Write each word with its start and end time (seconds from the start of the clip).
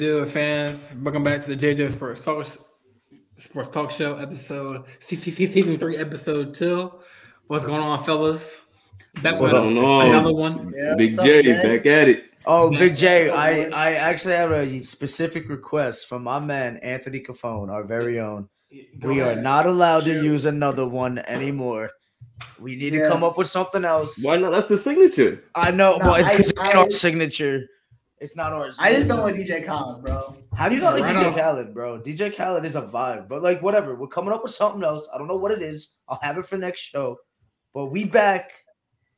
do? 0.00 0.20
What 0.20 0.28
it 0.28 0.30
fans? 0.30 0.94
Welcome 1.02 1.22
back 1.22 1.42
to 1.42 1.54
the 1.54 1.56
JJ 1.56 1.92
Sports 1.92 2.24
Talk 2.24 2.46
Sports 3.36 3.68
Talk 3.68 3.90
Show 3.90 4.16
episode 4.16 4.86
CCC 4.98 5.46
season 5.46 5.78
three, 5.78 5.98
episode 5.98 6.54
two. 6.54 6.90
What's 7.48 7.66
going 7.66 7.82
on, 7.82 8.02
fellas? 8.02 8.62
Back 9.22 9.38
with 9.38 9.52
another 9.52 10.32
one. 10.32 10.72
Yeah, 10.74 10.94
Big 10.96 11.14
J, 11.14 11.42
Jay, 11.42 11.52
back 11.62 11.84
at 11.84 12.08
it. 12.08 12.24
Oh, 12.46 12.70
Big 12.70 12.96
J, 12.96 13.28
I, 13.28 13.64
I 13.64 13.92
actually 13.96 14.36
have 14.36 14.52
a 14.52 14.82
specific 14.84 15.50
request 15.50 16.08
from 16.08 16.22
my 16.22 16.40
man 16.40 16.78
Anthony 16.78 17.20
Cafone, 17.20 17.70
our 17.70 17.84
very 17.84 18.18
own. 18.18 18.48
we 19.02 19.20
are 19.20 19.36
not 19.36 19.66
allowed 19.66 20.04
to 20.04 20.24
use 20.24 20.46
another 20.46 20.88
one 20.88 21.18
anymore. 21.18 21.90
We 22.58 22.74
need 22.74 22.94
yeah. 22.94 23.02
to 23.02 23.08
come 23.10 23.22
up 23.22 23.36
with 23.36 23.48
something 23.48 23.84
else. 23.84 24.24
Why 24.24 24.38
not? 24.38 24.52
That's 24.52 24.66
the 24.66 24.78
signature. 24.78 25.44
I 25.54 25.70
know, 25.70 25.98
no, 25.98 26.06
but 26.06 26.40
it's 26.40 26.52
I, 26.58 26.70
I, 26.70 26.76
our 26.78 26.90
signature. 26.90 27.66
It's 28.20 28.36
not 28.36 28.52
ours. 28.52 28.76
I 28.78 28.92
just 28.92 29.08
don't 29.08 29.20
like 29.20 29.34
DJ 29.34 29.64
Khaled, 29.64 30.04
bro. 30.04 30.36
How 30.54 30.68
do 30.68 30.74
you 30.74 30.82
not 30.82 30.92
like 30.92 31.04
right 31.04 31.16
DJ 31.16 31.28
on. 31.28 31.34
Khaled, 31.34 31.72
bro? 31.74 32.00
DJ 32.00 32.36
Khaled 32.36 32.66
is 32.66 32.76
a 32.76 32.82
vibe, 32.82 33.28
but 33.28 33.42
like 33.42 33.62
whatever. 33.62 33.94
We're 33.94 34.08
coming 34.08 34.34
up 34.34 34.42
with 34.42 34.52
something 34.52 34.84
else. 34.84 35.08
I 35.12 35.16
don't 35.16 35.26
know 35.26 35.36
what 35.36 35.52
it 35.52 35.62
is. 35.62 35.94
I'll 36.06 36.18
have 36.20 36.36
it 36.36 36.44
for 36.44 36.58
next 36.58 36.80
show. 36.82 37.16
But 37.72 37.86
we 37.86 38.04
back, 38.04 38.52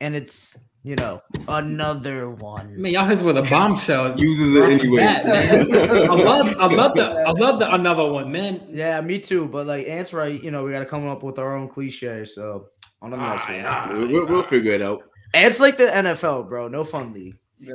and 0.00 0.14
it's 0.14 0.56
you 0.84 0.94
know 0.94 1.20
another 1.48 2.30
one. 2.30 2.68
I 2.68 2.76
mean, 2.76 2.94
y'all 2.94 3.06
hits 3.06 3.22
with 3.22 3.36
a 3.38 3.42
bombshell. 3.42 4.20
Uses 4.20 4.54
it 4.54 4.62
anyway. 4.62 5.02
I 5.02 6.14
love, 6.14 6.54
I 6.60 6.66
love 6.66 6.94
the, 6.94 7.04
I 7.04 7.30
love 7.32 7.58
the 7.58 7.74
another 7.74 8.08
one, 8.08 8.30
man. 8.30 8.68
Yeah, 8.70 9.00
me 9.00 9.18
too. 9.18 9.46
But 9.46 9.66
like, 9.66 9.88
Ant's 9.88 10.12
right. 10.12 10.40
You 10.40 10.52
know, 10.52 10.62
we 10.62 10.70
got 10.70 10.80
to 10.80 10.86
come 10.86 11.08
up 11.08 11.24
with 11.24 11.40
our 11.40 11.56
own 11.56 11.68
cliche. 11.68 12.24
So 12.24 12.68
on 13.00 13.10
the 13.10 13.16
next 13.16 13.46
ah, 13.48 13.88
one, 13.88 14.12
we'll, 14.12 14.26
we'll 14.26 14.42
figure 14.44 14.72
it 14.72 14.82
out. 14.82 15.02
Ant's 15.34 15.58
like 15.58 15.76
the 15.76 15.86
NFL, 15.86 16.48
bro. 16.48 16.68
No 16.68 16.84
fun 16.84 17.12
league. 17.12 17.36
Yeah. 17.58 17.74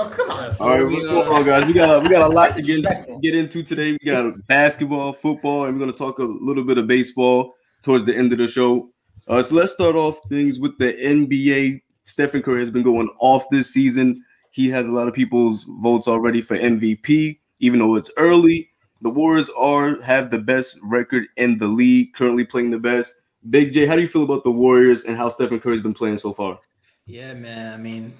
Oh 0.00 0.08
come 0.08 0.30
on! 0.30 0.54
All 0.60 0.78
right, 0.78 0.84
what's 0.84 1.06
going 1.08 1.26
on, 1.26 1.44
guys? 1.44 1.66
We 1.66 1.72
got 1.72 1.90
a, 1.90 1.98
we 1.98 2.08
got 2.08 2.22
a 2.22 2.32
lot 2.32 2.54
to 2.54 2.62
get 2.62 2.84
get 3.20 3.34
into 3.34 3.64
today. 3.64 3.92
We 3.92 4.10
got 4.10 4.46
basketball, 4.46 5.12
football, 5.12 5.64
and 5.64 5.74
we're 5.74 5.80
gonna 5.80 5.92
talk 5.92 6.20
a 6.20 6.22
little 6.22 6.62
bit 6.62 6.78
of 6.78 6.86
baseball 6.86 7.56
towards 7.82 8.04
the 8.04 8.14
end 8.14 8.30
of 8.32 8.38
the 8.38 8.46
show. 8.46 8.90
Uh, 9.26 9.42
so 9.42 9.56
let's 9.56 9.72
start 9.72 9.96
off 9.96 10.20
things 10.28 10.60
with 10.60 10.78
the 10.78 10.92
NBA. 10.92 11.82
Stephen 12.04 12.42
Curry 12.42 12.60
has 12.60 12.70
been 12.70 12.84
going 12.84 13.08
off 13.18 13.44
this 13.50 13.72
season. 13.72 14.24
He 14.52 14.70
has 14.70 14.86
a 14.86 14.92
lot 14.92 15.08
of 15.08 15.14
people's 15.14 15.66
votes 15.80 16.06
already 16.06 16.42
for 16.42 16.56
MVP, 16.56 17.40
even 17.58 17.80
though 17.80 17.96
it's 17.96 18.12
early. 18.16 18.70
The 19.02 19.10
Warriors 19.10 19.50
are 19.50 20.00
have 20.02 20.30
the 20.30 20.38
best 20.38 20.78
record 20.84 21.26
in 21.38 21.58
the 21.58 21.66
league, 21.66 22.14
currently 22.14 22.44
playing 22.44 22.70
the 22.70 22.78
best. 22.78 23.14
Big 23.50 23.72
J, 23.72 23.86
how 23.86 23.96
do 23.96 24.02
you 24.02 24.08
feel 24.08 24.22
about 24.22 24.44
the 24.44 24.52
Warriors 24.52 25.06
and 25.06 25.16
how 25.16 25.28
Stephen 25.28 25.58
Curry's 25.58 25.82
been 25.82 25.94
playing 25.94 26.18
so 26.18 26.32
far? 26.32 26.60
Yeah, 27.06 27.34
man. 27.34 27.74
I 27.74 27.76
mean, 27.76 28.12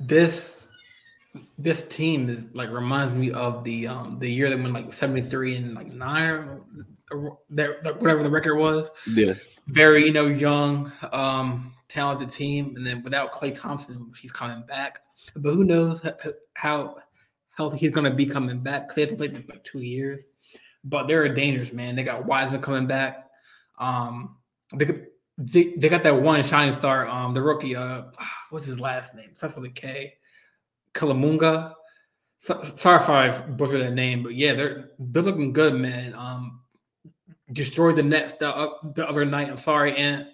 this 0.00 0.57
this 1.58 1.82
team 1.84 2.28
is 2.28 2.46
like 2.54 2.70
reminds 2.70 3.14
me 3.14 3.30
of 3.32 3.64
the 3.64 3.86
um 3.86 4.18
the 4.18 4.30
year 4.30 4.48
that 4.48 4.58
went 4.58 4.72
like 4.72 4.92
73 4.92 5.56
and 5.56 5.74
like 5.74 5.88
nine 5.88 6.32
or, 7.10 7.38
whatever 7.48 8.22
the 8.22 8.30
record 8.30 8.56
was. 8.56 8.90
Yeah. 9.06 9.34
Very, 9.68 10.04
you 10.04 10.12
know, 10.12 10.26
young, 10.26 10.92
um, 11.12 11.72
talented 11.88 12.30
team. 12.30 12.74
And 12.76 12.86
then 12.86 13.02
without 13.02 13.32
Klay 13.32 13.58
Thompson, 13.58 14.12
he's 14.20 14.32
coming 14.32 14.62
back. 14.66 15.00
But 15.34 15.54
who 15.54 15.64
knows 15.64 16.02
how 16.54 16.96
healthy 17.50 17.78
he's 17.78 17.90
gonna 17.90 18.14
be 18.14 18.26
coming 18.26 18.60
back 18.60 18.82
because 18.82 18.94
they 18.96 19.00
have 19.02 19.10
to 19.10 19.16
play 19.16 19.28
for 19.28 19.52
like 19.52 19.64
two 19.64 19.80
years. 19.80 20.22
But 20.84 21.06
they're 21.06 21.32
dangerous, 21.34 21.72
man. 21.72 21.96
They 21.96 22.02
got 22.02 22.26
Wiseman 22.26 22.60
coming 22.60 22.86
back. 22.86 23.30
Um 23.78 24.36
they 24.74 24.84
could 24.84 25.06
they, 25.38 25.74
they 25.76 25.88
got 25.88 26.02
that 26.02 26.20
one 26.20 26.42
shining 26.42 26.74
star, 26.74 27.06
um, 27.08 27.32
the 27.32 27.42
rookie, 27.42 27.76
uh 27.76 28.02
what's 28.50 28.66
his 28.66 28.80
last 28.80 29.14
name? 29.14 29.30
Starts 29.34 29.56
with 29.56 29.64
a 29.64 29.70
K. 29.70 30.14
Kalamunga. 30.98 31.74
Sorry 32.40 32.96
if 32.96 33.08
I 33.08 33.30
butchered 33.30 33.80
that 33.82 33.94
name, 33.94 34.22
but 34.22 34.34
yeah, 34.34 34.52
they're 34.52 34.90
they're 34.98 35.22
looking 35.22 35.52
good, 35.52 35.74
man. 35.74 36.14
Um, 36.14 36.60
destroyed 37.52 37.96
the 37.96 38.02
Nets 38.02 38.34
the, 38.34 38.54
uh, 38.54 38.74
the 38.94 39.08
other 39.08 39.24
night. 39.24 39.48
I'm 39.48 39.58
sorry, 39.58 39.96
and 39.96 40.26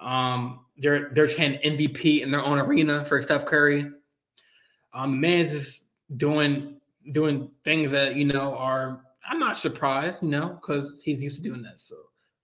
um, 0.00 0.60
they're 0.78 1.10
they're 1.12 1.26
trying 1.26 1.58
MVP 1.58 2.22
in 2.22 2.30
their 2.30 2.42
own 2.42 2.58
arena 2.58 3.04
for 3.04 3.20
Steph 3.20 3.44
Curry. 3.44 3.90
Um, 4.92 5.12
the 5.12 5.16
man's 5.16 5.50
just 5.50 5.82
doing 6.16 6.80
doing 7.12 7.50
things 7.64 7.90
that 7.90 8.16
you 8.16 8.24
know 8.26 8.56
are. 8.56 9.02
I'm 9.28 9.38
not 9.38 9.58
surprised, 9.58 10.22
you 10.22 10.28
know, 10.28 10.58
because 10.60 10.92
he's 11.04 11.22
used 11.22 11.36
to 11.36 11.42
doing 11.42 11.62
that. 11.62 11.78
So, 11.78 11.94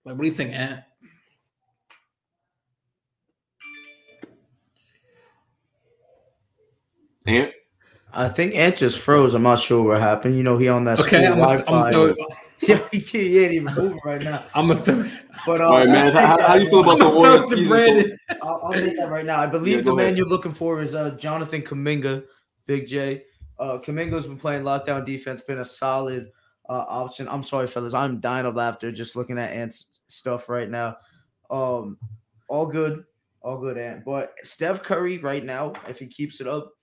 like, 0.05 0.15
what 0.15 0.21
do 0.21 0.27
you 0.27 0.31
think, 0.31 0.53
Ant? 0.53 0.81
Ant? 7.27 7.51
I 8.13 8.29
think 8.29 8.55
Ant 8.55 8.77
just 8.77 8.99
froze. 8.99 9.33
I'm 9.33 9.43
not 9.43 9.59
sure 9.59 9.83
what 9.83 10.01
happened. 10.01 10.37
You 10.37 10.43
know, 10.43 10.57
he 10.57 10.67
on 10.69 10.85
that 10.85 10.99
okay, 10.99 11.25
school 11.25 11.35
Wi-Fi. 11.35 12.13
yeah, 12.61 12.79
he, 12.91 12.99
he 12.99 13.39
ain't 13.39 13.53
even 13.53 13.75
moving 13.75 13.99
right 14.03 14.21
now. 14.21 14.45
I'm 14.55 14.71
a 14.71 14.75
third. 14.75 15.11
But 15.45 15.61
uh, 15.61 15.65
all 15.65 15.77
right, 15.77 15.87
man. 15.87 16.11
How, 16.11 16.39
how, 16.39 16.57
do 16.57 16.63
you 16.63 16.69
feel 16.69 16.81
about 16.81 16.99
the 16.99 17.09
Warriors? 17.09 18.17
I'll, 18.41 18.61
I'll 18.63 18.73
take 18.73 18.97
that 18.97 19.09
right 19.09 19.25
now. 19.25 19.39
I 19.39 19.45
believe 19.45 19.77
yeah, 19.77 19.81
the 19.81 19.93
man 19.93 20.05
ahead. 20.05 20.17
you're 20.17 20.27
looking 20.27 20.53
for 20.53 20.81
is 20.81 20.95
uh, 20.95 21.11
Jonathan 21.11 21.61
Kuminga, 21.61 22.23
Big 22.65 22.87
J. 22.87 23.23
Uh, 23.59 23.77
Kuminga's 23.79 24.25
been 24.25 24.37
playing 24.37 24.63
lockdown 24.63 25.05
defense, 25.05 25.41
been 25.41 25.59
a 25.59 25.65
solid 25.65 26.31
uh, 26.69 26.85
option. 26.87 27.27
I'm 27.27 27.43
sorry, 27.43 27.67
fellas. 27.67 27.93
I'm 27.93 28.19
dying 28.19 28.45
of 28.45 28.55
laughter 28.55 28.91
just 28.91 29.15
looking 29.15 29.37
at 29.37 29.51
Ant's 29.51 29.87
stuff 30.07 30.49
right 30.49 30.69
now. 30.69 30.97
Um, 31.49 31.97
all 32.47 32.65
good, 32.65 33.03
all 33.41 33.57
good, 33.57 33.77
Ant. 33.77 34.05
But 34.05 34.33
Steph 34.43 34.83
Curry 34.83 35.17
right 35.17 35.43
now, 35.43 35.73
if 35.87 35.99
he 35.99 36.07
keeps 36.07 36.41
it 36.41 36.47
up, 36.47 36.73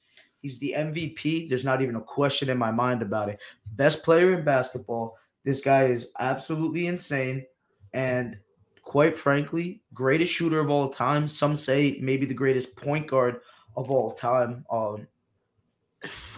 He's 0.44 0.58
the 0.58 0.74
MVP. 0.76 1.48
There's 1.48 1.64
not 1.64 1.80
even 1.80 1.96
a 1.96 2.02
question 2.02 2.50
in 2.50 2.58
my 2.58 2.70
mind 2.70 3.00
about 3.00 3.30
it. 3.30 3.40
Best 3.76 4.02
player 4.02 4.38
in 4.38 4.44
basketball. 4.44 5.16
This 5.42 5.62
guy 5.62 5.84
is 5.84 6.12
absolutely 6.18 6.86
insane. 6.86 7.46
And 7.94 8.38
quite 8.82 9.16
frankly, 9.16 9.80
greatest 9.94 10.34
shooter 10.34 10.60
of 10.60 10.68
all 10.68 10.90
time. 10.90 11.28
Some 11.28 11.56
say 11.56 11.96
maybe 12.02 12.26
the 12.26 12.34
greatest 12.34 12.76
point 12.76 13.06
guard 13.06 13.40
of 13.74 13.90
all 13.90 14.12
time. 14.12 14.66
Um, 14.70 15.06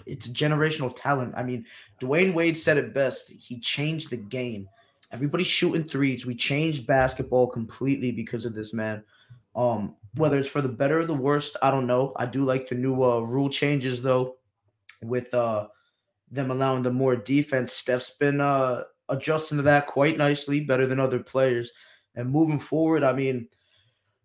it's 0.06 0.28
generational 0.28 0.94
talent. 0.94 1.34
I 1.36 1.42
mean, 1.42 1.66
Dwyane 2.00 2.32
Wade 2.32 2.56
said 2.56 2.76
it 2.76 2.94
best. 2.94 3.32
He 3.32 3.58
changed 3.58 4.10
the 4.10 4.18
game. 4.18 4.68
Everybody's 5.10 5.48
shooting 5.48 5.82
threes. 5.82 6.26
We 6.26 6.36
changed 6.36 6.86
basketball 6.86 7.48
completely 7.48 8.12
because 8.12 8.46
of 8.46 8.54
this 8.54 8.72
man. 8.72 9.02
Um, 9.56 9.96
whether 10.16 10.38
it's 10.38 10.48
for 10.48 10.62
the 10.62 10.68
better 10.68 11.00
or 11.00 11.06
the 11.06 11.14
worst, 11.14 11.56
I 11.62 11.70
don't 11.70 11.86
know. 11.86 12.12
I 12.16 12.26
do 12.26 12.44
like 12.44 12.68
the 12.68 12.74
new 12.74 13.02
uh, 13.02 13.20
rule 13.20 13.48
changes 13.48 14.02
though, 14.02 14.36
with 15.02 15.32
uh, 15.34 15.68
them 16.30 16.50
allowing 16.50 16.82
the 16.82 16.90
more 16.90 17.16
defense. 17.16 17.72
Steph's 17.72 18.10
been 18.10 18.40
uh, 18.40 18.82
adjusting 19.08 19.58
to 19.58 19.62
that 19.64 19.86
quite 19.86 20.16
nicely, 20.16 20.60
better 20.60 20.86
than 20.86 21.00
other 21.00 21.20
players. 21.20 21.72
And 22.14 22.30
moving 22.30 22.58
forward, 22.58 23.04
I 23.04 23.12
mean, 23.12 23.48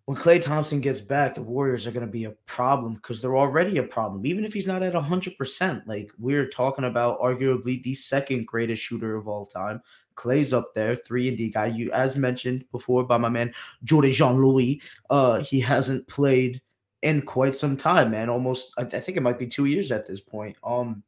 when 0.05 0.17
Klay 0.17 0.41
Thompson 0.41 0.81
gets 0.81 0.99
back, 0.99 1.35
the 1.35 1.43
Warriors 1.43 1.85
are 1.85 1.91
going 1.91 2.05
to 2.05 2.11
be 2.11 2.23
a 2.23 2.31
problem 2.45 2.93
because 2.93 3.21
they're 3.21 3.37
already 3.37 3.77
a 3.77 3.83
problem. 3.83 4.25
Even 4.25 4.45
if 4.45 4.53
he's 4.53 4.67
not 4.67 4.83
at 4.83 4.93
100%, 4.93 5.87
like 5.87 6.11
we're 6.17 6.47
talking 6.47 6.85
about 6.85 7.19
arguably 7.19 7.83
the 7.83 7.93
second 7.93 8.47
greatest 8.47 8.81
shooter 8.81 9.15
of 9.15 9.27
all 9.27 9.45
time, 9.45 9.81
Klay's 10.15 10.53
up 10.53 10.73
there, 10.73 10.95
three 10.95 11.27
and 11.27 11.37
D 11.37 11.49
guy. 11.49 11.67
You 11.67 11.91
as 11.91 12.15
mentioned 12.15 12.65
before 12.71 13.03
by 13.03 13.17
my 13.17 13.29
man 13.29 13.53
Jordan 13.83 14.13
Jean 14.13 14.41
Louis. 14.41 14.81
Uh, 15.09 15.39
he 15.39 15.59
hasn't 15.59 16.07
played 16.07 16.61
in 17.01 17.21
quite 17.23 17.55
some 17.55 17.75
time, 17.77 18.11
man. 18.11 18.29
Almost, 18.29 18.73
I, 18.77 18.81
I, 18.81 18.99
think 18.99 19.17
it 19.17 19.23
might 19.23 19.39
be 19.39 19.47
two 19.47 19.65
years 19.65 19.91
at 19.91 20.05
this 20.05 20.21
point. 20.21 20.55
Um, 20.63 21.03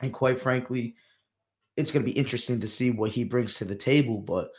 and 0.00 0.12
quite 0.12 0.40
frankly, 0.40 0.94
it's 1.76 1.90
gonna 1.90 2.04
be 2.04 2.12
interesting 2.12 2.60
to 2.60 2.68
see 2.68 2.90
what 2.90 3.12
he 3.12 3.24
brings 3.24 3.54
to 3.54 3.64
the 3.64 3.76
table. 3.76 4.18
But 4.18 4.50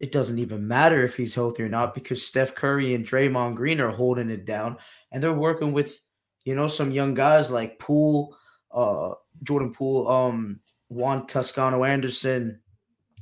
it 0.00 0.12
doesn't 0.12 0.38
even 0.38 0.68
matter 0.68 1.04
if 1.04 1.16
he's 1.16 1.34
healthy 1.34 1.62
or 1.62 1.68
not 1.68 1.94
because 1.94 2.26
Steph 2.26 2.54
Curry 2.54 2.94
and 2.94 3.06
Draymond 3.06 3.54
Green 3.54 3.80
are 3.80 3.90
holding 3.90 4.30
it 4.30 4.44
down, 4.44 4.76
and 5.12 5.22
they're 5.22 5.32
working 5.32 5.72
with 5.72 6.00
you 6.44 6.54
know 6.54 6.66
some 6.66 6.90
young 6.90 7.14
guys 7.14 7.50
like 7.50 7.78
Poole, 7.78 8.36
uh, 8.72 9.12
Jordan 9.42 9.72
Poole, 9.72 10.08
um, 10.08 10.60
Juan 10.88 11.26
Toscano 11.26 11.84
Anderson 11.84 12.60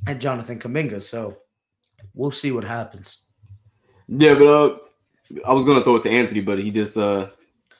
and 0.07 0.19
Jonathan 0.19 0.59
Kuminga. 0.59 1.01
So 1.01 1.37
we'll 2.13 2.31
see 2.31 2.51
what 2.51 2.63
happens. 2.63 3.19
Yeah, 4.07 4.33
but 4.35 4.47
uh, 4.47 4.77
I 5.45 5.53
was 5.53 5.65
gonna 5.65 5.83
throw 5.83 5.95
it 5.95 6.03
to 6.03 6.09
Anthony, 6.09 6.41
but 6.41 6.59
he 6.59 6.71
just 6.71 6.97
uh 6.97 7.29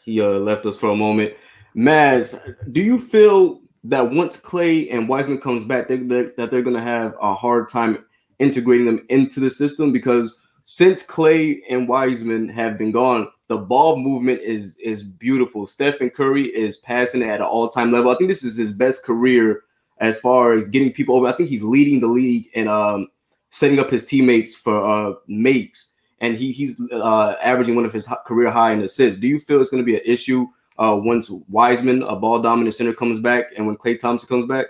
he 0.05 0.21
uh 0.21 0.39
left 0.39 0.65
us 0.65 0.77
for 0.77 0.89
a 0.89 0.95
moment. 0.95 1.33
Maz, 1.75 2.55
do 2.71 2.81
you 2.81 2.99
feel 2.99 3.61
that 3.85 4.11
once 4.11 4.37
Klay 4.37 4.87
and 4.93 5.09
Wiseman 5.09 5.39
comes 5.39 5.65
back, 5.65 5.87
they, 5.87 5.97
they, 5.97 6.29
that 6.37 6.51
they're 6.51 6.61
gonna 6.61 6.81
have 6.81 7.15
a 7.21 7.33
hard 7.33 7.69
time 7.69 8.05
integrating 8.39 8.85
them 8.85 9.05
into 9.09 9.39
the 9.39 9.49
system 9.49 9.91
because 9.91 10.35
since 10.65 11.05
Klay 11.05 11.61
and 11.69 11.89
Wiseman 11.89 12.47
have 12.49 12.77
been 12.77 12.91
gone, 12.91 13.27
the 13.49 13.57
ball 13.57 13.97
movement 13.97 14.41
is 14.41 14.77
is 14.77 15.03
beautiful. 15.03 15.67
Stephen 15.67 16.09
Curry 16.09 16.45
is 16.55 16.77
passing 16.77 17.23
at 17.23 17.41
an 17.41 17.45
all 17.45 17.69
time 17.69 17.91
level. 17.91 18.11
I 18.11 18.15
think 18.15 18.29
this 18.29 18.43
is 18.43 18.55
his 18.55 18.71
best 18.71 19.03
career 19.05 19.63
as 20.03 20.19
far 20.19 20.53
as 20.53 20.67
getting 20.67 20.91
people 20.91 21.15
over. 21.15 21.27
I 21.27 21.31
think 21.31 21.49
he's 21.49 21.63
leading 21.63 22.01
the 22.01 22.07
league 22.07 22.49
and 22.55 22.67
um, 22.67 23.07
setting 23.51 23.79
up 23.79 23.89
his 23.89 24.05
teammates 24.05 24.53
for 24.53 24.77
uh, 24.85 25.15
makes, 25.27 25.93
and 26.19 26.35
he 26.35 26.51
he's 26.51 26.79
uh, 26.91 27.35
averaging 27.41 27.75
one 27.75 27.85
of 27.85 27.93
his 27.93 28.07
career 28.25 28.51
high 28.51 28.73
in 28.73 28.81
assists. 28.81 29.19
Do 29.19 29.27
you 29.27 29.39
feel 29.39 29.61
it's 29.61 29.69
going 29.69 29.81
to 29.81 29.85
be 29.85 29.95
an 29.95 30.01
issue 30.05 30.45
uh, 30.77 30.99
once 31.01 31.31
Wiseman, 31.47 32.03
a 32.03 32.17
ball 32.17 32.39
dominant 32.41 32.75
center, 32.75 32.93
comes 32.93 33.19
back, 33.19 33.45
and 33.55 33.65
when 33.65 33.77
Klay 33.77 33.97
Thompson 33.97 34.27
comes 34.27 34.45
back? 34.45 34.65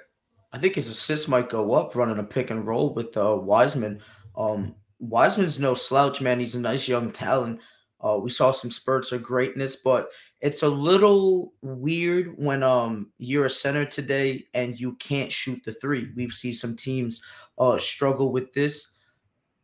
I 0.52 0.60
think 0.60 0.76
his 0.76 0.90
assists 0.90 1.28
might 1.28 1.50
go 1.50 1.74
up 1.74 1.96
running 1.96 2.20
a 2.20 2.24
pick 2.24 2.52
and 2.52 2.68
roll 2.68 2.94
with 2.94 3.18
uh, 3.18 3.36
Wiseman. 3.36 4.02
Um, 4.38 4.76
Wiseman's 5.00 5.60
no 5.60 5.74
slouch, 5.74 6.22
man. 6.22 6.40
He's 6.40 6.54
a 6.54 6.60
nice 6.60 6.88
young 6.88 7.10
talent. 7.10 7.60
Uh, 8.00 8.18
we 8.22 8.30
saw 8.30 8.52
some 8.52 8.70
spurts 8.70 9.12
of 9.12 9.24
greatness, 9.24 9.78
but 9.78 10.10
it's 10.44 10.62
a 10.62 10.68
little 10.68 11.54
weird 11.62 12.38
when 12.38 12.64
um 12.64 13.12
you're 13.18 13.46
a 13.46 13.50
center 13.50 13.86
today 13.86 14.46
and 14.54 14.78
you 14.78 14.94
can't 14.96 15.32
shoot 15.32 15.64
the 15.64 15.72
three. 15.72 16.12
We've 16.16 16.34
seen 16.34 16.54
some 16.54 16.76
teams 16.76 17.22
uh 17.58 17.80
struggle 17.80 18.32
with 18.32 18.54
this. 18.54 18.92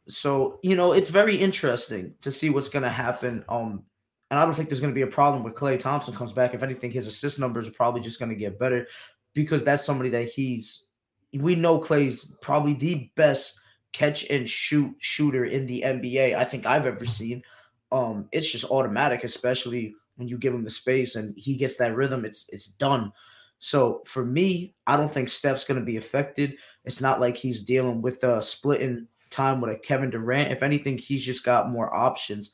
So, 0.08 0.58
you 0.64 0.78
know, 0.78 0.94
it's 0.94 1.10
very 1.10 1.36
interesting 1.36 2.16
to 2.22 2.32
see 2.32 2.50
what's 2.50 2.70
gonna 2.70 2.90
happen. 2.90 3.44
Um, 3.50 3.84
and 4.32 4.40
I 4.40 4.46
don't 4.46 4.54
think 4.54 4.70
there's 4.70 4.80
gonna 4.80 4.94
be 4.94 5.02
a 5.02 5.08
problem 5.08 5.44
with 5.44 5.54
Klay 5.54 5.78
Thompson 5.78 6.14
comes 6.14 6.32
back. 6.32 6.54
If 6.54 6.64
anything, 6.64 6.92
his 6.92 7.08
assist 7.08 7.40
numbers 7.40 7.68
are 7.68 7.72
probably 7.72 8.00
just 8.00 8.18
gonna 8.18 8.34
get 8.34 8.58
better 8.58 8.88
because 9.34 9.66
that's 9.66 9.86
somebody 9.86 10.10
that 10.12 10.30
he's 10.30 10.88
we 11.34 11.56
know 11.56 11.80
Klay's 11.80 12.34
probably 12.42 12.74
the 12.74 13.12
best 13.16 13.60
catch 13.92 14.26
and 14.30 14.50
shoot 14.50 14.96
shooter 15.00 15.44
in 15.44 15.66
the 15.66 15.82
NBA 15.82 16.38
I 16.38 16.46
think 16.46 16.66
I've 16.66 16.86
ever 16.86 17.06
seen. 17.06 17.44
Um, 17.92 18.30
it's 18.32 18.50
just 18.50 18.72
automatic, 18.72 19.26
especially 19.26 19.96
when 20.20 20.28
you 20.28 20.38
give 20.38 20.54
him 20.54 20.66
the 20.66 20.70
space 20.70 21.16
and 21.16 21.34
he 21.38 21.56
gets 21.56 21.78
that 21.78 21.96
rhythm. 21.96 22.26
It's 22.26 22.48
it's 22.50 22.68
done. 22.68 23.12
So 23.58 24.04
for 24.06 24.24
me, 24.24 24.76
I 24.86 24.98
don't 24.98 25.12
think 25.12 25.30
Steph's 25.30 25.66
going 25.66 25.80
to 25.80 25.86
be 25.86 25.98
affected. 25.98 26.58
It's 26.86 27.02
not 27.02 27.20
like 27.20 27.36
he's 27.36 27.62
dealing 27.62 28.02
with 28.02 28.24
a 28.24 28.42
splitting 28.42 29.08
time 29.30 29.62
with 29.62 29.72
a 29.72 29.78
Kevin 29.78 30.10
Durant. 30.10 30.52
If 30.52 30.62
anything, 30.62 30.98
he's 30.98 31.26
just 31.26 31.44
got 31.44 31.72
more 31.72 31.94
options. 31.94 32.52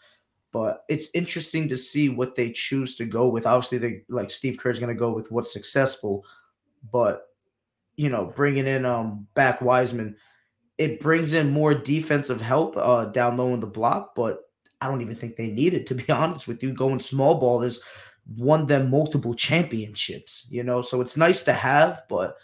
But 0.52 0.84
it's 0.88 1.10
interesting 1.14 1.68
to 1.68 1.78
see 1.78 2.08
what 2.10 2.36
they 2.36 2.52
choose 2.52 2.96
to 2.98 3.06
go 3.06 3.28
with. 3.28 3.46
Obviously, 3.46 3.78
they 3.78 4.04
like 4.10 4.32
Steve 4.32 4.58
Kerr's 4.58 4.80
going 4.80 4.96
to 4.96 5.00
go 5.00 5.12
with 5.12 5.32
what's 5.32 5.52
successful, 5.52 6.26
but 6.92 7.24
you 7.98 8.10
know, 8.10 8.26
bringing 8.26 8.68
in 8.68 8.86
um 8.86 9.28
back 9.34 9.62
Wiseman, 9.62 10.16
it 10.78 11.00
brings 11.00 11.34
in 11.34 11.52
more 11.52 11.74
defensive 11.74 12.42
help 12.42 12.78
uh 12.78 13.06
down 13.06 13.38
low 13.38 13.54
in 13.54 13.60
the 13.60 13.68
block, 13.68 14.16
but 14.16 14.40
I 14.86 14.88
don't 14.88 15.02
even 15.02 15.16
think 15.16 15.36
they 15.36 15.48
need 15.48 15.74
it 15.74 15.88
to 15.88 15.96
be 15.96 16.10
honest 16.12 16.48
with 16.48 16.62
you. 16.62 16.74
Going 16.74 17.00
small 17.00 17.36
ball 17.36 17.62
has 17.62 17.82
won 18.38 18.68
them 18.68 18.90
multiple 18.90 19.34
championships, 19.34 20.46
you 20.50 20.64
know. 20.64 20.82
So 20.82 21.02
it's 21.02 21.18
nice 21.18 21.44
to 21.44 21.54
have, 21.54 22.04
but 22.08 22.38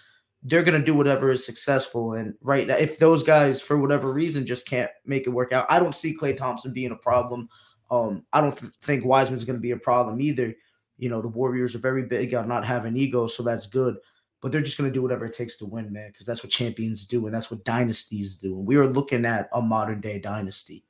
they're 0.43 0.63
gonna 0.63 0.83
do 0.83 0.95
whatever 0.95 1.31
is 1.31 1.45
successful. 1.45 2.13
And 2.13 2.33
right 2.41 2.65
now, 2.65 2.75
if 2.75 2.97
those 2.97 3.21
guys 3.21 3.61
for 3.61 3.77
whatever 3.77 4.11
reason 4.11 4.45
just 4.45 4.67
can't 4.67 4.89
make 5.05 5.27
it 5.27 5.31
work 5.31 5.53
out, 5.53 5.67
I 5.69 5.79
don't 5.79 5.95
see 5.95 6.17
Klay 6.17 6.35
Thompson 6.35 6.73
being 6.73 6.91
a 6.91 6.95
problem. 6.95 7.47
Um, 7.91 8.25
I 8.33 8.41
don't 8.41 8.57
th- 8.57 8.71
think 8.81 9.05
Wiseman's 9.05 9.45
gonna 9.45 9.59
be 9.59 9.71
a 9.71 9.77
problem 9.77 10.19
either. 10.19 10.55
You 10.97 11.09
know, 11.09 11.21
the 11.21 11.27
Warriors 11.27 11.75
are 11.75 11.79
very 11.79 12.03
big 12.03 12.33
on 12.33 12.47
not 12.47 12.65
having 12.65 12.97
ego, 12.97 13.27
so 13.27 13.43
that's 13.43 13.67
good 13.67 13.97
but 14.41 14.51
they're 14.51 14.61
just 14.61 14.77
going 14.77 14.89
to 14.89 14.93
do 14.93 15.03
whatever 15.03 15.25
it 15.25 15.33
takes 15.33 15.55
to 15.57 15.65
win, 15.65 15.93
man, 15.93 16.09
because 16.11 16.25
that's 16.25 16.43
what 16.43 16.51
champions 16.51 17.05
do 17.05 17.25
and 17.25 17.33
that's 17.33 17.51
what 17.51 17.63
dynasties 17.63 18.35
do. 18.35 18.57
And 18.57 18.65
we 18.65 18.75
are 18.75 18.87
looking 18.87 19.23
at 19.23 19.49
a 19.53 19.61
modern 19.61 20.01
day 20.01 20.19
dynasty. 20.19 20.83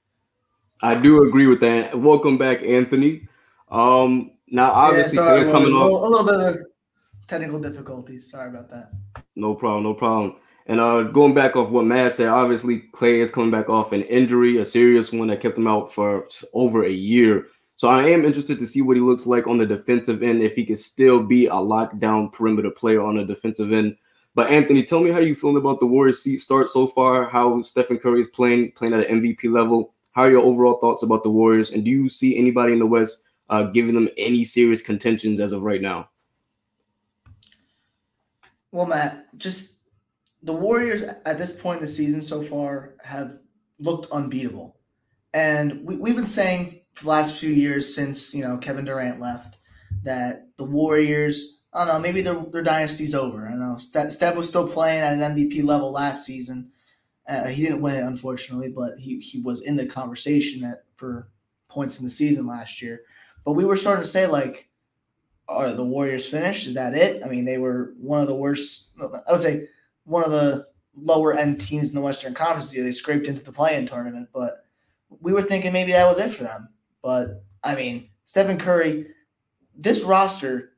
I 0.82 1.00
do 1.00 1.24
agree 1.24 1.48
with 1.48 1.60
that. 1.62 1.98
Welcome 1.98 2.38
back, 2.38 2.64
Anthony. 2.64 3.28
Um, 3.70 4.32
now 4.48 4.72
obviously 4.72 5.18
yeah, 5.18 5.24
sorry, 5.24 5.46
coming 5.46 5.74
off 5.74 6.04
a 6.04 6.08
little 6.08 6.26
bit 6.26 6.40
of 6.40 6.62
technical 7.28 7.60
difficulties. 7.60 8.30
Sorry 8.30 8.50
about 8.50 8.70
that. 8.72 8.92
No 9.36 9.56
problem, 9.56 9.84
no 9.84 9.94
problem. 9.94 10.36
And 10.68 10.80
uh, 10.80 11.04
going 11.04 11.34
back 11.34 11.56
off 11.56 11.70
what 11.70 11.86
Matt 11.86 12.12
said, 12.12 12.28
obviously 12.28 12.84
Klay 12.94 13.20
is 13.20 13.32
coming 13.32 13.52
back 13.52 13.70
off 13.70 13.94
an 13.94 14.04
injury, 14.04 14.58
a 14.58 14.66
serious 14.66 15.12
one 15.12 15.28
that 15.30 15.42
kept 15.42 15.58
him 15.58 15.68
out 15.68 15.92
for 15.92 16.28
over 16.54 16.86
a 16.86 16.92
year. 16.92 17.48
So 17.78 17.88
I 17.88 18.04
am 18.04 18.26
interested 18.26 18.60
to 18.60 18.68
see 18.68 18.82
what 18.82 18.96
he 18.96 19.02
looks 19.02 19.26
like 19.26 19.48
on 19.48 19.58
the 19.58 19.66
defensive 19.66 20.22
end, 20.22 20.44
if 20.44 20.56
he 20.56 20.66
can 20.66 20.76
still 20.76 21.24
be 21.24 21.48
a 21.48 21.54
lockdown 21.54 22.32
perimeter 22.32 22.70
player 22.70 23.02
on 23.02 23.18
the 23.18 23.26
defensive 23.26 23.74
end. 23.74 23.96
But 24.36 24.52
Anthony, 24.52 24.84
tell 24.84 25.02
me 25.02 25.10
how 25.10 25.20
you 25.20 25.34
feeling 25.36 25.58
about 25.58 25.80
the 25.80 25.88
Warriors 25.88 26.22
seat 26.22 26.38
start 26.38 26.70
so 26.70 26.88
far, 26.88 27.28
how 27.28 27.62
Stephen 27.64 27.98
Curry 27.98 28.22
is 28.22 28.28
playing, 28.28 28.74
playing 28.74 28.94
at 28.94 29.10
an 29.10 29.22
MVP 29.22 29.52
level. 29.52 29.94
How 30.12 30.24
are 30.24 30.32
your 30.32 30.42
overall 30.42 30.78
thoughts 30.80 31.04
about 31.04 31.24
the 31.24 31.30
Warriors? 31.30 31.72
And 31.72 31.86
do 31.86 31.92
you 31.92 32.10
see 32.10 32.38
anybody 32.38 32.74
in 32.74 32.80
the 32.80 32.86
West 32.86 33.24
uh, 33.50 33.64
giving 33.64 33.96
them 33.96 34.10
any 34.18 34.44
serious 34.44 34.82
contentions 34.82 35.40
as 35.40 35.54
of 35.54 35.62
right 35.62 35.82
now? 35.82 36.10
Well, 38.72 38.86
Matt, 38.86 39.38
just 39.38 39.80
the 40.44 40.54
Warriors 40.54 41.04
at 41.26 41.38
this 41.38 41.56
point 41.56 41.80
in 41.80 41.86
the 41.86 41.92
season 41.92 42.22
so 42.22 42.42
far 42.42 42.96
have 43.04 43.38
looked 43.80 44.12
unbeatable. 44.12 44.78
And 45.34 45.86
we, 45.86 45.98
we've 45.98 46.16
been 46.16 46.28
saying 46.28 46.82
for 46.94 47.04
the 47.04 47.10
last 47.10 47.40
few 47.40 47.50
years 47.50 47.94
since 47.94 48.34
you 48.36 48.44
know 48.44 48.58
Kevin 48.58 48.86
Durant 48.86 49.22
left 49.22 49.58
that 50.04 50.48
the 50.58 50.66
Warriors. 50.66 51.60
I 51.74 51.86
don't 51.86 51.96
know. 51.96 52.00
Maybe 52.00 52.22
their 52.22 52.36
their 52.36 52.64
dynasty's 52.64 53.16
over. 53.16 53.48
I 53.48 53.52
don't 53.52 53.60
know. 53.60 53.78
Steph 53.78 54.36
was 54.36 54.50
still 54.50 54.68
playing 54.68 55.02
at 55.02 55.14
an 55.14 55.36
MVP 55.36 55.64
level 55.64 55.92
last 55.92 56.26
season. 56.26 56.72
Uh, 57.28 57.48
he 57.48 57.64
didn't 57.64 57.82
win 57.82 57.96
it, 57.96 58.04
unfortunately, 58.04 58.70
but 58.70 58.98
he, 58.98 59.20
he 59.20 59.42
was 59.42 59.62
in 59.62 59.76
the 59.76 59.86
conversation 59.86 60.64
at, 60.64 60.84
for 60.96 61.30
points 61.70 62.00
in 62.00 62.06
the 62.06 62.12
season 62.12 62.48
last 62.48 62.82
year. 62.82 63.02
But 63.46 63.54
we 63.54 63.66
were 63.66 63.78
starting 63.78 64.04
to 64.04 64.10
say 64.10 64.28
like, 64.28 64.70
are 65.48 65.74
the 65.74 65.84
Warriors 65.84 66.28
finished? 66.28 66.68
Is 66.68 66.76
that 66.76 66.96
it? 66.96 67.24
I 67.24 67.28
mean, 67.28 67.46
they 67.46 67.58
were 67.58 67.94
one 67.98 68.22
of 68.22 68.28
the 68.28 68.36
worst. 68.36 68.92
I 69.28 69.32
would 69.32 69.42
say 69.42 69.68
one 70.06 70.24
of 70.24 70.32
the 70.32 70.68
lower 70.96 71.34
end 71.34 71.62
teams 71.62 71.90
in 71.90 71.96
the 71.96 72.02
Western 72.02 72.34
Conference. 72.34 72.72
They 72.72 72.92
scraped 72.92 73.28
into 73.28 73.44
the 73.44 73.52
play-in 73.52 73.88
tournament, 73.88 74.30
but 74.34 74.66
we 75.20 75.34
were 75.34 75.42
thinking 75.42 75.74
maybe 75.74 75.92
that 75.92 76.08
was 76.08 76.20
it 76.20 76.34
for 76.34 76.44
them. 76.44 76.70
But 77.02 77.44
I 77.64 77.76
mean, 77.76 78.10
Stephen 78.26 78.58
Curry, 78.58 79.08
this 79.76 80.04
roster, 80.04 80.74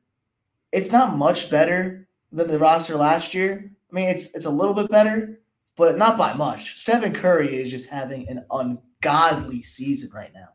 it's 0.72 0.90
not 0.90 1.16
much 1.16 1.50
better 1.50 2.08
than 2.32 2.48
the 2.48 2.58
roster 2.58 2.96
last 2.96 3.34
year. 3.34 3.70
I 3.90 3.94
mean, 3.94 4.08
it's 4.08 4.34
it's 4.34 4.46
a 4.46 4.50
little 4.50 4.74
bit 4.74 4.90
better, 4.90 5.40
but 5.76 5.98
not 5.98 6.16
by 6.16 6.34
much. 6.34 6.78
Stephen 6.80 7.12
Curry 7.12 7.56
is 7.56 7.70
just 7.70 7.88
having 7.88 8.28
an 8.28 8.44
ungodly 8.50 9.62
season 9.62 10.10
right 10.14 10.32
now. 10.32 10.48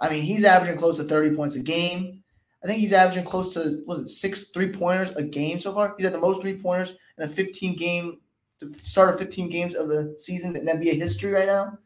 I 0.00 0.10
mean, 0.10 0.22
he's 0.22 0.44
averaging 0.44 0.78
close 0.78 0.96
to 0.96 1.04
30 1.04 1.36
points 1.36 1.56
a 1.56 1.60
game. 1.60 2.22
I 2.62 2.66
think 2.66 2.80
he's 2.80 2.92
averaging 2.92 3.24
close 3.24 3.52
to 3.54 3.82
was 3.86 3.98
it 4.00 4.08
six 4.08 4.48
three 4.48 4.72
pointers 4.72 5.10
a 5.16 5.22
game 5.22 5.58
so 5.58 5.72
far. 5.72 5.94
He's 5.96 6.04
had 6.04 6.14
the 6.14 6.18
most 6.18 6.40
three 6.40 6.56
pointers 6.56 6.96
in 7.18 7.24
a 7.24 7.28
15 7.28 7.76
game, 7.76 8.20
the 8.58 8.72
start 8.78 9.10
of 9.10 9.18
15 9.18 9.50
games 9.50 9.74
of 9.74 9.88
the 9.88 10.14
season 10.18 10.56
in 10.56 10.64
NBA 10.64 10.94
history 10.94 11.32
right 11.32 11.46
now. 11.46 11.78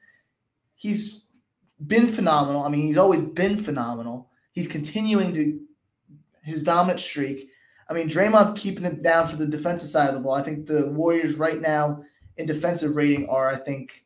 He's 0.77 1.27
been 1.85 2.09
phenomenal. 2.09 2.63
I 2.63 2.69
mean, 2.69 2.87
he's 2.87 2.97
always 2.97 3.23
been 3.23 3.57
phenomenal. 3.57 4.31
He's 4.53 4.69
continuing 4.69 5.35
to 5.35 5.61
his 6.45 6.63
dominant 6.63 7.01
streak. 7.01 7.51
I 7.91 7.95
mean, 7.95 8.09
Draymond's 8.09 8.59
keeping 8.59 8.85
it 8.85 9.03
down 9.03 9.27
for 9.29 9.37
the 9.37 9.47
defensive 9.47 9.89
side 9.89 10.09
of 10.09 10.15
the 10.15 10.21
ball. 10.21 10.35
I 10.35 10.43
think 10.43 10.67
the 10.67 10.93
Warriors 10.93 11.35
right 11.35 11.61
now 11.61 12.05
in 12.39 12.47
defensive 12.47 12.97
rating 12.97 13.29
are, 13.29 13.53
I 13.53 13.57
think, 13.57 14.05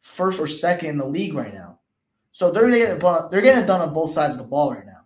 first 0.00 0.40
or 0.40 0.46
second 0.46 0.90
in 0.90 0.98
the 0.98 1.06
league 1.06 1.34
right 1.34 1.54
now. 1.54 1.78
So 2.32 2.50
they're 2.50 2.70
getting 2.70 2.98
they're 3.30 3.40
getting 3.40 3.64
it 3.64 3.66
done 3.66 3.80
on 3.80 3.94
both 3.94 4.12
sides 4.12 4.34
of 4.34 4.38
the 4.38 4.46
ball 4.46 4.72
right 4.72 4.86
now. 4.86 5.02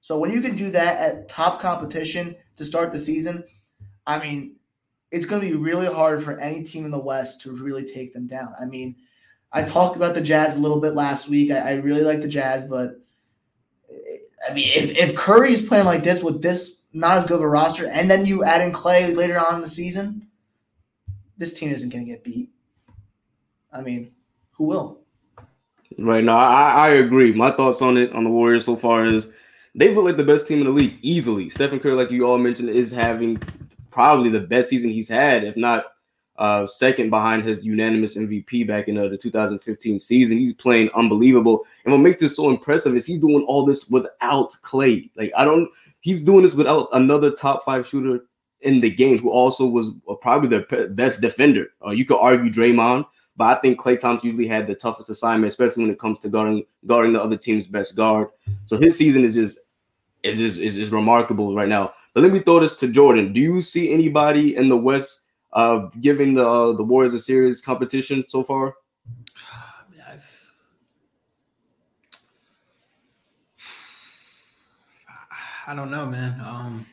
So 0.00 0.18
when 0.18 0.30
you 0.30 0.40
can 0.40 0.56
do 0.56 0.70
that 0.70 0.98
at 1.00 1.28
top 1.28 1.60
competition 1.60 2.36
to 2.56 2.64
start 2.64 2.92
the 2.92 3.00
season, 3.00 3.44
I 4.06 4.18
mean, 4.20 4.56
it's 5.10 5.26
going 5.26 5.42
to 5.42 5.48
be 5.48 5.54
really 5.54 5.86
hard 5.86 6.22
for 6.22 6.38
any 6.38 6.62
team 6.62 6.84
in 6.84 6.90
the 6.90 7.02
West 7.02 7.42
to 7.42 7.52
really 7.52 7.84
take 7.84 8.12
them 8.12 8.26
down. 8.26 8.54
I 8.60 8.64
mean, 8.64 8.96
I 9.52 9.62
talked 9.62 9.96
about 9.96 10.14
the 10.14 10.20
Jazz 10.20 10.56
a 10.56 10.60
little 10.60 10.80
bit 10.80 10.94
last 10.94 11.28
week. 11.28 11.50
I, 11.50 11.58
I 11.58 11.74
really 11.76 12.02
like 12.02 12.20
the 12.20 12.28
Jazz, 12.28 12.64
but 12.64 13.00
eh, 13.90 14.48
I 14.48 14.54
mean, 14.54 14.70
if, 14.74 14.90
if 14.90 15.16
Curry 15.16 15.52
is 15.52 15.66
playing 15.66 15.86
like 15.86 16.04
this 16.04 16.22
with 16.22 16.42
this 16.42 16.82
not 16.92 17.18
as 17.18 17.26
good 17.26 17.36
of 17.36 17.42
a 17.42 17.48
roster, 17.48 17.88
and 17.88 18.10
then 18.10 18.24
you 18.24 18.44
add 18.44 18.60
in 18.60 18.72
Klay 18.72 19.14
later 19.14 19.38
on 19.38 19.56
in 19.56 19.62
the 19.62 19.68
season, 19.68 20.27
this 21.38 21.54
team 21.54 21.70
isn't 21.70 21.90
going 21.90 22.04
to 22.04 22.10
get 22.10 22.24
beat. 22.24 22.50
I 23.72 23.80
mean, 23.80 24.12
who 24.52 24.64
will? 24.64 25.00
Right 25.96 26.22
now, 26.22 26.36
I, 26.36 26.70
I 26.70 26.88
agree. 26.90 27.32
My 27.32 27.50
thoughts 27.50 27.80
on 27.80 27.96
it 27.96 28.12
on 28.12 28.24
the 28.24 28.30
Warriors 28.30 28.64
so 28.64 28.76
far 28.76 29.04
is 29.04 29.30
they've 29.74 29.94
looked 29.94 30.06
like 30.06 30.16
the 30.16 30.24
best 30.24 30.46
team 30.46 30.58
in 30.58 30.66
the 30.66 30.72
league 30.72 30.98
easily. 31.00 31.48
Stephen 31.48 31.80
Curry, 31.80 31.94
like 31.94 32.10
you 32.10 32.24
all 32.26 32.38
mentioned, 32.38 32.68
is 32.68 32.90
having 32.90 33.40
probably 33.90 34.30
the 34.30 34.40
best 34.40 34.68
season 34.68 34.90
he's 34.90 35.08
had, 35.08 35.44
if 35.44 35.56
not 35.56 35.86
uh, 36.36 36.66
second 36.66 37.10
behind 37.10 37.44
his 37.44 37.64
unanimous 37.64 38.16
MVP 38.16 38.66
back 38.66 38.88
in 38.88 38.96
uh, 38.96 39.08
the 39.08 39.18
2015 39.18 39.98
season. 39.98 40.38
He's 40.38 40.54
playing 40.54 40.90
unbelievable. 40.94 41.66
And 41.84 41.92
what 41.92 42.00
makes 42.00 42.20
this 42.20 42.36
so 42.36 42.50
impressive 42.50 42.94
is 42.94 43.06
he's 43.06 43.18
doing 43.18 43.44
all 43.48 43.64
this 43.64 43.88
without 43.88 44.52
Klay. 44.62 45.10
Like, 45.16 45.32
I 45.36 45.44
don't, 45.44 45.68
he's 46.00 46.22
doing 46.22 46.42
this 46.42 46.54
without 46.54 46.88
another 46.92 47.30
top 47.30 47.64
five 47.64 47.86
shooter 47.86 48.24
in 48.62 48.80
the 48.80 48.90
game 48.90 49.18
who 49.18 49.30
also 49.30 49.66
was 49.66 49.92
uh, 50.08 50.14
probably 50.14 50.48
the 50.48 50.88
best 50.90 51.20
defender. 51.20 51.68
Uh, 51.84 51.90
you 51.90 52.04
could 52.04 52.18
argue 52.18 52.50
Draymond, 52.50 53.06
but 53.36 53.56
I 53.56 53.60
think 53.60 53.80
Klay 53.80 53.98
Thompson 53.98 54.28
usually 54.28 54.48
had 54.48 54.66
the 54.66 54.74
toughest 54.74 55.10
assignment, 55.10 55.48
especially 55.48 55.84
when 55.84 55.92
it 55.92 55.98
comes 55.98 56.18
to 56.20 56.28
guarding 56.28 56.64
guarding 56.86 57.12
the 57.12 57.22
other 57.22 57.36
team's 57.36 57.66
best 57.66 57.96
guard. 57.96 58.28
So 58.66 58.76
his 58.76 58.96
season 58.96 59.24
is 59.24 59.34
just 59.34 59.60
is 60.22 60.38
just 60.38 60.60
is, 60.60 60.76
is 60.76 60.90
remarkable 60.90 61.54
right 61.54 61.68
now. 61.68 61.92
But 62.14 62.22
let 62.22 62.32
me 62.32 62.40
throw 62.40 62.60
this 62.60 62.76
to 62.78 62.88
Jordan. 62.88 63.32
Do 63.32 63.40
you 63.40 63.62
see 63.62 63.92
anybody 63.92 64.56
in 64.56 64.68
the 64.68 64.76
West 64.76 65.26
uh, 65.52 65.86
giving 66.00 66.34
the 66.34 66.46
uh, 66.46 66.72
the 66.72 66.82
Warriors 66.82 67.14
a 67.14 67.18
serious 67.18 67.60
competition 67.60 68.24
so 68.28 68.42
far? 68.42 68.74
I 75.68 75.74
don't 75.74 75.90
know, 75.90 76.06
man. 76.06 76.40
Um, 76.40 76.86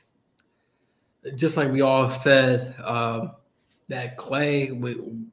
just 1.34 1.58
like 1.58 1.72
we 1.72 1.82
all 1.82 2.10
said, 2.10 2.76
uh, 2.84 3.30
that 3.88 4.18
Klay, 4.18 4.80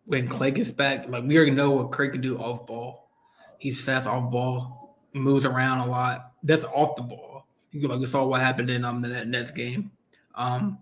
when 0.04 0.28
Klay 0.28 0.54
gets 0.54 0.70
back, 0.70 1.08
like 1.08 1.24
we 1.24 1.36
already 1.36 1.52
know 1.52 1.70
what 1.70 1.90
Klay 1.90 2.12
can 2.12 2.20
do 2.20 2.38
off 2.38 2.66
ball. 2.66 3.10
He's 3.58 3.80
fast 3.80 4.06
off 4.06 4.30
ball, 4.30 4.96
moves 5.12 5.44
around 5.44 5.80
a 5.80 5.86
lot. 5.86 6.32
That's 6.42 6.64
off 6.64 6.96
the 6.96 7.02
ball. 7.02 7.46
You 7.70 7.88
like 7.88 8.00
we 8.00 8.06
saw 8.06 8.26
what 8.26 8.40
happened 8.40 8.68
in 8.70 8.84
um 8.84 9.00
the 9.00 9.24
Nets 9.24 9.50
game. 9.50 9.90
Um, 10.34 10.78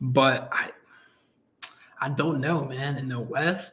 but 0.00 0.48
I, 0.52 0.70
I 2.00 2.08
don't 2.08 2.40
know, 2.40 2.64
man. 2.64 2.96
In 2.96 3.08
the 3.08 3.20
West, 3.20 3.72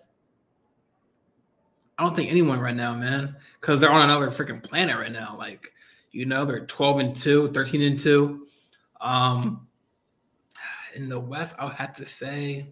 I 1.97 2.03
don't 2.03 2.15
think 2.15 2.29
anyone 2.29 2.59
right 2.59 2.75
now, 2.75 2.95
man, 2.95 3.35
because 3.59 3.79
they're 3.79 3.91
on 3.91 4.03
another 4.03 4.27
freaking 4.29 4.61
planet 4.61 4.97
right 4.97 5.11
now. 5.11 5.35
Like, 5.37 5.71
you 6.11 6.25
know, 6.25 6.45
they're 6.45 6.65
12 6.65 6.99
and 6.99 7.15
2, 7.15 7.51
13 7.51 7.81
and 7.81 7.99
2. 7.99 8.45
Um, 9.01 9.67
in 10.95 11.09
the 11.09 11.19
West, 11.19 11.55
I'll 11.59 11.69
have 11.69 11.95
to 11.97 12.05
say 12.05 12.67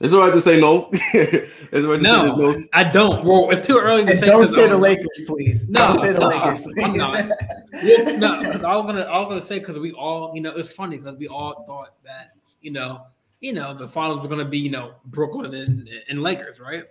it's 0.00 0.14
all 0.14 0.20
right 0.20 0.32
to 0.32 0.40
say 0.40 0.58
no. 0.58 0.88
it's 0.92 1.84
all 1.84 1.92
right 1.92 2.00
no, 2.00 2.34
no, 2.34 2.64
I 2.72 2.84
don't. 2.84 3.22
Well, 3.22 3.50
it's 3.50 3.66
too 3.66 3.78
early 3.78 4.04
to 4.04 4.10
and 4.10 4.18
say. 4.18 4.26
Don't 4.26 4.48
say 4.48 4.66
the 4.66 4.78
Lakers, 4.78 5.20
please. 5.26 5.68
No, 5.68 5.88
don't 5.88 6.00
say 6.00 6.12
the 6.14 6.26
Lakers, 6.26 6.60
please. 6.60 6.78
I'm 6.82 6.96
not. 6.96 7.30
yeah, 7.82 8.16
no, 8.16 8.40
I 8.66 8.76
was 8.76 8.86
gonna, 8.86 9.02
I 9.02 9.18
was 9.18 9.28
gonna 9.28 9.42
say 9.42 9.58
because 9.58 9.78
we 9.78 9.92
all, 9.92 10.32
you 10.34 10.40
know, 10.40 10.52
it's 10.56 10.72
funny 10.72 10.96
because 10.96 11.16
we 11.16 11.28
all 11.28 11.64
thought 11.66 12.02
that, 12.02 12.30
you 12.62 12.70
know, 12.70 13.02
you 13.40 13.52
know, 13.52 13.74
the 13.74 13.86
finals 13.86 14.22
were 14.22 14.28
gonna 14.28 14.46
be, 14.46 14.58
you 14.58 14.70
know, 14.70 14.94
Brooklyn 15.04 15.52
and, 15.54 15.86
and 16.08 16.22
Lakers, 16.22 16.60
right? 16.60 16.84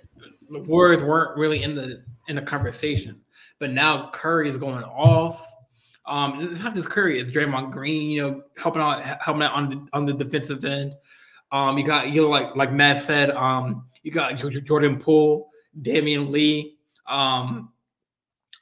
The 0.51 0.59
Warriors 0.59 1.01
weren't 1.01 1.35
really 1.35 1.63
in 1.63 1.73
the 1.73 2.03
in 2.27 2.35
the 2.35 2.43
conversation, 2.43 3.19
but 3.57 3.71
now 3.71 4.11
Curry 4.13 4.49
is 4.49 4.57
going 4.59 4.83
off. 4.83 5.43
Um, 6.09 6.41
it's 6.41 6.63
not 6.63 6.73
just 6.73 6.89
Curry; 6.89 7.19
it's 7.19 7.31
Draymond 7.31 7.71
Green, 7.71 8.09
you 8.09 8.21
know, 8.21 8.43
helping 8.57 8.81
out, 8.81 9.01
helping 9.01 9.43
out 9.43 9.53
on 9.53 9.69
the 9.69 9.87
on 9.93 10.05
the 10.05 10.13
defensive 10.13 10.65
end. 10.65 10.95
Um, 11.51 11.77
you 11.77 11.85
got 11.85 12.09
you 12.09 12.23
know 12.23 12.29
like 12.29 12.55
like 12.55 12.73
Matt 12.73 13.01
said, 13.01 13.31
um, 13.31 13.85
you 14.03 14.11
got 14.11 14.35
Jordan 14.35 14.99
Poole, 14.99 15.49
Damion 15.81 16.29
Lee. 16.29 16.77
Um, 17.07 17.71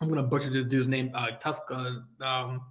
I'm 0.01 0.09
gonna 0.09 0.23
butcher 0.23 0.49
this 0.49 0.65
dude's 0.65 0.89
name, 0.89 1.11
uh, 1.13 1.29
Tuska. 1.41 2.03
Um, 2.21 2.61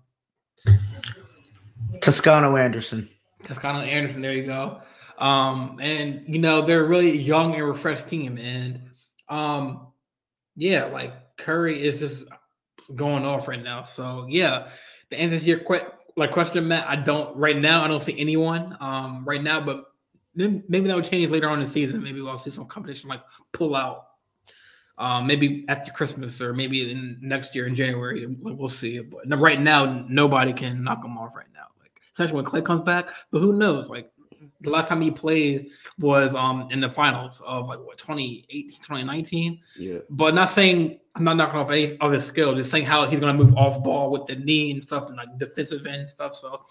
Toscano 2.00 2.56
Anderson. 2.56 3.08
Toscano 3.42 3.80
Anderson. 3.80 4.22
There 4.22 4.32
you 4.32 4.44
go. 4.44 4.80
Um, 5.18 5.78
and 5.80 6.24
you 6.28 6.38
know 6.38 6.62
they're 6.62 6.84
a 6.84 6.88
really 6.88 7.18
young 7.18 7.54
and 7.54 7.64
refreshed 7.64 8.08
team, 8.08 8.38
and 8.38 8.82
um, 9.28 9.88
yeah, 10.54 10.84
like 10.84 11.36
Curry 11.36 11.82
is 11.82 12.00
just 12.00 12.24
going 12.94 13.24
off 13.24 13.48
right 13.48 13.62
now. 13.62 13.82
So 13.82 14.26
yeah, 14.28 14.68
the 15.08 15.18
answer 15.18 15.38
to 15.38 15.44
your 15.44 15.58
que- 15.58 15.88
like 16.16 16.32
question, 16.32 16.66
Matt, 16.68 16.86
I 16.88 16.96
don't 16.96 17.36
right 17.36 17.58
now. 17.58 17.84
I 17.84 17.88
don't 17.88 18.02
see 18.02 18.18
anyone 18.18 18.76
um 18.80 19.24
right 19.24 19.42
now, 19.42 19.60
but 19.60 19.84
maybe 20.34 20.86
that 20.88 20.96
would 20.96 21.08
change 21.08 21.30
later 21.30 21.48
on 21.48 21.60
in 21.60 21.66
the 21.66 21.70
season. 21.70 22.02
Maybe 22.02 22.20
we'll 22.20 22.38
see 22.38 22.50
some 22.50 22.66
competition 22.66 23.08
like 23.08 23.22
pull 23.52 23.74
out. 23.74 24.04
Um, 24.98 25.26
maybe 25.26 25.66
after 25.68 25.92
Christmas 25.92 26.40
or 26.40 26.54
maybe 26.54 26.90
in 26.90 27.18
next 27.20 27.54
year 27.54 27.66
in 27.66 27.74
January. 27.74 28.26
We'll 28.40 28.70
see. 28.70 29.00
But 29.00 29.28
right 29.38 29.60
now, 29.60 30.06
nobody 30.08 30.54
can 30.54 30.82
knock 30.82 31.02
them 31.02 31.18
off 31.18 31.36
right 31.36 31.46
now. 31.52 31.66
Like 31.78 32.00
especially 32.12 32.36
when 32.36 32.44
Klay 32.46 32.64
comes 32.64 32.80
back. 32.80 33.10
But 33.30 33.40
who 33.40 33.58
knows? 33.58 33.90
Like 33.90 34.10
the 34.60 34.70
last 34.70 34.88
time 34.88 35.00
he 35.00 35.10
played 35.10 35.68
was 35.98 36.34
um 36.34 36.68
in 36.70 36.80
the 36.80 36.88
finals 36.88 37.40
of 37.44 37.68
like 37.68 37.78
what 37.80 37.98
2018 37.98 38.68
2019 38.68 39.60
yeah 39.78 39.98
but 40.10 40.34
not 40.34 40.50
saying 40.50 40.98
i'm 41.16 41.24
not 41.24 41.36
knocking 41.36 41.58
off 41.58 41.70
any 41.70 41.98
other 42.00 42.20
skill 42.20 42.54
just 42.54 42.70
saying 42.70 42.84
how 42.84 43.06
he's 43.06 43.20
going 43.20 43.36
to 43.36 43.44
move 43.44 43.56
off 43.56 43.82
ball 43.82 44.10
with 44.10 44.26
the 44.26 44.36
knee 44.36 44.70
and 44.70 44.82
stuff 44.82 45.08
and 45.08 45.16
like 45.16 45.38
defensive 45.38 45.84
end 45.86 46.08
stuff 46.08 46.36
so 46.36 46.62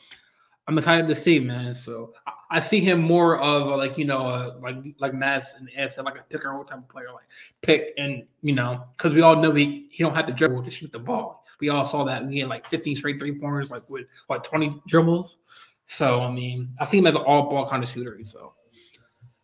I'm 0.67 0.77
excited 0.77 1.07
to 1.07 1.15
see, 1.15 1.39
man. 1.39 1.75
So 1.75 2.13
I, 2.25 2.31
I 2.51 2.59
see 2.59 2.79
him 2.79 2.99
more 2.99 3.37
of 3.39 3.67
a, 3.67 3.75
like 3.75 3.97
you 3.97 4.05
know, 4.05 4.25
uh, 4.25 4.55
like 4.61 4.77
like 4.99 5.13
Mass 5.13 5.55
and 5.55 5.69
Ed 5.75 5.91
like 6.03 6.17
a 6.17 6.23
pick 6.23 6.43
and 6.43 6.53
roll 6.53 6.63
type 6.63 6.79
of 6.79 6.89
player, 6.89 7.07
like 7.13 7.25
pick 7.61 7.93
and 7.97 8.23
you 8.41 8.53
know, 8.53 8.83
because 8.93 9.13
we 9.13 9.21
all 9.21 9.35
know 9.35 9.53
he 9.53 9.87
he 9.91 10.03
don't 10.03 10.15
have 10.15 10.25
to 10.25 10.33
dribble 10.33 10.63
to 10.63 10.71
shoot 10.71 10.91
the 10.91 10.99
ball. 10.99 11.45
We 11.59 11.69
all 11.69 11.85
saw 11.85 12.03
that 12.05 12.25
we 12.25 12.39
had 12.39 12.49
like 12.49 12.67
15 12.69 12.95
straight 12.95 13.19
three 13.19 13.37
pointers, 13.37 13.71
like 13.71 13.87
with 13.89 14.07
what 14.27 14.43
20 14.43 14.81
dribbles. 14.87 15.37
So 15.87 16.21
I 16.21 16.31
mean, 16.31 16.69
I 16.79 16.85
see 16.85 16.97
him 16.97 17.07
as 17.07 17.15
an 17.15 17.21
all 17.21 17.49
ball 17.49 17.69
kind 17.69 17.83
of 17.83 17.89
shooter. 17.89 18.19
So 18.23 18.53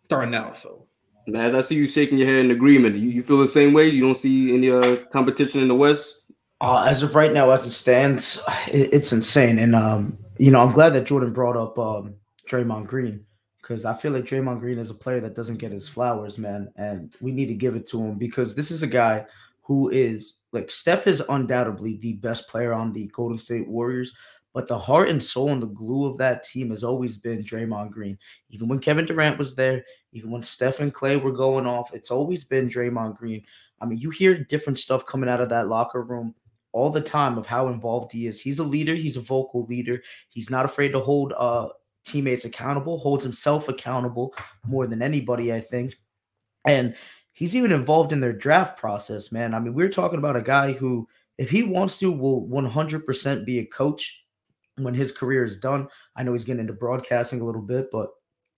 starting 0.03 0.33
out, 0.33 0.57
so. 0.57 0.87
As 1.35 1.53
I 1.53 1.61
see 1.61 1.75
you 1.75 1.87
shaking 1.87 2.17
your 2.17 2.27
head 2.27 2.37
in 2.37 2.51
agreement, 2.51 2.97
you, 2.97 3.09
you 3.09 3.23
feel 3.23 3.37
the 3.37 3.47
same 3.47 3.73
way? 3.73 3.87
You 3.87 4.01
don't 4.01 4.17
see 4.17 4.53
any 4.53 4.71
uh, 4.71 4.97
competition 5.11 5.61
in 5.61 5.67
the 5.67 5.75
West? 5.75 6.31
Uh, 6.61 6.85
as 6.87 7.03
of 7.03 7.15
right 7.15 7.33
now, 7.33 7.49
as 7.51 7.65
it 7.65 7.71
stands, 7.71 8.41
it, 8.67 8.89
it's 8.93 9.11
insane. 9.11 9.57
And 9.59 9.75
um, 9.75 10.17
you 10.37 10.51
know, 10.51 10.61
I'm 10.61 10.73
glad 10.73 10.89
that 10.93 11.05
Jordan 11.05 11.33
brought 11.33 11.57
up 11.57 11.77
um, 11.77 12.15
Draymond 12.49 12.87
Green 12.87 13.25
because 13.61 13.85
I 13.85 13.93
feel 13.93 14.11
like 14.11 14.25
Draymond 14.25 14.59
Green 14.59 14.77
is 14.77 14.89
a 14.89 14.95
player 14.95 15.19
that 15.21 15.35
doesn't 15.35 15.57
get 15.57 15.71
his 15.71 15.87
flowers, 15.87 16.37
man, 16.37 16.71
and 16.75 17.15
we 17.21 17.31
need 17.31 17.47
to 17.47 17.53
give 17.53 17.75
it 17.75 17.87
to 17.89 18.01
him 18.01 18.17
because 18.17 18.55
this 18.55 18.71
is 18.71 18.83
a 18.83 18.87
guy 18.87 19.25
who 19.61 19.89
is 19.89 20.37
like 20.51 20.69
Steph 20.69 21.07
is 21.07 21.23
undoubtedly 21.29 21.97
the 21.97 22.13
best 22.13 22.47
player 22.47 22.73
on 22.73 22.91
the 22.91 23.07
Golden 23.07 23.37
State 23.37 23.67
Warriors, 23.67 24.13
but 24.53 24.67
the 24.67 24.77
heart 24.77 25.09
and 25.09 25.21
soul 25.21 25.49
and 25.49 25.61
the 25.61 25.67
glue 25.67 26.05
of 26.05 26.17
that 26.17 26.43
team 26.43 26.71
has 26.71 26.83
always 26.83 27.17
been 27.17 27.43
Draymond 27.43 27.91
Green. 27.91 28.17
Even 28.49 28.67
when 28.67 28.79
Kevin 28.79 29.05
Durant 29.05 29.37
was 29.37 29.55
there, 29.55 29.83
even 30.13 30.31
when 30.31 30.41
Steph 30.41 30.79
and 30.79 30.93
Klay 30.93 31.21
were 31.21 31.31
going 31.31 31.65
off, 31.65 31.93
it's 31.93 32.11
always 32.11 32.43
been 32.43 32.69
Draymond 32.69 33.17
Green. 33.17 33.43
I 33.79 33.85
mean, 33.85 33.99
you 33.99 34.09
hear 34.09 34.43
different 34.43 34.77
stuff 34.77 35.05
coming 35.05 35.29
out 35.29 35.41
of 35.41 35.49
that 35.49 35.67
locker 35.67 36.03
room 36.03 36.35
all 36.73 36.89
the 36.89 37.01
time 37.01 37.37
of 37.37 37.45
how 37.45 37.67
involved 37.67 38.11
he 38.11 38.27
is. 38.27 38.41
He's 38.41 38.59
a 38.59 38.63
leader, 38.63 38.95
he's 38.95 39.17
a 39.17 39.21
vocal 39.21 39.65
leader. 39.65 40.01
He's 40.29 40.49
not 40.49 40.65
afraid 40.65 40.89
to 40.89 40.99
hold 40.99 41.33
uh 41.37 41.69
teammates 42.05 42.45
accountable, 42.45 42.97
holds 42.97 43.23
himself 43.23 43.69
accountable 43.69 44.33
more 44.65 44.87
than 44.87 45.01
anybody, 45.01 45.53
I 45.53 45.61
think. 45.61 45.95
And 46.65 46.95
he's 47.31 47.55
even 47.55 47.71
involved 47.71 48.11
in 48.11 48.19
their 48.19 48.33
draft 48.33 48.77
process, 48.77 49.31
man. 49.31 49.53
I 49.53 49.59
mean, 49.59 49.73
we're 49.73 49.89
talking 49.89 50.19
about 50.19 50.35
a 50.35 50.41
guy 50.41 50.73
who 50.73 51.07
if 51.37 51.49
he 51.49 51.63
wants 51.63 51.97
to 51.99 52.11
will 52.11 52.47
100% 52.47 53.45
be 53.45 53.59
a 53.59 53.65
coach 53.65 54.23
when 54.77 54.93
his 54.93 55.11
career 55.11 55.43
is 55.43 55.57
done. 55.57 55.87
I 56.15 56.23
know 56.23 56.33
he's 56.33 56.43
getting 56.45 56.61
into 56.61 56.73
broadcasting 56.73 57.41
a 57.41 57.43
little 57.43 57.61
bit, 57.61 57.89
but 57.91 58.09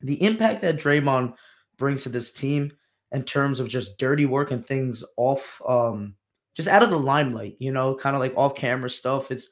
the 0.03 0.22
impact 0.22 0.62
that 0.62 0.77
Draymond 0.77 1.33
brings 1.77 2.03
to 2.03 2.10
this 2.10 2.31
team 2.31 2.72
in 3.12 3.24
terms 3.24 3.60
of 3.60 3.69
just 3.69 3.98
dirty 3.98 4.25
work 4.25 4.51
and 4.51 4.65
things 4.65 5.03
off 5.17 5.62
um 5.67 6.15
just 6.55 6.69
out 6.69 6.83
of 6.83 6.91
the 6.91 7.00
limelight, 7.00 7.55
you 7.60 7.72
know, 7.72 7.95
kind 7.95 8.15
of 8.15 8.19
like 8.19 8.36
off 8.38 8.55
camera 8.55 8.89
stuff. 8.89 9.31
It's 9.31 9.50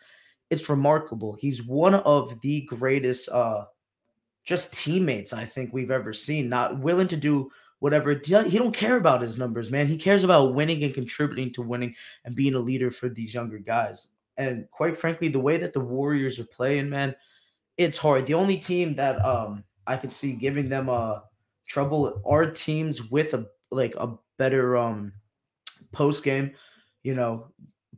it's 0.49 0.69
remarkable. 0.69 1.37
He's 1.39 1.63
one 1.63 1.95
of 1.95 2.39
the 2.41 2.61
greatest 2.61 3.29
uh 3.29 3.65
just 4.43 4.73
teammates 4.73 5.33
I 5.33 5.45
think 5.45 5.73
we've 5.73 5.91
ever 5.91 6.13
seen. 6.13 6.49
Not 6.49 6.79
willing 6.79 7.07
to 7.09 7.17
do 7.17 7.51
whatever. 7.79 8.13
He 8.13 8.57
don't 8.57 8.75
care 8.75 8.97
about 8.97 9.21
his 9.21 9.37
numbers, 9.37 9.71
man. 9.71 9.87
He 9.87 9.97
cares 9.97 10.23
about 10.23 10.53
winning 10.53 10.83
and 10.83 10.93
contributing 10.93 11.51
to 11.53 11.61
winning 11.61 11.95
and 12.25 12.35
being 12.35 12.53
a 12.53 12.59
leader 12.59 12.91
for 12.91 13.09
these 13.09 13.33
younger 13.33 13.57
guys. 13.57 14.07
And 14.37 14.67
quite 14.71 14.97
frankly, 14.97 15.27
the 15.27 15.39
way 15.39 15.57
that 15.57 15.73
the 15.73 15.79
Warriors 15.79 16.39
are 16.39 16.45
playing, 16.45 16.89
man, 16.89 17.15
it's 17.77 17.97
hard. 17.97 18.25
The 18.25 18.33
only 18.35 18.57
team 18.57 18.95
that 18.95 19.23
um 19.25 19.63
I 19.91 19.97
could 19.97 20.11
see 20.11 20.33
giving 20.33 20.69
them 20.69 20.89
uh 20.89 21.19
trouble 21.67 22.21
are 22.25 22.49
teams 22.49 23.09
with 23.09 23.33
a 23.33 23.45
like 23.69 23.95
a 23.95 24.17
better 24.37 24.77
um 24.77 25.13
post 25.91 26.23
game 26.23 26.51
you 27.03 27.15
know, 27.15 27.47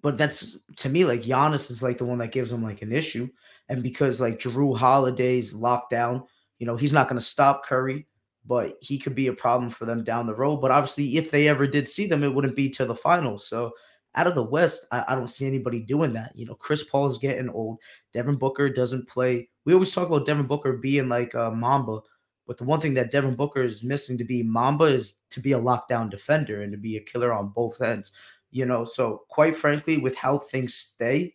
but 0.02 0.18
that's 0.18 0.58
to 0.78 0.90
me 0.90 1.06
like 1.06 1.22
Giannis 1.22 1.72
is 1.72 1.84
like 1.84 1.98
the 1.98 2.06
one 2.06 2.18
that 2.20 2.32
gives 2.32 2.50
them 2.50 2.64
like 2.64 2.82
an 2.82 2.92
issue. 2.92 3.30
And 3.70 3.82
because 3.82 4.20
like 4.20 4.40
Jrue 4.40 4.78
Holiday's 4.78 5.54
locked 5.54 5.90
down, 5.90 6.24
you 6.60 6.68
know, 6.68 6.76
he's 6.76 6.94
not 6.94 7.08
going 7.08 7.20
to 7.20 7.26
stop 7.26 7.66
Curry, 7.66 8.08
but 8.46 8.76
he 8.82 8.98
could 8.98 9.16
be 9.16 9.28
a 9.28 9.34
problem 9.34 9.70
for 9.70 9.86
them 9.86 10.04
down 10.04 10.28
the 10.28 10.36
road. 10.36 10.58
But 10.58 10.72
obviously, 10.72 11.18
if 11.18 11.32
they 11.32 11.48
ever 11.48 11.68
did 11.68 11.88
see 11.88 12.06
them, 12.06 12.24
it 12.24 12.34
wouldn't 12.34 12.56
be 12.56 12.70
to 12.72 12.86
the 12.86 12.96
finals. 12.96 13.48
So 13.48 13.72
out 14.16 14.28
of 14.28 14.36
the 14.36 14.44
West, 14.44 14.86
I, 14.92 15.04
I 15.10 15.16
don't 15.16 15.28
see 15.28 15.46
anybody 15.46 15.80
doing 15.80 16.14
that. 16.14 16.32
You 16.36 16.46
know, 16.46 16.56
Chris 16.56 16.84
Paul 16.84 17.08
is 17.08 17.18
getting 17.18 17.50
old. 17.50 17.80
Devin 18.14 18.36
Booker 18.36 18.70
doesn't 18.70 19.08
play. 19.08 19.50
We 19.66 19.74
always 19.74 19.94
talk 19.94 20.08
about 20.08 20.26
Devin 20.26 20.46
Booker 20.46 20.74
being 20.74 21.10
like 21.10 21.34
a 21.34 21.52
Mamba, 21.52 22.00
but 22.46 22.58
the 22.58 22.64
one 22.64 22.80
thing 22.80 22.94
that 22.96 23.12
Devin 23.12 23.36
Booker 23.36 23.64
is 23.64 23.84
missing 23.84 24.18
to 24.18 24.24
be 24.24 24.44
Mamba 24.44 24.86
is 24.86 25.16
to 25.32 25.40
be 25.40 25.54
a 25.54 25.60
lockdown 25.60 26.10
defender 26.10 26.62
and 26.62 26.72
to 26.72 26.78
be 26.78 26.98
a 26.98 27.02
killer 27.02 27.34
on 27.34 27.50
both 27.50 27.82
ends 27.82 28.12
you 28.54 28.66
know. 28.66 28.86
So 28.86 29.24
quite 29.28 29.58
frankly, 29.58 29.98
with 29.98 30.16
how 30.16 30.38
things 30.38 30.76
stay, 30.76 31.34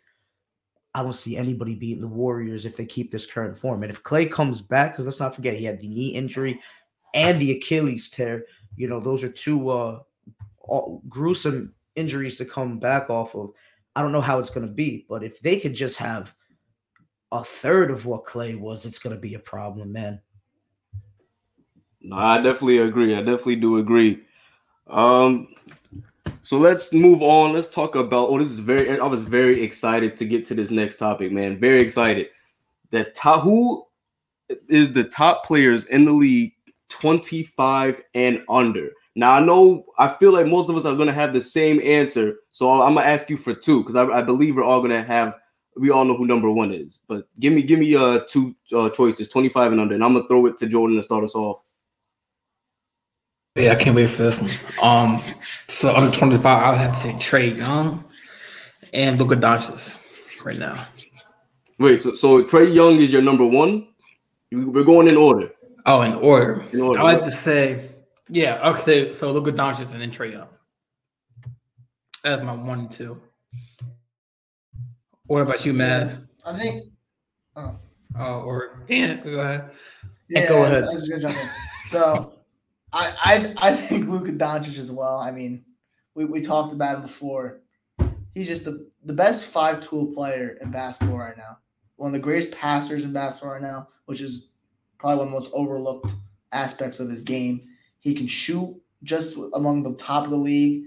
I 0.94 1.02
don't 1.02 1.12
see 1.12 1.36
anybody 1.36 1.74
beating 1.74 2.00
the 2.00 2.08
Warriors 2.08 2.64
if 2.64 2.76
they 2.76 2.86
keep 2.86 3.10
this 3.10 3.26
current 3.26 3.58
form. 3.58 3.82
And 3.82 3.92
if 3.92 4.02
Klay 4.02 4.30
comes 4.30 4.62
back, 4.62 4.92
because 4.92 5.04
let's 5.04 5.20
not 5.20 5.34
forget 5.34 5.56
he 5.56 5.64
had 5.64 5.80
the 5.80 5.88
knee 5.88 6.08
injury 6.08 6.60
and 7.12 7.38
the 7.38 7.52
Achilles 7.52 8.08
tear. 8.08 8.46
You 8.76 8.88
know, 8.88 9.00
those 9.00 9.22
are 9.22 9.28
two 9.28 9.68
uh, 9.68 10.00
gruesome 11.08 11.74
injuries 11.98 12.38
to 12.38 12.44
come 12.44 12.78
back 12.78 13.10
off 13.10 13.34
of. 13.34 13.50
I 13.96 14.02
don't 14.02 14.12
know 14.12 14.20
how 14.20 14.38
it's 14.38 14.50
going 14.50 14.66
to 14.66 14.72
be, 14.72 15.04
but 15.08 15.24
if 15.24 15.40
they 15.40 15.58
could 15.58 15.74
just 15.74 15.96
have 15.96 16.32
a 17.32 17.42
third 17.42 17.90
of 17.90 18.06
what 18.06 18.24
Klay 18.24 18.58
was, 18.58 18.86
it's 18.86 19.00
going 19.00 19.14
to 19.14 19.20
be 19.20 19.34
a 19.34 19.40
problem, 19.40 19.92
man. 19.92 20.20
No, 22.00 22.16
I 22.16 22.36
definitely 22.40 22.78
agree. 22.78 23.14
I 23.14 23.18
definitely 23.18 23.56
do 23.56 23.78
agree. 23.78 24.22
Um, 24.86 25.48
So 26.42 26.56
let's 26.56 26.94
move 26.94 27.20
on. 27.20 27.52
Let's 27.52 27.68
talk 27.68 27.94
about. 27.94 28.30
Oh, 28.30 28.38
this 28.38 28.50
is 28.50 28.58
very. 28.58 28.98
I 28.98 29.06
was 29.06 29.20
very 29.20 29.62
excited 29.62 30.16
to 30.16 30.24
get 30.24 30.46
to 30.46 30.54
this 30.54 30.70
next 30.70 30.96
topic, 30.96 31.30
man. 31.32 31.58
Very 31.58 31.82
excited. 31.82 32.28
The 32.90 33.04
top. 33.14 33.42
Who 33.42 33.84
is 34.68 34.92
the 34.92 35.04
top 35.04 35.44
players 35.44 35.84
in 35.86 36.06
the 36.06 36.12
league, 36.12 36.54
twenty 36.88 37.42
five 37.42 38.00
and 38.14 38.42
under? 38.48 38.88
Now 39.18 39.32
I 39.32 39.40
know. 39.40 39.84
I 39.98 40.06
feel 40.06 40.32
like 40.32 40.46
most 40.46 40.70
of 40.70 40.76
us 40.76 40.84
are 40.84 40.94
gonna 40.94 41.12
have 41.12 41.32
the 41.32 41.42
same 41.42 41.80
answer. 41.82 42.36
So 42.52 42.80
I'm 42.80 42.94
gonna 42.94 43.04
ask 43.04 43.28
you 43.28 43.36
for 43.36 43.52
two 43.52 43.82
because 43.82 43.96
I, 43.96 44.04
I 44.04 44.22
believe 44.22 44.54
we're 44.54 44.62
all 44.62 44.80
gonna 44.80 45.02
have. 45.02 45.34
We 45.76 45.90
all 45.90 46.04
know 46.04 46.16
who 46.16 46.24
number 46.24 46.48
one 46.48 46.72
is. 46.72 47.00
But 47.08 47.26
give 47.40 47.52
me, 47.52 47.62
give 47.62 47.80
me 47.80 47.96
uh 47.96 48.20
two 48.28 48.54
uh, 48.72 48.90
choices, 48.90 49.28
twenty 49.28 49.48
five 49.48 49.72
and 49.72 49.80
under, 49.80 49.96
and 49.96 50.04
I'm 50.04 50.14
gonna 50.14 50.28
throw 50.28 50.46
it 50.46 50.56
to 50.58 50.68
Jordan 50.68 50.98
to 50.98 51.02
start 51.02 51.24
us 51.24 51.34
off. 51.34 51.62
Yeah, 53.56 53.72
I 53.72 53.74
can't 53.74 53.96
wait 53.96 54.08
for 54.08 54.22
this 54.22 54.38
one. 54.80 54.88
Um, 54.88 55.20
so 55.66 55.92
under 55.92 56.16
25, 56.16 56.46
I'll 56.46 56.76
have 56.76 56.94
to 56.94 57.00
say 57.00 57.12
Trae 57.14 57.56
Young 57.56 58.04
and 58.92 59.18
Luka 59.18 59.34
Doncic 59.34 60.44
right 60.44 60.56
now. 60.56 60.86
Wait, 61.80 62.04
so, 62.04 62.14
so 62.14 62.44
Trae 62.44 62.72
Young 62.72 63.00
is 63.00 63.10
your 63.10 63.22
number 63.22 63.44
one? 63.44 63.88
We're 64.52 64.84
going 64.84 65.08
in 65.08 65.16
order. 65.16 65.50
Oh, 65.86 66.02
in 66.02 66.14
order. 66.14 66.64
In 66.72 66.80
order. 66.82 67.00
I 67.00 67.02
like 67.02 67.24
to 67.24 67.32
say, 67.32 67.90
yeah, 68.28 68.70
okay. 68.70 69.14
So 69.14 69.32
Luka 69.32 69.52
Doncic 69.52 69.92
and 69.92 70.00
then 70.00 70.10
Trae 70.10 70.32
Young. 70.32 70.48
That's 72.24 72.42
my 72.42 72.54
one 72.54 72.80
and 72.80 72.90
two. 72.90 73.20
What 75.26 75.42
about 75.42 75.64
you, 75.64 75.72
Matt? 75.72 76.18
I 76.44 76.58
think. 76.58 76.84
Oh. 77.56 77.76
Oh, 78.18 78.40
or 78.40 78.84
and 78.88 79.22
go 79.22 79.40
ahead. 79.40 79.70
Yeah, 80.28 80.48
go 80.48 80.64
ahead. 80.64 80.84
I 80.84 80.92
was 80.92 81.08
gonna 81.08 81.22
jump 81.22 81.34
in. 81.34 81.48
So 81.86 82.40
I 82.92 83.54
I 83.58 83.68
I 83.70 83.76
think 83.76 84.08
Luka 84.08 84.32
Doncic 84.32 84.78
as 84.78 84.90
well. 84.90 85.18
I 85.18 85.30
mean, 85.30 85.64
we, 86.14 86.24
we 86.24 86.40
talked 86.40 86.72
about 86.72 86.96
him 86.96 87.02
before. 87.02 87.60
He's 88.34 88.48
just 88.48 88.64
the, 88.64 88.88
the 89.04 89.12
best 89.12 89.46
five 89.46 89.86
tool 89.86 90.12
player 90.14 90.58
in 90.60 90.70
basketball 90.70 91.18
right 91.18 91.36
now. 91.36 91.58
One 91.96 92.08
of 92.08 92.12
the 92.12 92.18
greatest 92.18 92.52
passers 92.52 93.04
in 93.04 93.12
basketball 93.12 93.54
right 93.54 93.62
now, 93.62 93.88
which 94.06 94.20
is 94.20 94.50
probably 94.98 95.18
one 95.18 95.28
of 95.28 95.32
the 95.32 95.40
most 95.40 95.50
overlooked 95.52 96.12
aspects 96.52 97.00
of 97.00 97.08
his 97.08 97.22
game. 97.22 97.67
He 98.08 98.14
can 98.14 98.26
shoot 98.26 98.74
just 99.02 99.36
among 99.54 99.82
the 99.82 99.94
top 99.94 100.24
of 100.24 100.30
the 100.30 100.36
league. 100.36 100.84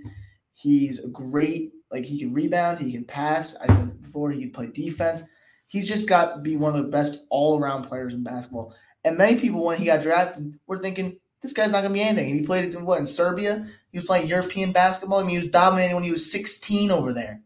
He's 0.53 0.99
a 1.03 1.07
great 1.07 1.71
like 1.91 2.05
he 2.05 2.19
can 2.19 2.33
rebound, 2.33 2.79
he 2.79 2.91
can 2.91 3.03
pass. 3.03 3.57
I 3.57 3.67
said 3.67 4.01
before 4.01 4.31
he 4.31 4.39
can 4.39 4.51
play 4.51 4.67
defense. 4.67 5.23
He's 5.67 5.87
just 5.87 6.07
got 6.07 6.35
to 6.35 6.41
be 6.41 6.57
one 6.57 6.75
of 6.75 6.83
the 6.83 6.89
best 6.89 7.25
all 7.29 7.59
around 7.59 7.83
players 7.83 8.13
in 8.13 8.23
basketball. 8.23 8.73
And 9.03 9.17
many 9.17 9.39
people, 9.39 9.63
when 9.63 9.77
he 9.77 9.85
got 9.85 10.01
drafted, 10.01 10.57
were 10.67 10.79
thinking 10.79 11.17
this 11.41 11.53
guy's 11.53 11.71
not 11.71 11.81
gonna 11.81 11.93
be 11.93 12.01
anything. 12.01 12.31
And 12.31 12.39
he 12.39 12.45
played 12.45 12.73
in 12.73 12.85
what 12.85 12.99
in 12.99 13.07
Serbia. 13.07 13.67
He 13.91 13.97
was 13.97 14.07
playing 14.07 14.27
European 14.27 14.71
basketball. 14.71 15.19
I 15.19 15.21
mean, 15.23 15.31
he 15.31 15.35
was 15.37 15.47
dominating 15.47 15.95
when 15.95 16.03
he 16.03 16.11
was 16.11 16.31
16 16.31 16.91
over 16.91 17.13
there. 17.13 17.41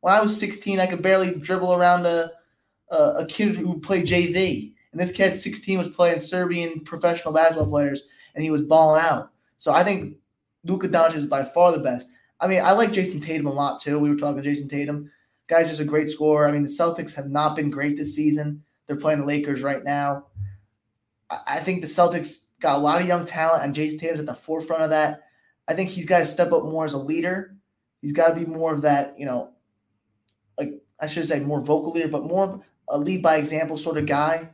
When 0.00 0.14
I 0.14 0.20
was 0.20 0.38
16, 0.38 0.80
I 0.80 0.86
could 0.86 1.02
barely 1.02 1.34
dribble 1.34 1.74
around 1.74 2.06
a 2.06 2.30
a, 2.90 2.96
a 2.96 3.26
kid 3.26 3.56
who 3.56 3.80
played 3.80 4.06
JV, 4.06 4.72
and 4.92 5.00
this 5.00 5.12
kid 5.12 5.34
16 5.34 5.78
was 5.78 5.88
playing 5.88 6.20
Serbian 6.20 6.80
professional 6.80 7.34
basketball 7.34 7.68
players, 7.68 8.02
and 8.36 8.44
he 8.44 8.50
was 8.50 8.62
balling 8.62 9.02
out. 9.02 9.32
So 9.58 9.72
I 9.72 9.82
think 9.82 10.18
Luka 10.62 10.88
Doncic 10.88 11.16
is 11.16 11.26
by 11.26 11.42
far 11.42 11.72
the 11.72 11.78
best. 11.78 12.08
I 12.38 12.46
mean, 12.46 12.62
I 12.62 12.72
like 12.72 12.92
Jayson 12.92 13.20
Tatum 13.20 13.46
a 13.46 13.52
lot 13.52 13.80
too. 13.80 13.98
We 13.98 14.10
were 14.10 14.16
talking 14.16 14.42
Jayson 14.42 14.68
Tatum. 14.68 15.10
Guy's 15.48 15.68
just 15.68 15.80
a 15.80 15.84
great 15.84 16.10
scorer. 16.10 16.46
I 16.46 16.52
mean, 16.52 16.62
the 16.62 16.68
Celtics 16.68 17.14
have 17.14 17.30
not 17.30 17.56
been 17.56 17.70
great 17.70 17.96
this 17.96 18.14
season. 18.14 18.62
They're 18.86 18.96
playing 18.96 19.20
the 19.20 19.26
Lakers 19.26 19.62
right 19.62 19.82
now. 19.82 20.26
I 21.30 21.60
think 21.60 21.80
the 21.80 21.88
Celtics 21.88 22.50
got 22.60 22.76
a 22.76 22.82
lot 22.82 23.00
of 23.00 23.08
young 23.08 23.26
talent, 23.26 23.64
and 23.64 23.74
Jayson 23.74 23.98
Tatum's 23.98 24.20
at 24.20 24.26
the 24.26 24.34
forefront 24.34 24.82
of 24.82 24.90
that. 24.90 25.22
I 25.66 25.74
think 25.74 25.90
he's 25.90 26.06
got 26.06 26.20
to 26.20 26.26
step 26.26 26.52
up 26.52 26.64
more 26.64 26.84
as 26.84 26.92
a 26.92 26.98
leader. 26.98 27.56
He's 28.00 28.12
got 28.12 28.28
to 28.28 28.34
be 28.34 28.46
more 28.46 28.72
of 28.72 28.82
that, 28.82 29.18
you 29.18 29.26
know, 29.26 29.50
like 30.58 30.82
I 31.00 31.06
should 31.08 31.26
say 31.26 31.40
more 31.40 31.60
vocal 31.60 31.92
leader, 31.92 32.08
but 32.08 32.24
more 32.24 32.44
of 32.44 32.62
a 32.88 32.98
lead 32.98 33.22
by 33.22 33.36
example 33.36 33.76
sort 33.76 33.98
of 33.98 34.06
guy. 34.06 34.50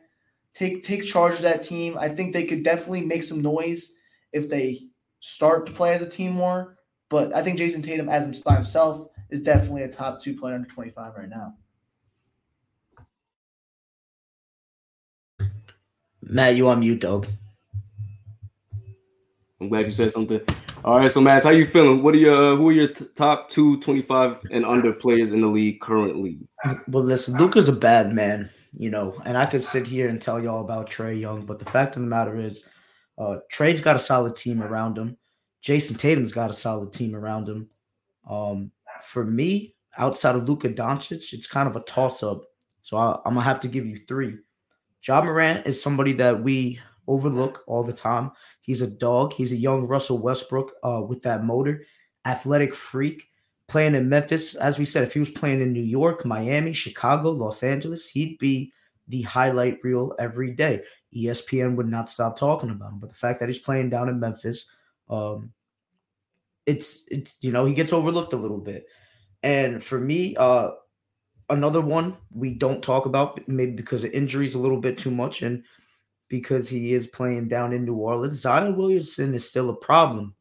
Take 0.55 0.83
take 0.83 1.05
charge 1.05 1.35
of 1.35 1.43
that 1.43 1.63
team. 1.63 1.97
I 1.99 2.09
think 2.09 2.33
they 2.33 2.45
could 2.45 2.63
definitely 2.63 3.05
make 3.05 3.23
some 3.23 3.41
noise 3.41 3.95
if 4.33 4.49
they 4.49 4.81
start 5.21 5.67
to 5.67 5.73
play 5.73 5.95
as 5.95 6.03
a 6.03 6.09
team 6.09 6.33
more. 6.33 6.77
But 7.09 7.35
I 7.35 7.43
think 7.43 7.59
Jayson 7.59 7.83
Tatum, 7.83 8.09
as 8.09 8.43
by 8.43 8.55
himself, 8.55 9.09
is 9.31 9.43
definitely 9.43 9.83
a 9.83 9.89
top 9.89 10.21
two 10.21 10.35
player 10.35 10.55
under 10.55 10.69
25 10.69 11.15
right 11.17 11.29
now. 11.29 11.55
Matt, 16.23 16.57
you 16.57 16.69
on 16.69 16.81
mute, 16.81 17.01
dog. 17.01 17.27
I'm 19.61 19.69
glad 19.69 19.87
you 19.87 19.93
said 19.93 20.11
something. 20.11 20.41
All 20.85 20.99
right, 20.99 21.11
so 21.11 21.21
Matt, 21.21 21.45
how 21.45 21.51
you 21.51 21.67
feeling? 21.67 22.03
What 22.03 22.15
are 22.15 22.19
your 22.19 22.55
uh, 22.55 22.57
who 22.57 22.71
are 22.71 22.73
your 22.73 22.89
t- 22.89 23.07
top 23.15 23.49
two 23.49 23.79
25 23.81 24.41
and 24.51 24.65
under 24.65 24.93
players 24.93 25.31
in 25.31 25.41
the 25.41 25.47
league 25.47 25.81
currently? 25.81 26.39
Well, 26.89 27.05
listen, 27.05 27.37
Luka's 27.37 27.69
a 27.69 27.73
bad 27.73 28.13
man, 28.13 28.51
you 28.73 28.91
know, 28.91 29.21
and 29.25 29.37
I 29.37 29.47
could 29.47 29.63
sit 29.63 29.87
here 29.87 30.09
and 30.09 30.21
tell 30.21 30.43
y'all 30.43 30.61
about 30.63 30.91
Trae 30.91 31.19
Young, 31.19 31.45
but 31.45 31.59
the 31.59 31.65
fact 31.67 31.97
of 31.97 32.03
the 32.03 32.09
matter 32.09 32.37
is, 32.37 32.65
uh, 33.19 33.39
Trae's 33.53 33.81
got 33.81 33.97
a 33.97 34.01
solid 34.01 34.37
team 34.37 34.63
around 34.63 34.97
him. 34.97 35.17
Jayson 35.63 35.97
Tatum's 35.97 36.33
got 36.33 36.51
a 36.51 36.55
solid 36.55 36.93
team 36.93 37.15
around 37.15 37.49
him. 37.49 37.69
Um, 38.29 38.73
for 39.03 39.25
me, 39.25 39.75
outside 39.99 40.35
of 40.35 40.49
Luka 40.49 40.69
Doncic, 40.71 41.33
it's 41.33 41.47
kind 41.47 41.69
of 41.69 41.77
a 41.77 41.81
toss 41.81 42.23
up. 42.23 42.43
So 42.83 42.97
I, 42.97 43.13
am 43.27 43.35
gonna 43.35 43.43
have 43.43 43.61
to 43.61 43.69
give 43.69 43.87
you 43.87 43.99
three. 44.09 44.39
Ja 45.07 45.23
Morant 45.23 45.67
is 45.67 45.83
somebody 45.83 46.13
that 46.15 46.43
we 46.43 46.81
overlook 47.07 47.63
all 47.67 47.85
the 47.85 47.93
time. 47.93 48.33
He's 48.63 48.81
a 48.81 48.87
dog. 48.87 49.33
He's 49.33 49.53
a 49.53 49.57
young 49.57 49.87
Russell 49.87 50.19
Westbrook 50.19 50.73
uh, 50.83 51.03
with 51.07 51.23
that 51.23 51.45
motor, 51.45 51.85
athletic 52.25 52.75
freak. 52.75 53.29
Playing 53.69 53.95
in 53.95 54.09
Memphis, 54.09 54.55
as 54.55 54.79
we 54.79 54.85
said, 54.85 55.05
if 55.05 55.15
he 55.15 55.21
was 55.21 55.31
playing 55.31 55.61
in 55.61 55.73
New 55.73 55.81
York, 55.81 56.27
Miami, 56.27 56.73
Chicago, 56.73 57.31
Los 57.31 57.63
Angeles, 57.63 58.09
he'd 58.09 58.39
be 58.39 58.73
the 59.09 59.23
highlight 59.23 59.83
reel 59.83 60.15
every 60.19 60.53
day. 60.53 60.83
ESPN 61.15 61.77
would 61.77 61.89
not 61.89 62.09
stop 62.09 62.39
talking 62.39 62.71
about 62.71 62.93
him. 62.93 62.99
But 62.99 63.11
the 63.11 63.15
fact 63.15 63.41
that 63.41 63.49
he's 63.49 63.59
playing 63.59 63.91
down 63.91 64.09
in 64.09 64.21
Memphis, 64.21 64.67
um, 65.09 65.53
it's 66.67 67.03
it's 67.09 67.37
you 67.41 67.53
know 67.53 67.65
he 67.65 67.75
gets 67.75 67.93
overlooked 67.93 68.33
a 68.33 68.39
little 68.39 68.59
bit. 68.59 68.87
And 69.43 69.83
for 69.83 69.99
me, 69.99 70.37
uh, 70.37 70.71
another 71.51 71.81
one 71.81 72.17
we 72.31 72.55
don't 72.55 72.83
talk 72.83 73.07
about 73.07 73.47
maybe 73.49 73.73
because 73.73 74.05
of 74.05 74.13
injuries 74.13 74.55
a 74.55 74.59
little 74.59 74.81
bit 74.81 74.99
too 74.99 75.11
much, 75.11 75.43
and 75.43 75.65
because 76.29 76.69
he 76.69 76.95
is 76.95 77.07
playing 77.07 77.49
down 77.49 77.73
in 77.73 77.85
New 77.85 77.97
Orleans. 77.97 78.41
Zion 78.41 78.77
Williamson 78.77 79.35
is 79.35 79.49
still 79.49 79.69
a 79.71 79.77
problem. 79.77 80.35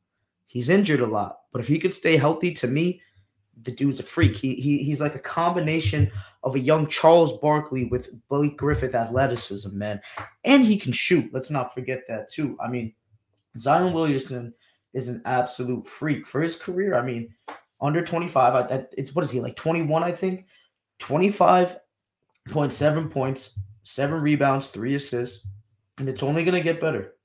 He's 0.48 0.70
injured 0.70 1.02
a 1.02 1.08
lot, 1.08 1.40
but 1.52 1.60
if 1.60 1.68
he 1.68 1.80
could 1.80 1.94
stay 1.94 2.18
healthy, 2.18 2.54
to 2.54 2.68
me, 2.68 3.02
the 3.64 3.72
dude's 3.72 4.00
a 4.00 4.04
freak. 4.04 4.36
He, 4.36 4.56
he 4.56 4.84
he's 4.84 5.02
like 5.02 5.16
a 5.16 5.20
combination 5.20 6.12
of 6.44 6.56
a 6.56 6.60
young 6.60 6.88
Charles 6.88 7.38
Barkley 7.40 7.86
with 7.86 8.10
Blake 8.28 8.58
Griffin 8.58 8.96
athleticism, 8.96 9.78
man. 9.78 10.02
And 10.44 10.64
he 10.64 10.78
can 10.78 10.92
shoot. 10.92 11.34
Let's 11.34 11.50
not 11.50 11.74
forget 11.74 12.04
that 12.08 12.30
too. 12.30 12.58
I 12.64 12.68
mean, 12.68 12.94
Zion 13.58 13.94
Williamson 13.94 14.54
is 14.94 15.08
an 15.08 15.22
absolute 15.26 15.88
freak 15.88 16.28
for 16.28 16.42
his 16.42 16.56
career. 16.56 16.96
I 16.96 17.02
mean, 17.02 17.34
under 17.80 18.04
25, 18.04 18.56
I, 18.56 18.64
that 18.64 18.90
it's 18.98 19.16
what 19.16 19.24
is 19.24 19.32
he 19.32 19.40
like 19.40 19.56
21, 19.56 20.04
I 20.04 20.12
think? 20.12 20.46
25.7 21.00 23.10
points, 23.10 23.60
seven 23.84 24.22
rebounds, 24.22 24.68
three 24.68 24.96
assists, 24.96 25.48
and 25.98 26.08
it's 26.08 26.24
only 26.24 26.44
going 26.44 26.56
to 26.56 26.62
get 26.62 26.82
better, 26.82 27.16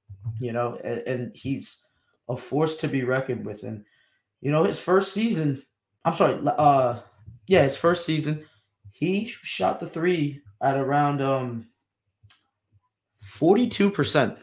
you 0.40 0.52
know. 0.52 0.78
And, 0.82 0.98
and, 1.06 1.36
he's 1.36 1.84
a 2.28 2.36
force 2.36 2.76
to 2.78 2.88
be 2.88 3.04
reckoned 3.04 3.44
with. 3.44 3.64
And 3.64 3.84
you 4.40 4.50
know, 4.50 4.64
his 4.64 4.78
first 4.78 5.12
season, 5.12 5.62
I'm 6.06 6.14
sorry, 6.14 6.38
uh, 6.46 7.00
yeah, 7.48 7.64
his 7.64 7.76
first 7.76 8.06
season, 8.06 8.46
he 8.92 9.26
shot 9.26 9.80
the 9.80 9.88
three 9.88 10.40
at 10.62 10.76
around 10.76 11.20
um 11.20 11.66
42 13.20 13.90
percent. 13.90 14.38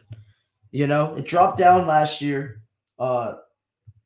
You 0.71 0.87
know, 0.87 1.15
it 1.15 1.25
dropped 1.25 1.57
down 1.57 1.87
last 1.87 2.21
year 2.21 2.61
uh 2.99 3.35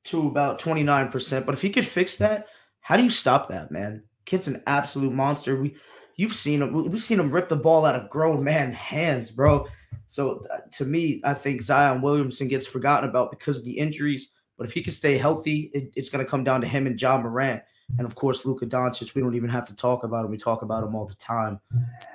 to 0.05 0.27
about 0.27 0.59
29 0.59 1.09
percent. 1.09 1.45
But 1.47 1.55
if 1.55 1.61
he 1.61 1.71
could 1.71 1.85
fix 1.85 2.17
that, 2.17 2.45
how 2.79 2.95
do 2.95 3.03
you 3.03 3.09
stop 3.09 3.49
that, 3.49 3.71
man? 3.71 4.03
Kid's 4.25 4.47
an 4.47 4.61
absolute 4.67 5.11
monster. 5.11 5.59
We 5.59 5.75
you've 6.15 6.35
seen 6.35 6.61
him. 6.61 6.73
We've 6.73 7.01
seen 7.01 7.19
him 7.19 7.31
rip 7.31 7.49
the 7.49 7.55
ball 7.55 7.85
out 7.85 7.95
of 7.95 8.09
grown 8.11 8.43
man 8.43 8.71
hands, 8.71 9.31
bro. 9.31 9.67
So 10.05 10.45
uh, 10.53 10.59
to 10.73 10.85
me, 10.85 11.21
I 11.23 11.33
think 11.33 11.63
Zion 11.63 12.01
Williamson 12.03 12.47
gets 12.47 12.67
forgotten 12.67 13.09
about 13.09 13.31
because 13.31 13.57
of 13.57 13.65
the 13.65 13.77
injuries. 13.77 14.29
But 14.57 14.67
if 14.67 14.73
he 14.73 14.81
can 14.81 14.93
stay 14.93 15.17
healthy, 15.17 15.71
it, 15.73 15.91
it's 15.95 16.09
going 16.09 16.23
to 16.23 16.29
come 16.29 16.43
down 16.43 16.61
to 16.61 16.67
him 16.67 16.87
and 16.87 16.99
Ja 16.99 17.17
Morant. 17.17 17.61
And 17.97 18.05
of 18.05 18.15
course, 18.15 18.45
Luka 18.45 18.65
Doncic, 18.65 19.15
we 19.15 19.21
don't 19.21 19.35
even 19.35 19.49
have 19.49 19.65
to 19.65 19.75
talk 19.75 20.03
about 20.03 20.25
him. 20.25 20.31
We 20.31 20.37
talk 20.37 20.61
about 20.61 20.83
him 20.83 20.95
all 20.95 21.05
the 21.05 21.15
time, 21.15 21.59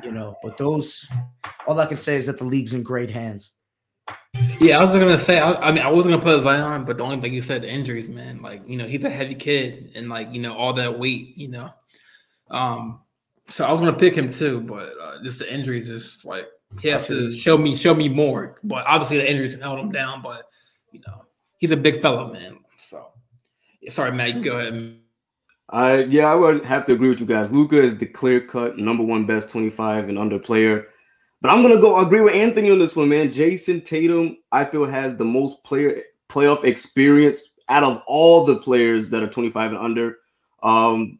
you 0.02 0.12
know. 0.12 0.37
But 0.42 0.59
those, 0.59 1.09
all 1.66 1.78
I 1.81 1.87
can 1.87 1.96
say 1.96 2.16
is 2.16 2.26
that 2.26 2.37
the 2.37 2.44
league's 2.44 2.74
in 2.74 2.83
great 2.83 3.11
hands. 3.11 3.55
Yeah, 4.61 4.78
I 4.78 4.85
was 4.85 4.92
gonna 4.92 5.18
say. 5.18 5.38
I, 5.38 5.52
I, 5.68 5.72
mean, 5.72 5.83
I 5.83 5.90
wasn't 5.90 6.12
gonna 6.12 6.22
put 6.22 6.42
Zion, 6.42 6.85
but 6.85 6.98
the 6.98 7.05
only 7.05 7.20
thing 7.20 7.33
you 7.33 7.40
said, 7.40 7.62
the 7.62 7.70
injuries, 7.70 8.09
man. 8.09 8.42
Like, 8.42 8.68
you 8.68 8.76
know, 8.76 8.87
he's 8.87 9.05
a 9.05 9.11
heavy 9.11 9.35
kid, 9.35 9.92
and 9.94 10.09
like, 10.09 10.33
you 10.33 10.40
know, 10.40 10.55
all 10.55 10.74
that 10.74 10.98
weight, 10.98 11.37
you 11.37 11.48
know. 11.48 11.70
Um, 12.50 13.00
so 13.48 13.64
I 13.64 13.72
was 13.72 13.81
gonna 13.81 13.92
pick 13.94 14.14
him 14.14 14.31
too, 14.31 14.61
but 14.61 14.92
uh, 15.00 15.22
just 15.22 15.38
the 15.38 15.52
injuries 15.52 15.88
is 15.88 16.22
like 16.24 16.46
he 16.81 16.88
has 16.88 17.07
to 17.07 17.33
show 17.33 17.57
me 17.57 17.74
show 17.74 17.94
me 17.94 18.09
more. 18.09 18.59
But 18.62 18.87
obviously 18.87 19.18
the 19.18 19.31
injuries 19.31 19.55
held 19.55 19.78
him 19.78 19.90
down. 19.90 20.22
But 20.22 20.48
you 20.90 21.00
know 21.07 21.24
he's 21.62 21.70
a 21.70 21.77
big 21.77 21.98
fellow, 22.01 22.31
man. 22.31 22.59
So 22.77 23.07
Sorry, 23.88 24.12
Matt, 24.12 24.35
you 24.35 24.42
go 24.42 24.59
ahead. 24.59 24.98
Uh, 25.70 26.03
yeah, 26.09 26.27
I 26.27 26.35
would 26.35 26.64
have 26.64 26.85
to 26.87 26.92
agree 26.92 27.09
with 27.09 27.20
you 27.20 27.27
guys. 27.27 27.51
Luka 27.51 27.81
is 27.81 27.96
the 27.96 28.05
clear 28.05 28.40
cut 28.40 28.77
number 28.77 29.03
one 29.03 29.25
best 29.25 29.48
25 29.48 30.11
and 30.11 30.18
under 30.18 30.38
player. 30.38 30.88
But 31.40 31.51
I'm 31.51 31.62
gonna 31.62 31.81
go 31.81 31.98
agree 32.01 32.20
with 32.20 32.35
Anthony 32.35 32.70
on 32.70 32.79
this 32.79 32.94
one, 32.94 33.09
man. 33.09 33.33
Jayson 33.33 33.81
Tatum, 33.81 34.37
I 34.51 34.64
feel, 34.64 34.85
has 34.85 35.16
the 35.16 35.25
most 35.25 35.64
player 35.64 36.03
playoff 36.29 36.64
experience 36.64 37.51
out 37.68 37.85
of 37.85 38.03
all 38.07 38.44
the 38.44 38.57
players 38.57 39.11
that 39.11 39.22
are 39.22 39.29
25 39.29 39.72
and 39.72 39.81
under. 39.81 40.18
Um, 40.62 41.18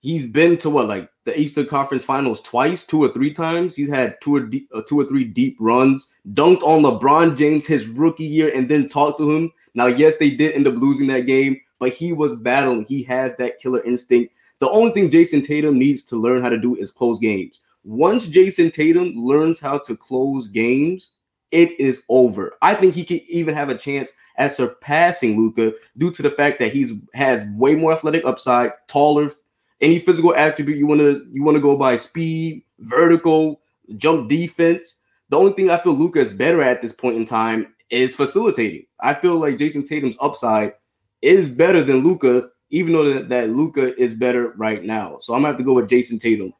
he's 0.00 0.26
been 0.26 0.56
to 0.58 0.70
what 0.70 0.88
like 0.88 1.08
the 1.24 1.38
Eastern 1.38 1.66
Conference 1.66 2.02
Finals 2.02 2.40
twice, 2.40 2.84
two 2.84 3.02
or 3.02 3.12
three 3.12 3.32
times. 3.32 3.76
He's 3.76 3.88
had 3.88 4.16
two 4.20 4.36
or 4.36 4.40
deep, 4.40 4.68
uh, 4.74 4.82
two 4.88 5.00
or 5.00 5.04
three 5.04 5.24
deep 5.24 5.56
runs. 5.60 6.10
Dunked 6.34 6.62
on 6.62 6.82
LeBron 6.82 7.36
James 7.36 7.66
his 7.66 7.86
rookie 7.86 8.24
year, 8.24 8.52
and 8.54 8.68
then 8.68 8.88
talked 8.88 9.18
to 9.18 9.30
him. 9.30 9.52
Now, 9.74 9.86
yes, 9.86 10.16
they 10.16 10.30
did 10.30 10.54
end 10.54 10.66
up 10.66 10.74
losing 10.74 11.06
that 11.08 11.26
game, 11.26 11.60
but 11.78 11.92
he 11.92 12.12
was 12.12 12.36
battling. 12.36 12.84
He 12.84 13.02
has 13.04 13.36
that 13.36 13.58
killer 13.58 13.82
instinct. 13.84 14.34
The 14.58 14.70
only 14.70 14.92
thing 14.92 15.10
Jayson 15.10 15.44
Tatum 15.44 15.78
needs 15.78 16.04
to 16.04 16.16
learn 16.16 16.42
how 16.42 16.48
to 16.48 16.58
do 16.58 16.76
is 16.76 16.90
close 16.90 17.18
games. 17.18 17.60
Once 17.84 18.26
Jayson 18.26 18.72
Tatum 18.72 19.14
learns 19.14 19.58
how 19.58 19.78
to 19.78 19.96
close 19.96 20.46
games, 20.46 21.12
it 21.50 21.78
is 21.80 22.04
over. 22.08 22.54
I 22.62 22.74
think 22.74 22.94
he 22.94 23.04
could 23.04 23.22
even 23.28 23.54
have 23.54 23.68
a 23.68 23.76
chance 23.76 24.12
at 24.38 24.52
surpassing 24.52 25.36
Luka 25.36 25.72
due 25.98 26.10
to 26.12 26.22
the 26.22 26.30
fact 26.30 26.58
that 26.60 26.72
he's 26.72 26.92
has 27.14 27.44
way 27.56 27.74
more 27.74 27.92
athletic 27.92 28.24
upside, 28.24 28.72
taller, 28.88 29.30
any 29.80 29.98
physical 29.98 30.34
attribute 30.34 30.78
you 30.78 30.86
want 30.86 31.00
to 31.00 31.26
you 31.32 31.42
want 31.42 31.56
to 31.56 31.60
go 31.60 31.76
by 31.76 31.96
speed, 31.96 32.62
vertical, 32.78 33.60
jump 33.96 34.30
defense. 34.30 35.00
The 35.28 35.36
only 35.36 35.52
thing 35.52 35.70
I 35.70 35.78
feel 35.78 35.94
Luka 35.94 36.20
is 36.20 36.30
better 36.30 36.62
at 36.62 36.80
this 36.80 36.92
point 36.92 37.16
in 37.16 37.24
time 37.24 37.74
is 37.92 38.14
facilitating. 38.14 38.86
I 39.00 39.14
feel 39.14 39.36
like 39.36 39.58
Jayson 39.58 39.86
Tatum's 39.86 40.16
upside 40.20 40.72
is 41.20 41.48
better 41.48 41.82
than 41.82 42.02
Luka, 42.02 42.48
even 42.70 42.92
though 42.92 43.12
that, 43.12 43.28
that 43.28 43.50
Luka 43.50 43.98
is 44.00 44.14
better 44.14 44.54
right 44.56 44.82
now. 44.82 45.18
So 45.20 45.34
I'm 45.34 45.42
gonna 45.42 45.52
have 45.52 45.58
to 45.58 45.64
go 45.64 45.74
with 45.74 45.88
Jayson 45.88 46.18
Tatum. 46.18 46.52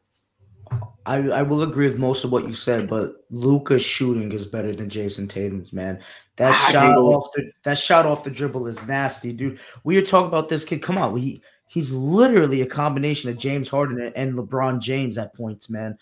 I, 1.04 1.16
I 1.16 1.42
will 1.42 1.62
agree 1.62 1.88
with 1.88 1.98
most 1.98 2.22
of 2.22 2.30
what 2.30 2.46
you 2.46 2.54
said, 2.54 2.88
but 2.88 3.16
Luka's 3.30 3.82
shooting 3.82 4.30
is 4.30 4.46
better 4.46 4.72
than 4.72 4.88
Jayson 4.88 5.28
Tatum's, 5.28 5.72
man. 5.72 6.00
That 6.36 6.52
I 6.52 6.70
shot 6.70 6.96
off 6.96 7.28
the 7.34 7.50
that 7.64 7.78
shot 7.78 8.06
off 8.06 8.24
the 8.24 8.30
dribble 8.30 8.68
is 8.68 8.86
nasty, 8.86 9.32
dude. 9.32 9.58
We 9.82 9.96
were 9.96 10.06
talking 10.06 10.28
about 10.28 10.48
this 10.48 10.64
kid. 10.64 10.80
Come 10.82 10.98
on, 10.98 11.16
he 11.16 11.42
he's 11.66 11.90
literally 11.90 12.60
a 12.60 12.66
combination 12.66 13.30
of 13.30 13.38
James 13.38 13.68
Harden 13.68 14.12
and 14.14 14.34
LeBron 14.34 14.80
James 14.80 15.18
at 15.18 15.34
points, 15.34 15.68
man. 15.68 15.96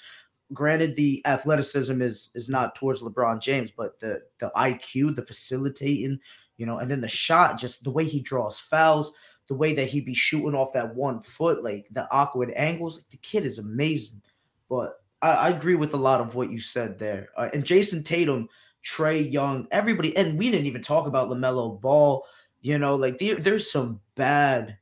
Granted, 0.53 0.97
the 0.97 1.23
athleticism 1.27 2.03
is 2.03 2.31
is 2.35 2.49
not 2.49 2.75
towards 2.75 3.03
LeBron 3.03 3.41
James, 3.41 3.71
but 3.77 4.01
the 4.01 4.23
the 4.39 4.51
IQ, 4.57 5.15
the 5.15 5.25
facilitating, 5.25 6.19
you 6.57 6.67
know, 6.67 6.79
and 6.79 6.91
then 6.91 7.01
the 7.01 7.09
shot, 7.09 7.59
just 7.59 7.85
the 7.85 7.91
way 7.91 8.05
he 8.05 8.21
draws 8.21 8.59
fouls, 8.59 9.13
the 9.49 9.55
way 9.55 9.73
that 9.75 9.89
he 9.89 10.01
be 10.01 10.15
shooting 10.15 10.55
off 10.55 10.73
that 10.73 10.95
one 10.95 11.21
foot, 11.21 11.65
like 11.65 11.89
the 11.91 12.07
awkward 12.13 12.53
angles. 12.53 13.03
The 13.11 13.17
kid 13.17 13.45
is 13.45 13.59
amazing. 13.59 14.23
But 14.69 15.01
I, 15.23 15.31
I 15.31 15.49
agree 15.51 15.75
with 15.75 15.95
a 15.95 15.99
lot 15.99 16.21
of 16.21 16.35
what 16.35 16.51
you 16.51 16.61
said 16.61 16.99
there. 16.99 17.31
Uh, 17.37 17.49
and 17.53 17.65
Jayson 17.65 18.05
Tatum, 18.05 18.49
Trae 18.85 19.31
Young, 19.31 19.67
everybody, 19.71 20.17
and 20.17 20.39
we 20.39 20.51
didn't 20.51 20.67
even 20.67 20.83
talk 20.83 21.07
about 21.07 21.29
LaMelo 21.29 21.81
Ball. 21.81 22.25
You 22.63 22.79
know, 22.79 22.95
like 22.95 23.19
there, 23.19 23.37
there's 23.37 23.71
some 23.71 24.01
bad, 24.15 24.77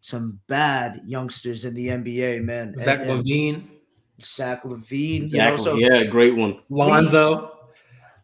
some 0.00 0.40
bad 0.46 1.02
youngsters 1.04 1.64
in 1.64 1.74
the 1.74 1.88
NBA, 1.88 2.42
man. 2.42 2.74
Zach 2.80 3.00
and, 3.00 3.10
LaVine. 3.10 3.62
Zach 4.22 4.62
LaVine. 4.64 5.28
Zach, 5.28 5.52
you 5.52 5.56
know, 5.56 5.64
so 5.64 5.76
yeah, 5.76 6.04
great 6.04 6.36
one. 6.36 6.60
Lonzo. 6.68 7.50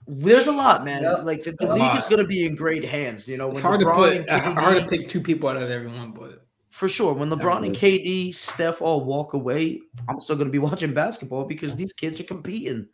There's 0.06 0.48
a 0.48 0.52
lot, 0.52 0.84
man. 0.84 1.02
Yep. 1.02 1.24
Like 1.24 1.44
the, 1.44 1.52
the 1.52 1.72
league 1.72 1.96
is 1.96 2.06
going 2.06 2.20
to 2.20 2.26
be 2.26 2.44
in 2.44 2.56
great 2.56 2.84
hands. 2.84 3.28
You 3.28 3.36
know, 3.36 3.48
when 3.48 3.56
it's 3.56 3.62
hard 3.62 3.80
LeBron 3.80 4.16
to 4.16 4.24
put. 4.24 4.26
KD, 4.26 4.60
hard 4.60 4.76
to 4.78 4.86
pick 4.86 5.08
two 5.08 5.20
people 5.20 5.48
out 5.48 5.56
of 5.56 5.70
everyone, 5.70 6.10
but 6.12 6.46
for 6.70 6.88
sure. 6.88 7.12
When 7.12 7.30
LeBron 7.30 7.66
and 7.66 7.74
KD, 7.74 8.34
Steph 8.34 8.82
all 8.82 9.04
walk 9.04 9.34
away, 9.34 9.80
I'm 10.08 10.18
still 10.18 10.36
going 10.36 10.48
to 10.48 10.52
be 10.52 10.58
watching 10.70 10.92
basketball 10.92 11.44
because 11.44 11.76
these 11.76 11.92
kids 11.92 12.20
are 12.20 12.24
competing. 12.24 12.88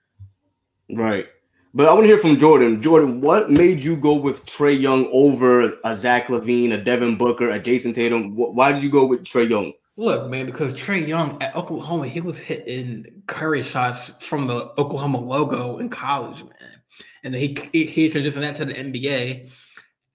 Right. 0.91 1.27
But 1.73 1.89
I 1.89 1.93
want 1.93 2.05
to 2.05 2.09
hear 2.09 2.19
from 2.19 2.39
Jordan. 2.39 2.83
Jordan, 2.83 3.21
what 3.21 3.51
made 3.51 3.81
you 3.81 3.97
go 3.97 4.15
with 4.15 4.47
Trae 4.47 4.79
Young 4.81 5.09
over 5.13 5.75
a 5.85 5.95
Zach 5.95 6.29
LaVine, 6.29 6.73
a 6.73 6.79
Devin 6.83 7.19
Booker, 7.19 7.51
a 7.51 7.61
Jayson 7.61 7.95
Tatum? 7.95 8.35
Why 8.35 8.73
did 8.73 8.83
you 8.83 8.91
go 8.91 9.05
with 9.05 9.25
Trae 9.25 9.49
Young? 9.49 9.73
Look, 9.99 10.29
man, 10.29 10.45
because 10.45 10.75
Trae 10.75 11.07
Young 11.07 11.43
at 11.43 11.57
Oklahoma, 11.57 12.07
he 12.07 12.21
was 12.21 12.39
hitting 12.39 13.23
Curry 13.27 13.63
shots 13.63 14.13
from 14.21 14.47
the 14.47 14.73
Oklahoma 14.79 15.19
logo 15.19 15.79
in 15.79 15.89
college, 15.89 16.43
man. 16.43 16.83
And 17.25 17.35
he 17.35 17.57
he, 17.73 17.87
he 17.87 18.07
transitioned 18.07 18.41
that 18.41 18.57
to 18.57 18.67
the 18.67 18.75
NBA. 18.75 19.51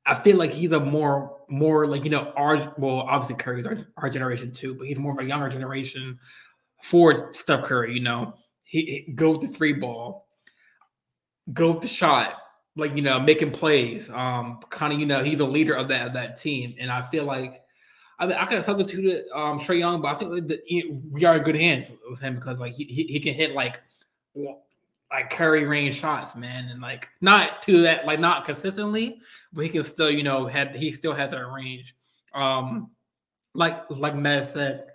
I 0.05 0.13
feel 0.15 0.37
like 0.37 0.51
he's 0.51 0.71
a 0.71 0.79
more 0.79 1.39
more 1.49 1.87
like 1.87 2.05
you 2.05 2.11
know 2.11 2.31
our 2.35 2.73
well 2.77 3.01
obviously 3.01 3.35
Curry's 3.35 3.65
our, 3.65 3.77
our 3.97 4.09
generation 4.09 4.53
too, 4.53 4.75
but 4.75 4.87
he's 4.87 4.99
more 4.99 5.13
of 5.13 5.19
a 5.19 5.27
younger 5.27 5.49
generation 5.49 6.19
for 6.83 7.33
Steph 7.33 7.63
Curry. 7.63 7.93
You 7.95 8.01
know, 8.01 8.35
he, 8.63 9.03
he 9.07 9.11
goes 9.13 9.39
to 9.39 9.47
free 9.47 9.73
ball, 9.73 10.27
go 11.51 11.79
the 11.79 11.87
shot, 11.87 12.35
like 12.75 12.95
you 12.95 13.01
know 13.01 13.19
making 13.19 13.51
plays. 13.51 14.11
Um, 14.11 14.59
kind 14.69 14.93
of 14.93 14.99
you 14.99 15.07
know 15.07 15.23
he's 15.23 15.39
a 15.39 15.45
leader 15.45 15.73
of 15.73 15.87
that 15.87 16.07
of 16.07 16.13
that 16.13 16.39
team, 16.39 16.75
and 16.79 16.91
I 16.91 17.09
feel 17.09 17.25
like. 17.25 17.61
I 18.21 18.27
mean, 18.27 18.37
I 18.37 18.45
could 18.45 18.57
have 18.57 18.65
substituted 18.65 19.25
um, 19.33 19.59
Trae 19.59 19.79
Young, 19.79 19.99
but 19.99 20.09
I 20.09 20.13
think 20.13 20.47
the, 20.47 20.61
we 21.09 21.25
are 21.25 21.37
in 21.37 21.43
good 21.43 21.55
hands 21.55 21.91
with 22.07 22.19
him 22.19 22.35
because 22.35 22.59
like 22.59 22.75
he, 22.75 22.83
he, 22.83 23.03
he 23.05 23.19
can 23.19 23.33
hit 23.33 23.53
like 23.53 23.81
like 25.11 25.31
Curry 25.31 25.65
range 25.65 25.99
shots, 25.99 26.35
man, 26.35 26.69
and 26.69 26.79
like 26.81 27.09
not 27.19 27.63
to 27.63 27.81
that 27.81 28.05
like 28.05 28.19
not 28.19 28.45
consistently, 28.45 29.19
but 29.51 29.63
he 29.63 29.69
can 29.69 29.83
still 29.83 30.11
you 30.11 30.21
know 30.21 30.45
had 30.45 30.75
he 30.75 30.93
still 30.93 31.13
has 31.13 31.31
that 31.31 31.51
range. 31.51 31.95
Um, 32.35 32.91
like 33.55 33.89
like 33.89 34.15
Matt 34.15 34.49
said, 34.49 34.85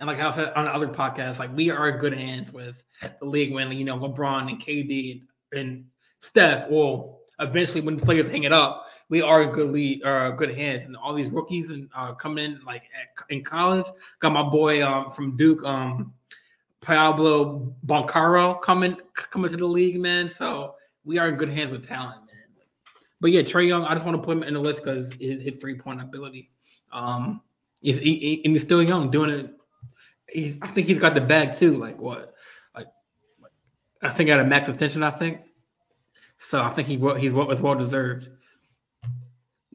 and 0.00 0.08
like 0.08 0.18
I 0.18 0.32
said 0.32 0.52
on 0.54 0.66
other 0.66 0.88
podcasts, 0.88 1.38
like 1.38 1.56
we 1.56 1.70
are 1.70 1.88
in 1.88 1.98
good 1.98 2.14
hands 2.14 2.52
with 2.52 2.82
the 3.20 3.26
league 3.26 3.52
when 3.52 3.70
you 3.70 3.84
know 3.84 3.96
LeBron 3.96 4.48
and 4.48 4.60
KD 4.60 5.22
and 5.52 5.84
Steph. 6.18 6.68
Well, 6.68 7.20
eventually 7.38 7.80
when 7.80 7.96
the 7.96 8.04
players 8.04 8.26
hang 8.26 8.42
it 8.42 8.52
up, 8.52 8.87
we 9.08 9.22
are 9.22 9.42
in 9.42 9.50
good 9.50 9.72
lead 9.72 10.04
uh 10.04 10.30
good 10.30 10.54
hands. 10.54 10.84
And 10.84 10.96
all 10.96 11.14
these 11.14 11.30
rookies 11.30 11.70
and 11.70 11.88
uh 11.94 12.14
coming 12.14 12.44
in 12.44 12.60
like 12.64 12.82
at, 12.82 13.24
in 13.30 13.42
college, 13.42 13.86
got 14.20 14.32
my 14.32 14.42
boy 14.42 14.86
um 14.86 15.10
from 15.10 15.36
Duke 15.36 15.64
um 15.64 16.12
Paolo 16.80 17.74
Banchero 17.86 18.60
coming 18.62 18.96
coming 19.14 19.50
to 19.50 19.56
the 19.56 19.66
league, 19.66 20.00
man. 20.00 20.30
So 20.30 20.74
we 21.04 21.18
are 21.18 21.28
in 21.28 21.36
good 21.36 21.48
hands 21.48 21.72
with 21.72 21.86
talent, 21.86 22.20
man. 22.26 22.34
But 23.20 23.32
yeah, 23.32 23.42
Trae 23.42 23.66
Young, 23.66 23.84
I 23.84 23.94
just 23.94 24.04
want 24.04 24.16
to 24.16 24.22
put 24.24 24.36
him 24.36 24.42
in 24.44 24.54
the 24.54 24.60
list 24.60 24.82
because 24.82 25.12
his, 25.20 25.42
his 25.42 25.60
three 25.60 25.76
point 25.76 26.00
ability. 26.00 26.50
Um, 26.92 27.40
he's 27.80 27.98
he, 27.98 28.16
he, 28.16 28.42
and 28.44 28.54
he's 28.54 28.62
still 28.62 28.82
young, 28.82 29.10
doing 29.10 29.30
it. 29.30 29.54
He's, 30.28 30.58
I 30.62 30.68
think 30.68 30.86
he's 30.86 30.98
got 30.98 31.14
the 31.14 31.20
bag 31.20 31.56
too. 31.56 31.74
Like 31.74 31.98
what? 31.98 32.34
Like, 32.74 32.86
like 33.42 33.52
I 34.02 34.10
think 34.10 34.30
at 34.30 34.38
a 34.38 34.44
max 34.44 34.68
extension. 34.68 35.02
I 35.02 35.10
think. 35.10 35.40
So 36.38 36.62
I 36.62 36.70
think 36.70 36.86
he 36.86 36.96
he's 37.18 37.32
what 37.32 37.48
was 37.48 37.60
well 37.60 37.74
deserved. 37.74 38.28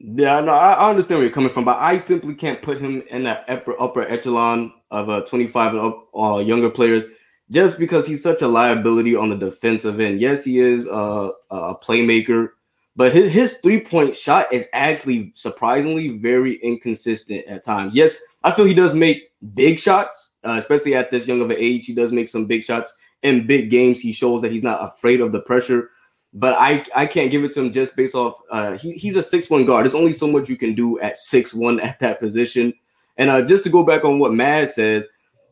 Yeah, 0.06 0.40
no, 0.40 0.52
I, 0.52 0.90
understand 0.90 1.18
where 1.18 1.24
you're 1.24 1.34
coming 1.34 1.48
from, 1.48 1.64
but 1.64 1.78
I 1.80 1.96
simply 1.96 2.34
can't 2.34 2.60
put 2.60 2.78
him 2.78 3.02
in 3.08 3.22
that 3.24 3.46
upper 3.48 3.80
upper 3.80 4.02
echelon 4.02 4.70
of 4.90 5.08
uh, 5.08 5.22
25 5.22 5.72
and 5.72 5.80
up 5.80 6.08
uh, 6.14 6.38
younger 6.40 6.68
players 6.68 7.06
just 7.50 7.78
because 7.78 8.06
he's 8.06 8.22
such 8.22 8.42
a 8.42 8.48
liability 8.48 9.16
on 9.16 9.30
the 9.30 9.36
defensive 9.36 10.00
end. 10.00 10.20
Yes, 10.20 10.44
he 10.44 10.58
is 10.58 10.86
uh, 10.88 11.30
a 11.50 11.74
playmaker, 11.76 12.48
but 12.96 13.14
his, 13.14 13.32
his 13.32 13.60
three 13.60 13.80
point 13.80 14.14
shot 14.14 14.52
is 14.52 14.68
actually 14.74 15.32
surprisingly 15.36 16.18
very 16.18 16.56
inconsistent 16.56 17.46
at 17.46 17.64
times. 17.64 17.94
Yes, 17.94 18.20
I 18.42 18.50
feel 18.50 18.66
he 18.66 18.74
does 18.74 18.94
make 18.94 19.32
big 19.54 19.80
shots, 19.80 20.32
uh, 20.44 20.56
especially 20.58 20.94
at 20.94 21.10
this 21.10 21.26
young 21.26 21.40
of 21.40 21.48
an 21.48 21.56
age. 21.58 21.86
He 21.86 21.94
does 21.94 22.12
make 22.12 22.28
some 22.28 22.44
big 22.44 22.62
shots 22.62 22.94
in 23.22 23.46
big 23.46 23.70
games. 23.70 24.02
He 24.02 24.12
shows 24.12 24.42
that 24.42 24.52
he's 24.52 24.62
not 24.62 24.84
afraid 24.84 25.22
of 25.22 25.32
the 25.32 25.40
pressure 25.40 25.92
but 26.34 26.54
I 26.58 26.84
I 26.94 27.06
can't 27.06 27.30
give 27.30 27.44
it 27.44 27.52
to 27.54 27.60
him 27.60 27.72
just 27.72 27.96
based 27.96 28.14
off 28.14 28.34
uh 28.50 28.72
he, 28.72 28.92
he's 28.92 29.16
a 29.16 29.22
six 29.22 29.48
one 29.48 29.64
guard. 29.64 29.84
There's 29.84 29.94
only 29.94 30.12
so 30.12 30.26
much 30.26 30.48
you 30.48 30.56
can 30.56 30.74
do 30.74 31.00
at 31.00 31.16
six 31.16 31.54
one 31.54 31.80
at 31.80 32.00
that 32.00 32.20
position. 32.20 32.74
And 33.16 33.30
uh 33.30 33.42
just 33.42 33.64
to 33.64 33.70
go 33.70 33.84
back 33.84 34.04
on 34.04 34.18
what 34.18 34.34
Mad 34.34 34.68
says, 34.68 35.06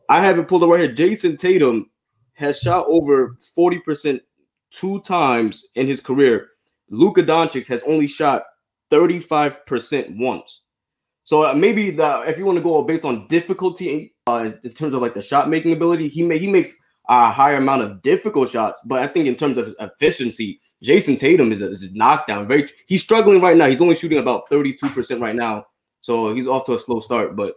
I 0.09 0.19
have 0.19 0.37
it 0.37 0.47
pulled 0.47 0.63
up 0.63 0.69
right 0.69 0.81
here. 0.81 0.93
Jayson 0.93 1.37
Tatum 1.37 1.89
has 2.33 2.59
shot 2.59 2.85
over 2.87 3.37
40% 3.57 4.19
two 4.71 4.99
times 5.01 5.67
in 5.75 5.87
his 5.87 6.01
career. 6.01 6.49
Luka 6.89 7.23
Doncic 7.23 7.67
has 7.67 7.83
only 7.83 8.07
shot 8.07 8.43
35% 8.91 10.17
once. 10.17 10.61
So 11.23 11.49
uh, 11.49 11.53
maybe 11.53 11.91
the 11.91 12.23
if 12.27 12.37
you 12.37 12.45
want 12.45 12.57
to 12.57 12.63
go 12.63 12.81
based 12.83 13.05
on 13.05 13.27
difficulty 13.27 14.13
uh, 14.27 14.51
in 14.63 14.71
terms 14.71 14.93
of 14.93 15.01
like 15.01 15.13
the 15.13 15.21
shot 15.21 15.49
making 15.49 15.71
ability, 15.71 16.09
he 16.09 16.21
may 16.21 16.37
he 16.37 16.47
makes 16.47 16.75
a 17.07 17.31
higher 17.31 17.57
amount 17.57 17.81
of 17.81 18.01
difficult 18.01 18.49
shots, 18.49 18.81
but 18.85 19.01
I 19.01 19.07
think 19.07 19.27
in 19.27 19.35
terms 19.35 19.57
of 19.57 19.73
efficiency, 19.79 20.61
Jayson 20.83 21.17
Tatum 21.17 21.51
is 21.51 21.61
a, 21.61 21.69
is 21.69 21.83
a 21.83 21.97
knockdown. 21.97 22.47
Very, 22.47 22.67
he's 22.87 23.01
struggling 23.01 23.41
right 23.41 23.55
now. 23.55 23.67
He's 23.69 23.81
only 23.81 23.95
shooting 23.95 24.19
about 24.19 24.49
thirty 24.49 24.73
two 24.73 24.89
percent 24.89 25.21
right 25.21 25.35
now, 25.35 25.65
so 26.01 26.33
he's 26.35 26.47
off 26.47 26.65
to 26.65 26.73
a 26.73 26.79
slow 26.79 26.99
start. 26.99 27.35
But 27.35 27.55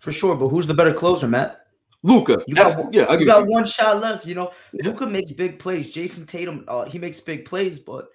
for 0.00 0.10
sure, 0.10 0.34
but 0.34 0.48
who's 0.48 0.66
the 0.66 0.74
better 0.74 0.94
closer, 0.94 1.28
Matt? 1.28 1.60
Luka. 2.02 2.42
You 2.46 2.54
got 2.54 2.92
yeah, 2.92 3.12
you 3.14 3.26
got 3.26 3.46
one 3.46 3.64
shot 3.64 4.00
left. 4.00 4.26
You 4.26 4.34
know, 4.34 4.52
yeah. 4.72 4.84
Luka 4.84 5.06
makes 5.06 5.32
big 5.32 5.58
plays. 5.58 5.92
Jayson 5.92 6.26
Tatum, 6.26 6.64
uh, 6.68 6.84
he 6.84 6.98
makes 6.98 7.18
big 7.20 7.44
plays, 7.44 7.78
but 7.78 8.08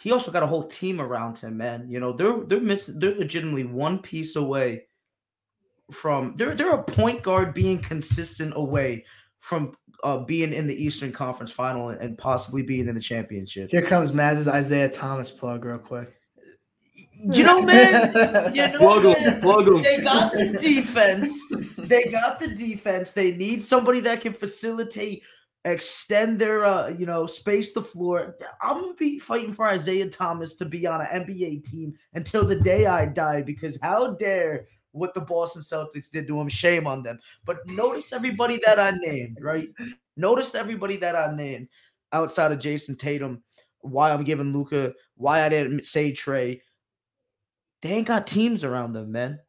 he 0.00 0.12
also 0.12 0.30
got 0.30 0.42
a 0.42 0.46
whole 0.46 0.64
team 0.64 1.00
around 1.00 1.38
him, 1.38 1.56
man. 1.56 1.86
You 1.88 2.00
know, 2.00 2.12
they're 2.12 2.40
they're 2.44 2.60
missing 2.60 2.98
they're 2.98 3.14
legitimately 3.14 3.64
one 3.64 4.00
piece 4.00 4.36
away 4.36 4.86
from 5.90 6.34
they're 6.36 6.54
they're 6.54 6.74
a 6.74 6.82
point 6.82 7.22
guard 7.22 7.54
being 7.54 7.78
consistent 7.78 8.52
away 8.56 9.04
from 9.38 9.72
uh, 10.04 10.18
being 10.18 10.52
in 10.52 10.66
the 10.66 10.74
Eastern 10.74 11.12
Conference 11.12 11.50
Final 11.50 11.90
and 11.90 12.16
possibly 12.16 12.62
being 12.62 12.88
in 12.88 12.94
the 12.94 13.00
championship. 13.00 13.70
Here 13.70 13.82
comes 13.82 14.12
Maz's 14.12 14.48
Isaiah 14.48 14.88
Thomas 14.88 15.30
plug, 15.30 15.64
real 15.64 15.78
quick. 15.78 16.14
You 17.32 17.44
know, 17.44 17.62
man. 17.62 18.54
You 18.54 18.68
know, 18.68 18.78
Plug 18.78 19.04
'em, 19.04 19.22
man, 19.22 19.40
plug 19.40 19.68
'em. 19.68 19.82
They 19.82 20.00
got 20.00 20.32
the 20.32 20.58
defense. 20.60 21.52
They 21.76 22.04
got 22.04 22.38
the 22.38 22.48
defense. 22.48 23.12
They 23.12 23.32
need 23.32 23.62
somebody 23.62 24.00
that 24.00 24.20
can 24.20 24.32
facilitate, 24.32 25.22
extend 25.64 26.38
their, 26.38 26.64
uh, 26.64 26.88
you 26.88 27.06
know, 27.06 27.26
space 27.26 27.72
the 27.72 27.82
floor. 27.82 28.36
I'm 28.62 28.80
gonna 28.80 28.94
be 28.94 29.18
fighting 29.18 29.52
for 29.52 29.66
Isaiah 29.66 30.08
Thomas 30.08 30.54
to 30.56 30.64
be 30.64 30.86
on 30.86 31.00
an 31.00 31.08
NBA 31.08 31.60
team 31.68 31.94
until 32.14 32.44
the 32.44 32.60
day 32.60 32.86
I 32.86 33.06
die. 33.06 33.42
Because 33.42 33.78
how 33.82 34.12
dare 34.14 34.66
what 34.92 35.14
the 35.14 35.20
Boston 35.20 35.62
Celtics 35.62 36.10
did 36.10 36.26
to 36.26 36.40
him? 36.40 36.48
Shame 36.48 36.86
on 36.86 37.02
them. 37.02 37.18
But 37.44 37.58
notice 37.66 38.12
everybody 38.12 38.60
that 38.64 38.78
I 38.78 38.90
named, 38.92 39.38
right? 39.40 39.68
Notice 40.16 40.54
everybody 40.54 40.96
that 40.98 41.14
I 41.14 41.34
named 41.34 41.68
outside 42.12 42.52
of 42.52 42.58
Jayson 42.58 42.96
Tatum. 42.96 43.42
Why 43.80 44.12
I'm 44.12 44.24
giving 44.24 44.52
Luka, 44.52 44.92
why 45.16 45.44
I 45.44 45.48
didn't 45.48 45.86
say 45.86 46.12
Trae 46.12 46.60
they 47.82 47.90
ain't 47.90 48.08
got 48.08 48.26
teams 48.26 48.64
around 48.64 48.92
them, 48.92 49.12
man. 49.12 49.40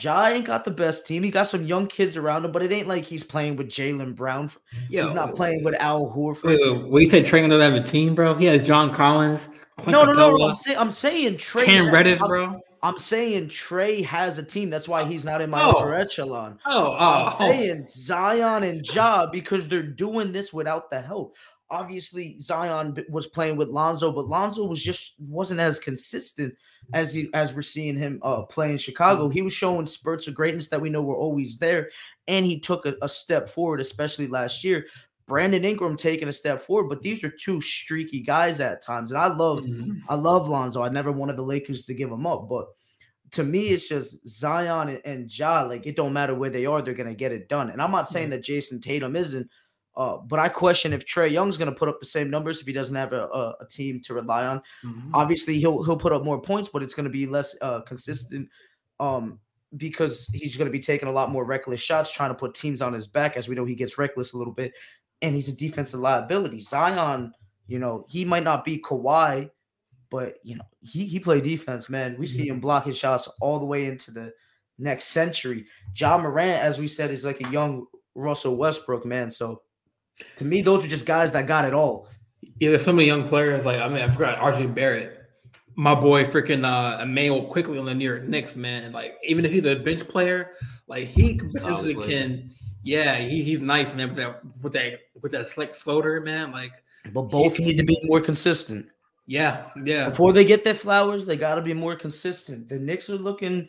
Ja 0.00 0.26
ain't 0.26 0.46
got 0.46 0.64
the 0.64 0.70
best 0.72 1.06
team. 1.06 1.22
He 1.22 1.30
got 1.30 1.46
some 1.46 1.64
young 1.64 1.86
kids 1.86 2.16
around 2.16 2.44
him, 2.44 2.50
but 2.50 2.62
it 2.62 2.72
ain't 2.72 2.88
like 2.88 3.04
he's 3.04 3.22
playing 3.22 3.54
with 3.54 3.68
Jaylen 3.68 4.16
Brown. 4.16 4.50
Yo, 4.90 5.04
he's 5.04 5.14
not 5.14 5.34
playing 5.34 5.62
with 5.62 5.76
Al 5.76 6.06
Horford. 6.06 6.44
Wait, 6.44 6.60
wait, 6.60 6.90
when 6.90 7.02
you 7.02 7.08
say 7.08 7.22
Trae 7.22 7.48
doesn't 7.48 7.60
have 7.60 7.74
a 7.74 7.86
team, 7.86 8.16
bro, 8.16 8.34
he 8.34 8.46
has 8.46 8.66
John 8.66 8.92
Collins. 8.92 9.46
Clint 9.78 9.92
no, 9.92 10.04
no, 10.04 10.12
no, 10.12 10.36
no. 10.36 10.48
I'm, 10.48 10.56
say, 10.56 10.74
I'm 10.74 10.90
saying 10.90 11.36
Trae. 11.36 11.64
Cam 11.64 11.92
Reddish, 11.92 12.20
I'm, 12.20 12.26
bro. 12.26 12.60
I'm 12.86 12.98
saying 12.98 13.48
Trae 13.48 14.04
has 14.04 14.38
a 14.38 14.44
team. 14.44 14.70
That's 14.70 14.86
why 14.86 15.04
he's 15.04 15.24
not 15.24 15.42
in 15.42 15.50
my 15.50 15.60
Oh. 15.60 15.70
upper 15.70 15.94
echelon. 15.96 16.60
Oh, 16.66 16.92
I'm 16.92 17.26
oh, 17.26 17.30
saying 17.36 17.86
Zion 17.88 18.62
and 18.62 18.86
Ja 18.94 19.26
because 19.26 19.66
they're 19.66 19.82
doing 19.82 20.30
this 20.30 20.52
without 20.52 20.88
the 20.88 21.00
help. 21.00 21.34
Obviously, 21.68 22.40
Zion 22.40 22.96
was 23.10 23.26
playing 23.26 23.56
with 23.56 23.66
Lonzo, 23.68 24.12
but 24.12 24.28
Lonzo 24.28 24.64
was 24.64 24.80
just 24.80 25.14
wasn't 25.18 25.58
as 25.58 25.80
consistent 25.80 26.54
as 26.94 27.12
he 27.12 27.28
as 27.34 27.52
we're 27.54 27.62
seeing 27.62 27.96
him 27.96 28.20
uh, 28.22 28.42
play 28.42 28.70
in 28.70 28.78
Chicago. 28.78 29.28
He 29.28 29.42
was 29.42 29.52
showing 29.52 29.86
spurts 29.86 30.28
of 30.28 30.34
greatness 30.36 30.68
that 30.68 30.80
we 30.80 30.88
know 30.88 31.02
were 31.02 31.16
always 31.16 31.58
there, 31.58 31.90
and 32.28 32.46
he 32.46 32.60
took 32.60 32.86
a, 32.86 32.94
a 33.02 33.08
step 33.08 33.48
forward, 33.48 33.80
especially 33.80 34.28
last 34.28 34.62
year. 34.62 34.86
Brandon 35.26 35.64
Ingram 35.64 35.96
taking 35.96 36.28
a 36.28 36.32
step 36.32 36.62
forward, 36.64 36.88
but 36.88 37.02
these 37.02 37.24
are 37.24 37.30
two 37.30 37.60
streaky 37.60 38.20
guys 38.20 38.60
at 38.60 38.82
times, 38.82 39.10
and 39.10 39.18
I 39.20 39.26
love 39.26 39.64
Mhm. 39.64 40.00
I 40.08 40.14
love 40.14 40.48
Lonzo. 40.48 40.82
I 40.82 40.88
never 40.88 41.10
wanted 41.12 41.36
the 41.36 41.42
Lakers 41.42 41.84
to 41.86 41.94
give 41.94 42.10
him 42.10 42.26
up, 42.26 42.48
but 42.48 42.68
to 43.32 43.42
me, 43.42 43.68
it's 43.68 43.88
just 43.88 44.26
Zion 44.28 44.88
and, 44.88 45.00
and 45.04 45.38
Ja. 45.38 45.62
Like 45.62 45.84
it 45.86 45.96
don't 45.96 46.12
matter 46.12 46.34
where 46.34 46.50
they 46.50 46.64
are, 46.64 46.80
they're 46.80 46.94
gonna 46.94 47.14
get 47.14 47.32
it 47.32 47.48
done. 47.48 47.70
And 47.70 47.82
I'm 47.82 47.90
not 47.90 48.08
saying 48.08 48.30
that 48.30 48.44
Jayson 48.44 48.80
Tatum 48.80 49.16
isn't, 49.16 49.50
uh, 49.96 50.18
but 50.18 50.38
I 50.38 50.48
question 50.48 50.92
if 50.92 51.04
Trae 51.04 51.30
Young's 51.32 51.56
gonna 51.56 51.72
put 51.72 51.88
up 51.88 51.98
the 51.98 52.06
same 52.06 52.30
numbers 52.30 52.60
if 52.60 52.66
he 52.68 52.72
doesn't 52.72 52.94
have 52.94 53.12
a, 53.12 53.24
a, 53.26 53.56
a 53.62 53.66
team 53.68 54.00
to 54.02 54.14
rely 54.14 54.46
on. 54.46 54.62
Mhm. 54.84 55.10
Obviously, 55.12 55.58
he'll 55.58 55.82
he'll 55.82 55.96
put 55.96 56.12
up 56.12 56.22
more 56.24 56.40
points, 56.40 56.68
but 56.72 56.84
it's 56.84 56.94
gonna 56.94 57.08
be 57.10 57.26
less 57.26 57.56
uh, 57.60 57.80
consistent. 57.80 58.48
Um, 59.00 59.40
because 59.76 60.26
he's 60.32 60.56
going 60.56 60.66
to 60.66 60.72
be 60.72 60.80
taking 60.80 61.08
a 61.08 61.12
lot 61.12 61.28
more 61.30 61.44
reckless 61.44 61.80
shots, 61.80 62.10
trying 62.10 62.30
to 62.30 62.34
put 62.34 62.54
teams 62.54 62.80
on 62.80 62.94
his 62.94 63.06
back. 63.08 63.36
As 63.36 63.48
we 63.48 63.54
know, 63.56 63.64
he 63.64 63.74
gets 63.74 63.98
reckless 63.98 64.32
a 64.32 64.38
little 64.38 64.52
bit, 64.52 64.72
and 65.22 65.34
he's 65.34 65.48
a 65.48 65.56
defensive 65.56 66.00
liability. 66.00 66.60
Zion, 66.60 67.32
you 67.66 67.78
know, 67.78 68.04
he 68.08 68.24
might 68.24 68.44
not 68.44 68.64
be 68.64 68.78
Kawhi, 68.78 69.50
but 70.10 70.36
you 70.42 70.56
know, 70.56 70.64
he 70.80 71.06
he 71.06 71.18
play 71.18 71.40
defense, 71.40 71.88
man. 71.88 72.16
We 72.18 72.26
see 72.26 72.48
him 72.48 72.60
block 72.60 72.84
his 72.84 72.96
shots 72.96 73.28
all 73.40 73.58
the 73.58 73.66
way 73.66 73.86
into 73.86 74.10
the 74.10 74.32
next 74.78 75.06
century. 75.06 75.66
Ja 75.94 76.18
Morant, 76.18 76.62
as 76.62 76.78
we 76.78 76.88
said, 76.88 77.10
is 77.10 77.24
like 77.24 77.40
a 77.40 77.50
young 77.50 77.86
Russell 78.14 78.56
Westbrook, 78.56 79.04
man. 79.04 79.30
So 79.30 79.62
to 80.38 80.44
me, 80.44 80.62
those 80.62 80.84
are 80.84 80.88
just 80.88 81.06
guys 81.06 81.32
that 81.32 81.46
got 81.46 81.64
it 81.64 81.74
all. 81.74 82.08
Yeah, 82.60 82.70
there's 82.70 82.84
so 82.84 82.92
many 82.92 83.06
young 83.06 83.26
players. 83.26 83.64
Like 83.64 83.80
I 83.80 83.88
mean, 83.88 84.02
I 84.02 84.08
forgot 84.08 84.38
RJ 84.38 84.74
Barrett, 84.74 85.22
my 85.74 85.94
boy, 85.94 86.24
freaking 86.24 86.64
uh, 86.64 87.02
Immanuel 87.02 87.44
Quickley 87.44 87.78
on 87.78 87.84
the 87.84 87.94
New 87.94 88.04
York 88.04 88.24
Knicks, 88.24 88.56
man. 88.56 88.92
Like 88.92 89.16
even 89.24 89.44
if 89.44 89.52
he's 89.52 89.64
a 89.66 89.74
bench 89.74 90.06
player, 90.08 90.52
like 90.86 91.06
he 91.06 91.34
potentially 91.34 91.94
player. 91.94 92.08
can. 92.08 92.50
Yeah, 92.86 93.18
he, 93.18 93.42
he's 93.42 93.60
nice, 93.60 93.94
man. 93.94 94.08
With 94.08 94.16
that, 94.18 94.40
with 94.62 94.72
that, 94.74 95.00
with 95.20 95.32
that 95.32 95.48
slick 95.48 95.74
floater, 95.74 96.20
man. 96.20 96.52
Like 96.52 96.72
But 97.12 97.22
both 97.22 97.58
need 97.58 97.76
to 97.78 97.82
be 97.82 97.98
more 98.04 98.20
consistent. 98.20 98.86
yeah, 99.26 99.64
yeah. 99.84 100.08
Before 100.08 100.32
they 100.32 100.44
get 100.44 100.62
their 100.62 100.74
flowers, 100.74 101.26
they 101.26 101.36
got 101.36 101.56
to 101.56 101.62
be 101.62 101.74
more 101.74 101.96
consistent. 101.96 102.68
The 102.68 102.78
Knicks 102.78 103.10
are 103.10 103.18
looking 103.18 103.68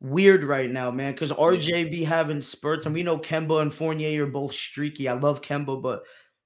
weird 0.00 0.44
right 0.44 0.70
now, 0.70 0.90
man, 0.90 1.12
because 1.12 1.32
RJ 1.32 1.90
be 1.90 2.04
having 2.04 2.42
spurts, 2.42 2.84
and 2.84 2.94
we 2.94 3.02
know 3.02 3.18
Kemba 3.18 3.62
and 3.62 3.72
Fournier 3.72 4.24
are 4.24 4.30
both 4.30 4.52
streaky. 4.52 5.08
I 5.08 5.14
love 5.14 5.40
Kemba, 5.40 5.80
but 5.80 6.02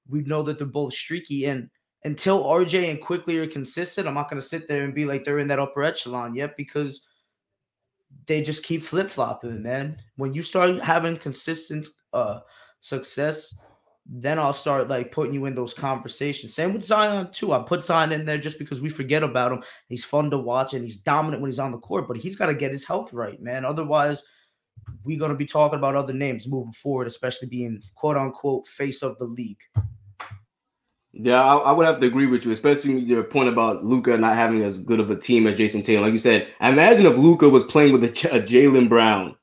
we 0.07 0.21
know 0.21 0.41
that 0.43 0.57
they're 0.57 0.67
both 0.67 0.93
streaky. 0.93 1.45
And 1.47 1.69
until 2.05 2.45
RJ 2.45 2.91
and 2.91 3.01
Quickley 3.01 3.39
are 3.39 3.47
consistent, 3.47 4.07
I'm 4.07 4.13
not 4.13 4.29
going 4.29 4.41
to 4.41 4.47
sit 4.47 4.69
there 4.69 4.83
and 4.83 4.95
be 4.95 5.03
like 5.03 5.25
they're 5.25 5.39
in 5.39 5.49
that 5.49 5.59
upper 5.59 5.83
echelon 5.83 6.33
yet 6.33 6.55
because 6.55 7.05
they 8.27 8.41
just 8.41 8.63
keep 8.63 8.83
flip 8.83 9.09
flopping, 9.09 9.61
man. 9.61 9.97
When 10.15 10.33
you 10.33 10.41
start 10.41 10.81
having 10.81 11.17
consistent 11.17 11.89
uh 12.15 12.39
success, 12.79 13.55
then 14.05 14.37
I'll 14.37 14.53
start 14.53 14.87
like 14.87 15.11
putting 15.11 15.33
you 15.33 15.45
in 15.45 15.55
those 15.55 15.73
conversations. 15.73 16.53
Same 16.53 16.73
with 16.73 16.83
Zion 16.83 17.31
too. 17.31 17.53
I 17.53 17.59
put 17.59 17.83
Zion 17.83 18.11
in 18.11 18.25
there 18.25 18.37
just 18.37 18.59
because 18.59 18.81
we 18.81 18.89
forget 18.89 19.23
about 19.23 19.51
him. 19.51 19.63
He's 19.89 20.05
fun 20.05 20.29
to 20.29 20.37
watch 20.37 20.73
and 20.73 20.83
he's 20.83 20.97
dominant 20.97 21.41
when 21.41 21.49
he's 21.49 21.59
on 21.59 21.71
the 21.71 21.79
court, 21.79 22.07
but 22.07 22.17
he's 22.17 22.35
got 22.35 22.47
to 22.47 22.53
get 22.53 22.71
his 22.71 22.85
health 22.85 23.13
right, 23.13 23.41
man. 23.41 23.65
Otherwise, 23.65 24.23
we're 25.03 25.19
gonna 25.19 25.35
be 25.35 25.45
talking 25.45 25.79
about 25.79 25.95
other 25.95 26.13
names 26.13 26.47
moving 26.47 26.73
forward, 26.73 27.07
especially 27.07 27.47
being 27.47 27.81
quote 27.95 28.17
unquote 28.17 28.67
face 28.67 29.01
of 29.01 29.17
the 29.17 29.25
league. 29.25 29.61
Yeah, 31.17 31.41
I, 31.41 31.55
I 31.55 31.71
would 31.71 31.85
have 31.85 32.01
to 32.01 32.07
agree 32.07 32.27
with 32.27 32.45
you, 32.45 32.51
especially 32.51 32.99
your 32.99 33.23
point 33.23 33.47
about 33.47 33.85
Luka 33.85 34.17
not 34.17 34.35
having 34.35 34.61
as 34.63 34.77
good 34.77 34.99
of 34.99 35.09
a 35.09 35.15
team 35.15 35.47
as 35.47 35.57
Jayson 35.57 35.81
Tatum. 35.81 36.03
Like 36.03 36.11
you 36.11 36.19
said, 36.19 36.49
imagine 36.59 37.05
if 37.05 37.17
Luka 37.17 37.47
was 37.47 37.63
playing 37.63 37.93
with 37.93 38.03
a, 38.03 38.09
J- 38.09 38.29
a 38.37 38.41
Jaylen 38.41 38.89
Brown. 38.89 39.35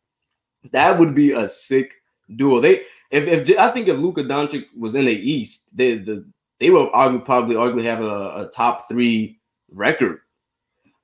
That 0.72 0.98
would 0.98 1.14
be 1.14 1.32
a 1.32 1.48
sick 1.48 1.94
duo. 2.36 2.60
They, 2.60 2.82
if, 3.10 3.48
if 3.48 3.58
I 3.58 3.68
think 3.70 3.88
if 3.88 3.98
Luka 3.98 4.22
Doncic 4.22 4.66
was 4.76 4.94
in 4.94 5.04
the 5.04 5.12
East, 5.12 5.76
they 5.76 5.98
the 5.98 6.24
they 6.60 6.70
would 6.70 6.90
argue 6.92 7.20
probably 7.20 7.56
arguably 7.56 7.84
have 7.84 8.00
a, 8.00 8.42
a 8.42 8.50
top 8.54 8.88
three 8.88 9.40
record. 9.70 10.20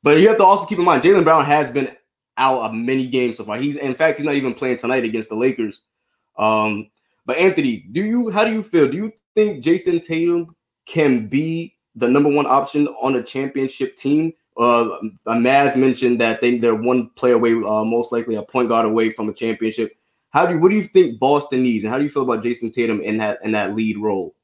But 0.02 0.20
you 0.20 0.28
have 0.28 0.38
to 0.38 0.44
also 0.44 0.66
keep 0.66 0.78
in 0.78 0.84
mind 0.84 1.02
Jaylen 1.02 1.24
Brown 1.24 1.44
has 1.44 1.70
been 1.70 1.90
out 2.36 2.60
of 2.60 2.72
many 2.72 3.08
games 3.08 3.36
so 3.36 3.44
far. 3.44 3.58
He's 3.58 3.76
in 3.76 3.94
fact 3.94 4.18
he's 4.18 4.24
not 4.24 4.36
even 4.36 4.54
playing 4.54 4.78
tonight 4.78 5.04
against 5.04 5.28
the 5.28 5.34
Lakers. 5.34 5.82
Um, 6.38 6.88
but 7.26 7.36
Anthony, 7.36 7.84
do 7.92 8.02
you 8.02 8.30
how 8.30 8.44
do 8.44 8.52
you 8.52 8.62
feel? 8.62 8.88
Do 8.88 8.96
you 8.96 9.12
think 9.34 9.62
Jayson 9.62 10.00
Tatum 10.02 10.54
can 10.86 11.26
be 11.26 11.76
the 11.96 12.08
number 12.08 12.30
one 12.30 12.46
option 12.46 12.88
on 13.02 13.16
a 13.16 13.22
championship 13.22 13.96
team? 13.96 14.32
Uh, 14.56 14.98
Maz 15.26 15.76
mentioned 15.76 16.20
that 16.20 16.40
they 16.40 16.58
they're 16.58 16.74
one 16.74 17.10
player 17.10 17.34
away, 17.34 17.52
uh, 17.52 17.84
most 17.84 18.12
likely 18.12 18.36
a 18.36 18.42
point 18.42 18.68
guard 18.68 18.86
away 18.86 19.10
from 19.10 19.28
a 19.28 19.34
championship. 19.34 19.97
How 20.30 20.46
do 20.46 20.54
you 20.54 20.60
what 20.60 20.68
do 20.68 20.76
you 20.76 20.84
think 20.84 21.18
Boston 21.18 21.62
needs, 21.62 21.84
and 21.84 21.92
how 21.92 21.98
do 21.98 22.04
you 22.04 22.10
feel 22.10 22.22
about 22.22 22.42
Jayson 22.42 22.70
Tatum 22.70 23.00
in 23.00 23.16
that 23.18 23.38
in 23.42 23.52
that 23.52 23.74
lead 23.74 23.96
role? 23.96 24.34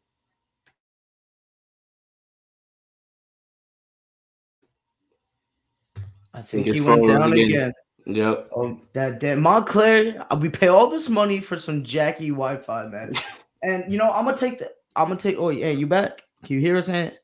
I 6.32 6.42
think 6.42 6.66
it's 6.66 6.74
he 6.74 6.80
went 6.80 7.06
down 7.06 7.32
again. 7.32 7.44
again. 7.46 7.72
Yep. 8.06 8.50
Oh, 8.54 8.78
that 8.92 9.20
damn 9.20 9.40
Montclair, 9.40 10.26
uh, 10.30 10.36
we 10.36 10.48
pay 10.50 10.68
all 10.68 10.88
this 10.88 11.08
money 11.08 11.40
for 11.40 11.56
some 11.56 11.82
Jackie 11.84 12.30
Wi-Fi, 12.30 12.88
man. 12.88 13.14
and 13.62 13.90
you 13.90 13.98
know, 13.98 14.10
I'm 14.10 14.24
gonna 14.24 14.36
take 14.36 14.58
the 14.58 14.72
I'm 14.96 15.08
gonna 15.08 15.20
take 15.20 15.36
oh 15.38 15.50
yeah, 15.50 15.70
you 15.70 15.86
back? 15.86 16.22
Can 16.44 16.56
you 16.56 16.60
hear 16.60 16.76
us, 16.76 16.88
Ant? 16.88 17.14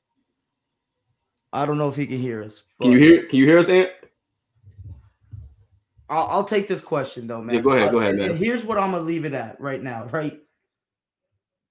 I 1.53 1.67
don't 1.67 1.79
know 1.79 1.89
if 1.89 1.97
he 1.97 2.07
can 2.07 2.19
hear 2.19 2.43
us. 2.43 2.63
Can 2.81 2.93
you 2.93 2.99
hear? 2.99 3.27
Can 3.27 3.39
you 3.39 3.47
hear 3.47 3.59
us, 3.59 3.69
Ant? 3.69 3.91
I'll, 6.11 6.27
I'll 6.27 6.45
take 6.45 6.67
this 6.69 6.81
question 6.83 7.27
though, 7.27 7.41
man. 7.41 7.55
Yeah, 7.57 7.61
go 7.63 7.71
ahead, 7.71 7.93
go 7.93 7.99
Uh, 7.99 8.01
ahead, 8.03 8.17
man. 8.17 8.37
here's 8.37 8.65
what 8.65 8.77
I'm 8.79 8.91
gonna 8.91 9.05
leave 9.05 9.25
it 9.25 9.33
at 9.33 9.59
right 9.61 9.83
now, 9.83 10.07
right? 10.07 10.39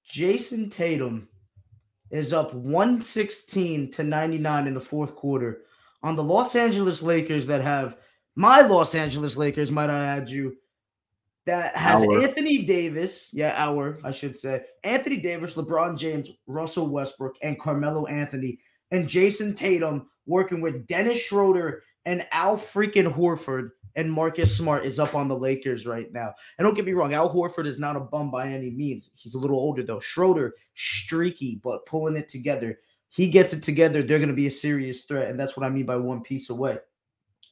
Jayson 0.10 0.72
Tatum 0.72 1.28
is 2.10 2.34
up 2.34 2.54
116 2.54 3.92
to 3.92 4.04
99 4.04 4.68
in 4.68 4.74
the 4.74 4.82
fourth 4.82 5.16
quarter 5.16 5.62
on 6.02 6.16
the 6.16 6.24
Los 6.24 6.56
Angeles 6.56 7.04
Lakers 7.04 7.46
that 7.48 7.62
have 7.62 7.98
my 8.36 8.62
Los 8.62 8.96
Angeles 8.96 9.36
Lakers, 9.38 9.70
might 9.70 9.90
I 9.90 10.06
add 10.06 10.30
you, 10.30 10.56
that 11.46 11.76
has 11.76 12.02
Our. 12.04 12.22
Anthony 12.24 12.64
Davis, 12.64 13.30
yeah, 13.34 13.54
our, 13.58 14.00
I 14.04 14.12
should 14.12 14.38
say, 14.38 14.64
Anthony 14.84 15.18
Davis, 15.18 15.56
LeBron 15.56 15.98
James, 15.98 16.32
Russell 16.48 16.88
Westbrook, 16.90 17.36
and 17.44 17.60
Carmelo 17.60 18.06
Anthony, 18.08 18.60
and 18.92 19.08
Jayson 19.08 19.54
Tatum 19.54 20.10
working 20.26 20.62
with 20.62 20.88
Dennis 20.88 21.20
Schroeder 21.22 21.84
and 22.06 22.26
Al 22.32 22.56
freaking 22.56 23.12
Horford 23.14 23.72
and 24.00 24.10
Marcus 24.10 24.56
Smart 24.56 24.86
is 24.86 24.98
up 24.98 25.14
on 25.14 25.28
the 25.28 25.38
Lakers 25.38 25.86
right 25.86 26.12
now. 26.14 26.34
And 26.58 26.66
don't 26.66 26.74
get 26.74 26.86
me 26.86 26.94
wrong, 26.94 27.14
Al 27.14 27.30
Horford 27.30 27.68
is 27.68 27.80
not 27.80 27.98
a 27.98 28.00
bum 28.00 28.32
by 28.32 28.48
any 28.48 28.70
means. 28.70 29.12
He's 29.14 29.34
a 29.34 29.38
little 29.38 29.58
older 29.58 29.84
though. 29.84 30.00
Schroeder, 30.00 30.56
streaky, 30.74 31.60
but 31.62 31.86
pulling 31.86 32.16
it 32.16 32.30
together. 32.30 32.80
he 33.10 33.28
gets 33.28 33.52
it 33.52 33.62
together, 33.62 34.02
they're 34.02 34.20
going 34.20 34.30
to 34.30 34.36
be 34.36 34.48
a 34.48 34.52
serious 34.52 35.04
threat. 35.04 35.30
And 35.30 35.38
that's 35.38 35.58
what 35.58 35.66
I 35.66 35.70
mean 35.70 35.86
by 35.86 35.98
one 35.98 36.22
piece 36.22 36.50
away. 36.50 36.78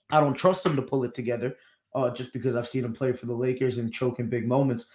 I 0.09 0.21
don't 0.21 0.35
trust 0.35 0.65
him 0.65 0.77
to 0.77 0.81
pull 0.81 1.03
it 1.03 1.13
together 1.13 1.57
uh, 1.93 2.11
just 2.11 2.31
because 2.31 2.55
I've 2.55 2.67
seen 2.67 2.85
him 2.85 2.93
play 2.93 3.11
for 3.11 3.25
the 3.25 3.35
Lakers 3.35 3.77
and 3.77 3.93
choke 3.93 4.19
in 4.19 4.29
big 4.29 4.47
moments. 4.47 4.85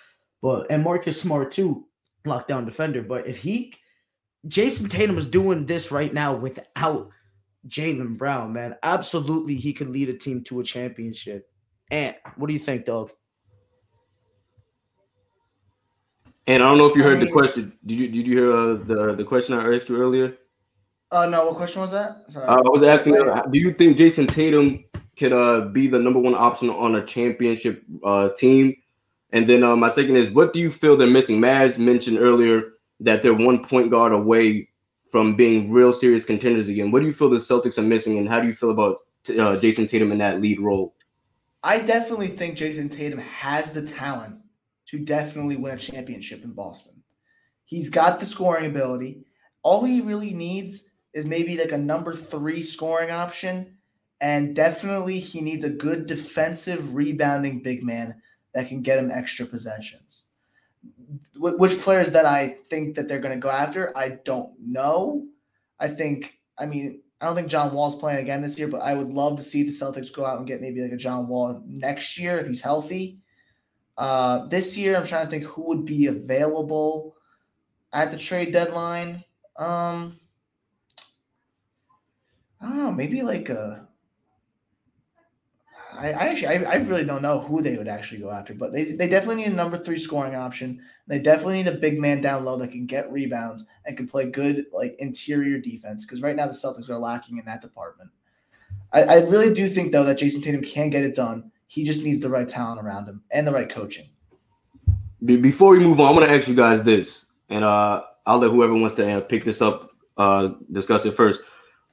But 0.41 0.71
and 0.71 0.83
Marcus 0.83 1.21
Smart 1.21 1.53
too, 1.53 1.87
lockdown 2.25 2.65
defender. 2.65 3.03
But 3.03 3.27
if 3.27 3.37
he, 3.37 3.75
Jayson 4.49 4.89
Tatum 4.89 5.19
is 5.19 5.29
doing 5.29 5.67
this 5.67 5.93
right 5.93 6.15
now 6.15 6.35
without 6.35 7.11
Jaylen 7.69 8.19
Brown, 8.19 8.53
man. 8.53 8.77
Absolutely, 8.83 9.57
he 9.57 9.73
could 9.73 9.89
lead 9.89 10.09
a 10.09 10.15
team 10.15 10.43
to 10.45 10.61
a 10.61 10.65
championship. 10.65 11.49
And 11.91 12.15
what 12.37 12.47
do 12.47 12.53
you 12.53 12.59
think, 12.59 12.87
dog? 12.87 13.11
And 16.47 16.63
I 16.63 16.67
don't 16.67 16.79
know 16.79 16.87
if 16.87 16.97
you 16.97 17.03
heard 17.03 17.21
the 17.21 17.31
question. 17.31 17.73
Did 17.87 17.99
you 17.99 18.09
did 18.09 18.27
you 18.27 18.37
hear 18.37 18.53
uh, 18.53 18.75
the 18.75 19.15
the 19.15 19.25
question 19.25 19.55
I 19.55 19.75
asked 19.77 19.89
you 19.89 19.97
earlier? 19.97 20.37
Uh, 21.11 21.27
no. 21.27 21.47
What 21.47 21.57
question 21.57 21.83
was 21.83 21.93
that? 21.93 22.25
Sorry. 22.29 22.47
Uh, 22.47 22.57
I 22.57 22.69
was 22.69 22.83
asking. 22.83 23.17
Uh, 23.17 23.43
do 23.43 23.59
you 23.59 23.73
think 23.73 23.97
Jayson 23.97 24.27
Tatum 24.27 24.85
could 25.17 25.33
uh, 25.33 25.67
be 25.67 25.87
the 25.87 26.01
number 26.01 26.19
one 26.19 26.35
option 26.35 26.69
on 26.71 26.97
a 26.97 27.07
championship 27.07 27.85
uh, 28.03 28.31
team? 28.31 28.75
And 29.31 29.49
then 29.49 29.63
uh, 29.63 29.77
my 29.77 29.89
second 29.89 30.17
is, 30.17 30.31
what 30.31 30.53
do 30.53 30.59
you 30.59 30.71
feel 30.71 30.97
they're 30.97 31.07
missing? 31.07 31.41
Maz 31.41 31.79
mentioned 31.79 32.19
earlier 32.19 32.73
that 33.01 33.23
they're 33.23 33.35
one 33.35 33.65
point 33.65 33.91
guard 33.91 34.13
away 34.13 34.69
from 35.13 35.37
being 35.37 35.71
real 35.71 35.93
serious 35.93 36.25
contenders 36.25 36.69
again. 36.69 36.91
What 36.91 37.01
do 37.01 37.07
you 37.07 37.13
feel 37.13 37.29
the 37.29 37.37
Celtics 37.37 37.77
are 37.77 37.83
missing, 37.83 38.17
and 38.17 38.27
how 38.27 38.41
do 38.41 38.47
you 38.47 38.55
feel 38.55 38.71
about 38.71 39.01
uh, 39.29 39.57
Jayson 39.57 39.87
Tatum 39.87 40.11
in 40.11 40.19
that 40.19 40.41
lead 40.41 40.59
role? 40.59 40.97
I 41.63 41.81
definitely 41.81 42.29
think 42.29 42.57
Jayson 42.57 42.89
Tatum 42.89 43.19
has 43.21 43.73
the 43.73 43.87
talent 43.87 44.37
to 44.87 44.99
definitely 44.99 45.57
win 45.57 45.75
a 45.75 45.79
championship 45.79 46.43
in 46.43 46.53
Boston. 46.53 47.03
He's 47.67 47.91
got 47.91 48.21
the 48.21 48.27
scoring 48.27 48.67
ability. 48.67 49.25
All 49.63 49.85
he 49.85 50.01
really 50.01 50.33
needs 50.33 50.89
is 51.13 51.27
maybe 51.27 51.59
like 51.59 51.73
a 51.73 51.79
number 51.79 52.15
three 52.15 52.63
scoring 52.63 53.11
option. 53.11 53.77
And 54.21 54.57
definitely 54.57 55.21
he 55.21 55.41
needs 55.41 55.65
a 55.65 55.71
good 55.71 56.07
defensive 56.07 56.95
rebounding 56.95 57.63
big 57.63 57.83
man 57.83 58.23
that 58.55 58.69
can 58.69 58.83
get 58.83 58.99
him 58.99 59.11
extra 59.11 59.47
possessions. 59.47 60.27
Which 61.43 61.81
players 61.81 62.13
that 62.13 62.25
I 62.25 62.59
think 62.71 62.95
that 62.95 63.09
they're 63.09 63.21
going 63.21 63.35
to 63.35 63.41
go 63.41 63.51
after, 63.51 63.97
I 63.99 64.21
don't 64.25 64.53
know. 64.61 65.27
I 65.81 65.89
think, 65.89 66.39
I 66.57 66.67
mean, 66.67 67.03
I 67.21 67.27
don't 67.27 67.35
think 67.35 67.49
John 67.49 67.75
Wall's 67.75 67.99
playing 67.99 68.21
again 68.21 68.43
this 68.43 68.59
year, 68.59 68.69
but 68.69 68.83
I 68.83 68.95
would 68.95 69.11
love 69.11 69.37
to 69.39 69.43
see 69.43 69.65
the 69.65 69.73
Celtics 69.73 70.13
go 70.13 70.25
out 70.25 70.39
and 70.39 70.47
get 70.47 70.61
maybe 70.61 70.81
like 70.81 70.93
a 70.93 70.97
John 70.97 71.27
Wall 71.27 71.61
next 71.67 72.17
year 72.17 72.39
if 72.39 72.47
he's 72.47 72.63
healthy. 72.63 73.19
Uh, 73.99 74.47
this 74.47 74.79
year, 74.79 74.97
I'm 74.97 75.07
trying 75.07 75.27
to 75.27 75.31
think 75.31 75.45
who 75.45 75.67
would 75.67 75.85
be 75.85 76.07
available 76.07 77.17
at 77.93 78.13
the 78.13 78.19
trade 78.19 78.53
deadline. 78.53 79.25
Um, 79.57 80.21
I 82.61 82.69
don't 82.69 82.77
know, 82.77 82.93
maybe 82.93 83.23
like 83.23 83.49
a. 83.49 83.89
I, 85.97 86.09
I 86.09 86.29
actually, 86.29 86.49
I, 86.49 86.73
I 86.73 86.77
really 86.77 87.05
don't 87.05 87.23
know 87.23 87.41
who 87.41 87.61
they 87.61 87.77
would 87.77 87.89
actually 87.89 88.21
go 88.21 88.31
after, 88.31 88.55
but 88.55 88.73
they, 88.73 88.93
they 88.93 89.09
definitely 89.09 89.43
need 89.43 89.53
a 89.53 89.57
number 89.57 89.79
three 89.79 89.99
scoring 89.99 90.35
option. 90.35 90.83
They 91.07 91.19
definitely 91.19 91.63
need 91.63 91.69
a 91.69 91.79
big 91.79 92.01
man 92.01 92.21
down 92.21 92.45
low 92.45 92.57
that 92.59 92.73
can 92.73 92.87
get 92.87 93.11
rebounds 93.13 93.67
and 93.85 93.97
can 93.97 94.07
play 94.07 94.31
good 94.31 94.67
like 94.73 94.97
interior 94.99 95.59
defense. 95.59 96.05
Because 96.05 96.23
right 96.23 96.37
now 96.37 96.47
the 96.47 96.53
Celtics 96.53 96.91
are 96.91 96.99
lacking 96.99 97.39
in 97.39 97.45
that 97.45 97.63
department. 97.63 98.11
I, 98.93 99.03
I 99.03 99.15
really 99.29 99.55
do 99.55 99.69
think 99.69 99.93
though 99.93 100.05
that 100.05 100.19
Jayson 100.19 100.43
Tatum 100.43 100.63
can 100.63 100.91
get 100.91 101.05
it 101.05 101.15
done. 101.15 101.51
He 101.67 101.85
just 101.85 102.05
needs 102.05 102.21
the 102.21 102.29
right 102.29 102.49
talent 102.49 102.81
around 102.81 103.07
him 103.07 103.23
and 103.31 103.47
the 103.47 103.53
right 103.53 103.69
coaching. 103.69 104.07
Before 105.25 105.73
we 105.73 105.79
move 105.79 106.01
on, 106.01 106.09
I'm 106.09 106.15
going 106.15 106.27
to 106.27 106.35
ask 106.35 106.49
you 106.49 106.55
guys 106.55 106.83
this, 106.83 107.27
and 107.49 107.65
uh, 107.65 108.03
I'll 108.27 108.39
let 108.39 108.51
whoever 108.51 108.75
wants 108.75 108.97
to 108.97 109.19
uh, 109.19 109.21
pick 109.21 109.45
this 109.45 109.63
up 109.63 109.93
uh, 110.17 110.51
discuss 110.71 111.05
it 111.07 111.13
first. 111.13 111.43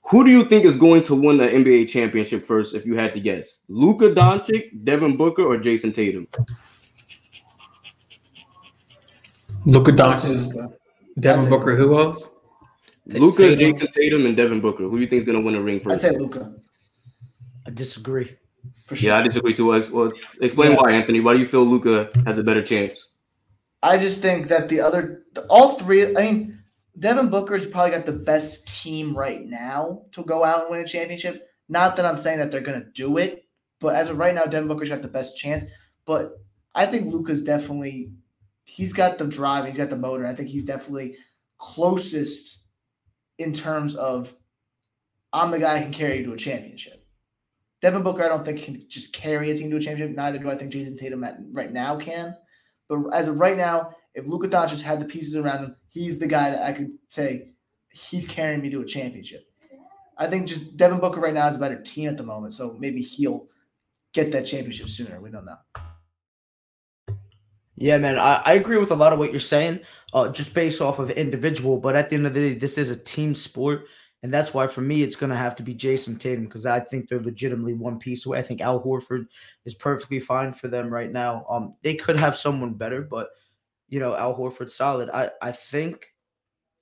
Who 0.10 0.24
do 0.24 0.32
you 0.32 0.44
think 0.44 0.66
is 0.66 0.76
going 0.76 1.04
to 1.04 1.16
win 1.16 1.38
the 1.38 1.48
NBA 1.48 1.88
championship 1.88 2.44
first, 2.44 2.74
if 2.74 2.84
you 2.86 2.96
had 2.96 3.14
to 3.14 3.20
guess? 3.20 3.62
Luka 3.68 4.06
Doncic, 4.06 4.84
Devin 4.84 5.18
Booker, 5.18 5.44
or 5.44 5.58
Jayson 5.58 5.94
Tatum? 5.94 6.28
Luka 9.66 9.92
Doncic, 9.92 10.74
Devin 11.20 11.50
Booker. 11.50 11.76
Who 11.76 12.00
else? 12.00 12.24
Luka, 13.06 13.56
Jayson 13.56 13.88
Tatum, 13.94 14.26
and 14.26 14.36
Devin 14.36 14.62
Booker. 14.62 14.84
Who 14.84 14.96
do 14.96 15.02
you 15.02 15.08
think 15.08 15.20
is 15.20 15.26
going 15.26 15.38
to 15.38 15.44
win 15.44 15.54
the 15.54 15.62
ring 15.62 15.80
first? 15.80 16.04
I'd 16.04 16.12
say 16.12 16.18
Luka. 16.18 16.56
I 17.68 17.70
disagree. 17.70 18.36
Sure. 18.88 18.98
Yeah, 18.98 19.18
I 19.18 19.22
disagree 19.22 19.54
too. 19.54 19.68
Well, 19.68 20.12
explain 20.42 20.72
yeah. 20.72 20.78
why, 20.78 20.92
Anthony. 20.92 21.20
Why 21.20 21.34
do 21.34 21.40
you 21.40 21.46
feel 21.46 21.64
Luka 21.64 22.10
has 22.26 22.40
a 22.40 22.44
better 22.44 22.64
chance? 22.64 23.10
I 23.84 24.00
just 24.00 24.22
think 24.22 24.48
that 24.48 24.70
the 24.70 24.82
other, 24.82 25.24
all 25.50 25.74
three. 25.74 26.18
I 26.18 26.22
mean, 26.22 26.59
Devin 27.00 27.30
Booker's 27.30 27.66
probably 27.66 27.92
got 27.92 28.06
the 28.06 28.12
best 28.12 28.82
team 28.82 29.18
right 29.18 29.46
now 29.46 30.04
to 30.12 30.24
go 30.24 30.44
out 30.44 30.64
and 30.64 30.72
win 30.72 30.82
a 30.82 30.88
championship. 30.88 31.48
Not 31.70 31.96
that 31.96 32.06
I'm 32.06 32.18
saying 32.18 32.40
that 32.40 32.52
they're 32.52 32.62
going 32.62 32.82
to 32.82 32.92
do 32.92 33.18
it, 33.18 33.46
but 33.80 33.96
as 33.96 34.10
of 34.10 34.18
right 34.18 34.36
now, 34.36 34.44
Devin 34.44 34.68
Booker's 34.68 34.90
got 34.90 35.02
the 35.02 35.08
best 35.08 35.38
chance. 35.38 35.64
But 36.06 36.34
I 36.76 36.86
think 36.86 37.12
Luka's 37.12 37.44
definitely 37.44 38.12
he's 38.66 38.94
got 38.94 39.18
the 39.18 39.26
drive, 39.26 39.66
he's 39.66 39.78
got 39.78 39.90
the 39.90 39.98
motor. 39.98 40.28
I 40.28 40.36
think 40.36 40.50
he's 40.50 40.66
definitely 40.66 41.16
closest 41.58 42.66
in 43.38 43.54
terms 43.54 43.96
of 43.96 44.36
I'm 45.32 45.52
the 45.52 45.60
guy 45.60 45.78
who 45.78 45.86
can 45.86 45.94
carry 45.94 46.18
you 46.18 46.26
to 46.26 46.34
a 46.34 46.38
championship. 46.38 47.06
Devin 47.82 48.04
Booker, 48.04 48.24
I 48.24 48.28
don't 48.28 48.44
think 48.44 48.62
can 48.62 48.84
just 48.90 49.14
carry 49.14 49.52
a 49.52 49.58
team 49.58 49.70
to 49.72 49.78
a 49.78 49.80
championship. 49.80 50.18
Neither 50.18 50.40
do 50.40 50.50
I 50.50 50.58
think 50.58 50.74
Jayson 50.74 50.98
Tatum 50.98 51.24
at, 51.24 51.38
right 51.52 51.72
now 51.72 51.98
can. 51.98 52.36
But 52.90 53.14
as 53.14 53.28
of 53.28 53.40
right 53.40 53.56
now, 53.56 53.94
if 54.14 54.26
Luka 54.28 54.48
Doncic 54.48 54.82
had 54.82 55.00
the 55.00 55.06
pieces 55.06 55.36
around 55.36 55.64
him, 55.64 55.76
he's 55.90 56.20
the 56.20 56.28
guy 56.28 56.52
that 56.52 56.66
I 56.66 56.74
could 56.74 56.92
say 57.08 57.52
he's 57.92 58.28
carrying 58.28 58.62
me 58.62 58.70
to 58.70 58.82
a 58.82 58.86
championship. 58.86 59.46
I 60.18 60.28
think 60.28 60.48
just 60.48 60.76
Devin 60.76 61.00
Booker 61.00 61.22
right 61.22 61.34
now 61.34 61.48
is 61.48 61.56
a 61.56 61.60
better 61.60 61.82
team 61.82 62.10
at 62.10 62.18
the 62.18 62.24
moment, 62.24 62.54
so 62.54 62.76
maybe 62.78 63.02
he'll 63.02 63.48
get 64.14 64.32
that 64.34 64.46
championship 64.46 64.90
sooner. 64.90 65.22
We 65.22 65.32
don't 65.32 65.46
know. 65.46 65.58
Yeah, 67.76 67.98
man, 67.98 68.20
I, 68.20 68.42
I 68.44 68.54
agree 68.56 68.78
with 68.78 68.92
a 68.92 68.96
lot 68.96 69.14
of 69.14 69.20
what 69.20 69.32
you're 69.32 69.40
saying, 69.40 69.80
uh, 70.14 70.28
just 70.28 70.54
based 70.54 70.82
off 70.82 71.00
of 71.00 71.12
individual. 71.12 71.78
But 71.78 71.96
at 71.96 72.10
the 72.10 72.18
end 72.18 72.28
of 72.28 72.34
the 72.34 72.50
day, 72.50 72.60
this 72.60 72.78
is 72.78 72.90
a 72.90 72.96
team 72.98 73.34
sport, 73.34 73.86
and 74.22 74.34
that's 74.34 74.54
why 74.54 74.68
for 74.68 74.82
me 74.82 75.02
it's 75.02 75.16
gonna 75.16 75.38
have 75.38 75.56
to 75.56 75.64
be 75.64 75.74
Jayson 75.74 76.20
Tatum 76.20 76.44
because 76.44 76.66
I 76.66 76.82
think 76.82 77.08
they're 77.08 77.22
legitimately 77.22 77.76
one 77.76 77.98
piece 77.98 78.26
away. 78.26 78.40
I 78.40 78.42
think 78.42 78.60
Al 78.60 78.84
Horford 78.84 79.28
is 79.64 79.74
perfectly 79.74 80.20
fine 80.20 80.52
for 80.52 80.68
them 80.68 80.94
right 80.94 81.10
now. 81.10 81.46
Um, 81.50 81.76
they 81.82 81.96
could 81.96 82.20
have 82.20 82.36
someone 82.36 82.74
better, 82.74 83.02
but 83.02 83.30
you 83.90 84.00
know, 84.00 84.16
Al 84.16 84.38
Horford 84.38 84.70
solid. 84.70 85.10
I, 85.10 85.32
I 85.42 85.52
think 85.52 86.08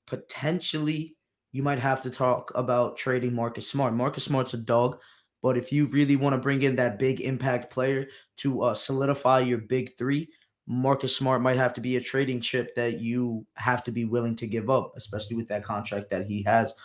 potentially 0.05 1.15
you 1.51 1.63
might 1.63 1.79
have 1.79 2.01
to 2.01 2.09
talk 2.09 2.51
about 2.55 2.97
trading 2.97 3.33
Marcus 3.33 3.69
Smart. 3.69 3.93
Marcus 3.93 4.25
Smart's 4.25 4.53
a 4.53 4.57
dog, 4.57 4.99
but 5.41 5.57
if 5.57 5.71
you 5.71 5.85
really 5.87 6.15
want 6.15 6.33
to 6.33 6.37
bring 6.37 6.61
in 6.61 6.75
that 6.75 6.99
big 6.99 7.21
impact 7.21 7.71
player 7.71 8.07
to 8.37 8.61
uh, 8.63 8.73
solidify 8.73 9.39
your 9.39 9.57
big 9.57 9.97
three, 9.97 10.29
Marcus 10.67 11.15
Smart 11.15 11.41
might 11.41 11.57
have 11.57 11.73
to 11.75 11.81
be 11.81 11.95
a 11.95 12.01
trading 12.01 12.41
chip 12.41 12.75
that 12.75 12.99
you 12.99 13.45
have 13.55 13.83
to 13.85 13.91
be 13.91 14.03
willing 14.03 14.35
to 14.35 14.47
give 14.47 14.69
up, 14.69 14.91
especially 14.97 15.37
with 15.37 15.47
that 15.47 15.63
contract 15.63 16.09
that 16.09 16.25
he 16.25 16.43
has. 16.43 16.75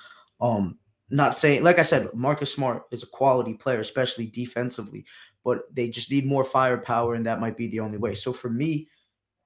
Um, 0.40 0.78
not 1.11 1.35
saying, 1.35 1.64
like 1.64 1.78
I 1.78 1.82
said, 1.82 2.08
Marcus 2.14 2.54
Smart 2.54 2.85
is 2.92 3.02
a 3.02 3.08
quality 3.08 3.54
player, 3.54 3.80
especially 3.80 4.26
defensively, 4.26 5.04
but 5.44 5.62
they 5.74 5.88
just 5.88 6.11
need 6.11 6.24
more 6.24 6.44
firepower, 6.44 7.14
and 7.14 7.26
that 7.26 7.40
might 7.40 7.56
be 7.56 7.66
the 7.66 7.80
only 7.80 7.98
way. 7.98 8.14
So 8.14 8.32
for 8.32 8.48
me, 8.48 8.88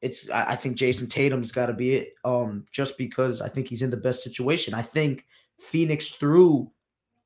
it's 0.03 0.29
I 0.31 0.57
think 0.57 0.77
Jayson 0.77 1.09
Tatum's 1.09 1.53
got 1.53 1.67
to 1.67 1.73
be 1.73 1.95
it. 1.95 2.15
Um, 2.25 2.67
just 2.71 2.99
because 2.99 3.41
I 3.41 3.49
think 3.49 3.69
he's 3.69 3.83
in 3.83 3.91
the 3.91 3.97
best 3.97 4.23
situation. 4.23 4.75
I 4.75 4.83
think 4.83 5.25
Phoenix 5.59 6.11
threw 6.11 6.71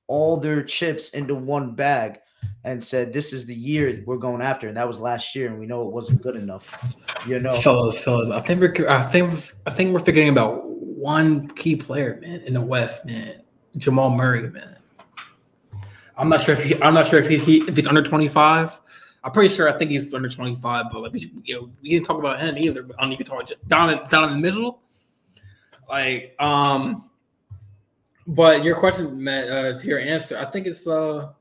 all 0.07 0.36
their 0.36 0.62
chips 0.62 1.11
into 1.11 1.34
one 1.34 1.74
bag 1.74 2.20
and 2.64 2.82
said, 2.82 3.12
"This 3.12 3.32
is 3.32 3.47
the 3.47 3.55
year 3.55 4.03
we're 4.07 4.18
going 4.18 4.42
after," 4.42 4.68
and 4.68 4.76
that 4.76 4.86
was 4.86 5.01
last 5.01 5.34
year, 5.34 5.49
and 5.49 5.59
we 5.59 5.66
know 5.66 5.82
it 5.82 5.92
wasn't 5.92 6.22
good 6.22 6.36
enough. 6.36 6.70
You 7.26 7.40
know, 7.40 7.53
fellas, 7.53 8.01
fellas, 8.01 8.30
I 8.30 8.40
think 8.40 8.61
we're 8.61 8.88
I 8.88 9.03
think 9.03 9.30
I 9.66 9.70
think 9.70 9.92
we're 9.92 10.01
forgetting 10.01 10.30
about 10.30 10.64
one 10.66 11.49
key 11.49 11.76
player, 11.76 12.18
man, 12.20 12.40
in 12.42 12.55
the 12.55 12.61
West, 12.61 13.05
man, 13.05 13.42
Jamal 13.76 14.11
Murray, 14.11 14.49
man. 14.49 14.76
I'm 16.16 16.28
not 16.28 16.42
sure 16.42 16.55
if 16.55 16.62
he 16.62 16.80
I'm 16.82 16.94
not 16.94 17.07
sure 17.07 17.18
if 17.18 17.28
he, 17.28 17.38
he 17.38 17.62
if 17.68 17.76
he's 17.76 17.86
under 17.86 18.03
25 18.03 18.78
I'm 19.22 19.32
pretty 19.32 19.54
sure 19.54 19.68
I 19.68 19.76
think 19.76 19.90
he's 19.90 20.14
under 20.14 20.28
25, 20.28 20.86
but 20.90 21.02
like 21.02 21.12
we, 21.12 21.30
you 21.44 21.54
know, 21.54 21.70
we 21.82 21.90
didn't 21.90 22.06
talk 22.06 22.18
about 22.18 22.40
him 22.40 22.56
either. 22.56 22.82
But 22.82 22.98
on 22.98 23.10
you 23.10 23.18
can 23.18 23.26
talk 23.26 23.50
in 23.50 24.30
the 24.30 24.38
middle, 24.38 24.80
like 25.88 26.34
um. 26.38 27.04
But 28.26 28.62
your 28.64 28.76
question, 28.76 29.22
Matt, 29.22 29.48
uh, 29.50 29.76
to 29.76 29.86
your 29.86 29.98
answer, 29.98 30.38
I 30.38 30.44
think 30.46 30.66
it's 30.66 30.86
uh. 30.86 31.32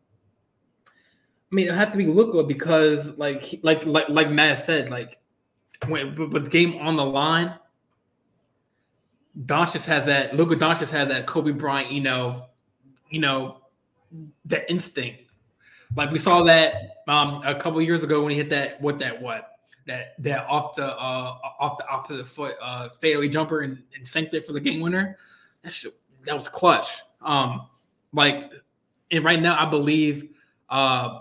I 1.51 1.55
mean, 1.55 1.67
it 1.67 1.73
has 1.73 1.89
to 1.89 1.97
be 1.97 2.05
Luka 2.05 2.43
because, 2.43 3.17
like, 3.17 3.59
like, 3.63 3.83
like, 3.83 4.07
like 4.07 4.29
Matt 4.29 4.59
said, 4.59 4.91
like, 4.91 5.17
when 5.87 6.15
with 6.29 6.43
the 6.43 6.49
game 6.49 6.75
on 6.77 6.95
the 6.95 7.05
line, 7.05 7.55
Doncic 9.45 9.83
has 9.85 10.05
that. 10.05 10.35
Luka 10.35 10.55
Doncic 10.55 10.91
has 10.91 11.07
that 11.07 11.25
Kobe 11.25 11.51
Bryant, 11.51 11.91
you 11.91 12.01
know, 12.01 12.47
you 13.09 13.19
know, 13.19 13.61
that 14.45 14.69
instinct 14.69 15.28
like 15.95 16.11
we 16.11 16.19
saw 16.19 16.43
that 16.43 17.03
um, 17.07 17.41
a 17.45 17.55
couple 17.55 17.81
years 17.81 18.03
ago 18.03 18.21
when 18.21 18.31
he 18.31 18.37
hit 18.37 18.49
that 18.49 18.81
what 18.81 18.99
that 18.99 19.21
what 19.21 19.51
that 19.87 20.13
that 20.19 20.45
off 20.47 20.75
the 20.75 20.85
uh, 20.85 21.37
off 21.59 21.77
the 21.77 21.87
opposite 21.87 22.27
foot 22.27 22.55
uh, 22.61 22.89
fadeaway 22.89 23.27
jumper 23.27 23.61
and, 23.61 23.81
and 23.95 24.07
sank 24.07 24.33
it 24.33 24.45
for 24.45 24.53
the 24.53 24.59
game 24.59 24.79
winner. 24.79 25.17
That 25.63 25.73
shit, 25.73 25.95
that 26.25 26.37
was 26.37 26.47
clutch. 26.47 26.87
Um, 27.21 27.67
like, 28.13 28.51
and 29.11 29.25
right 29.25 29.41
now, 29.41 29.61
I 29.61 29.69
believe, 29.69 30.29
uh, 30.69 31.19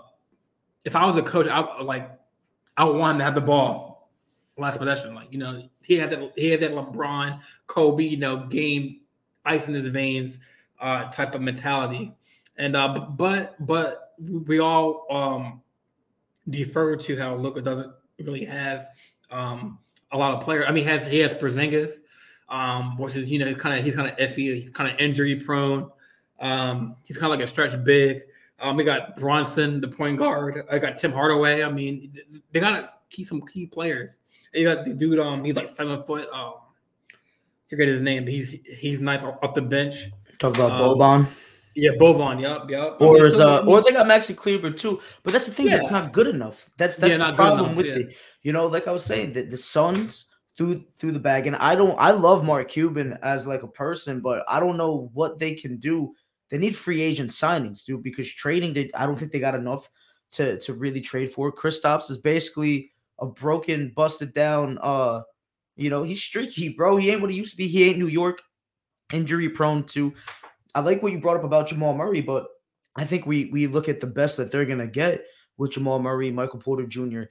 if 0.85 0.95
I 0.95 1.05
was 1.05 1.17
a 1.17 1.21
coach, 1.21 1.47
I 1.47 1.81
like, 1.81 2.09
I 2.77 2.85
would 2.85 2.95
want 2.95 3.17
to 3.17 3.23
have 3.25 3.35
the 3.35 3.41
ball 3.41 4.09
last 4.57 4.77
possession. 4.77 5.13
Like, 5.13 5.31
you 5.31 5.39
know, 5.39 5.67
he 5.83 5.95
had 5.95 6.09
that, 6.11 6.33
he 6.35 6.49
had 6.49 6.61
that 6.61 6.71
LeBron, 6.71 7.41
Kobe, 7.67 8.03
you 8.03 8.17
know, 8.17 8.45
game 8.45 9.01
ice 9.45 9.67
in 9.67 9.73
his 9.73 9.87
veins, 9.87 10.37
uh, 10.79 11.05
type 11.05 11.35
of 11.35 11.41
mentality. 11.41 12.13
And 12.57 12.75
uh, 12.75 13.07
but 13.17 13.65
but 13.65 14.08
we 14.19 14.59
all 14.59 15.05
um 15.09 15.61
defer 16.49 16.95
to 16.95 17.17
how 17.17 17.35
Luka 17.35 17.61
doesn't 17.61 17.93
really 18.17 18.45
have 18.45 18.87
um 19.31 19.79
a 20.11 20.17
lot 20.17 20.33
of 20.35 20.41
players. 20.43 20.65
I 20.67 20.71
mean, 20.71 20.83
he 20.83 20.89
has 20.89 21.05
he 21.05 21.19
has 21.19 21.33
Porzingis, 21.33 21.93
um, 22.49 22.97
which 22.97 23.15
is 23.15 23.29
you 23.29 23.39
know 23.39 23.53
kind 23.55 23.77
of 23.77 23.85
he's 23.85 23.95
kind 23.95 24.09
of 24.09 24.17
iffy. 24.17 24.55
He's 24.55 24.69
kind 24.69 24.91
of 24.91 24.99
injury 24.99 25.35
prone. 25.35 25.89
Um, 26.39 26.95
he's 27.03 27.17
kind 27.17 27.31
of 27.31 27.37
like 27.37 27.45
a 27.45 27.49
stretch 27.49 27.81
big. 27.83 28.21
Um, 28.59 28.75
we 28.75 28.83
got 28.83 29.15
Brunson, 29.17 29.79
the 29.81 29.87
point 29.87 30.17
guard. 30.17 30.65
I 30.69 30.79
got 30.79 30.97
Tim 30.97 31.11
Hardaway. 31.11 31.63
I 31.63 31.71
mean, 31.71 32.11
they 32.51 32.59
gotta 32.59 32.89
keep 33.09 33.27
some 33.27 33.41
key 33.41 33.65
players. 33.65 34.17
You 34.53 34.73
got 34.73 34.85
the 34.85 34.93
dude. 34.93 35.19
Um, 35.19 35.43
he's 35.43 35.55
like 35.55 35.69
seven 35.69 36.01
foot. 36.03 36.27
Um, 36.33 36.55
forget 37.69 37.87
his 37.87 38.01
name. 38.01 38.27
He's 38.27 38.55
he's 38.65 38.99
nice 38.99 39.23
off 39.23 39.53
the 39.53 39.61
bench. 39.61 40.09
Talk 40.39 40.55
about 40.55 40.71
um, 40.71 40.97
Boban. 40.97 41.27
Yeah, 41.79 41.91
Boban. 41.99 42.41
Yep, 42.41 42.69
yep. 42.69 42.97
Or 42.99 43.25
is, 43.25 43.39
uh, 43.39 43.63
or 43.65 43.81
they 43.83 43.91
got 43.91 44.05
Maxi 44.05 44.35
Kleber 44.35 44.71
too. 44.71 44.99
But 45.23 45.33
that's 45.33 45.45
the 45.45 45.53
thing. 45.53 45.67
Yeah. 45.67 45.77
That's 45.77 45.91
not 45.91 46.11
good 46.13 46.27
enough. 46.27 46.69
That's 46.77 46.97
that's 46.97 47.17
yeah, 47.17 47.31
the 47.31 47.35
problem 47.35 47.65
enough, 47.65 47.77
with 47.77 47.85
yeah. 47.87 47.95
it. 47.95 48.15
You 48.41 48.53
know, 48.53 48.67
like 48.67 48.87
I 48.87 48.91
was 48.91 49.03
saying, 49.03 49.33
that 49.33 49.49
the 49.49 49.57
Suns 49.57 50.29
through 50.57 50.83
through 50.97 51.13
the 51.13 51.19
bag, 51.19 51.47
and 51.47 51.55
I 51.55 51.75
don't. 51.75 51.97
I 51.99 52.11
love 52.11 52.43
Mark 52.43 52.67
Cuban 52.69 53.17
as 53.23 53.47
like 53.47 53.63
a 53.63 53.67
person, 53.67 54.19
but 54.19 54.43
I 54.47 54.59
don't 54.59 54.77
know 54.77 55.09
what 55.13 55.39
they 55.39 55.55
can 55.55 55.77
do. 55.77 56.13
They 56.49 56.57
need 56.57 56.75
free 56.75 57.01
agent 57.01 57.31
signings, 57.31 57.85
dude, 57.85 58.03
because 58.03 58.29
trading. 58.31 58.73
They, 58.73 58.91
I 58.93 59.05
don't 59.05 59.15
think 59.15 59.31
they 59.31 59.39
got 59.39 59.55
enough 59.55 59.89
to 60.33 60.59
to 60.59 60.73
really 60.73 61.01
trade 61.01 61.31
for. 61.31 61.51
Kristaps 61.51 62.11
is 62.11 62.17
basically 62.17 62.91
a 63.19 63.25
broken, 63.25 63.93
busted 63.95 64.33
down. 64.33 64.77
Uh, 64.81 65.21
you 65.75 65.89
know, 65.89 66.03
he's 66.03 66.21
streaky, 66.21 66.69
bro. 66.69 66.97
He 66.97 67.09
ain't 67.09 67.21
what 67.21 67.31
he 67.31 67.37
used 67.37 67.51
to 67.51 67.57
be. 67.57 67.67
He 67.67 67.85
ain't 67.85 67.97
New 67.97 68.07
York 68.07 68.41
injury 69.13 69.49
prone 69.49 69.83
to. 69.83 70.13
I 70.75 70.81
like 70.81 71.01
what 71.01 71.11
you 71.11 71.19
brought 71.19 71.37
up 71.37 71.43
about 71.43 71.67
Jamal 71.67 71.95
Murray, 71.95 72.21
but 72.21 72.47
I 72.95 73.05
think 73.05 73.25
we 73.25 73.45
we 73.45 73.67
look 73.67 73.89
at 73.89 73.99
the 73.99 74.07
best 74.07 74.37
that 74.37 74.51
they're 74.51 74.65
gonna 74.65 74.87
get 74.87 75.25
with 75.57 75.71
Jamal 75.71 75.99
Murray, 75.99 76.31
Michael 76.31 76.59
Porter 76.59 76.85
Jr., 76.85 77.23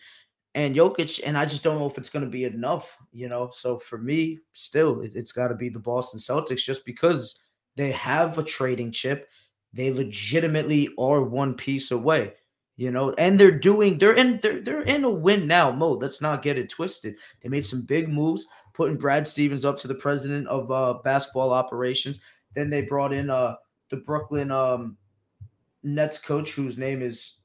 and 0.54 0.74
Jokic, 0.74 1.20
and 1.24 1.36
I 1.36 1.44
just 1.46 1.62
don't 1.62 1.78
know 1.78 1.88
if 1.88 1.98
it's 1.98 2.10
gonna 2.10 2.26
be 2.26 2.44
enough, 2.44 2.96
you 3.12 3.28
know. 3.28 3.50
So 3.52 3.78
for 3.78 3.98
me, 3.98 4.38
still, 4.52 5.00
it, 5.00 5.14
has 5.14 5.32
got 5.32 5.48
to 5.48 5.54
be 5.54 5.68
the 5.68 5.78
Boston 5.78 6.18
Celtics, 6.18 6.64
just 6.64 6.84
because 6.84 7.38
they 7.76 7.92
have 7.92 8.38
a 8.38 8.42
trading 8.42 8.92
chip. 8.92 9.28
They 9.72 9.92
legitimately 9.92 10.88
are 10.98 11.22
one 11.22 11.54
piece 11.54 11.90
away, 11.90 12.32
you 12.76 12.90
know, 12.90 13.12
and 13.18 13.38
they're 13.38 13.50
doing 13.50 13.98
they're 13.98 14.14
in 14.14 14.40
they're 14.42 14.60
they're 14.60 14.82
in 14.82 15.04
a 15.04 15.10
win 15.10 15.46
now 15.46 15.70
mode. 15.70 16.02
Let's 16.02 16.20
not 16.20 16.42
get 16.42 16.58
it 16.58 16.70
twisted. 16.70 17.16
They 17.42 17.48
made 17.48 17.64
some 17.64 17.82
big 17.82 18.08
moves, 18.08 18.46
putting 18.72 18.96
Brad 18.96 19.26
Stevens 19.28 19.64
up 19.64 19.78
to 19.80 19.88
the 19.88 19.94
president 19.94 20.48
of 20.48 20.70
uh, 20.70 20.94
basketball 21.04 21.52
operations. 21.52 22.20
Then 22.54 22.70
they 22.70 22.82
brought 22.82 23.12
in 23.12 23.30
uh 23.30 23.56
the 23.90 23.98
Brooklyn 23.98 24.50
um 24.50 24.96
Nets 25.82 26.18
coach 26.18 26.52
whose 26.52 26.78
name 26.78 27.02
is 27.02 27.36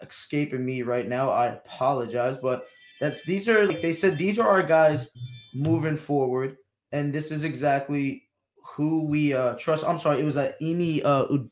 escaping 0.00 0.64
me 0.64 0.82
right 0.82 1.08
now. 1.08 1.30
I 1.30 1.46
apologize, 1.46 2.36
but 2.40 2.64
that's 3.00 3.24
these 3.24 3.48
are 3.48 3.66
like 3.66 3.82
they 3.82 3.92
said 3.92 4.18
these 4.18 4.38
are 4.38 4.48
our 4.48 4.62
guys 4.62 5.10
moving 5.54 5.96
forward, 5.96 6.56
and 6.92 7.12
this 7.12 7.30
is 7.30 7.44
exactly 7.44 8.28
who 8.62 9.04
we 9.04 9.32
uh 9.32 9.54
trust. 9.54 9.84
I'm 9.84 9.98
sorry, 9.98 10.20
it 10.20 10.24
was 10.24 10.36
a 10.36 10.50
uh, 10.50 10.58
Imi 10.60 11.04
uh 11.04 11.26
U- 11.30 11.50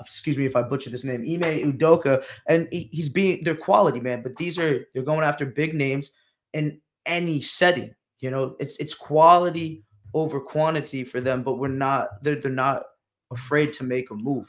excuse 0.00 0.36
me 0.36 0.46
if 0.46 0.56
I 0.56 0.62
butcher 0.62 0.90
this 0.90 1.04
name, 1.04 1.20
Ime 1.20 1.72
Udoka, 1.72 2.24
and 2.48 2.68
he, 2.70 2.88
he's 2.92 3.08
being 3.08 3.42
they're 3.42 3.54
quality 3.54 4.00
man, 4.00 4.22
but 4.22 4.36
these 4.36 4.58
are 4.58 4.86
they're 4.92 5.02
going 5.02 5.24
after 5.24 5.46
big 5.46 5.74
names 5.74 6.10
in 6.52 6.80
any 7.06 7.40
setting. 7.40 7.94
You 8.20 8.30
know, 8.30 8.56
it's 8.58 8.76
it's 8.76 8.94
quality 8.94 9.84
over 10.14 10.40
quantity 10.40 11.04
for 11.04 11.20
them, 11.20 11.42
but 11.42 11.54
we're 11.54 11.68
not 11.68 12.22
they're 12.22 12.36
they're 12.36 12.50
not 12.50 12.84
afraid 13.30 13.72
to 13.74 13.84
make 13.84 14.10
a 14.10 14.14
move. 14.14 14.48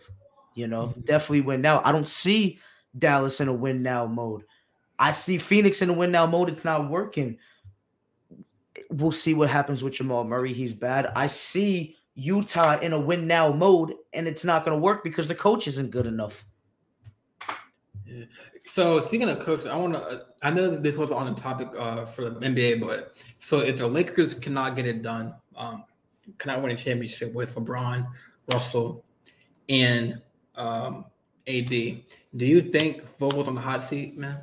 You 0.55 0.67
know, 0.67 0.87
mm-hmm. 0.87 1.01
definitely 1.01 1.41
win 1.41 1.61
now. 1.61 1.81
I 1.83 1.91
don't 1.91 2.07
see 2.07 2.59
Dallas 2.97 3.41
in 3.41 3.47
a 3.47 3.53
win 3.53 3.81
now 3.81 4.05
mode. 4.05 4.43
I 4.99 5.11
see 5.11 5.37
Phoenix 5.37 5.81
in 5.81 5.89
a 5.89 5.93
win 5.93 6.11
now 6.11 6.25
mode. 6.25 6.49
It's 6.49 6.65
not 6.65 6.89
working. 6.89 7.37
We'll 8.89 9.11
see 9.11 9.33
what 9.33 9.49
happens 9.49 9.83
with 9.83 9.93
Jamal 9.93 10.23
Murray. 10.23 10.53
He's 10.53 10.73
bad. 10.73 11.07
I 11.15 11.27
see 11.27 11.95
Utah 12.15 12.79
in 12.79 12.93
a 12.93 12.99
win 12.99 13.25
now 13.25 13.51
mode, 13.51 13.95
and 14.13 14.27
it's 14.27 14.45
not 14.45 14.63
going 14.63 14.77
to 14.77 14.81
work 14.81 15.03
because 15.03 15.27
the 15.27 15.35
coach 15.35 15.67
isn't 15.67 15.89
good 15.89 16.05
enough. 16.05 16.45
Yeah. 18.05 18.25
So 18.65 19.01
speaking 19.01 19.29
of 19.29 19.39
coaches, 19.39 19.65
I 19.65 19.75
want 19.75 19.95
to. 19.95 20.25
I 20.41 20.51
know 20.51 20.75
this 20.75 20.97
was 20.97 21.09
on 21.11 21.33
the 21.33 21.39
topic 21.39 21.69
uh, 21.77 22.05
for 22.05 22.29
the 22.29 22.39
NBA, 22.39 22.79
but 22.79 23.15
so 23.39 23.59
if 23.59 23.77
the 23.77 23.87
Lakers 23.87 24.33
cannot 24.33 24.75
get 24.75 24.85
it 24.85 25.01
done, 25.01 25.33
um, 25.57 25.83
cannot 26.37 26.61
win 26.61 26.71
a 26.71 26.77
championship 26.77 27.33
with 27.33 27.55
LeBron, 27.55 28.07
Russell, 28.47 29.03
and 29.69 30.21
um, 30.55 31.05
AD, 31.47 31.69
do 31.69 32.01
you 32.37 32.61
think 32.61 33.17
Vogel's 33.17 33.47
on 33.47 33.55
the 33.55 33.61
hot 33.61 33.83
seat, 33.83 34.17
man? 34.17 34.39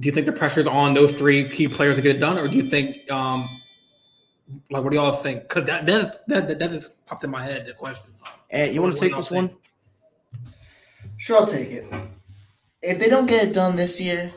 Do 0.00 0.06
you 0.06 0.12
think 0.12 0.26
the 0.26 0.32
pressure 0.32 0.60
is 0.60 0.66
on 0.66 0.94
those 0.94 1.14
three 1.14 1.48
key 1.48 1.68
players 1.68 1.96
to 1.96 2.02
get 2.02 2.16
it 2.16 2.18
done, 2.18 2.38
or 2.38 2.48
do 2.48 2.56
you 2.56 2.64
think, 2.64 3.10
um, 3.10 3.48
like, 4.70 4.82
what 4.82 4.90
do 4.90 4.96
y'all 4.96 5.12
think? 5.12 5.42
Because 5.42 5.66
that 5.66 5.86
that 5.86 6.26
that 6.28 6.58
that 6.58 6.70
just 6.70 7.06
popped 7.06 7.22
in 7.24 7.30
my 7.30 7.44
head. 7.44 7.66
The 7.66 7.74
question. 7.74 8.06
Hey, 8.48 8.72
you 8.72 8.82
want 8.82 8.94
to 8.94 9.00
take 9.00 9.14
this 9.14 9.28
think? 9.28 9.50
one? 9.50 9.58
Sure, 11.16 11.38
I'll 11.38 11.46
take 11.46 11.70
it. 11.70 11.86
If 12.80 12.98
they 12.98 13.08
don't 13.08 13.26
get 13.26 13.48
it 13.48 13.54
done 13.54 13.76
this 13.76 14.00
year, 14.00 14.30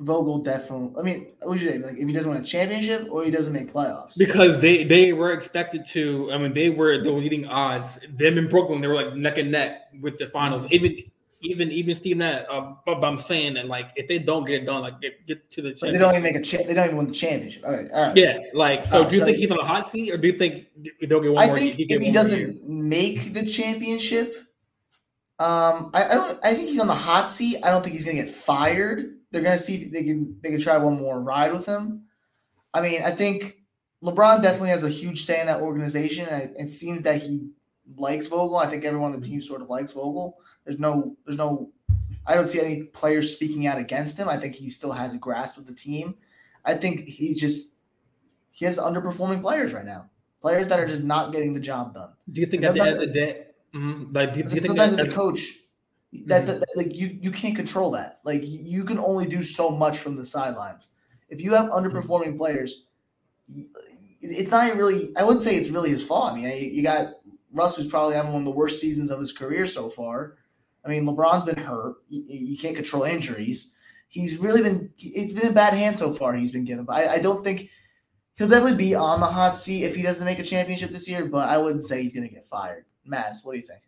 Vogel 0.00 0.38
definitely. 0.38 0.98
I 0.98 1.02
mean, 1.02 1.26
what 1.40 1.50
would 1.50 1.60
you 1.60 1.68
say? 1.68 1.78
Like, 1.78 1.98
if 1.98 2.06
he 2.06 2.12
doesn't 2.12 2.30
win 2.30 2.40
a 2.40 2.44
championship 2.44 3.08
or 3.10 3.22
he 3.22 3.30
doesn't 3.30 3.52
make 3.52 3.72
playoffs? 3.72 4.16
Because 4.16 4.60
they 4.60 4.82
they 4.82 5.12
were 5.12 5.32
expected 5.32 5.86
to. 5.88 6.30
I 6.32 6.38
mean, 6.38 6.54
they 6.54 6.70
were 6.70 7.02
the 7.02 7.10
leading 7.10 7.46
odds. 7.46 7.98
Them 8.08 8.38
in 8.38 8.48
Brooklyn, 8.48 8.80
they 8.80 8.88
were 8.88 8.94
like 8.94 9.14
neck 9.14 9.36
and 9.36 9.52
neck 9.52 9.90
with 10.00 10.16
the 10.16 10.26
finals. 10.26 10.66
Even 10.70 10.96
even 11.42 11.70
even 11.70 11.94
Steve 11.94 12.16
Nash. 12.16 12.46
Uh, 12.50 12.72
but 12.86 13.04
I'm 13.04 13.18
saying 13.18 13.54
that 13.54 13.66
like 13.66 13.90
if 13.94 14.08
they 14.08 14.18
don't 14.18 14.46
get 14.46 14.62
it 14.62 14.66
done, 14.66 14.80
like 14.80 15.02
get, 15.02 15.26
get 15.26 15.50
to 15.52 15.62
the. 15.62 15.76
They 15.78 15.98
don't 15.98 16.14
even 16.14 16.22
make 16.22 16.36
a. 16.36 16.42
Cha- 16.42 16.64
they 16.66 16.72
don't 16.72 16.86
even 16.86 16.96
win 16.96 17.08
the 17.08 17.14
championship. 17.14 17.62
All 17.66 17.72
right, 17.72 17.90
all 17.92 18.02
right. 18.08 18.16
Yeah, 18.16 18.38
like 18.54 18.86
so. 18.86 19.02
Right, 19.02 19.10
do 19.10 19.16
you 19.16 19.20
so 19.20 19.26
think 19.26 19.38
he's 19.38 19.50
on 19.50 19.58
a 19.58 19.66
hot 19.66 19.86
seat, 19.86 20.10
or 20.12 20.16
do 20.16 20.28
you 20.28 20.38
think 20.38 20.66
they'll 21.02 21.20
get 21.20 21.32
one 21.32 21.44
I 21.44 21.46
more? 21.48 21.58
think 21.58 21.78
if 21.78 22.00
he 22.00 22.10
doesn't 22.10 22.66
make 22.66 23.34
the 23.34 23.44
championship, 23.44 24.34
um, 25.38 25.90
I, 25.92 26.04
I 26.04 26.14
don't. 26.14 26.38
I 26.42 26.54
think 26.54 26.70
he's 26.70 26.80
on 26.80 26.86
the 26.86 26.94
hot 26.94 27.28
seat. 27.28 27.58
I 27.62 27.70
don't 27.70 27.82
think 27.82 27.96
he's 27.96 28.06
gonna 28.06 28.22
get 28.22 28.30
fired 28.30 29.19
they're 29.30 29.42
gonna 29.42 29.58
see 29.58 29.84
they 29.84 30.04
can 30.04 30.38
they 30.40 30.50
can 30.50 30.60
try 30.60 30.76
one 30.76 30.98
more 30.98 31.20
ride 31.20 31.52
with 31.52 31.66
him. 31.66 32.04
I 32.72 32.80
mean, 32.80 33.02
I 33.02 33.10
think 33.10 33.60
LeBron 34.02 34.42
definitely 34.42 34.70
has 34.70 34.84
a 34.84 34.88
huge 34.88 35.24
say 35.24 35.40
in 35.40 35.46
that 35.46 35.60
organization. 35.60 36.26
And 36.28 36.54
it 36.56 36.72
seems 36.72 37.02
that 37.02 37.22
he 37.22 37.50
likes 37.96 38.28
Vogel. 38.28 38.56
I 38.56 38.66
think 38.66 38.84
everyone 38.84 39.12
on 39.12 39.20
the 39.20 39.26
team 39.26 39.40
sort 39.40 39.62
of 39.62 39.68
likes 39.68 39.92
Vogel. 39.92 40.38
There's 40.64 40.78
no 40.78 41.16
there's 41.24 41.38
no 41.38 41.70
I 42.26 42.34
don't 42.34 42.46
see 42.46 42.60
any 42.60 42.84
players 42.84 43.34
speaking 43.34 43.66
out 43.66 43.78
against 43.78 44.18
him. 44.18 44.28
I 44.28 44.36
think 44.36 44.54
he 44.54 44.68
still 44.68 44.92
has 44.92 45.12
a 45.14 45.18
grasp 45.18 45.58
of 45.58 45.66
the 45.66 45.74
team. 45.74 46.14
I 46.64 46.74
think 46.74 47.06
he's 47.08 47.40
just 47.40 47.74
he 48.50 48.64
has 48.64 48.78
underperforming 48.78 49.42
players 49.42 49.72
right 49.72 49.84
now. 49.84 50.10
Players 50.40 50.68
that 50.68 50.80
are 50.80 50.86
just 50.86 51.04
not 51.04 51.32
getting 51.32 51.52
the 51.52 51.60
job 51.60 51.94
done. 51.94 52.10
Do 52.30 52.40
you 52.40 52.46
think 52.46 52.64
at 52.64 52.74
the 52.74 52.80
end 52.80 52.94
of 52.94 53.00
the 53.00 53.06
day, 53.06 53.46
mm-hmm, 53.74 54.14
like 54.14 54.32
do, 54.32 54.42
do 54.42 54.54
you 54.54 54.60
think 54.60 54.66
sometimes 54.66 54.98
as 54.98 55.08
a 55.08 55.10
coach, 55.10 55.58
that, 56.12 56.44
mm-hmm. 56.44 56.60
that, 56.60 56.76
like 56.76 56.94
you 56.94 57.18
you 57.20 57.30
can't 57.30 57.54
control 57.56 57.90
that. 57.92 58.20
Like 58.24 58.42
you 58.44 58.84
can 58.84 58.98
only 58.98 59.26
do 59.26 59.42
so 59.42 59.70
much 59.70 59.98
from 59.98 60.16
the 60.16 60.26
sidelines. 60.26 60.92
If 61.28 61.40
you 61.40 61.54
have 61.54 61.70
mm-hmm. 61.70 61.86
underperforming 61.86 62.36
players, 62.36 62.84
it's 64.20 64.50
not 64.50 64.76
really. 64.76 65.12
I 65.16 65.22
wouldn't 65.22 65.44
say 65.44 65.56
it's 65.56 65.70
really 65.70 65.90
his 65.90 66.04
fault. 66.04 66.32
I 66.32 66.36
mean, 66.36 66.74
you 66.74 66.82
got 66.82 67.14
Russ, 67.52 67.76
who's 67.76 67.86
probably 67.86 68.14
having 68.14 68.32
one 68.32 68.42
of 68.42 68.46
the 68.46 68.50
worst 68.50 68.80
seasons 68.80 69.10
of 69.10 69.20
his 69.20 69.32
career 69.32 69.66
so 69.66 69.88
far. 69.88 70.36
I 70.84 70.88
mean, 70.88 71.04
LeBron's 71.04 71.44
been 71.44 71.62
hurt. 71.62 71.96
You, 72.08 72.24
you 72.26 72.58
can't 72.58 72.74
control 72.74 73.04
injuries. 73.04 73.74
He's 74.08 74.38
really 74.38 74.62
been. 74.62 74.90
It's 74.98 75.32
been 75.32 75.50
a 75.50 75.54
bad 75.54 75.74
hand 75.74 75.96
so 75.96 76.12
far. 76.12 76.34
He's 76.34 76.52
been 76.52 76.64
given. 76.64 76.84
But 76.84 76.96
I, 76.96 77.14
I 77.14 77.18
don't 77.20 77.44
think 77.44 77.70
he'll 78.34 78.48
definitely 78.48 78.78
be 78.78 78.96
on 78.96 79.20
the 79.20 79.26
hot 79.26 79.56
seat 79.56 79.84
if 79.84 79.94
he 79.94 80.02
doesn't 80.02 80.24
make 80.24 80.40
a 80.40 80.44
championship 80.44 80.90
this 80.90 81.08
year. 81.08 81.26
But 81.26 81.48
I 81.48 81.58
wouldn't 81.58 81.84
say 81.84 82.02
he's 82.02 82.14
going 82.14 82.28
to 82.28 82.34
get 82.34 82.46
fired. 82.46 82.86
Maz, 83.08 83.44
what 83.44 83.52
do 83.52 83.58
you 83.58 83.66
think? 83.66 83.82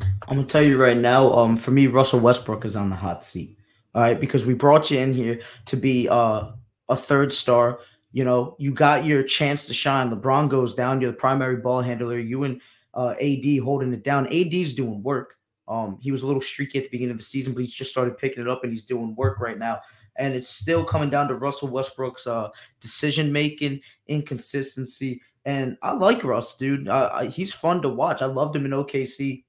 I'm 0.00 0.36
gonna 0.36 0.46
tell 0.46 0.62
you 0.62 0.80
right 0.80 0.96
now. 0.96 1.32
Um, 1.32 1.56
for 1.56 1.72
me, 1.72 1.86
Russell 1.88 2.20
Westbrook 2.20 2.64
is 2.64 2.76
on 2.76 2.90
the 2.90 2.96
hot 2.96 3.24
seat. 3.24 3.58
All 3.94 4.02
right, 4.02 4.20
because 4.20 4.46
we 4.46 4.54
brought 4.54 4.90
you 4.90 5.00
in 5.00 5.12
here 5.12 5.40
to 5.66 5.76
be 5.76 6.08
uh, 6.08 6.50
a 6.88 6.96
third 6.96 7.32
star. 7.32 7.80
You 8.12 8.24
know, 8.24 8.56
you 8.58 8.72
got 8.72 9.04
your 9.04 9.22
chance 9.22 9.66
to 9.66 9.74
shine. 9.74 10.10
LeBron 10.10 10.48
goes 10.48 10.74
down. 10.74 11.00
You're 11.00 11.10
the 11.10 11.16
primary 11.16 11.56
ball 11.56 11.80
handler. 11.80 12.18
You 12.18 12.44
and 12.44 12.60
uh, 12.94 13.14
AD 13.20 13.58
holding 13.62 13.92
it 13.92 14.04
down. 14.04 14.26
AD's 14.28 14.74
doing 14.74 15.02
work. 15.02 15.36
Um, 15.66 15.98
he 16.00 16.10
was 16.12 16.22
a 16.22 16.26
little 16.26 16.42
streaky 16.42 16.78
at 16.78 16.84
the 16.84 16.90
beginning 16.90 17.12
of 17.12 17.18
the 17.18 17.24
season, 17.24 17.52
but 17.52 17.60
he's 17.60 17.72
just 17.72 17.92
started 17.92 18.18
picking 18.18 18.42
it 18.42 18.48
up 18.48 18.62
and 18.64 18.72
he's 18.72 18.84
doing 18.84 19.14
work 19.14 19.40
right 19.40 19.58
now. 19.58 19.80
And 20.16 20.34
it's 20.34 20.48
still 20.48 20.84
coming 20.84 21.10
down 21.10 21.28
to 21.28 21.34
Russell 21.34 21.68
Westbrook's 21.68 22.26
uh, 22.26 22.48
decision 22.80 23.32
making, 23.32 23.80
inconsistency, 24.08 25.22
And 25.44 25.78
I 25.82 25.92
like 25.92 26.24
Russ, 26.24 26.56
dude. 26.56 26.88
He's 27.30 27.54
fun 27.54 27.82
to 27.82 27.88
watch. 27.88 28.20
I 28.20 28.26
loved 28.26 28.56
him 28.56 28.66
in 28.66 28.72
OKC. 28.72 29.44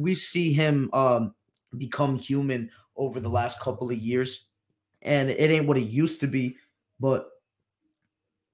We 0.00 0.14
see 0.14 0.52
him 0.52 0.88
um, 0.92 1.34
become 1.76 2.16
human 2.16 2.70
over 2.96 3.20
the 3.20 3.28
last 3.28 3.60
couple 3.60 3.90
of 3.90 3.96
years, 3.98 4.46
and 5.02 5.30
it 5.30 5.50
ain't 5.50 5.66
what 5.66 5.76
it 5.76 5.86
used 5.86 6.20
to 6.20 6.26
be. 6.26 6.56
But 6.98 7.28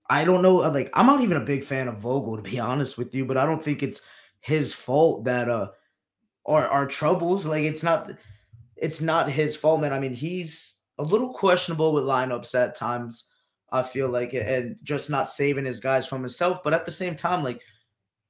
I 0.09 0.25
don't 0.25 0.43
know. 0.43 0.57
Like, 0.57 0.91
I'm 0.95 1.07
not 1.07 1.21
even 1.21 1.37
a 1.37 1.45
big 1.45 1.65
fan 1.65 1.89
of 1.89 1.99
Vogel, 1.99 2.37
to 2.37 2.43
be 2.43 2.59
honest 2.61 2.99
with 2.99 3.15
you. 3.15 3.25
But 3.25 3.37
I 3.37 3.47
don't 3.47 3.63
think 3.63 3.83
it's 3.83 4.03
his 4.41 4.75
fault 4.75 5.25
that 5.25 5.49
uh, 5.49 5.71
our 6.45 6.67
our 6.67 6.87
troubles. 6.87 7.47
Like, 7.47 7.65
it's 7.65 7.83
not. 7.83 8.11
It's 8.77 9.01
not 9.01 9.31
his 9.31 9.57
fault, 9.57 9.81
man. 9.81 9.93
I 9.95 9.99
mean, 9.99 10.13
he's 10.15 10.81
a 10.99 11.03
little 11.03 11.33
questionable 11.33 11.93
with 11.93 12.05
lineups 12.05 12.55
at 12.55 12.75
times. 12.75 13.25
I 13.73 13.83
feel 13.83 14.09
like, 14.09 14.33
and 14.35 14.77
just 14.83 15.11
not 15.11 15.29
saving 15.29 15.65
his 15.65 15.81
guys 15.81 16.07
from 16.07 16.21
himself. 16.21 16.63
But 16.63 16.75
at 16.75 16.85
the 16.85 16.91
same 16.91 17.17
time, 17.17 17.43
like, 17.43 17.63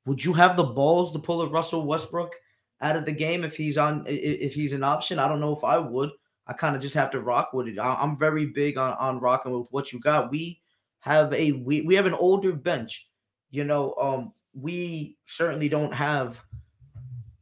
would 0.06 0.24
you 0.24 0.32
have 0.32 0.56
the 0.56 0.64
balls 0.64 1.12
to 1.12 1.18
pull 1.18 1.42
a 1.42 1.48
Russell 1.48 1.86
Westbrook 1.86 2.32
out 2.80 2.96
of 2.96 3.04
the 3.04 3.12
game 3.12 3.44
if 3.44 3.56
he's 3.56 3.78
on 3.78 4.04
if 4.06 4.54
he's 4.54 4.72
an 4.72 4.84
option? 4.84 5.18
I 5.18 5.28
don't 5.28 5.40
know 5.40 5.56
if 5.56 5.64
I 5.64 5.78
would. 5.78 6.10
I 6.46 6.52
kind 6.52 6.76
of 6.76 6.82
just 6.82 6.94
have 6.94 7.10
to 7.10 7.20
rock 7.20 7.52
with 7.52 7.68
it. 7.68 7.78
I'm 7.78 8.16
very 8.16 8.46
big 8.46 8.78
on 8.78 8.92
on 8.94 9.20
rocking 9.20 9.58
with 9.58 9.68
what 9.70 9.92
you 9.92 10.00
got. 10.00 10.30
We 10.30 10.60
have 11.00 11.32
a 11.32 11.52
we 11.52 11.82
we 11.82 11.94
have 11.94 12.06
an 12.06 12.14
older 12.14 12.52
bench. 12.52 13.08
You 13.50 13.64
know, 13.64 13.94
um, 13.94 14.32
we 14.54 15.16
certainly 15.24 15.68
don't 15.68 15.94
have 15.94 16.42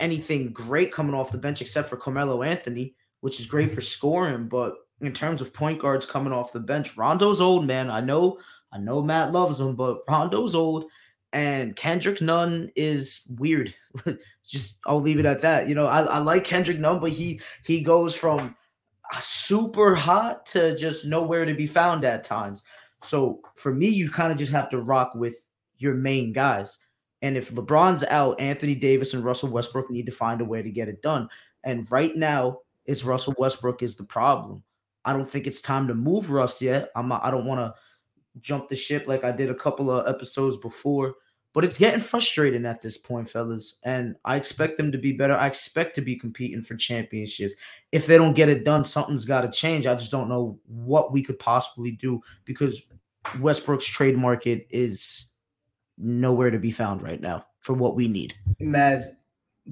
anything 0.00 0.52
great 0.52 0.92
coming 0.92 1.14
off 1.14 1.32
the 1.32 1.38
bench 1.38 1.60
except 1.60 1.88
for 1.88 1.96
Carmelo 1.96 2.42
Anthony, 2.42 2.94
which 3.20 3.40
is 3.40 3.46
great 3.46 3.74
for 3.74 3.80
scoring, 3.80 4.48
but 4.48 4.74
in 5.00 5.12
terms 5.12 5.40
of 5.40 5.52
point 5.52 5.80
guards 5.80 6.06
coming 6.06 6.32
off 6.32 6.52
the 6.52 6.60
bench. 6.60 6.96
Rondo's 6.96 7.40
old, 7.40 7.66
man. 7.66 7.90
I 7.90 8.00
know, 8.00 8.38
I 8.72 8.78
know 8.78 9.02
Matt 9.02 9.32
loves 9.32 9.60
him, 9.60 9.76
but 9.76 10.00
Rondo's 10.08 10.54
old. 10.54 10.86
And 11.32 11.74
Kendrick 11.74 12.20
Nunn 12.20 12.70
is 12.76 13.22
weird. 13.38 13.74
Just 14.46 14.78
I'll 14.86 15.00
leave 15.00 15.18
it 15.18 15.26
at 15.26 15.42
that. 15.42 15.68
You 15.68 15.74
know, 15.74 15.86
I, 15.86 16.02
I 16.02 16.18
like 16.18 16.44
Kendrick 16.44 16.78
Nunn, 16.78 17.00
but 17.00 17.10
he 17.10 17.40
he 17.64 17.82
goes 17.82 18.14
from 18.14 18.56
super 19.20 19.94
hot 19.94 20.46
to 20.46 20.76
just 20.76 21.04
nowhere 21.04 21.44
to 21.44 21.54
be 21.54 21.66
found 21.66 22.04
at 22.04 22.24
times. 22.24 22.64
So 23.02 23.40
for 23.54 23.72
me, 23.72 23.88
you 23.88 24.10
kind 24.10 24.32
of 24.32 24.38
just 24.38 24.52
have 24.52 24.70
to 24.70 24.80
rock 24.80 25.14
with 25.14 25.46
your 25.78 25.94
main 25.94 26.32
guys. 26.32 26.78
And 27.22 27.36
if 27.36 27.52
LeBron's 27.52 28.04
out, 28.04 28.40
Anthony 28.40 28.74
Davis 28.74 29.14
and 29.14 29.24
Russell 29.24 29.50
Westbrook 29.50 29.90
need 29.90 30.06
to 30.06 30.12
find 30.12 30.40
a 30.40 30.44
way 30.44 30.62
to 30.62 30.70
get 30.70 30.88
it 30.88 31.02
done. 31.02 31.28
And 31.62 31.90
right 31.90 32.14
now, 32.14 32.58
it's 32.86 33.04
Russell 33.04 33.34
Westbrook 33.38 33.82
is 33.82 33.96
the 33.96 34.04
problem. 34.04 34.62
I 35.04 35.12
don't 35.12 35.30
think 35.30 35.46
it's 35.46 35.62
time 35.62 35.88
to 35.88 35.94
move 35.94 36.30
Russ 36.30 36.60
yet. 36.60 36.90
I'm 36.94 37.08
not, 37.08 37.24
I 37.24 37.30
don't 37.30 37.46
want 37.46 37.60
to 37.60 37.74
jump 38.40 38.68
the 38.68 38.76
ship 38.76 39.06
like 39.06 39.24
I 39.24 39.32
did 39.32 39.50
a 39.50 39.54
couple 39.54 39.90
of 39.90 40.06
episodes 40.06 40.56
before, 40.56 41.14
but 41.54 41.64
it's 41.64 41.78
getting 41.78 42.00
frustrating 42.00 42.66
at 42.66 42.82
this 42.82 42.98
point, 42.98 43.30
fellas. 43.30 43.78
And 43.84 44.16
I 44.24 44.34
expect 44.34 44.76
them 44.76 44.90
to 44.90 44.98
be 44.98 45.12
better. 45.12 45.34
I 45.34 45.46
expect 45.46 45.94
to 45.94 46.02
be 46.02 46.16
competing 46.16 46.60
for 46.60 46.74
championships. 46.74 47.54
If 47.92 48.06
they 48.06 48.18
don't 48.18 48.34
get 48.34 48.48
it 48.48 48.64
done, 48.64 48.84
something's 48.84 49.24
got 49.24 49.42
to 49.42 49.50
change. 49.50 49.86
I 49.86 49.94
just 49.94 50.10
don't 50.10 50.28
know 50.28 50.58
what 50.66 51.12
we 51.12 51.22
could 51.22 51.38
possibly 51.38 51.92
do 51.92 52.20
because 52.44 52.82
Westbrook's 53.40 53.86
trade 53.86 54.18
market 54.18 54.66
is 54.68 55.30
nowhere 55.96 56.50
to 56.50 56.58
be 56.58 56.72
found 56.72 57.02
right 57.02 57.20
now 57.20 57.46
for 57.60 57.72
what 57.72 57.94
we 57.94 58.08
need. 58.08 58.34
Maz, 58.60 59.04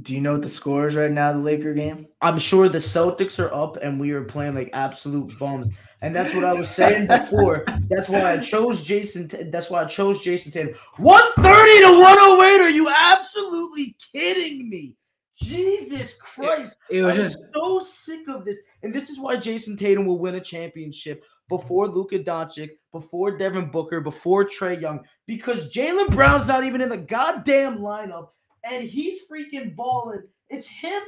do 0.00 0.14
you 0.14 0.20
know 0.20 0.32
what 0.32 0.42
the 0.42 0.48
score 0.48 0.88
is 0.88 0.96
right 0.96 1.10
now, 1.10 1.32
the 1.32 1.38
Laker 1.38 1.74
game? 1.74 2.06
I'm 2.22 2.38
sure 2.38 2.68
the 2.68 2.78
Celtics 2.78 3.38
are 3.38 3.52
up 3.52 3.76
and 3.76 4.00
we 4.00 4.12
are 4.12 4.24
playing 4.24 4.54
like 4.54 4.70
absolute 4.72 5.38
bums. 5.38 5.70
And 6.00 6.16
that's 6.16 6.34
what 6.34 6.44
I 6.44 6.52
was 6.52 6.68
saying 6.68 7.06
before. 7.06 7.64
That's 7.88 8.08
why 8.08 8.32
I 8.32 8.38
chose 8.38 8.84
Jayson. 8.84 9.50
That's 9.52 9.70
why 9.70 9.82
I 9.82 9.84
chose 9.84 10.22
Jayson 10.22 10.50
Tatum. 10.50 10.74
130 10.96 11.80
to 11.80 12.00
108. 12.00 12.60
Are 12.60 12.70
you 12.70 12.88
absolutely 12.90 13.94
kidding 14.12 14.68
me? 14.68 14.96
Jesus 15.36 16.14
Christ. 16.14 16.76
It, 16.90 16.98
it 16.98 17.02
was 17.02 17.16
I'm 17.16 17.24
just 17.24 17.38
so 17.54 17.78
sick 17.78 18.28
of 18.28 18.44
this. 18.44 18.58
And 18.82 18.92
this 18.92 19.10
is 19.10 19.20
why 19.20 19.36
Jayson 19.36 19.76
Tatum 19.76 20.06
will 20.06 20.18
win 20.18 20.34
a 20.34 20.40
championship 20.40 21.22
before 21.48 21.86
Luka 21.86 22.18
Doncic, 22.18 22.70
before 22.92 23.36
Devin 23.36 23.70
Booker, 23.70 24.00
before 24.00 24.44
Trae 24.44 24.80
Young, 24.80 25.04
because 25.26 25.72
Jaylen 25.72 26.10
Brown's 26.10 26.48
not 26.48 26.64
even 26.64 26.80
in 26.80 26.88
the 26.88 26.96
goddamn 26.96 27.78
lineup 27.78 28.28
and 28.64 28.82
he's 28.82 29.26
freaking 29.28 29.74
balling. 29.74 30.22
It's 30.48 30.66
him, 30.66 31.02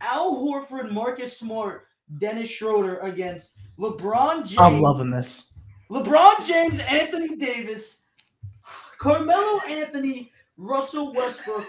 Al 0.00 0.34
Horford, 0.36 0.90
Marcus 0.90 1.38
Smart, 1.38 1.86
Dennis 2.18 2.50
Schroeder 2.50 2.98
against 2.98 3.56
LeBron 3.78 4.44
James. 4.44 4.58
I'm 4.58 4.80
loving 4.80 5.10
this. 5.10 5.54
LeBron 5.90 6.46
James, 6.46 6.78
Anthony 6.80 7.36
Davis, 7.36 8.02
Carmelo 8.98 9.60
Anthony, 9.68 10.32
Russell 10.56 11.12
Westbrook. 11.12 11.66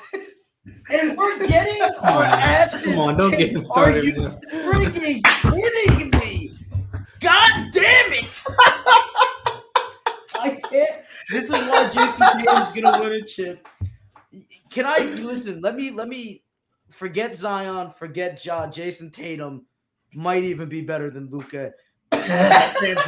And 0.89 1.17
we're 1.17 1.45
getting 1.45 1.81
our 2.03 2.23
asses. 2.23 2.85
Come 2.85 2.99
on, 2.99 3.17
don't 3.17 3.31
get 3.31 3.51
him 3.51 3.65
started. 3.67 4.03
Are 4.03 4.05
you 4.05 4.13
freaking 4.47 5.23
kidding 5.23 6.09
me? 6.19 6.53
God 7.19 7.71
damn 7.71 8.13
it! 8.13 8.43
I 10.39 10.59
can't. 10.69 11.01
This 11.31 11.43
is 11.45 11.49
why 11.49 11.89
Jayson 11.93 12.45
Tatum's 12.45 12.71
gonna 12.71 13.01
win 13.01 13.13
a 13.13 13.25
chip. 13.25 13.67
Can 14.69 14.85
I 14.85 14.99
listen? 14.99 15.61
Let 15.61 15.75
me 15.75 15.91
let 15.91 16.07
me 16.07 16.43
forget 16.89 17.35
Zion, 17.35 17.91
forget 17.91 18.43
Ja, 18.45 18.67
Jayson 18.67 19.11
Tatum 19.11 19.65
might 20.13 20.43
even 20.43 20.69
be 20.69 20.81
better 20.81 21.09
than 21.09 21.29
Luka. 21.29 21.71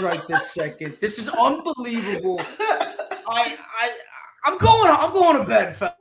right 0.01 0.21
this 0.27 0.51
second. 0.51 0.97
This 0.99 1.19
is 1.19 1.29
unbelievable. 1.29 2.39
I 3.27 3.57
I 3.79 3.91
I'm 4.45 4.57
going 4.57 4.91
I'm 4.91 5.13
going 5.13 5.37
to 5.37 5.43
bed. 5.43 5.93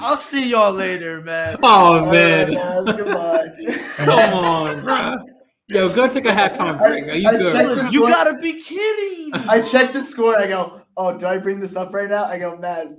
I'll 0.00 0.16
see 0.16 0.50
y'all 0.50 0.72
later, 0.72 1.20
man. 1.20 1.56
Oh 1.62 2.10
man. 2.10 2.54
Right, 2.54 2.96
goodbye. 2.96 3.78
Come 3.98 4.34
on, 4.34 4.80
bro. 4.82 5.16
Yo, 5.68 5.88
go 5.88 6.08
take 6.08 6.26
a 6.26 6.30
halftime 6.30 6.78
break. 6.78 7.08
Are 7.08 7.14
you 7.14 7.28
I 7.28 7.36
good? 7.36 7.92
You 7.92 8.08
gotta 8.08 8.34
be 8.34 8.60
kidding. 8.60 9.32
I 9.48 9.60
checked 9.60 9.94
the 9.94 10.02
score 10.02 10.34
and 10.34 10.44
I 10.44 10.46
go, 10.48 10.82
oh, 10.96 11.18
do 11.18 11.26
I 11.26 11.38
bring 11.38 11.60
this 11.60 11.76
up 11.76 11.92
right 11.92 12.08
now? 12.08 12.24
I 12.24 12.38
go, 12.38 12.56
Maz. 12.56 12.96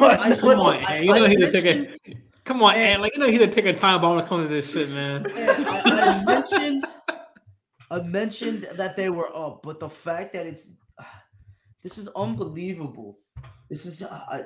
I, 0.00 0.36
come 0.40 0.60
on, 0.60 0.82
man. 0.82 1.04
You 1.04 1.14
know 1.14 1.26
he 1.26 1.36
to 1.36 1.50
take 1.50 1.64
a. 1.64 2.14
Come 2.44 2.62
on, 2.62 2.74
and 2.74 3.02
like 3.02 3.14
you 3.14 3.20
know 3.20 3.30
he's 3.30 3.38
take 3.54 3.66
a 3.66 3.72
time 3.72 4.00
bomb 4.00 4.18
to 4.18 4.26
come 4.26 4.42
to 4.42 4.48
this 4.48 4.70
shit, 4.70 4.90
man. 4.90 5.26
I, 5.36 6.22
I 6.22 6.24
mentioned, 6.24 6.84
I 7.90 8.00
mentioned 8.00 8.68
that 8.74 8.96
they 8.96 9.10
were 9.10 9.34
up, 9.36 9.62
but 9.62 9.78
the 9.78 9.88
fact 9.88 10.32
that 10.32 10.46
it's, 10.46 10.68
uh, 10.98 11.04
this 11.82 11.98
is 11.98 12.08
unbelievable. 12.16 13.18
This 13.68 13.86
is 13.86 14.02
uh, 14.02 14.42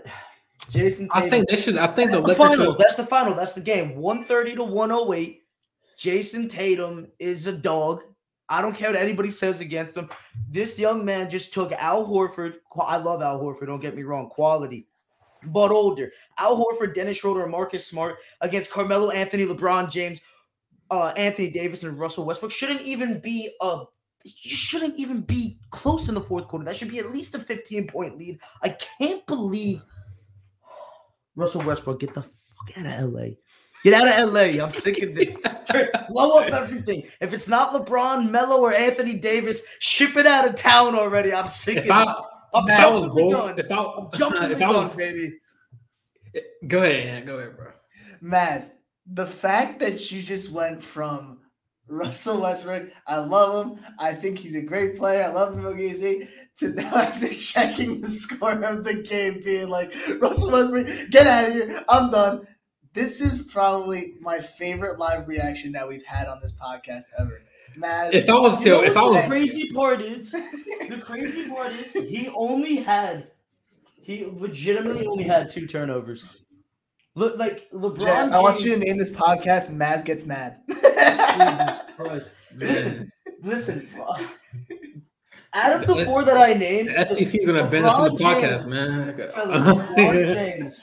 Jayson. 0.71 1.09
Tatum. 1.09 1.11
I 1.13 1.29
think 1.29 1.49
this 1.49 1.63
should. 1.63 1.79
I 1.79 1.87
think 1.87 2.11
that's 2.11 2.23
the, 2.23 2.29
the 2.29 2.35
final. 2.35 2.73
Should... 2.73 2.79
That's 2.79 2.97
the 2.97 3.07
final. 3.07 3.35
That's 3.35 3.53
the 3.53 3.61
game. 3.61 3.97
One 3.97 4.25
thirty 4.25 4.55
to 4.55 4.65
one 4.65 4.91
hundred 4.91 5.15
eight. 5.15 5.43
Jayson 5.99 6.49
Tatum 6.51 7.07
is 7.19 7.47
a 7.47 7.53
dog. 7.53 8.03
I 8.49 8.61
don't 8.61 8.77
care 8.77 8.91
what 8.91 9.01
anybody 9.01 9.31
says 9.31 9.61
against 9.61 9.97
him. 9.97 10.09
This 10.49 10.79
young 10.79 11.05
man 11.05 11.31
just 11.31 11.53
took 11.53 11.73
Al 11.73 12.07
Horford. 12.07 12.55
I 12.79 12.97
love 12.97 13.23
Al 13.23 13.41
Horford. 13.41 13.67
Don't 13.67 13.81
get 13.81 13.97
me 13.97 14.03
wrong, 14.03 14.29
quality, 14.29 14.87
but 15.45 15.71
older. 15.71 16.13
Al 16.39 16.57
Horford, 16.57 16.95
Dennis 16.95 17.19
Schroeder, 17.19 17.43
and 17.43 17.51
Marcus 17.51 17.87
Smart 17.87 18.17
against 18.41 18.71
Carmelo 18.71 19.11
Anthony, 19.11 19.47
LeBron 19.47 19.91
James, 19.91 20.21
uh, 20.91 21.13
Anthony 21.17 21.51
Davis, 21.51 21.83
and 21.83 21.99
Russell 21.99 22.25
Westbrook 22.25 22.53
shouldn't 22.53 22.83
even 22.83 23.19
be 23.21 23.51
a. 23.61 23.85
You 24.25 24.57
shouldn't 24.57 24.97
even 24.97 25.21
be 25.21 25.59
close 25.69 26.09
in 26.09 26.15
the 26.15 26.21
fourth 26.21 26.49
quarter. 26.49 26.65
That 26.65 26.77
should 26.77 26.91
be 26.91 26.99
at 26.99 27.11
least 27.11 27.35
a 27.35 27.39
15 27.39 27.89
point 27.89 28.17
lead. 28.17 28.39
I 28.63 28.71
can't 28.99 29.25
believe 29.27 29.85
Russell 31.37 31.63
Westbrook 31.63 32.01
get 32.01 32.15
the 32.15 32.23
fuck 32.23 32.79
out 32.79 32.87
of 32.87 33.13
LA. 33.13 33.27
Get 33.85 33.93
out 33.93 34.19
of 34.19 34.33
LA. 34.33 34.65
I'm 34.65 34.71
sick 34.71 35.03
of 35.03 35.15
this. 35.15 35.37
Blow 36.09 36.39
up 36.39 36.51
everything. 36.51 37.07
If 37.21 37.35
it's 37.35 37.49
not 37.49 37.71
LeBron, 37.75 38.31
Melo, 38.31 38.59
or 38.63 38.73
Anthony 38.73 39.13
Davis, 39.13 39.63
ship 39.79 40.17
it 40.17 40.27
out 40.27 40.49
of 40.49 40.55
town 40.55 40.95
already. 40.95 41.35
I'm 41.35 41.49
sick 41.49 41.77
if 41.77 41.85
of 41.85 41.91
I, 41.91 42.05
this. 42.07 42.15
I'm 42.55 42.69
if 42.69 42.79
jumping 42.79 43.15
the 43.15 43.31
gun. 43.31 43.59
If 43.59 43.71
I, 43.71 43.77
I'm 43.77 44.11
jumping 44.15 44.43
if 44.53 44.59
the 44.59 44.65
I 44.65 44.71
was, 44.71 44.89
gun, 44.89 44.97
baby. 44.97 45.35
Eh, 46.35 46.41
go 46.67 46.83
ahead, 46.83 47.27
Go 47.27 47.37
ahead, 47.37 47.57
bro. 47.59 47.73
Maz, 48.23 48.71
the 49.07 49.27
fact 49.27 49.81
that 49.81 50.11
you 50.11 50.23
just 50.23 50.51
went 50.51 50.83
from 50.83 51.41
Russell 51.87 52.41
Westbrook, 52.41 52.89
I 53.07 53.19
love 53.19 53.67
him. 53.67 53.85
I 53.99 54.15
think 54.15 54.39
he's 54.39 54.57
a 54.57 54.63
great 54.63 54.97
player. 54.97 55.25
I 55.25 55.29
love 55.29 55.59
him 55.59 55.79
easy. 55.79 56.27
To 56.61 56.71
now 56.71 56.95
after 56.97 57.29
checking 57.29 58.01
the 58.01 58.07
score 58.07 58.63
of 58.65 58.85
the 58.85 58.95
game, 58.95 59.43
being 59.45 59.69
like, 59.69 59.93
Russell 60.21 60.53
Westbrook, 60.53 61.11
get 61.11 61.27
out 61.27 61.49
of 61.49 61.53
here. 61.53 61.85
I'm 61.87 62.11
done 62.11 62.47
this 62.95 63.21
is 63.21 63.43
probably 63.43 64.15
my 64.21 64.39
favorite 64.39 64.99
live 64.99 65.29
reaction 65.29 65.73
that 65.73 65.87
we've 65.87 66.05
had 66.05 66.29
on 66.29 66.41
this 66.41 66.53
podcast 66.53 67.07
ever. 67.19 67.43
Maz, 67.77 68.15
if 68.15 68.29
I 68.29 68.35
was 68.35 68.63
to, 68.63 68.85
if 68.85 68.97
I 68.97 69.03
was 69.03 69.23
the 69.23 69.29
crazy 69.29 69.69
part 69.71 70.01
is 70.01 70.31
the 70.31 71.01
crazy 71.03 71.49
part 71.49 71.73
is 71.73 71.93
he 71.93 72.29
only 72.35 72.77
had 72.77 73.33
he 74.01 74.27
legitimately 74.33 75.07
only 75.07 75.25
had 75.25 75.51
two 75.51 75.67
turnovers. 75.67 76.45
Look 77.17 77.37
like 77.37 77.69
LeBron. 77.73 78.01
Jack, 78.01 78.33
I 78.33 78.41
want 78.41 78.61
you 78.61 78.75
to 78.75 78.79
name 78.79 78.97
this 78.97 79.11
podcast 79.11 79.73
"Maz 79.73 80.05
Gets 80.05 80.25
Mad." 80.25 80.59
Jesus 80.69 81.81
Christ! 81.97 82.31
Listen, 82.57 83.11
listen. 83.43 83.89
Out 85.57 85.81
of 85.81 85.87
the 85.89 86.05
four 86.05 86.25
that 86.25 86.37
I 86.37 86.53
named, 86.53 86.91
the 86.91 87.05
SEC 87.05 87.35
is 87.35 87.45
gonna 87.45 87.69
benefit 87.69 87.97
from 87.97 88.17
the 88.17 88.25
podcast, 88.25 88.69
man. 88.69 89.17
LeBron 89.97 90.35
James 90.35 90.81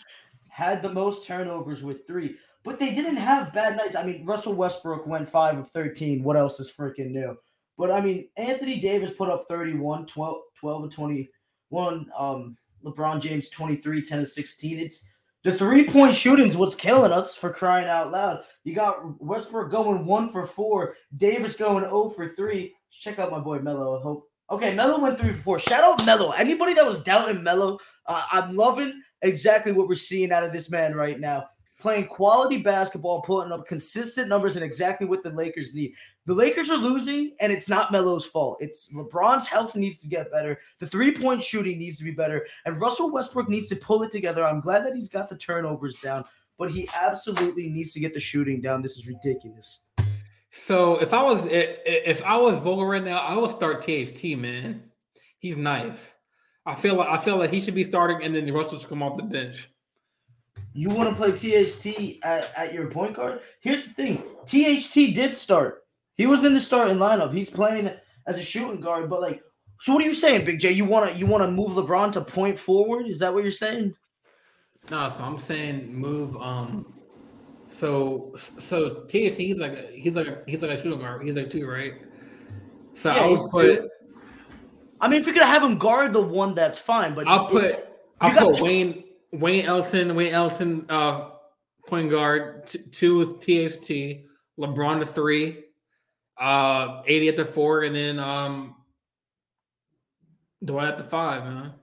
had 0.62 0.84
the 0.84 0.94
most 0.94 1.26
turnovers 1.26 1.82
with 1.82 2.06
three, 2.06 2.36
but 2.64 2.78
they 2.78 2.94
didn't 2.94 3.16
have 3.16 3.52
bad 3.52 3.76
nights. 3.76 3.96
I 3.96 4.04
mean, 4.04 4.24
Russell 4.28 4.54
Westbrook 4.54 5.08
went 5.08 5.28
five 5.28 5.58
of 5.58 5.72
13. 5.72 6.22
What 6.22 6.38
else 6.38 6.60
is 6.60 6.72
freaking 6.72 7.10
new? 7.10 7.36
But 7.80 7.90
I 7.90 8.00
mean, 8.00 8.28
Anthony 8.38 8.80
Davis 8.80 9.12
put 9.12 9.28
up 9.28 9.46
31, 9.48 10.06
12, 10.06 10.38
12 10.60 10.84
of 10.84 10.94
21. 10.94 12.12
Um, 12.16 12.56
LeBron 12.86 13.20
James 13.20 13.50
23, 13.50 14.04
10 14.04 14.20
of 14.20 14.30
16. 14.30 14.80
It's 14.80 15.04
the 15.44 15.58
three 15.58 15.88
point 15.88 16.14
shootings 16.14 16.56
was 16.56 16.76
killing 16.76 17.12
us 17.12 17.36
for 17.36 17.52
crying 17.52 17.88
out 17.88 18.12
loud. 18.12 18.44
You 18.64 18.76
got 18.76 19.20
Westbrook 19.20 19.72
going 19.72 20.06
one 20.06 20.30
for 20.30 20.46
four, 20.46 20.96
Davis 21.18 21.58
going 21.58 21.84
0 21.84 22.12
for 22.12 22.30
three. 22.30 22.76
Check 22.92 23.18
out 23.18 23.32
my 23.32 23.40
boy 23.40 23.58
Melo. 23.60 24.00
I 24.00 24.04
hope 24.04 24.28
Okay, 24.52 24.76
Melo 24.76 25.00
went 25.00 25.18
three 25.18 25.32
for 25.32 25.42
four. 25.42 25.60
Shout 25.60 25.84
out 25.84 26.06
Melo. 26.06 26.32
Anybody 26.32 26.74
that 26.74 26.86
was 26.86 27.02
doubting 27.04 27.42
Melo, 27.42 27.80
uh, 28.06 28.26
I'm 28.32 28.54
loving 28.54 29.02
exactly 29.22 29.72
what 29.72 29.88
we're 29.88 29.96
seeing 29.96 30.32
out 30.32 30.44
of 30.44 30.54
this 30.54 30.70
man 30.70 30.96
right 30.96 31.20
now. 31.20 31.46
Playing 31.80 32.06
quality 32.06 32.58
basketball, 32.58 33.24
putting 33.24 33.52
up 33.52 33.66
consistent 33.66 34.30
numbers, 34.30 34.56
and 34.56 34.64
exactly 34.64 35.08
what 35.08 35.24
the 35.24 35.32
Lakers 35.32 35.74
need. 35.74 35.94
The 36.28 36.34
Lakers 36.34 36.70
are 36.70 36.78
losing, 36.78 37.36
and 37.40 37.52
it's 37.52 37.68
not 37.68 37.92
Melo's 37.92 38.26
fault. 38.26 38.58
It's 38.62 38.94
LeBron's 38.94 39.48
health 39.48 39.76
needs 39.76 40.00
to 40.02 40.08
get 40.08 40.32
better. 40.32 40.60
The 40.80 40.86
three 40.86 41.12
point 41.12 41.42
shooting 41.42 41.80
needs 41.80 41.98
to 41.98 42.04
be 42.04 42.12
better, 42.12 42.46
and 42.66 42.80
Russell 42.80 43.12
Westbrook 43.12 43.50
needs 43.50 43.68
to 43.70 43.76
pull 43.78 44.04
it 44.04 44.12
together. 44.12 44.46
I'm 44.46 44.62
glad 44.62 44.86
that 44.86 44.94
he's 44.94 45.10
got 45.10 45.28
the 45.28 45.38
turnovers 45.38 46.00
down, 46.02 46.24
but 46.60 46.72
he 46.72 46.88
absolutely 46.96 47.68
needs 47.70 47.94
to 47.94 48.00
get 48.00 48.14
the 48.14 48.20
shooting 48.20 48.62
down. 48.62 48.84
This 48.84 48.98
is 48.98 49.08
ridiculous. 49.08 49.80
So 50.52 51.02
if 51.02 51.14
I 51.14 51.24
was 51.24 51.48
if 51.50 52.22
I 52.24 52.38
was 52.38 52.60
Vogel 52.60 52.86
right 52.86 53.04
now, 53.04 53.18
I 53.18 53.36
would 53.36 53.50
start 53.50 53.82
THT, 53.82 54.38
man. 54.38 54.84
He's 55.40 55.58
nice. 55.58 56.10
I 56.66 56.76
feel 56.76 56.96
like 56.96 57.10
I 57.10 57.18
feel 57.18 57.38
like 57.38 57.52
he 57.52 57.62
should 57.62 57.76
be 57.76 57.84
starting, 57.84 58.24
and 58.24 58.36
then 58.36 58.52
Russell 58.54 58.80
should 58.80 58.90
come 58.90 59.02
off 59.02 59.18
the 59.18 59.24
bench. 59.24 59.70
You 60.74 60.90
want 60.90 61.10
to 61.10 61.16
play 61.16 61.32
THT 61.32 62.20
at, 62.24 62.52
at 62.56 62.74
your 62.74 62.88
point 62.90 63.16
guard? 63.16 63.42
Here's 63.62 63.86
the 63.86 63.94
thing: 63.94 64.24
THT 64.46 65.16
did 65.16 65.36
start. 65.36 65.84
He 66.16 66.28
was 66.28 66.44
in 66.44 66.54
the 66.54 66.60
starting 66.60 66.98
lineup. 66.98 67.34
He's 67.34 67.50
playing 67.50 67.92
as 68.28 68.38
a 68.38 68.44
shooting 68.44 68.80
guard, 68.80 69.10
but 69.10 69.22
like, 69.22 69.42
so 69.80 69.94
what 69.94 70.04
are 70.04 70.06
you 70.06 70.14
saying, 70.14 70.46
Big 70.46 70.60
J? 70.60 70.72
You 70.72 70.86
want 70.86 71.12
to 71.12 71.18
you 71.18 71.26
want 71.26 71.44
to 71.44 71.50
move 71.50 71.72
LeBron 71.72 72.12
to 72.14 72.22
point 72.22 72.60
forward? 72.60 73.08
Is 73.08 73.20
that 73.20 73.34
what 73.34 73.44
you're 73.44 73.52
saying? 73.52 73.96
No, 74.90 75.10
so 75.10 75.24
I'm 75.24 75.40
saying 75.40 75.94
move 75.94 76.36
um 76.38 76.94
so 77.68 78.36
so 78.38 79.04
THT 79.08 79.38
he's 79.38 79.58
like 79.58 79.74
a, 79.74 79.88
he's 79.94 80.16
like 80.16 80.28
a, 80.28 80.44
he's 80.46 80.62
like 80.62 80.72
a 80.72 80.78
shooting 80.78 81.00
guard. 81.00 81.24
He's 81.24 81.36
like 81.36 81.50
two, 81.50 81.68
right? 81.68 81.94
So 82.94 83.14
yeah, 83.14 83.22
I'll 83.22 83.50
put. 83.50 83.82
Two. 83.82 83.90
I 85.02 85.08
mean, 85.08 85.20
if 85.20 85.26
you're 85.26 85.34
gonna 85.34 85.48
have 85.48 85.64
him 85.64 85.78
guard 85.78 86.14
the 86.14 86.22
one, 86.22 86.54
that's 86.54 86.78
fine. 86.78 87.16
But 87.16 87.28
I'll 87.28 87.48
put 87.48 87.88
I'll 88.22 88.48
put 88.48 88.58
two. 88.58 88.64
Wayne 88.64 89.04
Wayne 89.32 89.66
Ellington 89.66 90.16
Wayne 90.16 90.34
Elton 90.34 90.86
uh 90.90 91.32
point 91.88 92.10
guard 92.10 92.68
t- 92.68 92.80
two 92.92 93.18
with 93.18 93.40
THT 93.40 94.26
LeBron 94.60 95.00
to 95.00 95.06
three, 95.06 95.64
uh 96.40 97.02
AD 97.08 97.24
at 97.24 97.38
the 97.38 97.46
four, 97.46 97.84
and 97.84 97.96
then 97.96 98.20
um 98.20 98.76
Dwight 100.64 100.90
at 100.90 100.98
the 101.00 101.04
five, 101.04 101.46
man, 101.46 101.74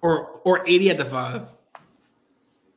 or 0.00 0.40
or 0.44 0.60
AD 0.68 0.82
at 0.86 0.96
the 0.96 1.04
five. 1.04 1.48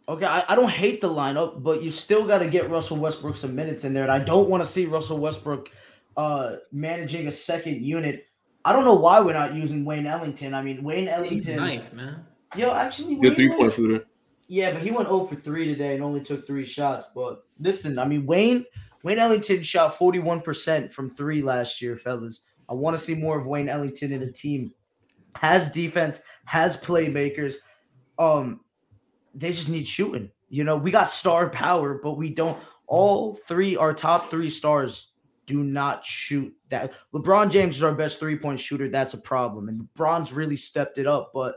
Okay, 0.10 0.26
I, 0.26 0.44
I 0.48 0.56
don't 0.56 0.70
hate 0.70 1.02
the 1.02 1.10
lineup, 1.10 1.62
but 1.64 1.84
you 1.84 1.92
still 1.92 2.26
got 2.26 2.40
to 2.40 2.48
get 2.48 2.70
Russell 2.70 2.96
Westbrook 2.98 3.36
some 3.36 3.54
minutes 3.56 3.84
in 3.84 3.94
there. 3.94 4.04
And 4.04 4.12
I 4.12 4.20
don't 4.20 4.50
want 4.50 4.64
to 4.64 4.70
see 4.70 4.86
Russell 4.86 5.18
Westbrook 5.18 5.70
uh, 6.16 6.56
managing 6.72 7.28
a 7.28 7.32
second 7.32 7.84
unit. 7.84 8.27
I 8.68 8.74
don't 8.74 8.84
know 8.84 8.96
why 8.96 9.22
we're 9.22 9.32
not 9.32 9.54
using 9.54 9.86
Wayne 9.86 10.06
Ellington. 10.06 10.54
I 10.54 10.62
mean, 10.62 10.84
Wayne 10.84 11.08
Ellington. 11.08 11.38
He's 11.38 11.48
nice, 11.48 11.94
man. 11.94 12.26
Yo, 12.54 12.74
actually, 12.74 13.16
good 13.16 13.38
three 13.38 13.50
point 13.56 13.72
shooter. 13.72 14.04
Yeah, 14.50 14.74
but 14.74 14.82
he 14.82 14.92
went 14.92 15.08
0 15.08 15.26
for 15.26 15.38
3 15.38 15.68
today 15.68 15.96
and 15.96 16.04
only 16.04 16.20
took 16.20 16.46
three 16.46 16.66
shots. 16.66 17.06
But 17.16 17.46
listen, 17.62 17.98
I 17.98 18.04
mean, 18.04 18.26
Wayne 18.26 18.66
Wayne 19.04 19.20
Ellington 19.20 19.64
shot 19.64 19.98
41% 19.98 20.92
from 20.92 21.10
three 21.10 21.42
last 21.42 21.82
year, 21.82 21.96
fellas. 21.96 22.42
I 22.68 22.74
want 22.74 22.98
to 22.98 23.02
see 23.02 23.16
more 23.16 23.40
of 23.40 23.46
Wayne 23.46 23.70
Ellington 23.70 24.12
in 24.12 24.20
the 24.20 24.34
team. 24.34 24.74
Has 25.38 25.72
defense, 25.72 26.22
has 26.44 26.76
playmakers. 26.76 27.56
Um, 28.20 28.60
they 29.34 29.54
just 29.54 29.70
need 29.70 29.88
shooting. 29.88 30.30
You 30.50 30.66
know, 30.66 30.76
we 30.76 30.92
got 30.92 31.10
star 31.10 31.50
power, 31.50 32.02
but 32.04 32.18
we 32.18 32.34
don't. 32.34 32.62
All 32.88 33.34
three, 33.34 33.78
our 33.78 33.94
top 33.94 34.30
three 34.30 34.50
stars, 34.50 35.12
do 35.48 35.64
not 35.64 36.06
shoot 36.06 36.54
that. 36.70 36.94
LeBron 37.14 37.50
James 37.50 37.78
is 37.78 37.84
our 37.84 37.96
best 37.96 38.20
three 38.20 38.38
point 38.38 38.60
shooter. 38.60 38.90
That's 38.90 39.16
a 39.16 39.18
problem, 39.18 39.70
and 39.70 39.88
LeBron's 39.96 40.32
really 40.32 40.58
stepped 40.58 41.00
it 41.00 41.08
up, 41.08 41.32
but 41.34 41.56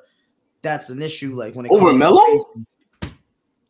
that's 0.62 0.88
an 0.88 1.03
issue. 1.03 1.36
Like 1.36 1.55
when 1.55 1.66
it 1.66 1.72
over 1.72 1.93
Melo. 1.93 2.41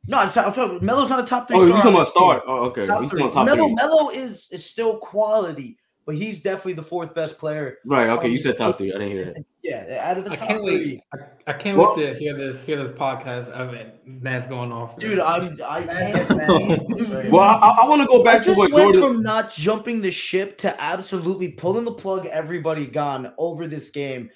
No, 0.07 0.19
I'm, 0.19 0.29
talking. 0.29 0.85
Melo's 0.85 1.11
not 1.11 1.21
a 1.21 1.23
top 1.23 1.47
three. 1.47 1.59
Oh, 1.59 1.67
you're 1.67 1.77
talking 1.77 1.95
about 1.95 2.09
star. 2.09 2.43
Oh, 2.47 2.65
okay. 2.67 2.87
Top 2.87 3.03
he's 3.03 3.11
three. 3.11 3.31
Top 3.31 3.47
Melo, 3.47 3.67
three. 3.67 3.75
Melo 3.75 4.09
is 4.11 4.49
is 4.51 4.65
still 4.65 4.97
quality, 4.97 5.79
but 6.05 6.17
he's 6.17 6.43
definitely 6.43 6.73
the 6.73 6.83
fourth 6.83 7.15
best 7.15 7.39
player. 7.39 7.79
Right. 7.85 8.09
Okay. 8.09 8.27
Um, 8.27 8.33
you 8.33 8.39
said 8.39 8.57
top 8.57 8.79
three. 8.79 8.93
I 8.93 8.99
didn't 8.99 9.13
hear 9.13 9.25
that. 9.27 9.45
Yeah, 9.63 10.09
out 10.09 10.17
of 10.17 10.25
the 10.25 10.33
I 10.33 10.37
top 10.37 10.49
can't 10.49 10.65
three. 10.65 10.77
Wait. 10.87 11.03
I, 11.47 11.51
I 11.51 11.53
can't 11.53 11.77
well, 11.77 11.95
wait 11.95 12.15
to 12.15 12.19
hear 12.19 12.35
this 12.35 12.63
hear 12.63 12.83
this 12.83 12.93
podcast 12.93 13.49
of 13.51 13.75
it. 13.75 14.01
Matt's 14.07 14.47
going 14.47 14.73
off. 14.73 14.99
Dude, 14.99 15.21
I'm 15.21 15.59
I 15.63 15.81
Well, 17.31 17.41
I, 17.41 17.77
I 17.83 17.89
want 17.89 18.01
to 18.01 18.09
go 18.09 18.25
back 18.25 18.41
I 18.41 18.45
to 18.45 18.55
what 18.55 18.71
Jordan 18.71 19.03
from 19.03 19.23
not 19.23 19.53
jumping 19.53 20.01
the 20.01 20.11
ship 20.11 20.57
to 20.59 20.81
absolutely 20.83 21.49
pulling 21.49 21.85
the 21.85 21.93
plug. 21.93 22.25
Everybody 22.27 22.87
gone 22.87 23.35
over 23.37 23.67
this 23.67 23.91
game 23.91 24.31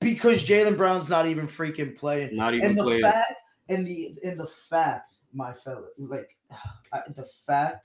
because 0.00 0.42
Jaylen 0.42 0.76
Brown's 0.78 1.10
not 1.10 1.26
even 1.26 1.46
freaking 1.48 1.94
playing. 1.94 2.34
Not 2.34 2.54
even 2.54 2.70
and 2.70 2.78
the 2.78 2.82
playing. 2.82 3.02
fact 3.02 3.42
and 3.68 3.86
the 3.86 4.16
and 4.24 4.40
the 4.40 4.46
fact, 4.46 5.16
my 5.34 5.52
fellow, 5.52 5.88
like 5.98 6.34
the 7.14 7.26
fact 7.46 7.84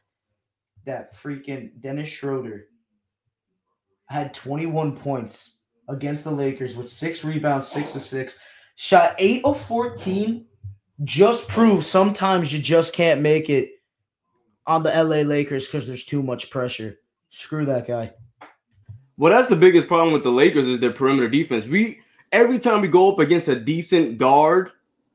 that 0.86 1.14
freaking 1.14 1.72
Dennis 1.82 2.08
Schroeder 2.08 2.68
had 4.06 4.34
21 4.34 4.96
points 4.96 5.57
against 5.88 6.24
the 6.24 6.32
Lakers 6.32 6.76
with 6.76 6.90
six 6.90 7.24
rebounds, 7.24 7.68
six 7.68 7.94
to 7.94 8.00
six, 8.00 8.38
shot 8.76 9.16
eight 9.18 9.44
of 9.46 9.60
14. 9.66 10.46
Just 11.04 11.48
proves 11.48 11.88
sometimes 11.88 12.52
you 12.52 12.60
just 12.60 12.94
can't 12.94 13.22
make 13.22 13.50
it 13.50 13.70
on 14.66 14.84
the 14.84 14.90
LA 14.90 15.22
Lakers 15.22 15.68
because 15.68 15.86
there's 15.86 16.04
too 16.04 16.24
much 16.24 16.50
pressure. 16.50 16.98
Screw 17.30 17.66
that 17.66 17.88
guy. 17.88 18.14
Well, 19.18 19.34
that's 19.34 19.48
the 19.48 19.56
biggest 19.56 19.88
problem 19.88 20.14
with 20.14 20.24
the 20.24 20.32
Lakers 20.32 20.68
is 20.68 20.80
their 20.80 20.92
perimeter 20.92 21.30
defense. 21.30 21.66
We 21.66 22.00
every 22.32 22.60
time 22.60 22.82
we 22.82 22.88
go 22.88 23.12
up 23.12 23.20
against 23.20 23.48
a 23.48 23.60
decent 23.60 24.18
guard, 24.18 24.72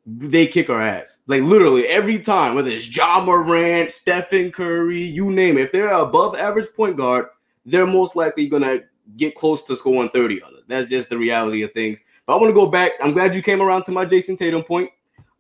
they 0.07 0.47
kick 0.47 0.70
our 0.70 0.83
ass. 0.83 1.23
Like 1.27 1.43
literally 1.43 1.87
every 1.87 2.18
time, 2.18 2.55
whether 2.55 2.70
it's 2.70 2.95
Ja 2.95 3.25
Morant, 3.25 3.91
Stephen 3.91 4.51
Curry, 4.51 5.03
you 5.03 5.31
name 5.31 5.59
it. 5.59 5.66
If 5.66 5.73
they're 5.73 5.93
above 5.93 6.35
average 6.35 6.73
point 6.75 6.97
guard, 6.97 7.27
they're 7.64 7.87
most 7.87 8.16
likely 8.16 8.49
gonna 8.49 8.81
get 9.17 9.35
close 9.35 9.65
to 9.65 9.77
scoring 9.77 10.11
30 10.11 10.43
on 10.43 10.55
us. 10.55 10.63
That's 10.69 10.89
just 10.89 11.11
the 11.11 11.19
reality 11.19 11.63
of 11.63 11.73
things. 11.73 12.01
But 12.27 12.37
I 12.37 12.41
want 12.41 12.51
to 12.51 12.55
go 12.55 12.67
back. 12.67 12.93
I'm 13.01 13.13
glad 13.13 13.35
you 13.35 13.43
came 13.43 13.61
around 13.61 13.85
to 13.85 13.93
my 13.93 14.05
Jayson 14.05 14.37
Tatum 14.37 14.63
point. 14.63 14.91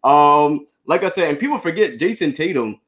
Um, 0.04 0.66
like 0.86 1.04
I 1.04 1.08
said, 1.08 1.28
and 1.28 1.38
people 1.38 1.58
forget 1.58 1.98
Jayson 1.98 2.34
Tatum 2.34 2.80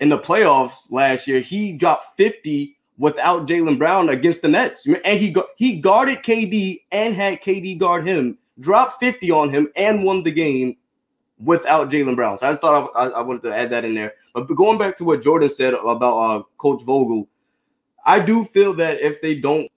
in 0.00 0.08
the 0.08 0.18
playoffs 0.18 0.90
last 0.90 1.26
year, 1.26 1.40
he 1.40 1.72
dropped 1.72 2.16
50 2.16 2.76
without 2.98 3.46
Jaylen 3.46 3.78
Brown 3.78 4.08
against 4.08 4.42
the 4.42 4.48
Nets. 4.48 4.86
And 4.86 5.18
he 5.18 5.34
he 5.56 5.80
guarded 5.80 6.18
KD 6.18 6.82
and 6.92 7.14
had 7.14 7.40
KD 7.40 7.78
guard 7.78 8.06
him, 8.06 8.38
dropped 8.60 9.00
50 9.00 9.30
on 9.30 9.50
him, 9.50 9.68
and 9.76 10.04
won 10.04 10.22
the 10.22 10.30
game 10.30 10.76
without 11.38 11.90
Jaylen 11.90 12.16
Brown. 12.16 12.38
So 12.38 12.46
I 12.46 12.50
just 12.50 12.60
thought 12.60 12.90
I, 12.94 13.06
I, 13.08 13.20
wanted 13.20 13.42
to 13.42 13.54
add 13.54 13.70
that 13.70 13.84
in 13.84 13.94
there. 13.94 14.14
But 14.34 14.44
going 14.54 14.78
back 14.78 14.96
to 14.98 15.04
what 15.04 15.22
Jordan 15.22 15.50
said 15.50 15.74
about 15.74 16.16
uh, 16.16 16.42
Coach 16.58 16.82
Vogel, 16.84 17.28
I 18.06 18.20
do 18.20 18.44
feel 18.44 18.72
that 18.74 19.00
if 19.00 19.20
they 19.20 19.34
don't 19.34 19.70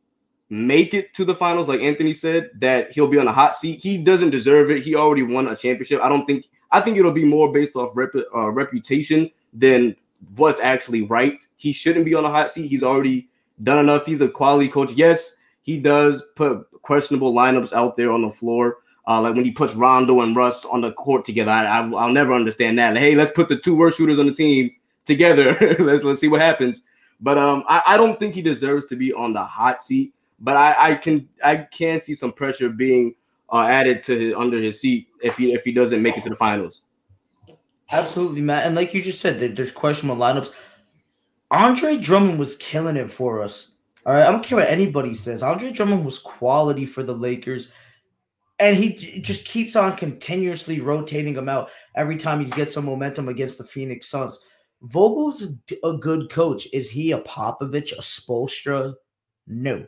make 0.50 0.94
it 0.94 1.14
to 1.16 1.26
the 1.26 1.36
finals, 1.36 1.68
like 1.68 1.82
Anthony 1.82 2.14
said, 2.14 2.50
that 2.60 2.92
he'll 2.92 3.08
be 3.08 3.18
on 3.18 3.28
a 3.28 3.34
hot 3.34 3.56
seat. 3.56 3.82
He 3.82 3.98
doesn't 3.98 4.30
deserve 4.30 4.72
it. 4.72 4.84
He 4.84 4.96
already 4.96 5.24
won 5.24 5.48
a 5.48 5.56
championship. 5.56 6.02
I 6.02 6.10
don't 6.10 6.26
think. 6.26 6.48
I 6.72 6.82
think 6.82 6.98
it'll 6.98 7.14
be 7.14 7.26
more 7.26 7.52
based 7.52 7.76
off 7.76 7.96
rep, 7.96 8.12
uh, 8.36 8.50
reputation 8.50 9.32
than 9.54 9.96
what's 10.36 10.60
actually 10.60 11.04
right. 11.04 11.42
He 11.56 11.72
shouldn't 11.72 12.06
be 12.06 12.14
on 12.14 12.26
a 12.26 12.30
hot 12.30 12.52
seat. 12.52 12.68
He's 12.68 12.84
already 12.84 13.30
done 13.64 13.80
enough. 13.80 14.06
He's 14.06 14.22
a 14.22 14.28
quality 14.28 14.68
coach. 14.68 14.92
Yes, 14.92 15.38
he 15.62 15.80
does 15.80 16.24
put 16.36 16.68
questionable 16.82 17.34
lineups 17.34 17.74
out 17.74 17.98
there 17.98 18.12
on 18.12 18.22
the 18.22 18.32
floor. 18.32 18.78
Uh, 19.08 19.22
like 19.22 19.36
when 19.36 19.46
he 19.46 19.52
puts 19.52 19.74
Rondo 19.74 20.20
and 20.20 20.36
Russ 20.36 20.66
on 20.66 20.82
the 20.82 20.92
court 20.92 21.24
together, 21.24 21.52
I, 21.52 21.82
will 21.82 22.10
never 22.10 22.34
understand 22.34 22.78
that. 22.80 22.94
Like, 22.94 23.00
hey, 23.00 23.16
let's 23.16 23.32
put 23.32 23.48
the 23.48 23.58
two 23.58 23.78
worst 23.78 23.98
shooters 23.98 24.20
on 24.20 24.26
the 24.26 24.34
team 24.34 24.72
together. 25.06 25.58
let's 25.80 26.04
let's 26.04 26.20
see 26.20 26.28
what 26.28 26.42
happens. 26.42 26.84
But 27.22 27.38
um, 27.38 27.64
I, 27.68 27.82
I 27.88 27.98
don't 27.98 28.20
think 28.20 28.36
he 28.36 28.42
deserves 28.42 28.86
to 28.88 28.98
be 28.98 29.14
on 29.14 29.34
the 29.34 29.44
hot 29.44 29.82
seat 29.82 30.14
but 30.40 30.56
I, 30.56 30.92
I 30.92 30.96
can 30.96 31.28
I 31.44 31.58
can 31.58 32.02
see 32.02 32.14
some 32.14 32.32
pressure 32.32 32.70
being 32.70 33.16
uh, 33.52 33.62
added 33.62 34.04
to 34.04 34.18
his, 34.18 34.34
under 34.34 34.62
his 34.62 34.80
seat 34.80 35.08
if 35.22 35.38
he 35.38 35.54
if 35.54 35.64
he 35.64 35.72
doesn't 35.72 36.02
make 36.02 36.18
it 36.18 36.24
to 36.24 36.30
the 36.30 36.36
finals. 36.36 36.82
Absolutely, 37.92 38.42
Matt. 38.42 38.66
And 38.66 38.76
like 38.76 38.94
you 38.94 39.02
just 39.02 39.22
said, 39.22 39.56
there's 39.56 39.72
questionable 39.72 40.22
lineups. 40.22 40.52
Andre 41.52 41.98
Drummond 41.98 42.38
was 42.38 42.58
killing 42.58 42.98
it 42.98 43.10
for 43.10 43.42
us. 43.42 43.72
All 44.06 44.14
right, 44.14 44.26
I 44.26 44.32
don't 44.32 44.44
care 44.44 44.58
what 44.58 44.70
anybody 44.70 45.14
says. 45.14 45.42
Andre 45.44 45.72
Drummond 45.72 46.04
was 46.04 46.20
quality 46.20 46.86
for 46.86 47.04
the 47.04 47.14
Lakers, 47.14 47.72
and 48.60 48.76
he 48.76 49.22
just 49.22 49.48
keeps 49.48 49.76
on 49.76 49.96
continuously 49.96 50.82
rotating 50.82 51.36
him 51.36 51.48
out 51.50 51.70
every 51.96 52.18
time 52.18 52.44
he 52.44 52.52
gets 52.52 52.74
some 52.74 52.86
momentum 52.86 53.30
against 53.30 53.58
the 53.58 53.64
Phoenix 53.64 54.08
Suns. 54.08 54.40
Vogel's 54.82 55.54
a 55.84 55.94
good 55.94 56.30
coach. 56.30 56.68
Is 56.74 56.90
he 56.90 57.12
a 57.12 57.20
Popovich, 57.20 57.94
a 57.94 58.02
Spoelstra? 58.02 58.94
No, 59.48 59.86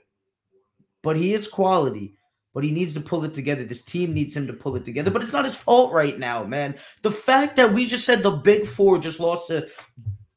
but 1.02 1.18
he 1.18 1.34
is 1.34 1.48
quality. 1.48 2.16
But 2.54 2.64
he 2.64 2.72
needs 2.72 2.96
to 2.96 3.02
pull 3.02 3.24
it 3.26 3.36
together. 3.36 3.64
This 3.64 3.84
team 3.84 4.12
needs 4.12 4.36
him 4.36 4.48
to 4.48 4.54
pull 4.54 4.76
it 4.76 4.84
together. 4.84 5.12
But 5.12 5.22
it's 5.22 5.34
not 5.34 5.46
his 5.46 5.56
fault 5.56 5.94
right 5.94 6.18
now, 6.18 6.44
man. 6.44 6.76
The 7.04 7.12
fact 7.12 7.56
that 7.58 7.72
we 7.72 7.86
just 7.86 8.06
said 8.06 8.24
the 8.24 8.32
Big 8.32 8.66
Four 8.66 8.98
just 8.98 9.20
lost 9.20 9.48
to 9.48 9.68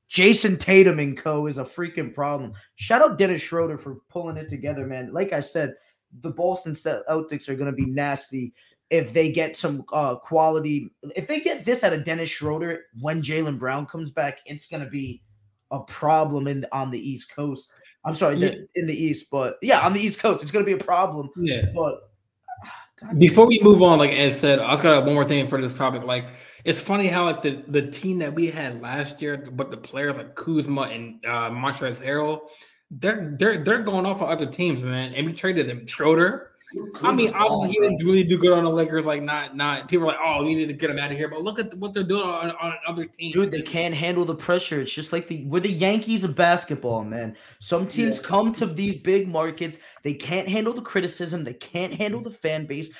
Jayson 0.09 0.59
Tatum 0.59 0.99
and 0.99 1.17
co 1.17 1.47
is 1.47 1.57
a 1.57 1.65
freaking 1.65 2.13
problem. 2.13 2.53
Shout 2.75 3.01
out 3.01 3.17
Dennis 3.17 3.41
Schroeder 3.41 3.79
for 3.79 3.97
pulling 4.11 4.37
it 4.37 4.51
together, 4.51 4.87
man. 4.87 5.11
Like 5.13 5.33
I 5.33 5.41
said, 5.41 5.75
the 6.21 6.31
Boston 6.31 6.75
Celtics 6.75 7.49
are 7.49 7.57
going 7.57 7.71
to 7.71 7.73
be 7.73 7.87
nasty 7.87 8.53
if 8.91 9.15
they 9.15 9.33
get 9.33 9.57
some 9.57 9.85
uh, 9.91 10.17
quality. 10.17 10.91
If 11.17 11.29
they 11.29 11.41
get 11.41 11.65
this 11.65 11.83
out 11.83 11.95
of 11.95 12.05
Dennis 12.05 12.29
Schroeder 12.29 12.85
when 13.01 13.23
Jaylen 13.23 13.59
Brown 13.59 13.87
comes 13.87 14.11
back, 14.11 14.41
it's 14.45 14.67
going 14.67 14.85
to 14.85 14.91
be 14.91 15.23
a 15.71 15.81
problem 15.81 16.47
in 16.47 16.67
on 16.73 16.91
the 16.91 17.01
East 17.01 17.35
Coast. 17.35 17.73
I'm 18.05 18.15
sorry, 18.15 18.37
yeah. 18.37 18.49
the, 18.49 18.69
in 18.75 18.87
the 18.87 18.95
East, 18.95 19.31
but 19.31 19.59
yeah, 19.63 19.85
on 19.87 19.93
the 19.93 20.01
East 20.01 20.19
Coast, 20.19 20.43
it's 20.43 20.51
going 20.51 20.65
to 20.65 20.67
be 20.67 20.81
a 20.81 20.85
problem. 20.85 21.31
Yeah, 21.37 21.67
but 21.75 22.11
God 23.01 23.19
before 23.19 23.47
we 23.47 23.61
move 23.63 23.83
on, 23.83 23.99
like 23.99 24.11
Ed 24.11 24.33
said, 24.33 24.59
I 24.59 24.73
just 24.73 24.83
got 24.83 25.05
one 25.05 25.15
more 25.15 25.25
thing 25.25 25.47
for 25.47 25.61
this 25.61 25.77
topic. 25.77 26.03
Like, 26.03 26.27
it's 26.65 26.81
funny 26.81 27.09
how 27.09 27.25
like 27.27 27.43
the 27.43 27.63
the 27.69 27.91
team 27.91 28.19
that 28.19 28.35
we 28.35 28.47
had 28.49 28.81
last 28.81 29.21
year, 29.21 29.37
but 29.37 29.71
the 29.71 29.77
players 29.77 30.17
like 30.17 30.35
Kuzma 30.35 30.83
and 30.83 31.25
uh, 31.25 31.51
Montrezl 31.51 32.05
Harrell, 32.05 32.49
they're 32.91 33.35
they're 33.39 33.65
they're 33.65 33.83
going 33.83 34.07
off 34.07 34.23
on 34.23 34.31
other 34.31 34.47
teams, 34.47 34.83
man. 34.83 35.15
And 35.15 35.27
we 35.27 35.33
traded 35.33 35.69
them. 35.69 35.87
Schroeder. 35.87 36.52
I 37.03 37.15
mean, 37.15 37.33
obviously 37.35 37.71
he 37.71 37.81
didn't 37.81 38.05
really 38.05 38.25
do 38.25 38.39
good 38.39 38.53
on 38.53 38.65
the 38.65 38.71
Lakers. 38.71 39.07
Like, 39.07 39.23
not 39.23 39.57
not 39.57 39.89
people 39.89 40.05
are 40.05 40.13
like, 40.13 40.21
oh, 40.25 40.45
we 40.45 40.55
need 40.55 40.67
to 40.67 40.73
get 40.73 40.91
him 40.91 40.99
out 40.99 41.11
of 41.11 41.17
here. 41.17 41.29
But 41.29 41.43
look 41.43 41.59
at 41.59 41.75
what 41.75 41.95
they're 41.95 42.03
doing 42.03 42.23
on, 42.23 42.51
on 42.51 42.75
other 42.87 43.07
teams. 43.07 43.35
Dude, 43.35 43.51
they 43.51 43.63
can't 43.63 43.95
handle 43.95 44.25
the 44.25 44.35
pressure. 44.35 44.81
It's 44.81 44.93
just 44.93 45.13
like 45.13 45.27
the 45.27 45.45
we're 45.45 45.61
the 45.61 45.71
Yankees 45.71 46.25
of 46.25 46.35
basketball, 46.35 47.05
man. 47.05 47.37
Some 47.61 47.87
teams 47.87 48.17
yeah. 48.19 48.29
come 48.29 48.53
to 48.55 48.67
these 48.67 48.97
big 48.97 49.29
markets, 49.29 49.79
they 50.03 50.15
can't 50.15 50.49
handle 50.49 50.73
the 50.73 50.83
criticism, 50.83 51.45
they 51.45 51.55
can't 51.55 51.95
handle 51.95 52.21
the 52.21 52.31
fan 52.31 52.67
base. 52.67 52.91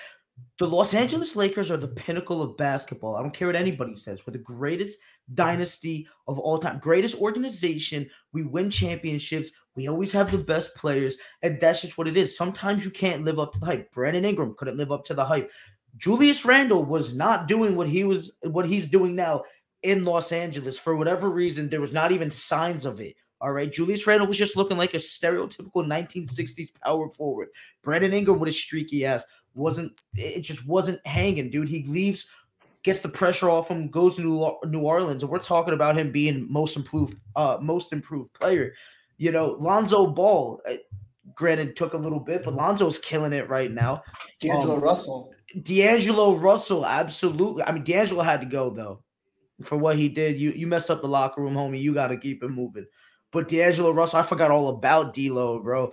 The 0.59 0.67
Los 0.67 0.95
Angeles 0.95 1.35
Lakers 1.35 1.71
are 1.71 1.77
the 1.77 1.89
pinnacle 1.89 2.41
of 2.41 2.57
basketball. 2.57 3.17
I 3.17 3.23
don't 3.23 3.35
care 3.35 3.49
what 3.49 3.57
anybody 3.57 3.97
says. 3.97 4.27
We're 4.27 4.33
the 4.33 4.39
greatest 4.39 4.99
dynasty 5.35 6.07
of 6.29 6.39
all 6.39 6.59
time, 6.59 6.79
greatest 6.79 7.21
organization. 7.21 8.09
We 8.33 8.43
win 8.43 8.71
championships. 8.71 9.51
We 9.75 9.89
always 9.89 10.13
have 10.13 10.31
the 10.31 10.39
best 10.39 10.75
players, 10.77 11.17
and 11.43 11.61
that's 11.61 11.81
just 11.81 11.99
what 11.99 12.09
it 12.09 12.17
is. 12.17 12.37
Sometimes 12.37 12.85
you 12.85 12.91
can't 12.91 13.25
live 13.25 13.39
up 13.39 13.53
to 13.53 13.61
the 13.61 13.67
hype. 13.67 13.91
Brandon 13.93 14.25
Ingram 14.25 14.55
couldn't 14.57 14.77
live 14.77 14.93
up 14.93 15.05
to 15.07 15.15
the 15.15 15.25
hype. 15.25 15.51
Julius 15.97 16.45
Randle 16.45 16.85
was 16.85 17.15
not 17.15 17.49
doing 17.49 17.77
what 17.77 17.89
he 17.89 18.05
was 18.05 18.33
what 18.43 18.67
he's 18.67 18.87
doing 18.87 19.15
now 19.15 19.43
in 19.83 20.05
Los 20.05 20.33
Angeles 20.33 20.79
for 20.79 20.97
whatever 20.97 21.29
reason. 21.31 21.69
There 21.69 21.81
was 21.81 21.93
not 21.93 22.13
even 22.13 22.31
signs 22.31 22.85
of 22.85 23.01
it. 23.01 23.17
All 23.41 23.51
right, 23.51 23.73
Julius 23.73 24.07
Randle 24.07 24.29
was 24.29 24.39
just 24.39 24.57
looking 24.57 24.77
like 24.77 24.95
a 24.95 24.99
stereotypical 24.99 25.85
1960s 25.85 26.69
power 26.85 27.11
forward. 27.11 27.49
Brandon 27.83 28.13
Ingram 28.13 28.39
with 28.39 28.47
his 28.47 28.63
streaky 28.63 29.05
ass 29.05 29.25
wasn't 29.55 29.93
it 30.15 30.41
just 30.41 30.67
wasn't 30.67 31.05
hanging, 31.07 31.51
dude. 31.51 31.69
He 31.69 31.85
leaves, 31.85 32.29
gets 32.83 33.01
the 33.01 33.09
pressure 33.09 33.51
off 33.51 33.71
him, 33.71 33.89
goes 33.89 34.17
to 34.17 34.23
New 34.65 34.81
Orleans, 34.81 35.23
and 35.23 35.31
we're 35.31 35.39
talking 35.39 35.75
about 35.75 35.97
him 35.97 36.11
being 36.11 36.51
most 36.51 36.77
improved, 36.77 37.17
uh, 37.37 37.59
most 37.61 37.93
improved 37.93 38.33
player. 38.35 38.73
You 39.19 39.33
know, 39.33 39.57
Lonzo 39.61 40.07
Ball, 40.07 40.61
uh, 40.67 40.75
granted, 41.35 41.77
took 41.77 41.95
a 41.95 41.99
little 41.99 42.21
bit, 42.21 42.45
but 42.45 42.55
Lonzo's 42.55 42.99
killing 42.99 43.33
it 43.33 43.49
right 43.49 43.71
now. 43.71 44.03
D'Angelo 44.41 44.77
um, 44.77 44.83
Russell, 44.83 45.33
D'Angelo 45.63 46.35
Russell, 46.35 46.87
absolutely. 46.87 47.63
I 47.65 47.73
mean, 47.73 47.85
D'Angelo 47.85 48.23
had 48.23 48.41
to 48.41 48.47
go 48.47 48.71
though 48.71 49.03
for 49.65 49.77
what 49.77 49.97
he 49.97 50.09
did. 50.09 50.39
You 50.39 50.53
you 50.53 50.67
messed 50.67 50.91
up 50.91 51.03
the 51.03 51.09
locker 51.09 51.43
room, 51.43 51.55
homie. 51.55 51.81
You 51.81 51.95
got 51.95 52.09
to 52.09 52.17
keep 52.17 52.43
it 52.43 52.49
moving. 52.49 52.87
But 53.31 53.49
D'Angelo 53.49 53.93
Russell, 53.93 54.19
I 54.19 54.23
forgot 54.25 54.51
all 54.51 54.69
about 54.69 55.15
D'Lo, 55.15 55.59
bro 55.61 55.91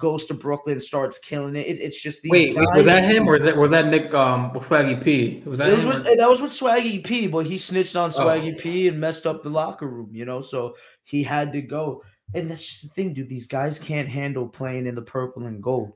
goes 0.00 0.26
to 0.26 0.34
Brooklyn, 0.34 0.74
and 0.74 0.82
starts 0.82 1.18
killing 1.18 1.54
it. 1.54 1.66
it 1.66 1.80
it's 1.80 2.00
just 2.00 2.22
these 2.22 2.32
wait, 2.32 2.56
was 2.56 2.86
that 2.86 3.04
him 3.04 3.28
or 3.28 3.38
that, 3.38 3.56
was 3.56 3.70
that 3.70 3.86
Nick 3.86 4.12
um 4.14 4.50
Swaggy 4.52 5.02
P? 5.02 5.42
Was 5.46 5.60
that 5.60 5.76
was 5.76 5.86
with, 5.86 6.04
that 6.04 6.28
was 6.28 6.42
with 6.42 6.50
Swaggy 6.50 7.04
P, 7.04 7.28
but 7.28 7.46
he 7.46 7.58
snitched 7.58 7.94
on 7.94 8.10
Swaggy 8.10 8.54
oh. 8.56 8.60
P 8.60 8.88
and 8.88 8.98
messed 8.98 9.26
up 9.26 9.42
the 9.42 9.50
locker 9.50 9.86
room, 9.86 10.10
you 10.12 10.24
know. 10.24 10.40
So 10.40 10.74
he 11.04 11.22
had 11.22 11.52
to 11.52 11.62
go, 11.62 12.02
and 12.34 12.50
that's 12.50 12.66
just 12.66 12.82
the 12.82 12.88
thing, 12.88 13.14
dude. 13.14 13.28
These 13.28 13.46
guys 13.46 13.78
can't 13.78 14.08
handle 14.08 14.48
playing 14.48 14.86
in 14.86 14.94
the 14.94 15.02
purple 15.02 15.46
and 15.46 15.62
gold, 15.62 15.92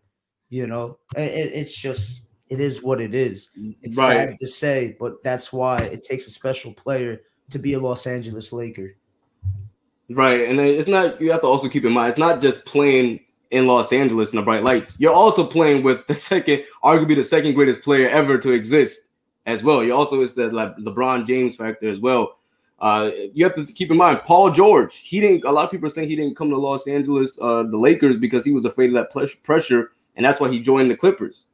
you 0.50 0.66
know. 0.66 0.98
It, 1.16 1.52
it's 1.52 1.74
just 1.74 2.26
it 2.48 2.60
is 2.60 2.82
what 2.82 3.00
it 3.00 3.14
is. 3.14 3.48
It's 3.82 3.96
right. 3.96 4.28
sad 4.28 4.38
to 4.38 4.46
say, 4.46 4.96
but 5.00 5.22
that's 5.24 5.52
why 5.52 5.78
it 5.78 6.04
takes 6.04 6.28
a 6.28 6.30
special 6.30 6.72
player 6.74 7.22
to 7.50 7.58
be 7.58 7.72
a 7.72 7.80
Los 7.80 8.06
Angeles 8.06 8.52
Laker. 8.52 8.96
Right, 10.10 10.46
and 10.48 10.60
it's 10.60 10.88
not. 10.88 11.20
You 11.20 11.32
have 11.32 11.40
to 11.40 11.46
also 11.46 11.68
keep 11.68 11.84
in 11.84 11.92
mind 11.92 12.10
it's 12.10 12.18
not 12.18 12.42
just 12.42 12.66
playing 12.66 13.20
in 13.50 13.66
Los 13.66 13.92
Angeles 13.92 14.32
in 14.32 14.36
the 14.36 14.42
bright 14.42 14.64
lights. 14.64 14.94
You're 14.98 15.14
also 15.14 15.46
playing 15.46 15.82
with 15.82 16.06
the 16.06 16.14
second, 16.14 16.64
arguably 16.82 17.16
the 17.16 17.24
second 17.24 17.54
greatest 17.54 17.82
player 17.82 18.08
ever 18.08 18.38
to 18.38 18.52
exist 18.52 19.08
as 19.46 19.62
well. 19.62 19.82
You 19.82 19.94
also 19.94 20.22
is 20.22 20.34
the 20.34 20.48
like, 20.48 20.76
LeBron 20.76 21.26
James 21.26 21.56
factor 21.56 21.88
as 21.88 22.00
well. 22.00 22.38
Uh, 22.80 23.10
you 23.32 23.44
have 23.44 23.54
to 23.54 23.64
keep 23.72 23.90
in 23.90 23.96
mind 23.96 24.20
Paul 24.24 24.50
George. 24.50 24.96
He 24.96 25.20
didn't. 25.20 25.44
A 25.44 25.52
lot 25.52 25.64
of 25.64 25.70
people 25.70 25.86
are 25.86 25.90
saying 25.90 26.08
he 26.08 26.16
didn't 26.16 26.36
come 26.36 26.50
to 26.50 26.58
Los 26.58 26.88
Angeles, 26.88 27.38
uh, 27.40 27.62
the 27.62 27.78
Lakers, 27.78 28.16
because 28.16 28.44
he 28.44 28.52
was 28.52 28.64
afraid 28.64 28.88
of 28.88 28.94
that 28.94 29.10
pressure, 29.42 29.92
and 30.16 30.26
that's 30.26 30.40
why 30.40 30.50
he 30.50 30.60
joined 30.60 30.90
the 30.90 30.96
Clippers. 30.96 31.44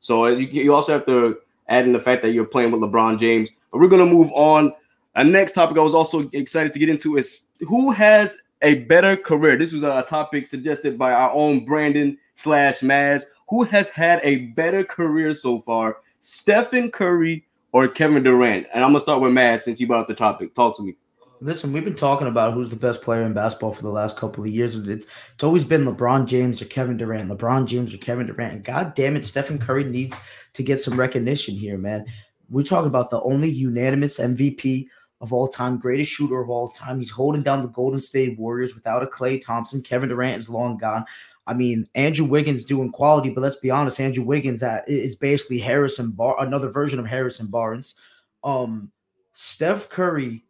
So 0.00 0.26
uh, 0.26 0.28
you, 0.28 0.46
you 0.46 0.74
also 0.74 0.92
have 0.92 1.06
to 1.06 1.38
add 1.68 1.86
in 1.86 1.92
the 1.92 1.98
fact 1.98 2.22
that 2.22 2.32
you're 2.32 2.44
playing 2.44 2.72
with 2.72 2.82
LeBron 2.82 3.18
James. 3.18 3.50
But 3.72 3.80
we're 3.80 3.88
gonna 3.88 4.06
move 4.06 4.30
on. 4.32 4.72
A 5.16 5.24
next 5.24 5.52
topic 5.52 5.76
I 5.76 5.80
was 5.80 5.94
also 5.94 6.28
excited 6.32 6.72
to 6.72 6.78
get 6.78 6.88
into 6.88 7.16
is 7.16 7.48
who 7.60 7.90
has 7.90 8.38
a 8.62 8.74
better 8.84 9.16
career? 9.16 9.56
This 9.56 9.72
was 9.72 9.82
a 9.82 10.04
topic 10.06 10.46
suggested 10.46 10.98
by 10.98 11.12
our 11.12 11.32
own 11.32 11.64
Brandon 11.64 12.18
slash 12.34 12.80
Maz. 12.80 13.24
Who 13.48 13.64
has 13.64 13.88
had 13.88 14.20
a 14.22 14.46
better 14.46 14.84
career 14.84 15.34
so 15.34 15.60
far, 15.60 15.98
Stephen 16.20 16.90
Curry 16.90 17.46
or 17.72 17.88
Kevin 17.88 18.22
Durant? 18.22 18.66
And 18.72 18.84
I'm 18.84 18.90
gonna 18.90 19.00
start 19.00 19.20
with 19.20 19.32
Maz 19.32 19.60
since 19.60 19.80
you 19.80 19.86
brought 19.86 20.02
up 20.02 20.06
the 20.06 20.14
topic. 20.14 20.54
Talk 20.54 20.76
to 20.76 20.82
me. 20.82 20.96
Listen, 21.42 21.72
we've 21.72 21.84
been 21.84 21.94
talking 21.94 22.26
about 22.26 22.52
who's 22.52 22.68
the 22.68 22.76
best 22.76 23.00
player 23.00 23.22
in 23.22 23.32
basketball 23.32 23.72
for 23.72 23.82
the 23.82 23.88
last 23.88 24.18
couple 24.18 24.44
of 24.44 24.50
years. 24.50 24.76
It's 24.76 25.06
it's 25.06 25.44
always 25.44 25.64
been 25.64 25.84
LeBron 25.84 26.26
James 26.26 26.60
or 26.60 26.66
Kevin 26.66 26.98
Durant. 26.98 27.30
LeBron 27.30 27.66
James 27.66 27.94
or 27.94 27.98
Kevin 27.98 28.26
Durant. 28.26 28.52
And 28.52 28.64
God 28.64 28.94
damn 28.94 29.16
it, 29.16 29.24
Stephen 29.24 29.58
Curry 29.58 29.84
needs 29.84 30.18
to 30.52 30.62
get 30.62 30.80
some 30.80 31.00
recognition 31.00 31.54
here, 31.54 31.78
man. 31.78 32.04
We 32.50 32.62
talk 32.62 32.84
about 32.84 33.10
the 33.10 33.22
only 33.22 33.48
unanimous 33.48 34.18
MVP 34.18 34.88
of 35.20 35.32
all 35.32 35.48
time, 35.48 35.78
greatest 35.78 36.10
shooter 36.10 36.40
of 36.40 36.48
all 36.48 36.68
time. 36.68 36.98
He's 36.98 37.10
holding 37.10 37.42
down 37.42 37.62
the 37.62 37.68
Golden 37.68 38.00
State 38.00 38.38
Warriors 38.38 38.74
without 38.74 39.02
a 39.02 39.06
Klay 39.06 39.44
Thompson. 39.44 39.82
Kevin 39.82 40.08
Durant 40.08 40.38
is 40.38 40.48
long 40.48 40.78
gone. 40.78 41.04
I 41.46 41.54
mean, 41.54 41.88
Andrew 41.94 42.26
Wiggins 42.26 42.64
doing 42.64 42.92
quality, 42.92 43.30
but 43.30 43.40
let's 43.40 43.56
be 43.56 43.70
honest, 43.70 44.00
Andrew 44.00 44.24
Wiggins 44.24 44.62
is 44.86 45.16
basically 45.16 45.58
Harrison 45.58 46.12
Bar, 46.12 46.36
another 46.40 46.68
version 46.68 46.98
of 46.98 47.06
Harrison 47.06 47.48
Barnes. 47.48 47.96
Um, 48.44 48.92
Steph 49.32 49.88
Curry 49.88 50.44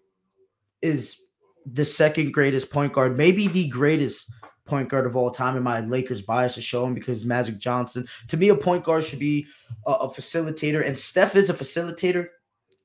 is 0.83 1.21
the 1.67 1.85
second 1.85 2.33
greatest 2.33 2.71
point 2.71 2.93
guard, 2.93 3.17
maybe 3.17 3.47
the 3.47 3.69
greatest 3.69 4.31
point 4.67 4.89
guard 4.89 5.07
of 5.07 5.17
all 5.17 5.31
time 5.31 5.57
in 5.57 5.63
my 5.63 5.81
Lakers 5.81 6.23
bias 6.23 6.55
to 6.55 6.61
show 6.61 6.87
him 6.87 6.95
because 6.95 7.25
Magic 7.25 7.59
Johnson. 7.59 8.07
To 8.29 8.37
me, 8.37 8.49
a 8.51 8.57
point 8.57 8.85
guard 8.85 9.05
should 9.05 9.19
be 9.19 9.47
a, 9.87 9.93
a 9.93 10.09
facilitator, 10.09 10.87
and 10.87 10.97
Steph 10.97 11.35
is 11.35 11.51
a 11.51 11.55
facilitator 11.55 12.29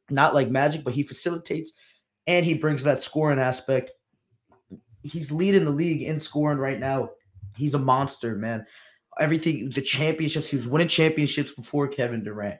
not 0.10 0.34
like 0.34 0.50
Magic, 0.50 0.84
but 0.84 0.94
he 0.94 1.04
facilitates 1.04 1.72
and 2.28 2.46
he 2.46 2.56
brings 2.56 2.84
that 2.84 3.00
scoring 3.00 3.40
aspect. 3.40 3.92
He's 5.04 5.32
leading 5.32 5.66
the 5.66 5.72
league 5.72 6.02
in 6.02 6.20
scoring 6.20 6.58
right 6.58 6.80
now. 6.80 7.10
He's 7.56 7.74
a 7.74 7.80
monster, 7.80 8.36
man. 8.36 8.66
Everything, 9.20 9.70
the 9.70 9.82
championships, 9.82 10.50
he 10.50 10.58
was 10.58 10.68
winning 10.68 10.88
championships 10.88 11.52
before 11.52 11.88
Kevin 11.88 12.24
Durant. 12.24 12.60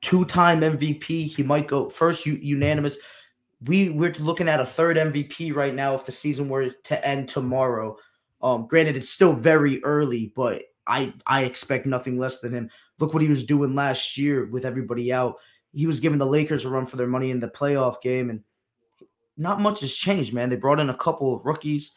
Two 0.00 0.24
time 0.24 0.62
MVP. 0.62 1.26
He 1.34 1.42
might 1.42 1.68
go 1.68 1.90
first 1.90 2.24
unanimous. 2.24 2.96
We 3.66 3.90
we're 3.90 4.14
looking 4.14 4.48
at 4.48 4.60
a 4.60 4.66
third 4.66 4.96
MVP 4.96 5.54
right 5.54 5.74
now 5.74 5.94
if 5.94 6.06
the 6.06 6.12
season 6.12 6.48
were 6.48 6.70
to 6.70 7.06
end 7.06 7.28
tomorrow. 7.28 7.98
Um, 8.40 8.66
granted, 8.66 8.96
it's 8.96 9.10
still 9.10 9.34
very 9.34 9.84
early, 9.84 10.32
but 10.34 10.62
I 10.86 11.12
I 11.26 11.44
expect 11.44 11.84
nothing 11.84 12.18
less 12.18 12.40
than 12.40 12.54
him. 12.54 12.70
Look 12.98 13.12
what 13.12 13.22
he 13.22 13.28
was 13.28 13.44
doing 13.44 13.74
last 13.74 14.16
year 14.16 14.46
with 14.46 14.64
everybody 14.64 15.12
out 15.12 15.36
he 15.72 15.86
was 15.86 16.00
giving 16.00 16.18
the 16.18 16.26
Lakers 16.26 16.64
a 16.64 16.68
run 16.68 16.86
for 16.86 16.96
their 16.96 17.06
money 17.06 17.30
in 17.30 17.40
the 17.40 17.48
playoff 17.48 18.00
game, 18.00 18.30
and 18.30 18.42
not 19.36 19.60
much 19.60 19.80
has 19.80 19.94
changed, 19.94 20.32
man. 20.32 20.50
They 20.50 20.56
brought 20.56 20.80
in 20.80 20.90
a 20.90 20.96
couple 20.96 21.34
of 21.34 21.44
rookies, 21.44 21.92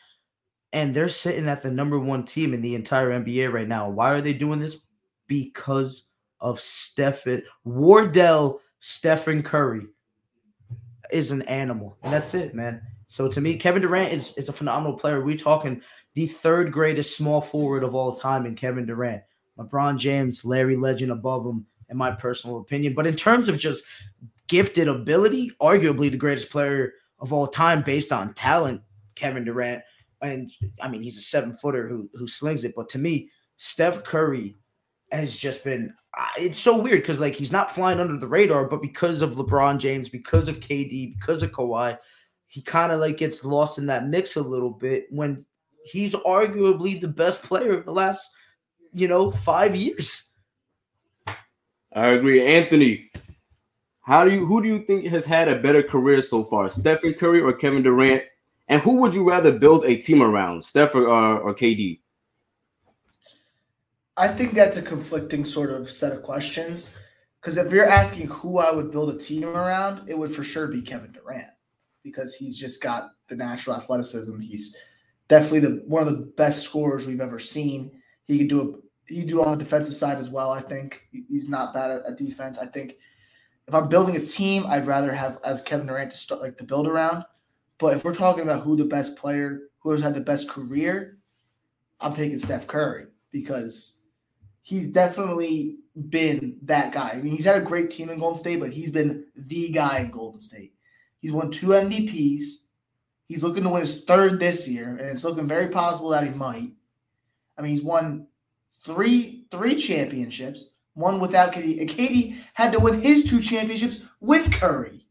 and 0.72 0.94
they're 0.94 1.10
sitting 1.10 1.48
at 1.48 1.62
the 1.62 1.72
number 1.72 2.00
one 2.00 2.24
team 2.24 2.54
in 2.54 2.62
the 2.62 2.76
entire 2.76 3.10
NBA 3.10 3.52
right 3.52 3.68
now. 3.68 3.90
Why 3.90 4.12
are 4.12 4.22
they 4.22 4.34
doing 4.34 4.60
this? 4.60 4.78
Because 5.28 6.06
of 6.40 6.60
Stephen 6.60 7.44
Wardell 7.64 8.60
Stephen 8.80 9.42
Curry 9.42 9.88
is 11.10 11.32
an 11.32 11.42
animal, 11.44 11.98
and 12.04 12.12
that's 12.12 12.34
it, 12.34 12.54
man. 12.54 12.82
So 13.08 13.30
to 13.30 13.40
me, 13.40 13.56
Kevin 13.58 13.82
Durant 13.82 14.12
is, 14.12 14.36
is 14.36 14.50
a 14.50 14.54
phenomenal 14.54 14.98
player. 14.98 15.24
We're 15.24 15.38
talking 15.38 15.82
the 16.16 16.26
third 16.26 16.72
greatest 16.72 17.16
small 17.16 17.42
forward 17.42 17.84
of 17.84 17.96
all 17.96 18.14
time 18.14 18.46
in 18.46 18.56
Kevin 18.56 18.86
Durant. 18.86 19.24
LeBron 19.58 19.98
James, 19.98 20.44
Larry 20.44 20.76
Legend 20.76 21.12
above 21.12 21.46
him, 21.46 21.66
in 21.90 21.98
my 21.98 22.12
personal 22.12 22.60
opinion. 22.60 22.94
But 22.94 23.08
in 23.08 23.16
terms 23.16 23.50
of 23.50 23.58
just 23.58 23.84
gifted 24.48 24.88
ability, 24.88 25.52
arguably 25.62 26.10
the 26.12 26.18
greatest 26.18 26.50
player 26.50 26.94
of 27.20 27.32
all 27.34 27.48
time 27.48 27.82
based 27.82 28.12
on 28.12 28.34
talent, 28.34 28.82
Kevin 29.16 29.46
Durant. 29.46 29.84
And 30.22 30.52
I 30.82 30.88
mean, 30.88 31.04
he's 31.04 31.18
a 31.18 31.22
seven 31.22 31.56
footer 31.56 31.88
who 31.88 32.10
who 32.14 32.28
slings 32.28 32.64
it. 32.64 32.74
But 32.76 32.90
to 32.90 33.00
me, 33.00 33.30
Steph 33.58 34.04
Curry 34.04 34.58
has 35.12 35.36
just 35.36 35.64
been 35.64 35.94
it's 36.38 36.60
so 36.60 36.78
weird 36.78 37.02
because 37.02 37.20
like 37.20 37.34
he's 37.34 37.52
not 37.52 37.74
flying 37.74 38.00
under 38.00 38.18
the 38.18 38.28
radar, 38.28 38.66
but 38.66 38.82
because 38.82 39.22
of 39.22 39.36
LeBron 39.36 39.80
James, 39.80 40.10
because 40.10 40.48
of 40.48 40.60
KD, 40.60 41.16
because 41.20 41.44
of 41.44 41.52
Kawhi, 41.52 41.98
he 42.48 42.62
kind 42.62 42.92
of 42.92 43.00
like 43.00 43.18
gets 43.18 43.44
lost 43.44 43.78
in 43.78 43.88
that 43.88 44.08
mix 44.08 44.36
a 44.36 44.42
little 44.42 44.70
bit 44.70 45.08
when 45.10 45.46
he's 45.86 46.14
arguably 46.14 47.00
the 47.00 47.08
best 47.08 47.42
player 47.42 47.74
of 47.74 47.86
the 47.86 47.92
last, 47.92 48.30
you 48.94 49.08
know, 49.08 49.32
five 49.32 49.76
years. 49.76 50.33
I 51.96 52.08
agree. 52.08 52.46
Anthony, 52.46 53.12
how 54.02 54.26
do 54.26 54.34
you 54.34 54.46
who 54.46 54.62
do 54.62 54.68
you 54.68 54.80
think 54.80 55.06
has 55.06 55.26
had 55.26 55.48
a 55.48 55.60
better 55.60 55.84
career 55.84 56.22
so 56.22 56.44
far, 56.44 56.70
Stephen 56.70 57.14
Curry 57.14 57.42
or 57.42 57.54
Kevin 57.54 57.84
Durant? 57.84 58.24
And 58.68 58.82
who 58.82 58.96
would 58.98 59.14
you 59.14 59.28
rather 59.28 59.52
build 59.52 59.86
a 59.86 59.96
team 59.96 60.22
around, 60.22 60.64
Steph 60.64 60.96
or, 60.96 61.08
uh, 61.10 61.12
or, 61.12 61.40
or 61.42 61.56
KD? 61.56 62.00
I 64.16 64.28
think 64.28 64.54
that's 64.54 64.78
a 64.78 64.82
conflicting 64.82 65.44
sort 65.44 65.72
of 65.72 65.90
set 65.90 66.14
of 66.14 66.24
questions. 66.24 66.98
Because 67.42 67.58
if 67.58 67.72
you're 67.74 67.90
asking 67.90 68.28
who 68.28 68.60
I 68.60 68.72
would 68.72 68.90
build 68.90 69.14
a 69.14 69.18
team 69.18 69.44
around, 69.44 70.08
it 70.10 70.18
would 70.18 70.34
for 70.34 70.44
sure 70.44 70.68
be 70.68 70.82
Kevin 70.82 71.12
Durant 71.12 71.48
because 72.02 72.36
he's 72.36 72.58
just 72.58 72.82
got 72.82 73.12
the 73.28 73.36
natural 73.36 73.76
athleticism. 73.76 74.40
He's 74.40 74.78
definitely 75.28 75.60
the 75.60 75.84
one 75.86 76.08
of 76.08 76.14
the 76.14 76.32
best 76.38 76.64
scorers 76.64 77.06
we've 77.06 77.22
ever 77.22 77.40
seen. 77.40 77.92
He 78.26 78.38
can 78.38 78.48
do 78.48 78.83
he 79.08 79.24
do 79.24 79.44
on 79.44 79.58
the 79.58 79.64
defensive 79.64 79.96
side 79.96 80.18
as 80.18 80.30
well. 80.30 80.52
I 80.52 80.62
think 80.62 81.08
he's 81.12 81.50
not 81.50 81.74
bad 81.74 81.92
at, 81.92 82.06
at 82.06 82.18
defense. 82.18 82.58
I 82.58 82.66
think 82.66 82.96
if 83.68 83.74
I'm 83.74 83.90
building 83.90 84.16
a 84.16 84.26
team, 84.26 84.66
I'd 84.68 84.88
rather 84.88 85.14
have 85.14 85.40
as 85.44 85.62
Kevin 85.62 85.88
Durant 85.88 86.12
to 86.12 86.18
start 86.18 86.42
like 86.42 86.58
to 86.58 86.64
build 86.64 86.88
around. 86.88 87.24
But 87.80 87.96
if 87.96 88.04
we're 88.04 88.14
talking 88.14 88.44
about 88.44 88.64
who 88.64 88.76
the 88.76 88.86
best 88.86 89.16
player, 89.18 89.70
who 89.80 89.92
has 89.92 90.02
had 90.02 90.14
the 90.14 90.22
best 90.22 90.50
career, 90.50 91.18
I'm 92.00 92.14
taking 92.14 92.40
Steph 92.40 92.68
Curry 92.68 93.08
because 93.32 94.02
he's 94.62 94.90
definitely 94.90 95.80
been 96.10 96.58
that 96.64 96.94
guy. 96.94 97.12
I 97.12 97.22
mean, 97.22 97.36
he's 97.36 97.46
had 97.46 97.62
a 97.62 97.66
great 97.66 97.92
team 97.92 98.10
in 98.10 98.20
Golden 98.20 98.40
State, 98.40 98.60
but 98.60 98.74
he's 98.74 98.92
been 98.92 99.26
the 99.36 99.72
guy 99.72 100.00
in 100.00 100.12
Golden 100.12 100.42
State. 100.42 100.74
He's 101.20 101.32
won 101.32 101.52
two 101.52 101.68
MVPs. 101.68 102.64
He's 103.28 103.44
looking 103.44 103.64
to 103.64 103.70
win 103.70 103.82
his 103.82 104.04
third 104.04 104.40
this 104.40 104.68
year, 104.68 104.90
and 104.90 105.02
it's 105.02 105.24
looking 105.24 105.48
very 105.48 105.70
possible 105.70 106.10
that 106.10 106.26
he 106.26 106.32
might. 106.32 106.72
I 107.58 107.62
mean, 107.62 107.72
he's 107.72 107.84
won 107.84 108.28
three 108.84 109.46
three 109.52 109.76
championships, 109.76 110.72
one 110.94 111.20
without 111.20 111.54
KD, 111.54 111.80
and 111.80 111.90
KD 111.90 112.38
had 112.54 112.72
to 112.72 112.80
win 112.80 113.02
his 113.02 113.24
two 113.24 113.42
championships 113.42 114.02
with 114.20 114.52
Curry. 114.52 115.06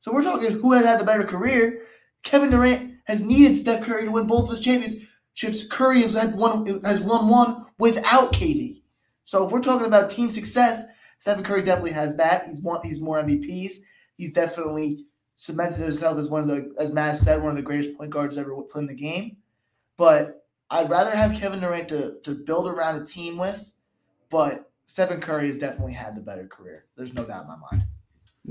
So 0.00 0.12
we're 0.12 0.22
talking 0.22 0.52
who 0.52 0.72
has 0.72 0.84
had 0.84 1.00
the 1.00 1.04
better 1.04 1.24
career. 1.24 1.82
Kevin 2.22 2.50
Durant 2.50 2.94
has 3.04 3.22
needed 3.22 3.56
Steph 3.56 3.84
Curry 3.84 4.04
to 4.04 4.10
win 4.10 4.26
both 4.26 4.44
of 4.44 4.56
his 4.56 4.60
championships. 4.60 5.66
Curry 5.68 6.02
has 6.02 6.14
had 6.14 6.36
one 6.36 6.66
has 6.84 7.00
won 7.00 7.28
one 7.28 7.66
without 7.78 8.32
KD. 8.32 8.82
So 9.24 9.44
if 9.44 9.52
we're 9.52 9.60
talking 9.60 9.86
about 9.86 10.10
team 10.10 10.30
success, 10.30 10.86
Stephen 11.18 11.44
Curry 11.44 11.62
definitely 11.62 11.92
has 11.92 12.16
that. 12.16 12.46
He's 12.48 12.62
won 12.62 12.80
he's 12.84 13.00
more 13.00 13.22
MVPs. 13.22 13.78
He's 14.16 14.32
definitely 14.32 15.06
cemented 15.36 15.78
himself 15.78 16.18
as 16.18 16.30
one 16.30 16.42
of 16.42 16.48
the, 16.48 16.74
as 16.78 16.92
Matt 16.92 17.18
said, 17.18 17.42
one 17.42 17.50
of 17.50 17.56
the 17.56 17.62
greatest 17.62 17.96
point 17.96 18.10
guards 18.10 18.38
ever 18.38 18.54
put 18.62 18.80
in 18.80 18.86
the 18.86 18.94
game. 18.94 19.36
But 19.96 20.45
I'd 20.70 20.90
rather 20.90 21.14
have 21.14 21.38
Kevin 21.38 21.60
Durant 21.60 21.88
to, 21.90 22.18
to 22.24 22.34
build 22.34 22.66
around 22.66 23.00
a 23.00 23.04
team 23.04 23.36
with, 23.36 23.72
but 24.30 24.70
Stephen 24.86 25.20
Curry 25.20 25.46
has 25.46 25.58
definitely 25.58 25.92
had 25.92 26.16
the 26.16 26.20
better 26.20 26.46
career. 26.46 26.86
There's 26.96 27.14
no 27.14 27.24
doubt 27.24 27.42
in 27.42 27.48
my 27.48 27.56
mind. 27.70 27.82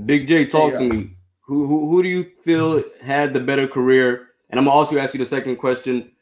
Big 0.04 0.28
J, 0.28 0.46
talk 0.46 0.74
to 0.74 0.80
me. 0.80 1.16
Who, 1.40 1.66
who 1.66 1.88
who 1.88 2.02
do 2.02 2.08
you 2.08 2.32
feel 2.42 2.82
had 3.00 3.32
the 3.32 3.40
better 3.40 3.68
career? 3.68 4.28
And 4.50 4.58
I'm 4.58 4.66
gonna 4.66 4.76
also 4.76 4.98
ask 4.98 5.14
you 5.14 5.18
the 5.18 5.26
second 5.26 5.56
question. 5.56 6.12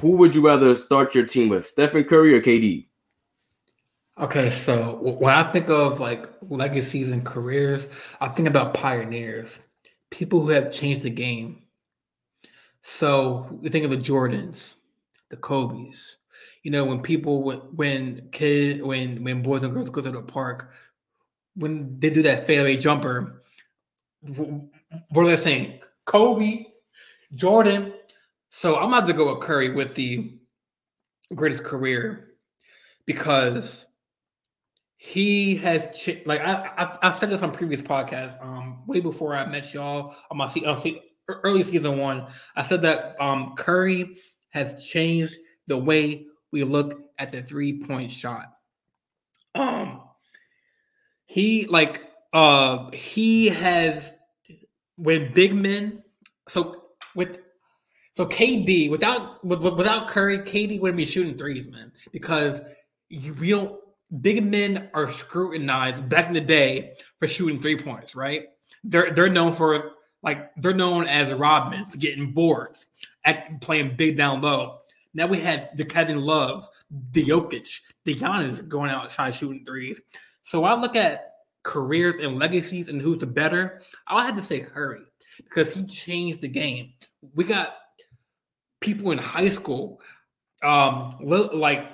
Who 0.00 0.16
would 0.16 0.34
you 0.34 0.44
rather 0.44 0.76
start 0.76 1.14
your 1.14 1.24
team 1.24 1.48
with, 1.48 1.66
Stephen 1.66 2.04
Curry 2.04 2.34
or 2.34 2.42
KD? 2.42 2.86
Okay, 4.18 4.50
so 4.50 4.98
when 5.18 5.34
I 5.34 5.50
think 5.52 5.68
of 5.68 6.00
like 6.00 6.28
legacies 6.42 7.08
and 7.08 7.24
careers, 7.24 7.86
I 8.20 8.28
think 8.28 8.48
about 8.48 8.74
pioneers, 8.74 9.58
people 10.10 10.40
who 10.40 10.48
have 10.50 10.72
changed 10.72 11.02
the 11.02 11.10
game. 11.10 11.62
So 12.82 13.58
you 13.60 13.68
think 13.68 13.84
of 13.84 13.90
the 13.90 13.96
Jordans, 13.96 14.74
the 15.30 15.36
Kobe's. 15.36 16.16
You 16.62 16.70
know, 16.70 16.84
when 16.84 17.00
people 17.00 17.42
when 17.42 17.58
when 17.58 18.28
kid 18.32 18.82
when 18.82 19.22
when 19.22 19.42
boys 19.42 19.62
and 19.62 19.72
girls 19.72 19.90
go 19.90 20.00
to 20.00 20.10
the 20.10 20.22
park, 20.22 20.72
when 21.54 21.98
they 22.00 22.10
do 22.10 22.22
that 22.22 22.46
fadeaway 22.46 22.76
jumper, 22.76 23.42
what 24.20 25.22
are 25.22 25.26
they 25.26 25.36
saying? 25.36 25.80
Kobe, 26.04 26.66
Jordan. 27.34 27.94
So 28.50 28.76
I'm 28.76 28.92
about 28.92 29.06
to 29.06 29.12
go 29.12 29.32
with 29.32 29.42
Curry 29.42 29.72
with 29.72 29.94
the 29.94 30.38
greatest 31.34 31.64
career 31.64 32.34
because 33.06 33.86
he 34.96 35.56
has 35.56 35.88
ch- 35.96 36.22
like 36.26 36.40
I, 36.40 36.72
I 36.76 37.10
I 37.10 37.18
said 37.18 37.30
this 37.30 37.42
on 37.42 37.52
previous 37.52 37.82
podcasts 37.82 38.42
um 38.44 38.82
way 38.86 39.00
before 39.00 39.34
I 39.34 39.46
met 39.46 39.72
y'all 39.74 40.14
on 40.30 40.36
my 40.36 40.46
on 40.46 40.82
early 41.28 41.62
season 41.62 41.98
one. 41.98 42.26
I 42.54 42.62
said 42.62 42.82
that 42.82 43.16
um 43.20 43.54
Curry 43.56 44.16
has 44.56 44.82
changed 44.82 45.36
the 45.66 45.76
way 45.76 46.24
we 46.50 46.64
look 46.64 46.98
at 47.18 47.30
the 47.30 47.42
three 47.42 47.78
point 47.78 48.10
shot. 48.10 48.54
Um, 49.54 50.00
he 51.26 51.66
like 51.66 52.04
uh 52.32 52.90
he 52.92 53.48
has 53.48 54.12
when 54.96 55.32
big 55.34 55.54
men 55.54 56.02
so 56.48 56.84
with 57.14 57.38
so 58.14 58.24
KD 58.24 58.88
without 58.90 59.44
without 59.44 60.08
Curry, 60.08 60.38
KD 60.38 60.80
wouldn't 60.80 60.96
be 60.96 61.04
shooting 61.04 61.36
threes, 61.36 61.68
man, 61.68 61.92
because 62.10 62.62
you 63.10 63.34
we 63.34 63.50
don't 63.50 63.78
big 64.22 64.42
men 64.42 64.88
are 64.94 65.12
scrutinized 65.12 66.08
back 66.08 66.28
in 66.28 66.32
the 66.32 66.40
day 66.40 66.94
for 67.18 67.28
shooting 67.28 67.60
three 67.60 67.76
points, 67.76 68.14
right? 68.14 68.44
They're 68.84 69.12
they're 69.12 69.28
known 69.28 69.52
for 69.52 69.92
like 70.22 70.50
they're 70.56 70.72
known 70.72 71.06
as 71.06 71.28
for 71.28 71.98
getting 71.98 72.32
boards 72.32 72.86
at 73.26 73.60
playing 73.60 73.96
big 73.96 74.16
down 74.16 74.40
low. 74.40 74.78
Now 75.12 75.26
we 75.26 75.40
have 75.40 75.70
the 75.76 75.84
Kevin 75.84 76.20
Love, 76.20 76.68
the 77.12 77.24
Jokic, 77.24 77.68
the 78.04 78.14
Giannis 78.14 78.66
going 78.66 78.90
out 78.90 79.04
outside 79.04 79.34
shooting 79.34 79.64
threes. 79.64 80.00
So 80.42 80.64
I 80.64 80.74
look 80.74 80.96
at 80.96 81.32
careers 81.62 82.16
and 82.20 82.38
legacies 82.38 82.88
and 82.88 83.02
who's 83.02 83.18
the 83.18 83.26
better, 83.26 83.80
I 84.06 84.24
had 84.24 84.36
to 84.36 84.42
say 84.42 84.60
Curry 84.60 85.02
because 85.38 85.74
he 85.74 85.84
changed 85.84 86.40
the 86.40 86.48
game. 86.48 86.92
We 87.34 87.44
got 87.44 87.76
people 88.80 89.10
in 89.10 89.18
high 89.18 89.48
school, 89.48 90.00
um, 90.62 91.16
like 91.20 91.88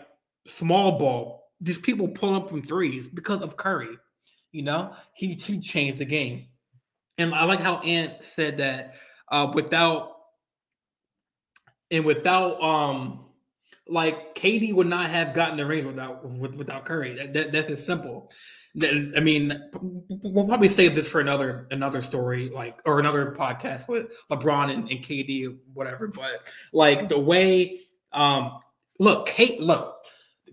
small 0.46 0.98
ball, 0.98 1.50
just 1.62 1.82
people 1.82 2.08
pulling 2.08 2.36
up 2.36 2.50
from 2.50 2.62
threes 2.62 3.08
because 3.08 3.40
of 3.40 3.56
Curry. 3.56 3.96
You 4.50 4.62
know, 4.62 4.94
he 5.14 5.34
he 5.34 5.60
changed 5.60 5.98
the 5.98 6.04
game, 6.04 6.48
and 7.16 7.34
I 7.34 7.44
like 7.44 7.60
how 7.60 7.78
Ant 7.78 8.22
said 8.22 8.58
that 8.58 8.96
uh, 9.30 9.50
without 9.54 10.11
and 11.92 12.04
without 12.04 12.60
um 12.60 13.20
like 13.86 14.34
KD 14.34 14.74
would 14.74 14.86
not 14.86 15.10
have 15.10 15.34
gotten 15.34 15.56
the 15.56 15.66
ring 15.66 15.86
without 15.86 16.24
without 16.24 16.84
Curry. 16.84 17.14
That, 17.14 17.32
that 17.34 17.52
that's 17.52 17.70
as 17.70 17.84
simple. 17.84 18.32
That, 18.76 19.12
I 19.14 19.20
mean, 19.20 19.54
we'll 20.08 20.46
probably 20.46 20.70
save 20.70 20.94
this 20.94 21.06
for 21.08 21.20
another 21.20 21.68
another 21.70 22.00
story, 22.00 22.48
like 22.48 22.80
or 22.86 23.00
another 23.00 23.34
podcast 23.38 23.86
with 23.86 24.06
LeBron 24.30 24.72
and, 24.72 24.88
and 24.88 25.04
KD, 25.04 25.58
whatever. 25.74 26.08
But 26.08 26.40
like 26.72 27.10
the 27.10 27.18
way, 27.18 27.80
um, 28.12 28.60
look, 28.98 29.26
Kate, 29.26 29.60
look, 29.60 29.96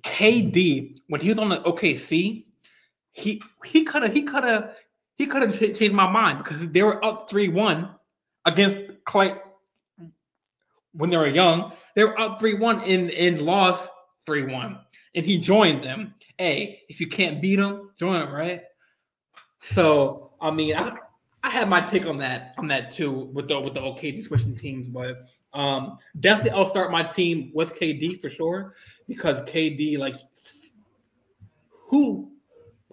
KD 0.01 0.97
when 1.07 1.21
he 1.21 1.29
was 1.29 1.39
on 1.39 1.49
the 1.49 1.57
OKC, 1.57 2.45
he 3.13 3.41
he 3.63 3.85
could 3.85 4.03
have 4.03 4.13
he 4.13 4.23
could 4.23 4.43
have 4.43 4.75
he 5.17 5.25
could 5.25 5.41
have 5.41 5.57
changed 5.57 5.93
my 5.93 6.09
mind 6.09 6.39
because 6.39 6.67
they 6.71 6.83
were 6.83 7.03
up 7.05 7.29
three 7.29 7.47
one 7.47 7.95
against 8.45 8.77
Klay 9.05 9.39
when 10.93 11.09
they 11.09 11.17
were 11.17 11.27
young. 11.27 11.73
They 11.95 12.03
were 12.03 12.19
up 12.19 12.39
3 12.39 12.55
1 12.55 12.83
and, 12.83 13.11
and 13.11 13.41
lost 13.41 13.87
3 14.25 14.51
1. 14.51 14.79
And 15.15 15.25
he 15.25 15.37
joined 15.37 15.83
them. 15.83 16.13
Hey, 16.37 16.81
if 16.89 17.01
you 17.01 17.07
can't 17.07 17.41
beat 17.41 17.57
them, 17.57 17.91
join 17.97 18.19
them, 18.19 18.31
right? 18.31 18.61
So, 19.59 20.31
I 20.39 20.51
mean, 20.51 20.75
I, 20.75 20.93
I 21.43 21.49
had 21.49 21.69
my 21.69 21.81
take 21.81 22.05
on 22.05 22.17
that 22.17 22.53
on 22.57 22.67
that 22.67 22.91
too 22.91 23.11
with 23.11 23.47
the 23.47 23.59
with 23.59 23.73
the 23.73 23.79
OKD 23.79 24.25
switching 24.25 24.55
teams, 24.55 24.87
but 24.87 25.29
um 25.53 25.97
definitely 26.19 26.51
I'll 26.51 26.67
start 26.67 26.91
my 26.91 27.03
team 27.03 27.51
with 27.53 27.79
KD 27.79 28.21
for 28.21 28.29
sure 28.29 28.75
because 29.07 29.41
KD 29.43 29.97
like 29.97 30.15
who 31.71 32.31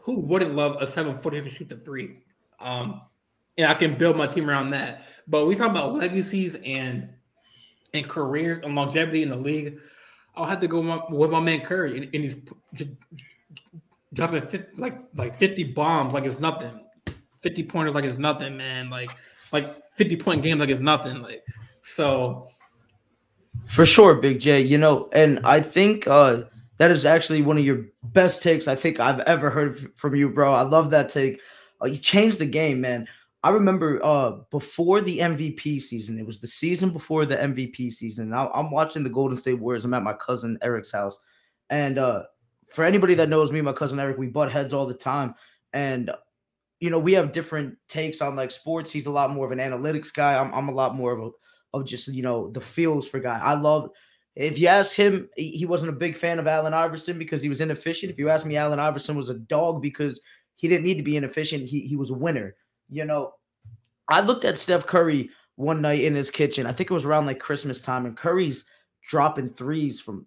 who 0.01 0.21
wouldn't 0.21 0.55
love 0.55 0.77
a 0.81 0.87
seven 0.87 1.19
foot 1.19 1.35
who 1.35 1.43
can 1.43 1.51
shoot 1.51 1.69
the 1.69 1.77
three, 1.77 2.19
um, 2.61 3.03
and 3.59 3.67
I 3.67 3.75
can 3.75 3.99
build 3.99 4.17
my 4.17 4.29
team 4.29 4.49
around 4.49 4.71
that. 4.71 5.03
But 5.27 5.47
we 5.47 5.57
talk 5.57 5.71
about 5.71 5.95
legacies 5.95 6.57
and 6.65 7.09
in 7.97 8.05
career 8.05 8.61
and 8.65 8.75
longevity 8.75 9.23
in 9.23 9.31
the 9.31 9.37
league, 9.37 9.79
I'll 10.37 10.47
have 10.47 10.61
to 10.61 10.69
go 10.69 10.79
with 10.79 10.87
my, 10.87 11.01
with 11.11 11.31
my 11.31 11.41
man 11.41 11.61
Curry, 11.61 11.97
and, 11.97 12.15
and 12.15 12.25
he's 12.25 12.37
dropping 14.13 14.43
50, 14.43 14.81
like 14.81 15.01
like 15.15 15.39
fifty 15.39 15.65
bombs 15.65 16.15
like 16.15 16.25
it's 16.25 16.41
nothing, 16.41 16.81
fifty 17.41 17.63
pointers 17.63 17.95
like 17.95 18.05
it's 18.05 18.19
nothing, 18.19 18.57
man. 18.57 18.91
Like 18.91 19.11
like 19.53 19.83
fifty 19.95 20.17
point 20.17 20.43
games 20.43 20.61
like 20.61 20.71
it's 20.71 20.81
nothing. 20.81 21.23
Like 21.23 21.45
so. 21.83 22.47
For 23.67 23.87
sure, 23.87 24.15
Big 24.15 24.39
J. 24.39 24.61
You 24.61 24.79
know, 24.79 25.09
and 25.13 25.41
I 25.45 25.61
think 25.61 26.07
uh 26.07 26.43
that 26.79 26.91
is 26.91 27.05
actually 27.05 27.43
one 27.43 27.59
of 27.59 27.65
your 27.65 27.87
best 28.03 28.43
takes 28.43 28.69
I 28.69 28.77
think 28.77 29.01
I've 29.01 29.21
ever 29.21 29.51
heard 29.51 29.93
from 29.97 30.15
you, 30.15 30.29
bro. 30.29 30.53
I 30.53 30.63
love 30.63 30.91
that 30.91 31.11
take. 31.11 31.41
Uh, 31.83 31.87
you 31.87 31.97
changed 31.97 32.39
the 32.39 32.47
game, 32.47 32.81
man. 32.81 33.07
I 33.47 33.51
remember 33.51 34.05
uh 34.05 34.39
before 34.51 35.01
the 35.01 35.21
MVP 35.21 35.81
season, 35.81 36.19
it 36.19 36.27
was 36.27 36.41
the 36.41 36.49
season 36.49 36.91
before 36.91 37.25
the 37.25 37.37
MVP 37.37 37.93
season. 37.93 38.33
I, 38.33 38.49
I'm 38.49 38.73
watching 38.73 39.05
the 39.05 39.09
Golden 39.09 39.37
State 39.37 39.61
Warriors. 39.61 39.85
I'm 39.85 39.95
at 39.95 40.03
my 40.03 40.15
cousin 40.15 40.59
Eric's 40.63 40.91
house, 40.91 41.21
and 41.71 41.97
uh 41.97 42.25
for 42.73 42.83
anybody 42.83 43.15
that 43.15 43.29
knows 43.29 43.53
me, 43.53 43.61
my 43.61 43.73
cousin 43.73 44.01
Eric, 44.01 44.19
we 44.19 44.27
butt 44.27 44.51
heads 44.51 44.75
all 44.75 44.85
the 44.85 44.95
time, 44.95 45.37
and 45.73 46.11
you 46.81 46.91
know 46.91 46.99
we 46.99 47.13
have 47.13 47.31
different 47.31 47.77
takes 47.89 48.21
on 48.21 48.35
like 48.35 48.51
sports. 48.51 48.91
He's 48.91 49.07
a 49.07 49.13
lot 49.13 49.31
more 49.31 49.47
of 49.47 49.53
an 49.53 49.61
analytics 49.61 50.13
guy. 50.13 50.37
I'm 50.37 50.53
I'm 50.53 50.69
a 50.69 50.75
lot 50.75 50.97
more 50.97 51.13
of 51.13 51.21
a 51.21 51.31
of 51.73 51.87
just 51.87 52.09
you 52.09 52.25
know 52.25 52.51
the 52.51 52.61
feels 52.61 53.07
for 53.07 53.21
guy. 53.21 53.39
I 53.41 53.55
love. 53.55 53.91
If 54.35 54.59
you 54.59 54.67
ask 54.67 54.93
him, 54.93 55.29
he 55.37 55.67
wasn't 55.67 55.91
a 55.91 55.97
big 55.97 56.17
fan 56.17 56.41
of 56.41 56.49
Allen 56.49 56.75
Iverson 56.75 57.17
because 57.17 57.43
he 57.43 57.49
was 57.49 57.61
inefficient. 57.61 58.11
If 58.11 58.19
you 58.19 58.29
ask 58.29 58.45
me, 58.45 58.57
Allen 58.57 58.81
Iverson 58.81 59.17
was 59.17 59.31
a 59.31 59.35
dog 59.35 59.81
because 59.81 60.21
he 60.57 60.67
didn't 60.67 60.85
need 60.85 60.97
to 60.97 61.05
be 61.05 61.17
inefficient. 61.17 61.69
He 61.69 61.83
he 61.83 61.95
was 61.95 62.11
a 62.11 62.15
winner. 62.15 62.57
You 62.89 63.05
know, 63.05 63.35
I 64.09 64.21
looked 64.21 64.45
at 64.45 64.59
Steph 64.59 64.87
Curry 64.87 65.31
one 65.57 65.81
night 65.81 66.01
in 66.01 66.15
his 66.15 66.31
kitchen. 66.31 66.67
I 66.67 66.73
think 66.73 66.91
it 66.91 66.95
was 66.95 67.05
around 67.05 67.27
like 67.27 67.41
Christmas 67.41 67.81
time, 67.81 68.07
and 68.07 68.17
Curry's 68.17 68.65
dropping 69.09 69.51
threes 69.51 70.01
from 70.01 70.27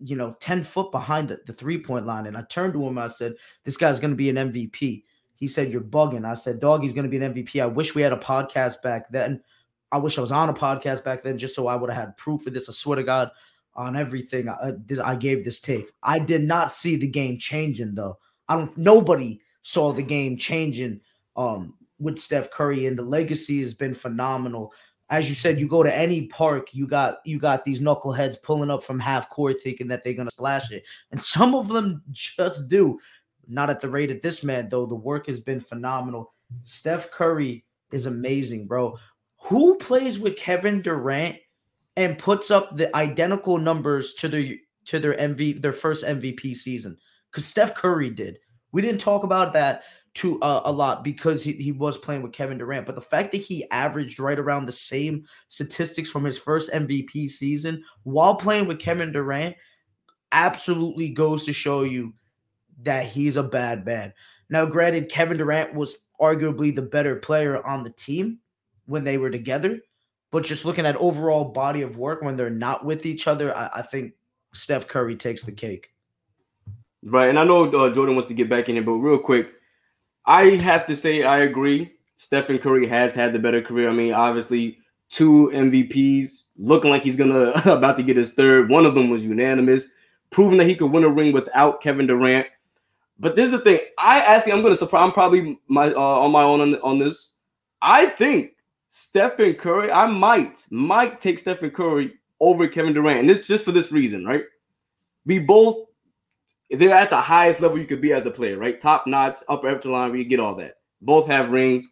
you 0.00 0.16
know 0.16 0.36
10 0.40 0.64
foot 0.64 0.90
behind 0.90 1.28
the, 1.28 1.40
the 1.46 1.52
three 1.52 1.82
point 1.82 2.06
line. 2.06 2.26
And 2.26 2.36
I 2.36 2.42
turned 2.42 2.72
to 2.72 2.86
him, 2.86 2.98
I 2.98 3.08
said, 3.08 3.34
This 3.64 3.76
guy's 3.76 4.00
gonna 4.00 4.14
be 4.14 4.30
an 4.30 4.36
MVP. 4.36 5.04
He 5.34 5.46
said, 5.46 5.72
You're 5.72 5.80
bugging. 5.80 6.24
I 6.24 6.34
said, 6.34 6.60
Dog, 6.60 6.82
he's 6.82 6.92
gonna 6.92 7.08
be 7.08 7.18
an 7.18 7.34
MVP. 7.34 7.62
I 7.62 7.66
wish 7.66 7.94
we 7.94 8.02
had 8.02 8.12
a 8.12 8.16
podcast 8.16 8.82
back 8.82 9.10
then. 9.10 9.42
I 9.92 9.98
wish 9.98 10.18
I 10.18 10.20
was 10.20 10.32
on 10.32 10.48
a 10.48 10.54
podcast 10.54 11.02
back 11.02 11.22
then 11.22 11.36
just 11.36 11.54
so 11.54 11.66
I 11.66 11.74
would 11.74 11.90
have 11.90 12.00
had 12.00 12.16
proof 12.16 12.46
of 12.46 12.54
this. 12.54 12.68
I 12.68 12.72
swear 12.72 12.96
to 12.96 13.02
God, 13.02 13.30
on 13.74 13.96
everything 13.96 14.48
I, 14.48 14.72
I 15.02 15.16
gave 15.16 15.44
this 15.44 15.60
take. 15.60 15.90
I 16.02 16.18
did 16.18 16.42
not 16.42 16.72
see 16.72 16.96
the 16.96 17.06
game 17.06 17.38
changing 17.38 17.94
though. 17.94 18.18
I 18.48 18.56
don't. 18.56 18.76
Nobody 18.76 19.40
saw 19.62 19.92
the 19.92 20.02
game 20.02 20.36
changing 20.36 21.00
um, 21.36 21.74
with 22.00 22.18
Steph 22.18 22.50
Curry, 22.50 22.86
and 22.86 22.98
the 22.98 23.02
legacy 23.02 23.60
has 23.60 23.74
been 23.74 23.94
phenomenal. 23.94 24.72
As 25.10 25.28
you 25.28 25.34
said, 25.34 25.58
you 25.58 25.68
go 25.68 25.82
to 25.82 25.94
any 25.94 26.26
park, 26.26 26.68
you 26.72 26.86
got 26.86 27.18
you 27.24 27.38
got 27.38 27.64
these 27.64 27.82
knuckleheads 27.82 28.42
pulling 28.42 28.70
up 28.70 28.82
from 28.82 28.98
half 28.98 29.28
court 29.28 29.60
thinking 29.60 29.88
that 29.88 30.02
they're 30.02 30.14
gonna 30.14 30.30
splash 30.30 30.70
it, 30.70 30.84
and 31.10 31.20
some 31.20 31.54
of 31.54 31.68
them 31.68 32.02
just 32.10 32.68
do. 32.68 32.98
Not 33.46 33.70
at 33.70 33.80
the 33.80 33.88
rate 33.88 34.10
of 34.10 34.22
this 34.22 34.42
man 34.44 34.68
though. 34.68 34.86
The 34.86 34.94
work 34.94 35.26
has 35.26 35.40
been 35.40 35.60
phenomenal. 35.60 36.32
Steph 36.62 37.10
Curry 37.10 37.64
is 37.92 38.06
amazing, 38.06 38.66
bro. 38.66 38.96
Who 39.42 39.76
plays 39.76 40.18
with 40.18 40.36
Kevin 40.36 40.82
Durant 40.82 41.36
and 41.96 42.18
puts 42.18 42.50
up 42.50 42.76
the 42.76 42.94
identical 42.96 43.58
numbers 43.58 44.14
to 44.14 44.28
their 44.28 44.54
to 44.86 44.98
their 45.00 45.14
MV 45.14 45.60
their 45.60 45.72
first 45.72 46.04
MVP 46.04 46.54
season? 46.54 46.96
Because 47.30 47.46
Steph 47.46 47.74
Curry 47.74 48.10
did. 48.10 48.38
We 48.72 48.82
didn't 48.82 49.00
talk 49.00 49.24
about 49.24 49.52
that 49.54 49.82
too 50.14 50.40
uh, 50.42 50.62
a 50.64 50.72
lot 50.72 51.04
because 51.04 51.44
he, 51.44 51.52
he 51.52 51.72
was 51.72 51.96
playing 51.96 52.22
with 52.22 52.32
Kevin 52.32 52.58
Durant. 52.58 52.86
But 52.86 52.96
the 52.96 53.00
fact 53.00 53.30
that 53.32 53.38
he 53.38 53.70
averaged 53.70 54.18
right 54.18 54.38
around 54.38 54.66
the 54.66 54.72
same 54.72 55.24
statistics 55.48 56.10
from 56.10 56.24
his 56.24 56.38
first 56.38 56.72
MVP 56.72 57.30
season 57.30 57.84
while 58.02 58.34
playing 58.34 58.66
with 58.66 58.80
Kevin 58.80 59.12
Durant 59.12 59.56
absolutely 60.32 61.10
goes 61.10 61.44
to 61.44 61.52
show 61.52 61.82
you 61.82 62.14
that 62.82 63.06
he's 63.06 63.36
a 63.36 63.42
bad 63.42 63.84
man. 63.84 64.12
Now, 64.48 64.66
granted, 64.66 65.10
Kevin 65.10 65.36
Durant 65.36 65.74
was 65.74 65.96
arguably 66.20 66.74
the 66.74 66.82
better 66.82 67.16
player 67.16 67.64
on 67.64 67.84
the 67.84 67.90
team 67.90 68.38
when 68.86 69.04
they 69.04 69.16
were 69.16 69.30
together. 69.30 69.80
But 70.32 70.44
just 70.44 70.64
looking 70.64 70.86
at 70.86 70.96
overall 70.96 71.44
body 71.44 71.82
of 71.82 71.96
work 71.96 72.22
when 72.22 72.36
they're 72.36 72.50
not 72.50 72.84
with 72.84 73.06
each 73.06 73.26
other, 73.26 73.56
I, 73.56 73.70
I 73.74 73.82
think 73.82 74.12
Steph 74.52 74.88
Curry 74.88 75.16
takes 75.16 75.42
the 75.42 75.52
cake. 75.52 75.90
Right, 77.02 77.28
and 77.28 77.38
I 77.38 77.44
know 77.44 77.64
uh, 77.64 77.92
Jordan 77.92 78.14
wants 78.14 78.28
to 78.28 78.34
get 78.34 78.50
back 78.50 78.68
in 78.68 78.76
it, 78.76 78.84
but 78.84 78.92
real 78.92 79.18
quick, 79.18 79.52
I 80.26 80.42
have 80.50 80.86
to 80.86 80.96
say 80.96 81.22
I 81.22 81.40
agree. 81.40 81.92
Stephen 82.16 82.58
Curry 82.58 82.86
has 82.86 83.14
had 83.14 83.32
the 83.32 83.38
better 83.38 83.62
career. 83.62 83.88
I 83.88 83.92
mean, 83.92 84.12
obviously, 84.12 84.78
two 85.08 85.50
MVPs, 85.54 86.42
looking 86.58 86.90
like 86.90 87.02
he's 87.02 87.16
gonna 87.16 87.50
about 87.66 87.96
to 87.96 88.02
get 88.02 88.16
his 88.16 88.34
third. 88.34 88.68
One 88.68 88.86
of 88.86 88.94
them 88.94 89.10
was 89.10 89.24
unanimous, 89.24 89.88
proving 90.30 90.58
that 90.58 90.68
he 90.68 90.74
could 90.74 90.92
win 90.92 91.04
a 91.04 91.08
ring 91.08 91.32
without 91.32 91.80
Kevin 91.80 92.06
Durant. 92.06 92.46
But 93.18 93.36
there's 93.36 93.50
the 93.50 93.58
thing. 93.58 93.80
I 93.98 94.20
actually, 94.20 94.52
I'm 94.52 94.62
gonna 94.62 94.76
surprise. 94.76 95.02
I'm 95.04 95.12
probably 95.12 95.58
my 95.68 95.92
uh, 95.92 95.98
on 95.98 96.32
my 96.32 96.42
own 96.42 96.60
on, 96.60 96.74
on 96.82 96.98
this. 96.98 97.32
I 97.82 98.06
think 98.06 98.52
Stephen 98.88 99.54
Curry. 99.54 99.90
I 99.90 100.06
might 100.06 100.66
might 100.70 101.20
take 101.20 101.38
Stephen 101.38 101.70
Curry 101.70 102.14
over 102.40 102.66
Kevin 102.68 102.92
Durant, 102.92 103.20
and 103.20 103.30
it's 103.30 103.46
just 103.46 103.64
for 103.64 103.72
this 103.72 103.92
reason, 103.92 104.24
right? 104.24 104.44
We 105.26 105.38
both 105.38 105.86
they're 106.70 106.94
at 106.94 107.10
the 107.10 107.20
highest 107.20 107.60
level 107.60 107.78
you 107.78 107.86
could 107.86 108.00
be 108.00 108.12
as 108.12 108.26
a 108.26 108.30
player, 108.30 108.56
right? 108.56 108.80
Top 108.80 109.06
notch, 109.06 109.36
upper 109.48 109.68
echelon, 109.68 110.16
you 110.16 110.24
get 110.24 110.40
all 110.40 110.54
that. 110.56 110.74
Both 111.02 111.26
have 111.26 111.52
rings, 111.52 111.88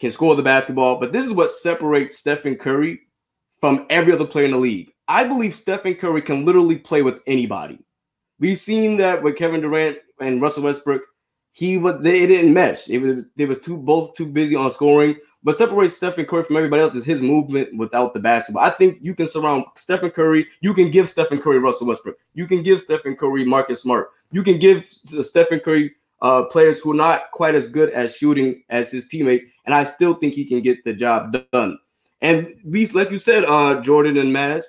can 0.00 0.10
score 0.10 0.34
the 0.34 0.42
basketball, 0.42 0.98
but 0.98 1.12
this 1.12 1.24
is 1.24 1.32
what 1.32 1.50
separates 1.50 2.18
Stephen 2.18 2.56
Curry 2.56 3.00
from 3.60 3.86
every 3.90 4.12
other 4.12 4.26
player 4.26 4.46
in 4.46 4.52
the 4.52 4.58
league. 4.58 4.90
I 5.08 5.24
believe 5.24 5.54
Stephen 5.54 5.94
Curry 5.94 6.22
can 6.22 6.44
literally 6.44 6.78
play 6.78 7.02
with 7.02 7.20
anybody. 7.26 7.78
We've 8.38 8.58
seen 8.58 8.96
that 8.98 9.22
with 9.22 9.36
Kevin 9.36 9.60
Durant 9.60 9.98
and 10.20 10.40
Russell 10.40 10.64
Westbrook. 10.64 11.02
He 11.52 11.78
was 11.78 12.02
they 12.02 12.26
didn't 12.26 12.52
mesh. 12.52 12.88
It 12.88 12.98
was 12.98 13.24
they 13.36 13.46
was 13.46 13.60
too 13.60 13.76
both 13.76 14.14
too 14.14 14.26
busy 14.26 14.56
on 14.56 14.70
scoring. 14.70 15.16
But 15.44 15.56
separates 15.56 15.96
Stephen 15.96 16.24
Curry 16.24 16.42
from 16.42 16.56
everybody 16.56 16.80
else 16.80 16.94
is 16.94 17.04
his 17.04 17.20
movement 17.20 17.76
without 17.76 18.14
the 18.14 18.20
basketball. 18.20 18.64
I 18.64 18.70
think 18.70 18.98
you 19.02 19.14
can 19.14 19.28
surround 19.28 19.66
Stephen 19.76 20.10
Curry. 20.10 20.46
You 20.62 20.72
can 20.72 20.90
give 20.90 21.06
Stephen 21.06 21.38
Curry 21.38 21.58
Russell 21.58 21.86
Westbrook. 21.86 22.18
You 22.32 22.46
can 22.46 22.62
give 22.62 22.80
Stephen 22.80 23.14
Curry 23.14 23.44
Marcus 23.44 23.82
Smart. 23.82 24.10
You 24.32 24.42
can 24.42 24.58
give 24.58 24.86
Stephen 24.86 25.60
Curry 25.60 25.94
uh, 26.22 26.44
players 26.44 26.80
who 26.80 26.92
are 26.92 26.96
not 26.96 27.30
quite 27.32 27.54
as 27.54 27.68
good 27.68 27.90
at 27.90 28.10
shooting 28.10 28.62
as 28.70 28.90
his 28.90 29.06
teammates, 29.06 29.44
and 29.66 29.74
I 29.74 29.84
still 29.84 30.14
think 30.14 30.32
he 30.32 30.46
can 30.46 30.62
get 30.62 30.82
the 30.82 30.94
job 30.94 31.36
done. 31.52 31.78
And 32.22 32.54
we, 32.64 32.86
like 32.86 33.10
you 33.10 33.18
said, 33.18 33.44
uh, 33.44 33.82
Jordan 33.82 34.16
and 34.16 34.34
Maz, 34.34 34.64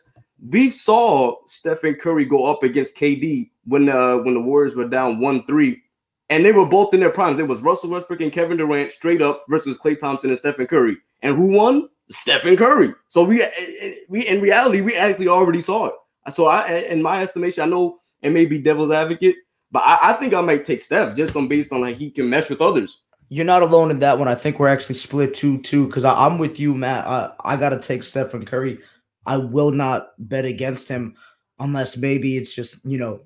we 0.49 0.69
saw 0.69 1.37
Stephen 1.47 1.95
Curry 1.95 2.25
go 2.25 2.45
up 2.45 2.63
against 2.63 2.97
KD 2.97 3.49
when 3.63 3.87
uh, 3.87 4.17
when 4.17 4.33
the 4.33 4.41
Warriors 4.41 4.75
were 4.75 4.89
down 4.89 5.21
one 5.21 5.45
three 5.45 5.81
and 6.29 6.43
they 6.43 6.51
were 6.51 6.65
both 6.65 6.93
in 6.93 6.99
their 6.99 7.11
primes. 7.11 7.39
It 7.39 7.47
was 7.47 7.61
Russell 7.61 7.91
Westbrook 7.91 8.21
and 8.21 8.31
Kevin 8.31 8.57
Durant 8.57 8.91
straight 8.91 9.21
up 9.21 9.45
versus 9.49 9.77
Klay 9.77 9.99
Thompson 9.99 10.29
and 10.29 10.39
Stephen 10.39 10.67
Curry. 10.67 10.97
And 11.21 11.35
who 11.35 11.51
won? 11.51 11.89
Stephen 12.09 12.55
Curry. 12.57 12.93
So 13.09 13.23
we 13.23 13.41
eh, 13.41 13.49
eh, 13.81 13.93
we 14.09 14.27
in 14.27 14.41
reality 14.41 14.81
we 14.81 14.95
actually 14.95 15.27
already 15.27 15.61
saw 15.61 15.87
it. 15.87 15.93
So 16.31 16.45
I, 16.45 16.67
in 16.89 17.01
my 17.01 17.21
estimation, 17.21 17.63
I 17.63 17.67
know 17.67 17.99
it 18.21 18.31
may 18.31 18.45
be 18.45 18.59
devil's 18.59 18.91
advocate, 18.91 19.35
but 19.71 19.83
I, 19.85 19.97
I 20.01 20.13
think 20.13 20.33
I 20.33 20.41
might 20.41 20.65
take 20.65 20.81
Steph 20.81 21.15
just 21.15 21.35
on 21.35 21.47
based 21.47 21.71
on 21.71 21.81
like 21.81 21.97
he 21.97 22.11
can 22.11 22.29
mesh 22.29 22.49
with 22.49 22.61
others. 22.61 23.01
You're 23.29 23.45
not 23.45 23.63
alone 23.63 23.89
in 23.89 23.99
that 23.99 24.19
one. 24.19 24.27
I 24.27 24.35
think 24.35 24.59
we're 24.59 24.67
actually 24.67 24.95
split 24.95 25.33
two 25.33 25.61
two 25.61 25.87
because 25.87 26.05
I'm 26.05 26.37
with 26.37 26.59
you, 26.59 26.75
Matt. 26.75 27.07
I, 27.07 27.31
I 27.43 27.57
gotta 27.57 27.79
take 27.79 28.03
Stephen 28.03 28.45
Curry. 28.45 28.79
I 29.25 29.37
will 29.37 29.71
not 29.71 30.09
bet 30.19 30.45
against 30.45 30.87
him 30.87 31.15
unless 31.59 31.97
maybe 31.97 32.37
it's 32.37 32.53
just 32.53 32.77
you 32.85 32.97
know 32.97 33.21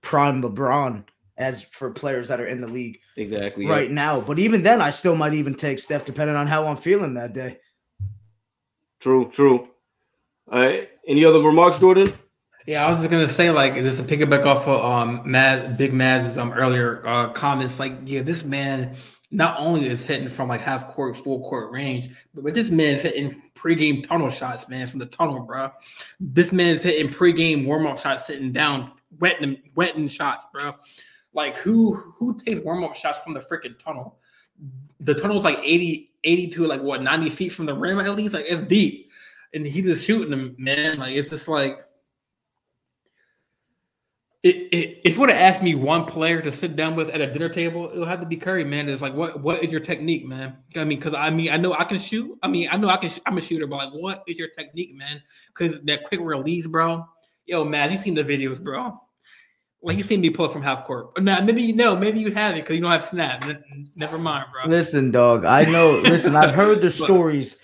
prime 0.00 0.42
LeBron 0.42 1.04
as 1.36 1.62
for 1.62 1.90
players 1.90 2.28
that 2.28 2.40
are 2.40 2.46
in 2.46 2.60
the 2.60 2.66
league 2.66 2.98
exactly 3.16 3.66
right 3.66 3.88
yeah. 3.88 3.94
now. 3.94 4.20
But 4.20 4.38
even 4.38 4.62
then, 4.62 4.80
I 4.80 4.90
still 4.90 5.16
might 5.16 5.34
even 5.34 5.54
take 5.54 5.78
Steph 5.78 6.04
depending 6.04 6.36
on 6.36 6.46
how 6.46 6.66
I'm 6.66 6.76
feeling 6.76 7.14
that 7.14 7.32
day. 7.32 7.58
True, 9.00 9.28
true. 9.30 9.68
All 10.50 10.60
right. 10.60 10.88
Any 11.06 11.24
other 11.24 11.40
remarks, 11.40 11.78
Jordan? 11.78 12.12
Yeah, 12.66 12.86
I 12.86 12.90
was 12.90 12.98
just 12.98 13.10
gonna 13.10 13.28
say, 13.28 13.50
like, 13.50 13.74
just 13.74 13.98
to 13.98 14.04
pick 14.04 14.20
it 14.20 14.30
back 14.30 14.46
off 14.46 14.68
of 14.68 14.84
um 14.84 15.22
Mad 15.24 15.76
Big 15.76 15.92
Maz's 15.92 16.38
um 16.38 16.52
earlier 16.52 17.06
uh 17.06 17.28
comments, 17.30 17.80
like, 17.80 17.94
yeah, 18.04 18.22
this 18.22 18.44
man 18.44 18.94
not 19.32 19.58
only 19.58 19.88
is 19.88 20.04
hitting 20.04 20.28
from 20.28 20.48
like 20.48 20.60
half 20.60 20.88
court, 20.88 21.16
full 21.16 21.40
court 21.40 21.72
range, 21.72 22.10
but, 22.34 22.44
but 22.44 22.54
this 22.54 22.70
man's 22.70 23.02
hitting 23.02 23.42
pregame 23.54 24.06
tunnel 24.06 24.30
shots, 24.30 24.68
man, 24.68 24.86
from 24.86 24.98
the 24.98 25.06
tunnel, 25.06 25.40
bro. 25.40 25.72
This 26.20 26.52
man's 26.52 26.82
hitting 26.82 27.10
pregame 27.10 27.64
warm 27.64 27.86
up 27.86 27.98
shots, 27.98 28.26
sitting 28.26 28.52
down, 28.52 28.92
wetting, 29.18 29.56
wetting 29.74 30.06
shots, 30.08 30.46
bro. 30.52 30.74
Like 31.34 31.56
who 31.56 31.94
who 31.94 32.38
takes 32.38 32.60
warm 32.64 32.84
up 32.84 32.94
shots 32.94 33.18
from 33.20 33.34
the 33.34 33.40
freaking 33.40 33.78
tunnel? 33.78 34.18
The 35.00 35.14
tunnel 35.14 35.40
tunnel's 35.40 35.44
like 35.44 35.58
80, 35.62 36.10
80 36.24 36.48
to 36.48 36.66
like 36.66 36.82
what 36.82 37.02
90 37.02 37.30
feet 37.30 37.50
from 37.50 37.66
the 37.66 37.74
rim 37.74 37.98
at 37.98 38.14
least. 38.14 38.34
Like 38.34 38.46
it's 38.48 38.66
deep. 38.68 39.10
And 39.54 39.66
he 39.66 39.82
just 39.82 40.04
shooting 40.04 40.30
them, 40.30 40.54
man. 40.58 40.98
Like 40.98 41.14
it's 41.14 41.30
just 41.30 41.48
like 41.48 41.78
it, 44.42 44.56
it, 44.72 45.00
if 45.04 45.14
you 45.14 45.20
would 45.20 45.30
have 45.30 45.38
asked 45.38 45.62
me 45.62 45.76
one 45.76 46.04
player 46.04 46.42
to 46.42 46.50
sit 46.50 46.74
down 46.74 46.96
with 46.96 47.10
at 47.10 47.20
a 47.20 47.32
dinner 47.32 47.48
table, 47.48 47.88
it 47.90 47.98
would 47.98 48.08
have 48.08 48.18
to 48.20 48.26
be 48.26 48.36
Curry, 48.36 48.64
man. 48.64 48.88
It's 48.88 49.00
like, 49.00 49.14
what 49.14 49.40
what 49.40 49.62
is 49.62 49.70
your 49.70 49.80
technique, 49.80 50.26
man? 50.26 50.56
I 50.74 50.82
mean, 50.82 50.98
because 50.98 51.14
I 51.14 51.30
mean, 51.30 51.52
I 51.52 51.58
know 51.58 51.74
I 51.74 51.84
can 51.84 52.00
shoot. 52.00 52.36
I 52.42 52.48
mean, 52.48 52.68
I 52.70 52.76
know 52.76 52.88
I 52.88 52.96
can. 52.96 53.12
I'm 53.24 53.38
a 53.38 53.40
shooter, 53.40 53.68
but 53.68 53.76
like, 53.76 53.92
what 53.92 54.24
is 54.26 54.36
your 54.36 54.48
technique, 54.48 54.96
man? 54.96 55.22
Because 55.48 55.80
that 55.82 56.02
quick 56.04 56.20
release, 56.20 56.66
bro. 56.66 57.06
Yo, 57.46 57.64
man, 57.64 57.92
you 57.92 57.98
seen 57.98 58.14
the 58.14 58.24
videos, 58.24 58.60
bro? 58.60 59.00
Like 59.82 59.96
you 59.96 60.04
seen 60.04 60.20
me 60.20 60.30
pull 60.30 60.48
from 60.48 60.62
half 60.62 60.84
court. 60.84 61.20
Now, 61.20 61.40
maybe 61.40 61.62
you 61.62 61.74
know, 61.74 61.96
maybe 61.96 62.20
you 62.20 62.32
haven't 62.32 62.60
because 62.60 62.76
you 62.76 62.82
don't 62.82 62.92
have 62.92 63.04
snap. 63.04 63.44
Never 63.96 64.16
mind, 64.16 64.46
bro. 64.52 64.70
Listen, 64.70 65.10
dog. 65.10 65.44
I 65.44 65.64
know. 65.64 66.00
Listen, 66.04 66.36
I've 66.36 66.54
heard 66.54 66.80
the 66.80 66.90
stories. 66.90 67.58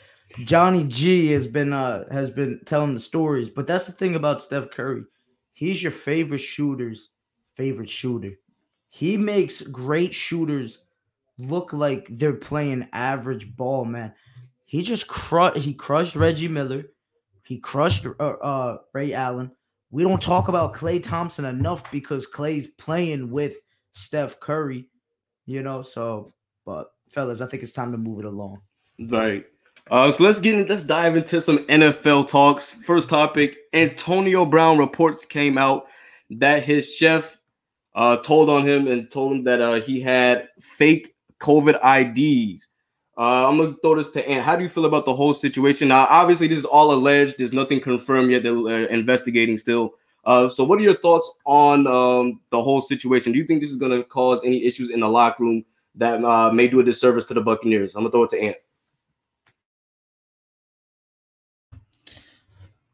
Johnny 0.45 0.85
G 0.85 1.29
has 1.33 1.47
been 1.47 1.73
uh 1.73 2.05
has 2.12 2.31
been 2.31 2.61
telling 2.66 2.95
the 2.95 3.01
stories, 3.01 3.49
but 3.49 3.66
that's 3.66 3.87
the 3.87 3.93
thing 3.93 4.14
about 4.14 4.41
Steph 4.41 4.71
Curry 4.71 5.05
He's 5.59 5.83
your 5.83 5.91
favorite 5.91 6.39
shooter's 6.39 7.11
favorite 7.55 7.91
shooter. 7.91 8.35
He 8.91 9.16
makes 9.16 9.61
great 9.62 10.14
shooters 10.14 10.79
look 11.37 11.73
like 11.73 12.07
they're 12.11 12.35
playing 12.35 12.89
average 12.93 13.57
ball, 13.57 13.85
man. 13.85 14.14
He 14.66 14.83
just 14.83 15.09
crushed. 15.09 15.57
He 15.57 15.75
crushed 15.75 16.14
Reggie 16.14 16.47
Miller. 16.47 16.85
He 17.43 17.59
crushed 17.59 18.07
uh, 18.07 18.23
uh, 18.23 18.79
Ray 18.93 19.14
Allen. 19.14 19.51
We 19.91 20.03
don't 20.03 20.20
talk 20.20 20.49
about 20.49 20.74
Klay 20.74 21.03
Thompson 21.03 21.45
enough 21.45 21.91
because 21.91 22.30
Klay's 22.30 22.68
playing 22.68 23.30
with 23.30 23.57
Steph 23.93 24.39
Curry, 24.39 24.86
you 25.47 25.62
know. 25.62 25.82
So, 25.82 26.34
but 26.66 26.89
fellas, 27.09 27.41
I 27.41 27.47
think 27.47 27.62
it's 27.62 27.72
time 27.72 27.93
to 27.93 27.99
move 27.99 28.18
it 28.20 28.24
along. 28.26 28.61
Right. 28.99 29.45
Uh, 29.91 30.11
so 30.11 30.24
let's 30.24 30.41
get 30.41 30.55
in, 30.55 30.66
let's 30.66 30.84
dive 30.84 31.16
into 31.16 31.41
some 31.41 31.59
NFL 31.66 32.28
talks. 32.28 32.74
First 32.74 33.09
topic: 33.09 33.57
Antonio 33.72 34.45
Brown 34.45 34.76
reports 34.76 35.24
came 35.24 35.57
out 35.57 35.86
that 36.30 36.62
his 36.62 36.95
chef 36.95 37.39
uh, 37.95 38.18
told 38.18 38.51
on 38.51 38.66
him 38.66 38.86
and 38.86 39.11
told 39.11 39.32
him 39.32 39.45
that 39.45 39.61
uh, 39.61 39.80
he 39.80 40.01
had 40.01 40.49
fake 40.61 41.14
COVID 41.41 41.78
IDs. 41.82 42.68
Uh, 43.19 43.49
I'm 43.49 43.59
gonna 43.59 43.75
throw 43.83 43.97
this 43.97 44.12
to 44.12 44.27
Ant. 44.29 44.45
How 44.45 44.55
do 44.55 44.62
you 44.62 44.69
feel 44.69 44.85
about 44.85 45.05
the 45.05 45.14
whole 45.14 45.35
situation? 45.35 45.89
Now, 45.89 46.07
obviously, 46.09 46.47
this 46.47 46.61
is 46.61 46.64
all 46.64 46.93
alleged. 46.93 47.37
There's 47.37 47.53
nothing 47.53 47.81
confirmed 47.81 48.31
yet. 48.31 48.45
They're 48.45 48.55
uh, 48.55 48.87
investigating 48.87 49.59
still. 49.59 49.95
Uh, 50.25 50.49
so, 50.49 50.62
what 50.62 50.79
are 50.79 50.83
your 50.83 50.97
thoughts 50.99 51.29
on 51.45 51.89
um, 51.89 52.41
the 52.51 52.62
whole 52.62 52.81
situation? 52.81 53.33
Do 53.33 53.39
you 53.39 53.45
think 53.45 53.61
this 53.61 53.73
is 53.73 53.77
gonna 53.77 54.05
cause 54.05 54.41
any 54.45 54.64
issues 54.64 54.91
in 54.91 55.01
the 55.01 55.09
locker 55.09 55.43
room 55.43 55.64
that 55.97 56.25
uh, 56.25 56.53
may 56.53 56.69
do 56.69 56.79
a 56.79 56.85
disservice 56.85 57.25
to 57.27 57.35
the 57.35 57.41
Buccaneers? 57.41 57.97
I'm 57.97 58.03
gonna 58.03 58.12
throw 58.12 58.23
it 58.23 58.31
to 58.31 58.41
Ant. 58.41 58.57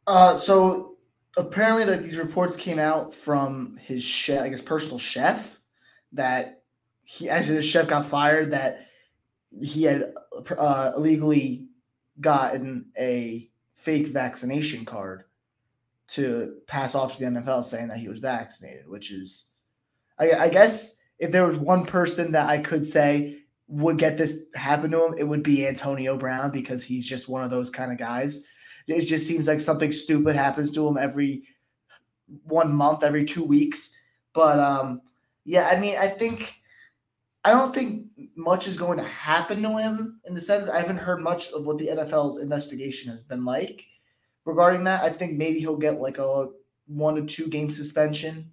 Uh, 0.07 0.37
so 0.37 0.97
apparently, 1.37 1.85
like 1.85 2.03
these 2.03 2.17
reports 2.17 2.57
came 2.57 2.79
out 2.79 3.15
from 3.15 3.79
his 3.83 4.03
chef, 4.03 4.41
like 4.41 4.53
his 4.53 4.63
personal 4.63 4.99
chef, 4.99 5.59
that 6.13 6.63
he 7.03 7.29
actually 7.29 7.57
the 7.57 7.63
chef 7.63 7.89
got 7.89 8.07
fired. 8.07 8.53
That 8.53 8.87
he 9.63 9.85
had 9.85 10.13
uh, 10.57 10.93
illegally 10.97 11.69
gotten 12.21 12.87
a 12.99 13.51
fake 13.75 14.09
vaccination 14.09 14.85
card 14.85 15.25
to 16.07 16.57
pass 16.67 16.95
off 16.95 17.17
to 17.17 17.25
the 17.25 17.31
NFL, 17.31 17.65
saying 17.65 17.89
that 17.89 17.99
he 17.99 18.09
was 18.09 18.19
vaccinated. 18.19 18.89
Which 18.89 19.11
is, 19.11 19.47
I, 20.19 20.33
I 20.33 20.49
guess, 20.49 20.99
if 21.19 21.33
there 21.33 21.47
was 21.47 21.57
one 21.57 21.87
person 21.87 22.33
that 22.33 22.49
I 22.49 22.59
could 22.59 22.87
say 22.87 23.39
would 23.67 23.99
get 23.99 24.19
this 24.19 24.45
happen 24.55 24.91
to 24.91 25.07
him, 25.07 25.15
it 25.19 25.25
would 25.25 25.43
be 25.43 25.67
Antonio 25.67 26.17
Brown 26.17 26.51
because 26.51 26.85
he's 26.85 27.07
just 27.07 27.29
one 27.29 27.45
of 27.45 27.51
those 27.51 27.71
kind 27.71 27.91
of 27.91 27.99
guys 27.99 28.45
it 28.87 29.03
just 29.03 29.27
seems 29.27 29.49
like 29.49 29.61
something 29.61 29.93
stupid 29.93 30.37
happens 30.37 30.71
to 30.73 30.87
him 30.87 30.99
every 30.99 31.45
one 32.45 32.75
month, 32.75 33.03
every 33.03 33.25
two 33.25 33.45
weeks. 33.45 33.97
But 34.33 34.59
um, 34.59 35.01
yeah, 35.45 35.69
I 35.71 35.79
mean, 35.79 35.97
I 35.99 36.09
think 36.09 36.57
I 37.45 37.51
don't 37.51 37.75
think 37.75 38.07
much 38.37 38.67
is 38.67 38.79
going 38.79 38.99
to 38.99 39.05
happen 39.05 39.63
to 39.63 39.77
him 39.77 40.21
in 40.25 40.35
the 40.35 40.41
sense 40.41 40.65
that 40.65 40.75
I 40.75 40.81
haven't 40.81 40.97
heard 40.97 41.21
much 41.21 41.51
of 41.53 41.67
what 41.67 41.79
the 41.79 41.89
NFL's 41.89 42.39
investigation 42.39 43.11
has 43.11 43.23
been 43.23 43.45
like 43.45 43.85
regarding 44.45 44.85
that. 44.85 45.03
I 45.03 45.11
think 45.11 45.35
maybe 45.35 45.61
he'll 45.61 45.77
get 45.77 46.01
like 46.01 46.19
a 46.19 46.49
one 46.87 47.17
to 47.17 47.25
two 47.25 47.49
game 47.49 47.71
suspension. 47.71 48.51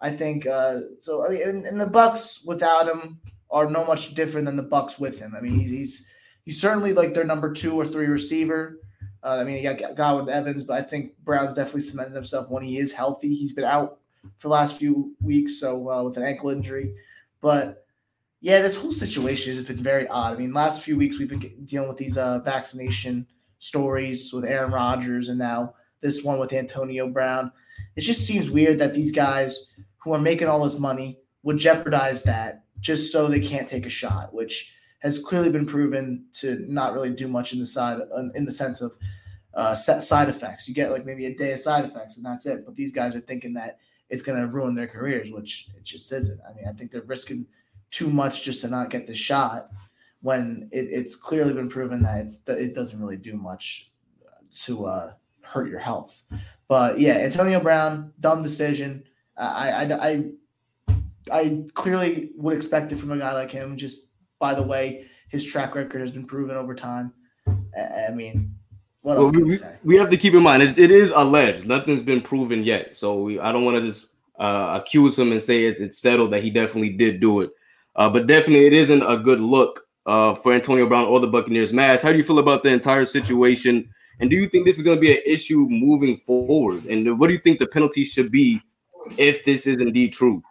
I 0.00 0.10
think 0.10 0.46
uh, 0.46 0.80
so. 0.98 1.26
I 1.26 1.30
mean, 1.30 1.42
and, 1.42 1.66
and 1.66 1.80
the 1.80 1.86
Bucks 1.86 2.42
without 2.46 2.88
him 2.88 3.20
are 3.50 3.70
no 3.70 3.84
much 3.84 4.14
different 4.14 4.46
than 4.46 4.56
the 4.56 4.62
Bucks 4.62 4.98
with 4.98 5.18
him. 5.18 5.34
I 5.36 5.40
mean, 5.40 5.58
he's 5.58 5.70
he's, 5.70 6.10
he's 6.44 6.60
certainly 6.60 6.92
like 6.92 7.14
their 7.14 7.24
number 7.24 7.52
two 7.52 7.74
or 7.74 7.86
three 7.86 8.06
receiver. 8.06 8.80
Uh, 9.22 9.38
I 9.40 9.44
mean, 9.44 9.62
you 9.62 9.74
got 9.74 9.96
Godwin 9.96 10.34
Evans, 10.34 10.64
but 10.64 10.78
I 10.78 10.82
think 10.82 11.12
Brown's 11.24 11.54
definitely 11.54 11.82
cemented 11.82 12.14
himself 12.14 12.48
when 12.48 12.62
he 12.62 12.78
is 12.78 12.92
healthy. 12.92 13.34
He's 13.34 13.52
been 13.52 13.64
out 13.64 13.98
for 14.38 14.48
the 14.48 14.52
last 14.54 14.78
few 14.78 15.14
weeks, 15.20 15.60
so 15.60 15.90
uh, 15.90 16.02
with 16.02 16.16
an 16.16 16.22
ankle 16.22 16.48
injury. 16.48 16.94
But 17.42 17.86
yeah, 18.40 18.62
this 18.62 18.76
whole 18.76 18.92
situation 18.92 19.54
has 19.54 19.64
been 19.64 19.82
very 19.82 20.08
odd. 20.08 20.34
I 20.34 20.36
mean, 20.38 20.52
last 20.52 20.82
few 20.82 20.96
weeks 20.96 21.18
we've 21.18 21.28
been 21.28 21.64
dealing 21.64 21.88
with 21.88 21.98
these 21.98 22.16
uh, 22.16 22.40
vaccination 22.40 23.26
stories 23.58 24.32
with 24.32 24.44
Aaron 24.44 24.72
Rodgers, 24.72 25.28
and 25.28 25.38
now 25.38 25.74
this 26.00 26.24
one 26.24 26.38
with 26.38 26.52
Antonio 26.52 27.08
Brown. 27.08 27.52
It 27.96 28.00
just 28.00 28.26
seems 28.26 28.50
weird 28.50 28.78
that 28.78 28.94
these 28.94 29.12
guys 29.12 29.70
who 29.98 30.12
are 30.12 30.18
making 30.18 30.48
all 30.48 30.64
this 30.64 30.78
money 30.78 31.18
would 31.42 31.58
jeopardize 31.58 32.22
that 32.22 32.64
just 32.80 33.12
so 33.12 33.26
they 33.28 33.40
can't 33.40 33.68
take 33.68 33.84
a 33.84 33.90
shot, 33.90 34.32
which 34.32 34.74
has 35.00 35.22
clearly 35.22 35.50
been 35.50 35.66
proven 35.66 36.24
to 36.34 36.64
not 36.68 36.94
really 36.94 37.10
do 37.10 37.28
much 37.28 37.52
in 37.52 37.58
the 37.58 37.66
side 37.66 38.00
in 38.34 38.44
the 38.44 38.52
sense 38.52 38.80
of 38.80 38.96
uh, 39.54 39.74
side 39.74 40.28
effects. 40.28 40.68
You 40.68 40.74
get 40.74 40.90
like 40.90 41.04
maybe 41.04 41.26
a 41.26 41.34
day 41.34 41.52
of 41.52 41.60
side 41.60 41.84
effects 41.84 42.16
and 42.16 42.24
that's 42.24 42.46
it. 42.46 42.64
But 42.64 42.76
these 42.76 42.92
guys 42.92 43.14
are 43.14 43.20
thinking 43.20 43.54
that 43.54 43.78
it's 44.08 44.22
going 44.22 44.40
to 44.40 44.46
ruin 44.46 44.74
their 44.74 44.86
careers, 44.86 45.30
which 45.30 45.68
it 45.76 45.84
just 45.84 46.10
isn't. 46.12 46.40
I 46.48 46.54
mean, 46.54 46.66
I 46.68 46.72
think 46.72 46.90
they're 46.90 47.02
risking 47.02 47.46
too 47.90 48.10
much 48.10 48.44
just 48.44 48.60
to 48.62 48.68
not 48.68 48.90
get 48.90 49.06
the 49.06 49.14
shot 49.14 49.68
when 50.22 50.68
it, 50.72 50.88
it's 50.90 51.16
clearly 51.16 51.52
been 51.52 51.68
proven 51.68 52.02
that 52.02 52.18
it's 52.18 52.40
that 52.40 52.58
it 52.58 52.74
doesn't 52.74 53.00
really 53.00 53.16
do 53.16 53.34
much 53.34 53.92
to 54.64 54.86
uh, 54.86 55.12
hurt 55.42 55.68
your 55.68 55.78
health. 55.78 56.22
But 56.68 56.98
yeah, 56.98 57.14
Antonio 57.14 57.60
Brown, 57.60 58.12
dumb 58.20 58.42
decision. 58.42 59.04
I, 59.36 59.70
I, 59.70 60.10
I, 60.10 60.24
I 61.32 61.64
clearly 61.74 62.30
would 62.36 62.56
expect 62.56 62.92
it 62.92 62.96
from 62.96 63.12
a 63.12 63.18
guy 63.18 63.32
like 63.32 63.50
him. 63.50 63.76
Just 63.76 64.12
by 64.38 64.54
the 64.54 64.62
way, 64.62 65.06
his 65.28 65.44
track 65.44 65.74
record 65.74 66.00
has 66.00 66.12
been 66.12 66.26
proven 66.26 66.56
over 66.56 66.74
time. 66.74 67.12
I 67.76 68.10
mean, 68.12 68.54
what 69.02 69.16
else 69.16 69.32
well, 69.32 69.44
we, 69.44 69.58
we, 69.84 69.96
have 69.96 70.10
to 70.10 70.16
keep 70.16 70.34
in 70.34 70.42
mind 70.42 70.62
it, 70.62 70.78
it 70.78 70.90
is 70.90 71.10
alleged. 71.10 71.66
Nothing's 71.66 72.02
been 72.02 72.20
proven 72.20 72.62
yet. 72.62 72.96
So 72.96 73.22
we, 73.22 73.40
I 73.40 73.50
don't 73.52 73.64
want 73.64 73.76
to 73.76 73.82
just 73.82 74.08
uh, 74.38 74.78
accuse 74.80 75.18
him 75.18 75.32
and 75.32 75.40
say 75.40 75.64
it's, 75.64 75.80
it's 75.80 75.98
settled 75.98 76.32
that 76.32 76.42
he 76.42 76.50
definitely 76.50 76.90
did 76.90 77.20
do 77.20 77.40
it. 77.40 77.50
Uh, 77.96 78.08
but 78.08 78.26
definitely, 78.26 78.66
it 78.66 78.72
isn't 78.72 79.02
a 79.02 79.18
good 79.18 79.40
look 79.40 79.86
uh, 80.06 80.34
for 80.34 80.52
Antonio 80.52 80.86
Brown 80.88 81.06
or 81.06 81.20
the 81.20 81.26
Buccaneers. 81.26 81.72
Maz, 81.72 82.02
how 82.02 82.12
do 82.12 82.18
you 82.18 82.24
feel 82.24 82.38
about 82.38 82.62
the 82.62 82.70
entire 82.70 83.04
situation? 83.04 83.88
And 84.20 84.28
do 84.28 84.36
you 84.36 84.48
think 84.48 84.66
this 84.66 84.76
is 84.76 84.82
going 84.82 84.96
to 84.96 85.00
be 85.00 85.12
an 85.12 85.22
issue 85.24 85.66
moving 85.68 86.16
forward? 86.16 86.84
And 86.86 87.18
what 87.18 87.28
do 87.28 87.32
you 87.32 87.38
think 87.38 87.58
the 87.58 87.66
penalty 87.66 88.04
should 88.04 88.30
be 88.30 88.60
if 89.16 89.44
this 89.44 89.66
is 89.66 89.80
indeed 89.80 90.12
true? 90.12 90.42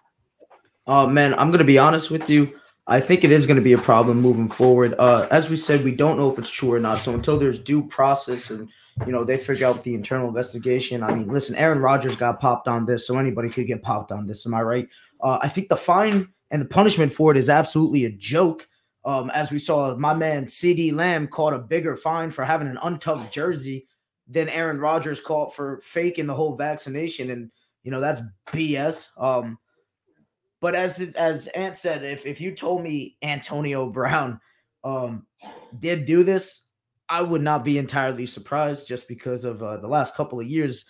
Oh 0.88 1.08
man, 1.08 1.34
I'm 1.36 1.50
going 1.50 1.60
to 1.60 1.66
be 1.66 1.78
honest 1.78 2.10
with 2.10 2.30
you. 2.30 2.60
I 2.88 3.00
think 3.00 3.24
it 3.24 3.32
is 3.32 3.46
going 3.46 3.58
to 3.58 3.62
be 3.62 3.74
a 3.74 3.78
problem 3.78 4.20
moving 4.20 4.50
forward. 4.50 4.96
Uh, 4.98 5.28
as 5.30 5.52
we 5.52 5.56
said, 5.56 5.84
we 5.84 5.92
don't 5.92 6.18
know 6.18 6.32
if 6.32 6.40
it's 6.40 6.50
true 6.50 6.74
or 6.74 6.80
not. 6.80 6.98
So 6.98 7.14
until 7.14 7.38
there's 7.38 7.60
due 7.60 7.88
process 7.88 8.50
and 8.50 8.68
you 9.06 9.12
know 9.12 9.24
they 9.24 9.38
figure 9.38 9.68
out 9.68 9.84
the 9.84 9.94
internal 9.94 10.28
investigation. 10.28 11.04
I 11.04 11.14
mean, 11.14 11.28
listen, 11.28 11.56
Aaron 11.56 11.80
Rodgers 11.80 12.16
got 12.16 12.40
popped 12.40 12.68
on 12.68 12.86
this, 12.86 13.06
so 13.06 13.18
anybody 13.18 13.50
could 13.50 13.68
get 13.68 13.84
popped 13.84 14.12
on 14.12 14.26
this. 14.26 14.46
Am 14.46 14.54
I 14.54 14.62
right? 14.62 14.90
Uh, 15.22 15.38
I 15.42 15.48
think 15.48 15.70
the 15.70 15.78
fine 15.78 16.30
and 16.52 16.62
the 16.62 16.68
punishment 16.68 17.14
for 17.14 17.32
it 17.32 17.38
is 17.38 17.50
absolutely 17.50 18.06
a 18.06 18.12
joke. 18.12 18.68
Um, 19.06 19.30
as 19.32 19.52
we 19.52 19.60
saw, 19.60 19.96
my 19.96 20.14
man 20.14 20.46
CeeDee 20.46 20.94
Lamb 20.94 21.28
caught 21.28 21.54
a 21.54 21.60
bigger 21.60 21.96
fine 21.96 22.32
for 22.32 22.44
having 22.44 22.68
an 22.68 22.80
untucked 22.82 23.34
jersey 23.34 23.88
than 24.28 24.50
Aaron 24.50 24.80
Rodgers 24.80 25.20
caught 25.20 25.54
for 25.54 25.80
faking 25.82 26.28
the 26.28 26.36
whole 26.36 26.56
vaccination, 26.56 27.30
and 27.30 27.52
you 27.84 27.92
know 27.92 28.02
that's 28.02 28.22
BS. 28.48 29.10
Um, 29.18 29.58
but 30.62 30.76
as 30.76 31.00
as 31.16 31.48
Ant 31.48 31.78
said, 31.78 32.04
if 32.04 32.26
if 32.26 32.42
you 32.42 32.56
told 32.56 32.84
me 32.84 33.18
Antonio 33.22 33.90
Brown 33.92 34.40
um 34.84 35.26
did 35.78 36.06
do 36.06 36.24
this, 36.24 36.68
I 37.08 37.22
would 37.22 37.42
not 37.42 37.64
be 37.64 37.78
entirely 37.78 38.26
surprised 38.26 38.88
just 38.88 39.08
because 39.08 39.44
of 39.44 39.64
uh, 39.64 39.78
the 39.78 39.88
last 39.88 40.16
couple 40.16 40.40
of 40.40 40.48
years. 40.48 40.86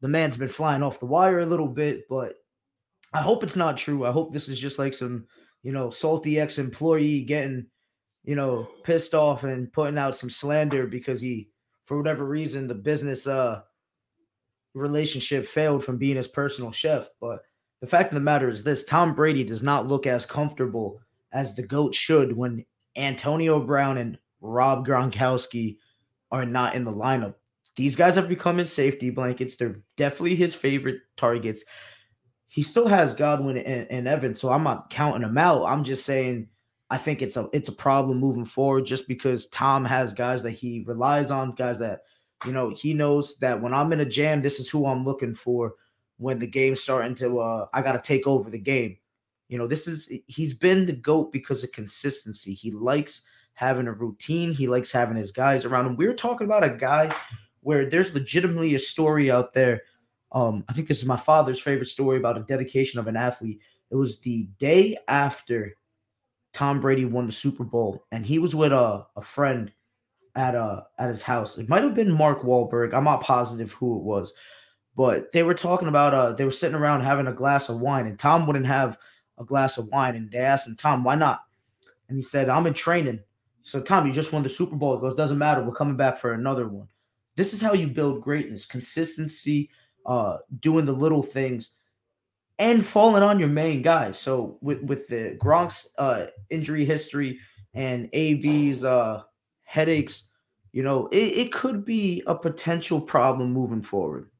The 0.00 0.08
man's 0.08 0.36
been 0.36 0.48
flying 0.48 0.82
off 0.82 1.00
the 1.00 1.06
wire 1.06 1.40
a 1.40 1.46
little 1.46 1.68
bit, 1.68 2.02
but 2.08 2.34
I 3.14 3.22
hope 3.22 3.44
it's 3.44 3.56
not 3.56 3.76
true. 3.76 4.04
I 4.04 4.10
hope 4.10 4.32
this 4.32 4.48
is 4.48 4.58
just 4.58 4.78
like 4.78 4.92
some, 4.92 5.26
you 5.62 5.72
know, 5.72 5.90
salty 5.90 6.40
ex 6.40 6.58
employee 6.58 7.22
getting, 7.22 7.66
you 8.24 8.34
know, 8.34 8.68
pissed 8.82 9.14
off 9.14 9.44
and 9.44 9.72
putting 9.72 9.96
out 9.96 10.16
some 10.16 10.30
slander 10.30 10.86
because 10.86 11.20
he, 11.20 11.48
for 11.84 11.96
whatever 11.96 12.26
reason, 12.26 12.66
the 12.66 12.74
business 12.74 13.26
uh 13.26 13.60
relationship 14.74 15.46
failed 15.46 15.84
from 15.84 15.98
being 15.98 16.16
his 16.16 16.28
personal 16.28 16.72
chef. 16.72 17.08
But 17.20 17.42
the 17.80 17.86
fact 17.86 18.10
of 18.10 18.14
the 18.14 18.20
matter 18.20 18.48
is 18.48 18.64
this 18.64 18.84
Tom 18.84 19.14
Brady 19.14 19.44
does 19.44 19.62
not 19.62 19.86
look 19.86 20.06
as 20.06 20.26
comfortable 20.26 21.00
as 21.32 21.54
the 21.54 21.62
GOAT 21.62 21.94
should 21.94 22.36
when 22.36 22.64
Antonio 22.96 23.60
Brown 23.60 23.98
and 23.98 24.18
Rob 24.40 24.86
Gronkowski 24.86 25.78
are 26.30 26.44
not 26.44 26.74
in 26.74 26.84
the 26.84 26.92
lineup. 26.92 27.34
These 27.76 27.96
guys 27.96 28.14
have 28.14 28.28
become 28.28 28.58
his 28.58 28.72
safety 28.72 29.10
blankets. 29.10 29.56
They're 29.56 29.80
definitely 29.96 30.36
his 30.36 30.54
favorite 30.54 31.00
targets. 31.16 31.64
He 32.54 32.62
still 32.62 32.86
has 32.86 33.16
Godwin 33.16 33.58
and, 33.58 33.90
and 33.90 34.06
Evans, 34.06 34.40
so 34.40 34.52
I'm 34.52 34.62
not 34.62 34.88
counting 34.88 35.28
him 35.28 35.36
out. 35.36 35.64
I'm 35.64 35.82
just 35.82 36.06
saying 36.06 36.46
I 36.88 36.98
think 36.98 37.20
it's 37.20 37.36
a 37.36 37.48
it's 37.52 37.68
a 37.68 37.72
problem 37.72 38.20
moving 38.20 38.44
forward 38.44 38.86
just 38.86 39.08
because 39.08 39.48
Tom 39.48 39.84
has 39.84 40.14
guys 40.14 40.40
that 40.44 40.52
he 40.52 40.84
relies 40.86 41.32
on, 41.32 41.56
guys 41.56 41.80
that 41.80 42.02
you 42.46 42.52
know 42.52 42.70
he 42.70 42.94
knows 42.94 43.36
that 43.38 43.60
when 43.60 43.74
I'm 43.74 43.92
in 43.92 43.98
a 43.98 44.04
jam, 44.04 44.40
this 44.40 44.60
is 44.60 44.70
who 44.70 44.86
I'm 44.86 45.04
looking 45.04 45.34
for 45.34 45.74
when 46.18 46.38
the 46.38 46.46
game's 46.46 46.80
starting 46.80 47.16
to 47.16 47.40
uh 47.40 47.66
I 47.74 47.82
gotta 47.82 48.00
take 48.00 48.28
over 48.28 48.48
the 48.48 48.58
game. 48.60 48.98
You 49.48 49.58
know, 49.58 49.66
this 49.66 49.88
is 49.88 50.08
he's 50.28 50.54
been 50.54 50.86
the 50.86 50.92
GOAT 50.92 51.32
because 51.32 51.64
of 51.64 51.72
consistency. 51.72 52.54
He 52.54 52.70
likes 52.70 53.22
having 53.54 53.88
a 53.88 53.92
routine, 53.92 54.54
he 54.54 54.68
likes 54.68 54.92
having 54.92 55.16
his 55.16 55.32
guys 55.32 55.64
around 55.64 55.86
him. 55.86 55.96
We 55.96 56.06
are 56.06 56.14
talking 56.14 56.46
about 56.46 56.62
a 56.62 56.70
guy 56.70 57.12
where 57.62 57.90
there's 57.90 58.14
legitimately 58.14 58.76
a 58.76 58.78
story 58.78 59.28
out 59.28 59.54
there. 59.54 59.82
Um, 60.34 60.64
I 60.68 60.72
think 60.72 60.88
this 60.88 60.98
is 60.98 61.06
my 61.06 61.16
father's 61.16 61.60
favorite 61.60 61.86
story 61.86 62.18
about 62.18 62.36
a 62.36 62.42
dedication 62.42 63.00
of 63.00 63.06
an 63.06 63.16
athlete. 63.16 63.60
It 63.90 63.96
was 63.96 64.20
the 64.20 64.48
day 64.58 64.98
after 65.08 65.76
Tom 66.52 66.80
Brady 66.80 67.04
won 67.04 67.26
the 67.26 67.32
Super 67.32 67.64
Bowl, 67.64 68.04
and 68.10 68.26
he 68.26 68.38
was 68.38 68.54
with 68.54 68.72
a, 68.72 69.06
a 69.16 69.22
friend 69.22 69.72
at 70.36 70.56
uh 70.56 70.82
at 70.98 71.08
his 71.08 71.22
house. 71.22 71.56
It 71.58 71.68
might 71.68 71.84
have 71.84 71.94
been 71.94 72.12
Mark 72.12 72.42
Wahlberg. 72.42 72.92
I'm 72.92 73.04
not 73.04 73.22
positive 73.22 73.72
who 73.72 73.96
it 73.96 74.02
was, 74.02 74.34
but 74.96 75.30
they 75.30 75.44
were 75.44 75.54
talking 75.54 75.88
about 75.88 76.12
uh 76.12 76.32
they 76.32 76.44
were 76.44 76.50
sitting 76.50 76.76
around 76.76 77.02
having 77.02 77.28
a 77.28 77.32
glass 77.32 77.68
of 77.68 77.80
wine, 77.80 78.06
and 78.06 78.18
Tom 78.18 78.46
wouldn't 78.46 78.66
have 78.66 78.98
a 79.38 79.44
glass 79.44 79.78
of 79.78 79.86
wine, 79.88 80.16
and 80.16 80.30
they 80.30 80.38
asked 80.38 80.66
him, 80.66 80.76
Tom, 80.76 81.04
why 81.04 81.14
not? 81.14 81.42
And 82.08 82.18
he 82.18 82.22
said, 82.22 82.48
I'm 82.48 82.66
in 82.66 82.74
training. 82.74 83.20
So 83.62 83.80
Tom, 83.80 84.06
you 84.06 84.12
just 84.12 84.32
won 84.32 84.42
the 84.42 84.48
Super 84.48 84.76
Bowl. 84.76 84.96
It 84.96 85.00
goes, 85.00 85.14
doesn't 85.14 85.38
matter. 85.38 85.62
We're 85.62 85.74
coming 85.74 85.96
back 85.96 86.18
for 86.18 86.34
another 86.34 86.68
one. 86.68 86.88
This 87.36 87.52
is 87.54 87.60
how 87.60 87.72
you 87.72 87.86
build 87.86 88.22
greatness: 88.22 88.66
consistency, 88.66 89.70
uh, 90.06 90.38
doing 90.60 90.84
the 90.84 90.92
little 90.92 91.22
things 91.22 91.72
and 92.58 92.84
falling 92.84 93.22
on 93.22 93.38
your 93.38 93.48
main 93.48 93.82
guy. 93.82 94.12
So 94.12 94.58
with 94.60 94.82
with 94.82 95.08
the 95.08 95.36
Gronk's 95.40 95.88
uh, 95.98 96.26
injury 96.50 96.84
history 96.84 97.38
and 97.74 98.08
AB's 98.12 98.84
uh, 98.84 99.22
headaches, 99.64 100.24
you 100.72 100.82
know, 100.82 101.08
it, 101.08 101.16
it 101.16 101.52
could 101.52 101.84
be 101.84 102.22
a 102.26 102.34
potential 102.34 103.00
problem 103.00 103.52
moving 103.52 103.82
forward. 103.82 104.30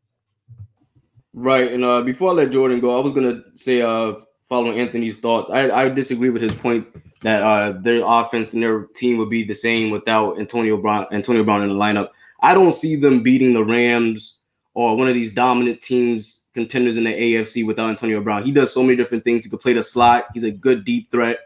Right, 1.33 1.73
and 1.73 1.85
uh, 1.85 2.03
before 2.03 2.31
I 2.31 2.35
let 2.35 2.53
Jordan 2.53 2.79
go, 2.79 2.97
I 2.97 3.03
was 3.03 3.13
gonna 3.13 3.43
say, 3.57 3.83
uh, 3.83 4.15
following 4.49 4.79
Anthony's 4.79 5.19
thoughts, 5.19 5.51
I, 5.51 5.69
I 5.71 5.89
disagree 5.89 6.31
with 6.31 6.43
his 6.43 6.55
point 6.55 6.87
that 7.23 7.43
uh, 7.43 7.73
their 7.73 8.03
offense 8.05 8.53
and 8.53 8.63
their 8.63 8.85
team 8.95 9.19
would 9.19 9.31
be 9.31 9.43
the 9.43 9.55
same 9.55 9.91
without 9.91 10.39
Antonio 10.39 10.77
Brown, 10.77 11.07
Antonio 11.11 11.43
Brown 11.43 11.63
in 11.63 11.71
the 11.71 11.75
lineup. 11.75 12.11
I 12.41 12.55
don't 12.55 12.73
see 12.73 12.95
them 12.95 13.23
beating 13.23 13.55
the 13.55 13.65
Rams 13.65 14.39
or 14.75 14.97
one 14.97 15.09
of 15.09 15.15
these 15.15 15.33
dominant 15.33 15.81
teams 15.81 16.43
contenders 16.53 16.97
in 16.97 17.05
the 17.05 17.11
AFC 17.11 17.67
without 17.67 17.91
Antonio 17.91 18.21
Brown. 18.21 18.45
He 18.45 18.53
does 18.53 18.73
so 18.73 18.83
many 18.83 18.97
different 18.97 19.25
things. 19.25 19.45
He 19.45 19.51
could 19.51 19.61
play 19.61 19.73
the 19.73 19.83
slot. 19.83 20.27
He's 20.33 20.45
a 20.45 20.51
good 20.51 20.85
deep 20.85 21.11
threat. 21.11 21.39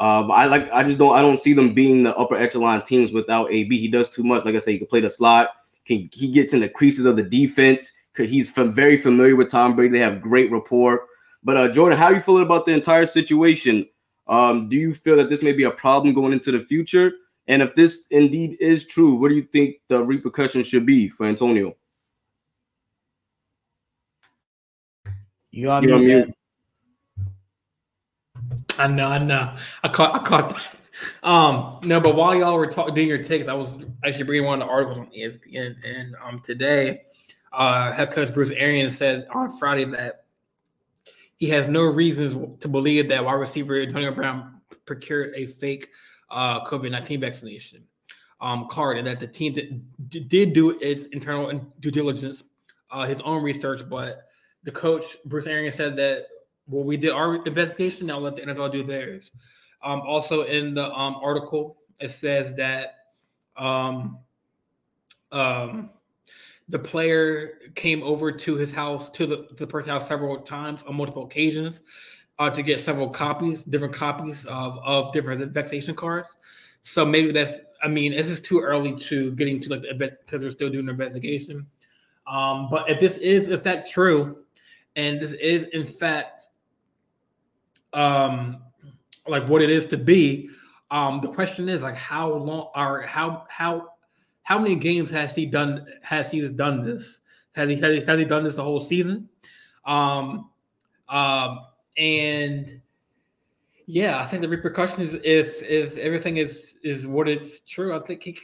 Um, 0.00 0.30
I 0.30 0.46
like. 0.46 0.70
I 0.72 0.84
just 0.84 0.98
don't. 0.98 1.16
I 1.16 1.22
don't 1.22 1.38
see 1.38 1.52
them 1.52 1.74
being 1.74 2.04
the 2.04 2.14
upper 2.16 2.36
echelon 2.36 2.82
teams 2.82 3.12
without 3.12 3.50
AB. 3.50 3.78
He 3.78 3.88
does 3.88 4.08
too 4.08 4.22
much. 4.22 4.44
Like 4.44 4.54
I 4.54 4.58
said, 4.58 4.72
he 4.72 4.78
could 4.78 4.88
play 4.88 5.00
the 5.00 5.10
slot. 5.10 5.50
Can 5.84 6.08
he 6.12 6.30
gets 6.30 6.52
in 6.52 6.60
the 6.60 6.68
creases 6.68 7.04
of 7.04 7.16
the 7.16 7.22
defense? 7.22 7.94
He's 8.16 8.50
very 8.50 8.96
familiar 8.96 9.36
with 9.36 9.50
Tom 9.50 9.76
Brady. 9.76 9.92
They 9.92 9.98
have 10.00 10.20
great 10.20 10.50
rapport. 10.50 11.06
But 11.44 11.56
uh, 11.56 11.68
Jordan, 11.68 11.98
how 11.98 12.06
are 12.06 12.14
you 12.14 12.20
feeling 12.20 12.44
about 12.44 12.66
the 12.66 12.72
entire 12.72 13.06
situation? 13.06 13.86
Um, 14.26 14.68
do 14.68 14.76
you 14.76 14.92
feel 14.92 15.16
that 15.16 15.30
this 15.30 15.42
may 15.42 15.52
be 15.52 15.64
a 15.64 15.70
problem 15.70 16.14
going 16.14 16.32
into 16.32 16.50
the 16.50 16.58
future? 16.58 17.12
And 17.46 17.62
if 17.62 17.74
this 17.74 18.06
indeed 18.10 18.56
is 18.60 18.86
true, 18.86 19.14
what 19.14 19.28
do 19.28 19.36
you 19.36 19.42
think 19.42 19.76
the 19.88 20.02
repercussions 20.02 20.66
should 20.66 20.84
be 20.84 21.08
for 21.08 21.26
Antonio? 21.26 21.74
You 25.50 25.70
on 25.70 25.82
You're 25.82 25.98
mute. 25.98 26.34
I 28.78 28.86
know, 28.86 29.08
I 29.08 29.18
know. 29.18 29.54
I 29.82 29.88
caught, 29.88 30.14
I 30.14 30.18
caught 30.24 30.50
that. 30.50 30.74
Um, 31.22 31.78
no, 31.82 32.00
but 32.00 32.16
while 32.16 32.34
y'all 32.34 32.56
were 32.56 32.66
talking, 32.66 32.94
doing 32.94 33.08
your 33.08 33.22
takes, 33.22 33.48
I 33.48 33.54
was 33.54 33.70
actually 34.04 34.24
reading 34.24 34.46
one 34.46 34.60
of 34.60 34.66
the 34.66 34.72
articles 34.72 34.98
on 34.98 35.06
ESPN, 35.06 35.76
and 35.84 36.16
um, 36.24 36.40
today, 36.40 37.02
uh, 37.52 37.92
head 37.92 38.10
coach 38.10 38.34
Bruce 38.34 38.50
Arians 38.50 38.96
said 38.96 39.26
on 39.32 39.48
Friday 39.48 39.84
that 39.86 40.24
he 41.36 41.48
has 41.50 41.68
no 41.68 41.82
reasons 41.82 42.56
to 42.60 42.68
believe 42.68 43.08
that 43.08 43.24
wide 43.24 43.34
receiver 43.34 43.80
Antonio 43.80 44.12
Brown 44.12 44.60
procured 44.86 45.34
a 45.36 45.46
fake 45.46 45.88
uh, 46.30 46.64
COVID 46.64 46.90
nineteen 46.90 47.20
vaccination 47.20 47.84
um, 48.40 48.66
card, 48.68 48.98
and 48.98 49.06
that 49.06 49.20
the 49.20 49.26
team 49.26 49.54
that 49.54 50.28
did 50.28 50.52
do 50.52 50.78
its 50.80 51.06
internal 51.06 51.72
due 51.80 51.92
diligence, 51.92 52.42
uh, 52.90 53.06
his 53.06 53.20
own 53.20 53.42
research, 53.42 53.88
but 53.88 54.27
the 54.68 54.72
coach 54.72 55.16
Bruce 55.24 55.46
Arians 55.46 55.76
said 55.76 55.96
that 55.96 56.26
well, 56.66 56.84
we 56.84 56.98
did 56.98 57.10
our 57.10 57.42
investigation. 57.46 58.08
Now 58.08 58.18
let 58.18 58.36
the 58.36 58.42
NFL 58.42 58.70
do 58.70 58.82
theirs. 58.82 59.30
Um, 59.82 60.02
also 60.02 60.42
in 60.42 60.74
the 60.74 60.92
um, 60.92 61.16
article, 61.22 61.78
it 61.98 62.10
says 62.10 62.54
that 62.56 62.96
um, 63.56 64.18
um, 65.32 65.88
the 66.68 66.78
player 66.78 67.60
came 67.76 68.02
over 68.02 68.30
to 68.30 68.56
his 68.56 68.70
house 68.70 69.08
to 69.12 69.24
the 69.24 69.36
to 69.46 69.54
the 69.54 69.66
person's 69.66 69.92
house 69.92 70.06
several 70.06 70.38
times 70.38 70.82
on 70.82 70.96
multiple 70.96 71.24
occasions 71.24 71.80
uh, 72.38 72.50
to 72.50 72.62
get 72.62 72.78
several 72.78 73.08
copies, 73.08 73.62
different 73.62 73.94
copies 73.94 74.44
of 74.44 74.78
of 74.80 75.14
different 75.14 75.50
vexation 75.54 75.94
cards. 75.94 76.28
So 76.82 77.06
maybe 77.06 77.32
that's. 77.32 77.60
I 77.82 77.88
mean, 77.88 78.12
this 78.12 78.28
is 78.28 78.42
too 78.42 78.60
early 78.60 78.96
to 78.96 79.32
getting 79.32 79.58
to 79.60 79.70
like 79.70 79.80
the 79.80 79.90
events 79.92 80.18
because 80.18 80.42
they're 80.42 80.50
still 80.50 80.68
doing 80.68 80.84
the 80.84 80.92
investigation. 80.92 81.66
Um, 82.26 82.68
but 82.70 82.90
if 82.90 83.00
this 83.00 83.16
is 83.16 83.48
if 83.48 83.62
that's 83.62 83.90
true, 83.90 84.44
and 84.98 85.20
this 85.20 85.32
is 85.32 85.64
in 85.68 85.86
fact 85.86 86.48
um 87.94 88.60
like 89.26 89.48
what 89.48 89.62
it 89.62 89.70
is 89.70 89.86
to 89.86 89.96
be. 89.96 90.50
Um 90.90 91.20
the 91.20 91.28
question 91.28 91.68
is 91.68 91.82
like 91.82 91.94
how 91.96 92.34
long 92.34 92.70
or 92.74 93.02
how 93.02 93.46
how 93.48 93.92
how 94.42 94.58
many 94.58 94.74
games 94.74 95.10
has 95.10 95.34
he 95.34 95.46
done 95.46 95.86
has 96.02 96.30
he 96.30 96.46
done 96.48 96.84
this? 96.84 97.20
Has 97.52 97.70
he 97.70 97.76
has 97.76 97.94
he, 97.94 98.04
has 98.04 98.18
he 98.18 98.24
done 98.24 98.42
this 98.42 98.56
the 98.56 98.64
whole 98.64 98.80
season? 98.80 99.28
Um 99.86 100.50
um 101.08 101.60
and 101.96 102.80
yeah 103.86 104.18
i 104.18 104.26
think 104.26 104.42
the 104.42 104.48
repercussions 104.48 105.14
if 105.24 105.62
if 105.62 105.96
everything 105.96 106.36
is 106.36 106.76
is 106.84 107.06
what 107.06 107.26
it's 107.26 107.60
true 107.60 107.96
i 107.96 107.98
think 107.98 108.22
he, 108.22 108.38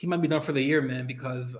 he, 0.00 0.06
he 0.06 0.06
might 0.06 0.22
be 0.22 0.28
done 0.28 0.40
for 0.40 0.52
the 0.52 0.62
year 0.62 0.82
man 0.82 1.06
because 1.06 1.54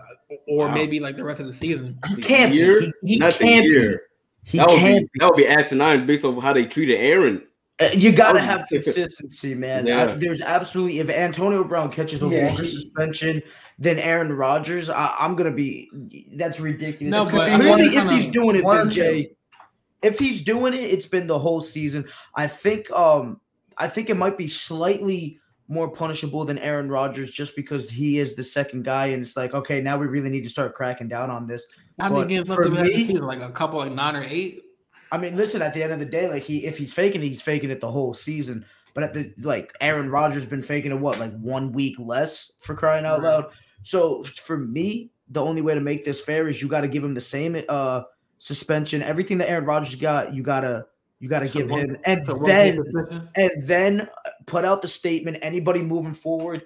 or 0.49 0.67
wow. 0.67 0.75
maybe 0.75 1.01
like 1.01 1.17
the 1.17 1.25
rest 1.25 1.41
of 1.41 1.47
the 1.47 1.53
season 1.53 1.99
he 2.09 2.23
can't 2.23 2.55
year? 2.55 2.81
be 2.81 2.93
he, 3.03 3.13
he 3.15 3.19
can't 3.19 3.65
be 3.65 3.97
he 4.45 4.59
that 4.59 4.69
would 4.69 4.79
can't. 4.79 5.13
Be, 5.13 5.19
that 5.19 5.27
would 5.27 5.37
be 5.37 5.47
asinine 5.47 6.07
based 6.07 6.25
on 6.25 6.41
how 6.41 6.53
they 6.53 6.67
treated 6.67 6.97
Aaron. 6.97 7.43
Uh, 7.81 7.89
you 7.93 8.13
gotta 8.13 8.41
have 8.41 8.67
consistency, 8.69 9.55
man. 9.55 9.87
Yeah. 9.87 10.03
I, 10.03 10.07
there's 10.15 10.41
absolutely 10.41 10.99
if 10.99 11.11
Antonio 11.11 11.65
Brown 11.65 11.91
catches 11.91 12.23
a 12.23 12.29
yeah. 12.29 12.49
longer 12.49 12.65
suspension 12.65 13.43
than 13.79 13.99
Aaron 13.99 14.33
Rodgers, 14.33 14.91
I, 14.91 15.15
am 15.21 15.37
gonna 15.37 15.51
be. 15.51 15.91
That's 16.37 16.61
ridiculous. 16.61 17.11
No, 17.11 17.25
but 17.25 17.55
clearly, 17.57 17.85
if 17.85 18.11
he's 18.11 18.29
doing 18.29 18.57
it, 18.57 18.65
Big 18.65 18.91
J, 18.91 19.33
if 20.03 20.19
he's 20.19 20.43
doing 20.43 20.75
it, 20.75 20.85
it's 20.85 21.07
been 21.07 21.27
the 21.27 21.39
whole 21.39 21.61
season. 21.61 22.07
I 22.35 22.47
think. 22.47 22.91
Um, 22.91 23.41
I 23.79 23.89
think 23.89 24.11
it 24.11 24.17
might 24.17 24.37
be 24.37 24.47
slightly 24.47 25.40
more 25.71 25.89
punishable 25.89 26.45
than 26.45 26.59
Aaron 26.59 26.89
Rodgers 26.89 27.33
just 27.33 27.55
because 27.55 27.89
he 27.89 28.19
is 28.19 28.35
the 28.35 28.43
second 28.43 28.85
guy, 28.85 29.07
and 29.07 29.23
it's 29.23 29.37
like, 29.37 29.55
okay, 29.55 29.81
now 29.81 29.97
we 29.97 30.07
really 30.07 30.29
need 30.29 30.43
to 30.45 30.51
start 30.51 30.75
cracking 30.75 31.09
down 31.09 31.31
on 31.31 31.47
this. 31.47 31.65
Games 32.29 32.49
left 32.49 32.63
to 32.63 32.71
me. 32.71 33.19
Like 33.19 33.41
a 33.41 33.51
couple, 33.53 33.79
like 33.79 33.93
nine 33.93 34.17
or 34.17 34.25
eight. 34.25 34.65
I 35.13 35.19
mean, 35.19 35.37
listen. 35.37 35.63
At 35.63 35.73
the 35.73 35.83
end 35.83 35.93
of 35.93 36.01
the 36.01 36.05
day, 36.05 36.29
like 36.29 36.43
he, 36.43 36.67
if 36.67 36.77
he's 36.77 36.93
faking, 36.93 37.21
he's 37.21 37.41
faking 37.41 37.71
it 37.71 37.81
the 37.81 37.91
whole 37.91 38.15
season. 38.15 38.67
But 38.95 39.05
at 39.05 39.15
the 39.15 39.33
like, 39.39 39.73
Aaron 39.81 40.11
Rodgers 40.11 40.45
been 40.45 40.63
faking 40.63 40.91
it 40.91 40.99
what, 40.99 41.21
like 41.21 41.39
one 41.39 41.73
week 41.73 41.97
less 41.99 42.53
for 42.61 42.75
crying 42.75 43.07
out 43.07 43.23
right. 43.23 43.29
loud. 43.29 43.47
So 43.83 44.25
for 44.25 44.59
me, 44.59 45.13
the 45.29 45.43
only 45.43 45.63
way 45.63 45.75
to 45.75 45.81
make 45.81 46.05
this 46.05 46.21
fair 46.21 46.49
is 46.49 46.61
you 46.61 46.69
got 46.69 46.81
to 46.81 46.89
give 46.89 47.05
him 47.05 47.15
the 47.15 47.21
same 47.21 47.63
uh 47.69 48.03
suspension. 48.39 49.03
Everything 49.03 49.39
that 49.39 49.49
Aaron 49.49 49.65
Rodgers 49.65 49.95
got, 49.95 50.35
you 50.35 50.43
gotta 50.43 50.87
you 51.21 51.29
got 51.29 51.41
to 51.41 51.49
so 51.49 51.61
give 51.61 51.71
one, 51.71 51.81
him, 51.81 51.97
and 52.05 52.27
so 52.27 52.39
then 52.39 53.29
and 53.37 53.51
then 53.63 54.01
uh, 54.01 54.31
put 54.47 54.65
out 54.65 54.81
the 54.81 54.89
statement. 54.89 55.37
Anybody 55.43 55.83
moving 55.83 56.15
forward, 56.15 56.63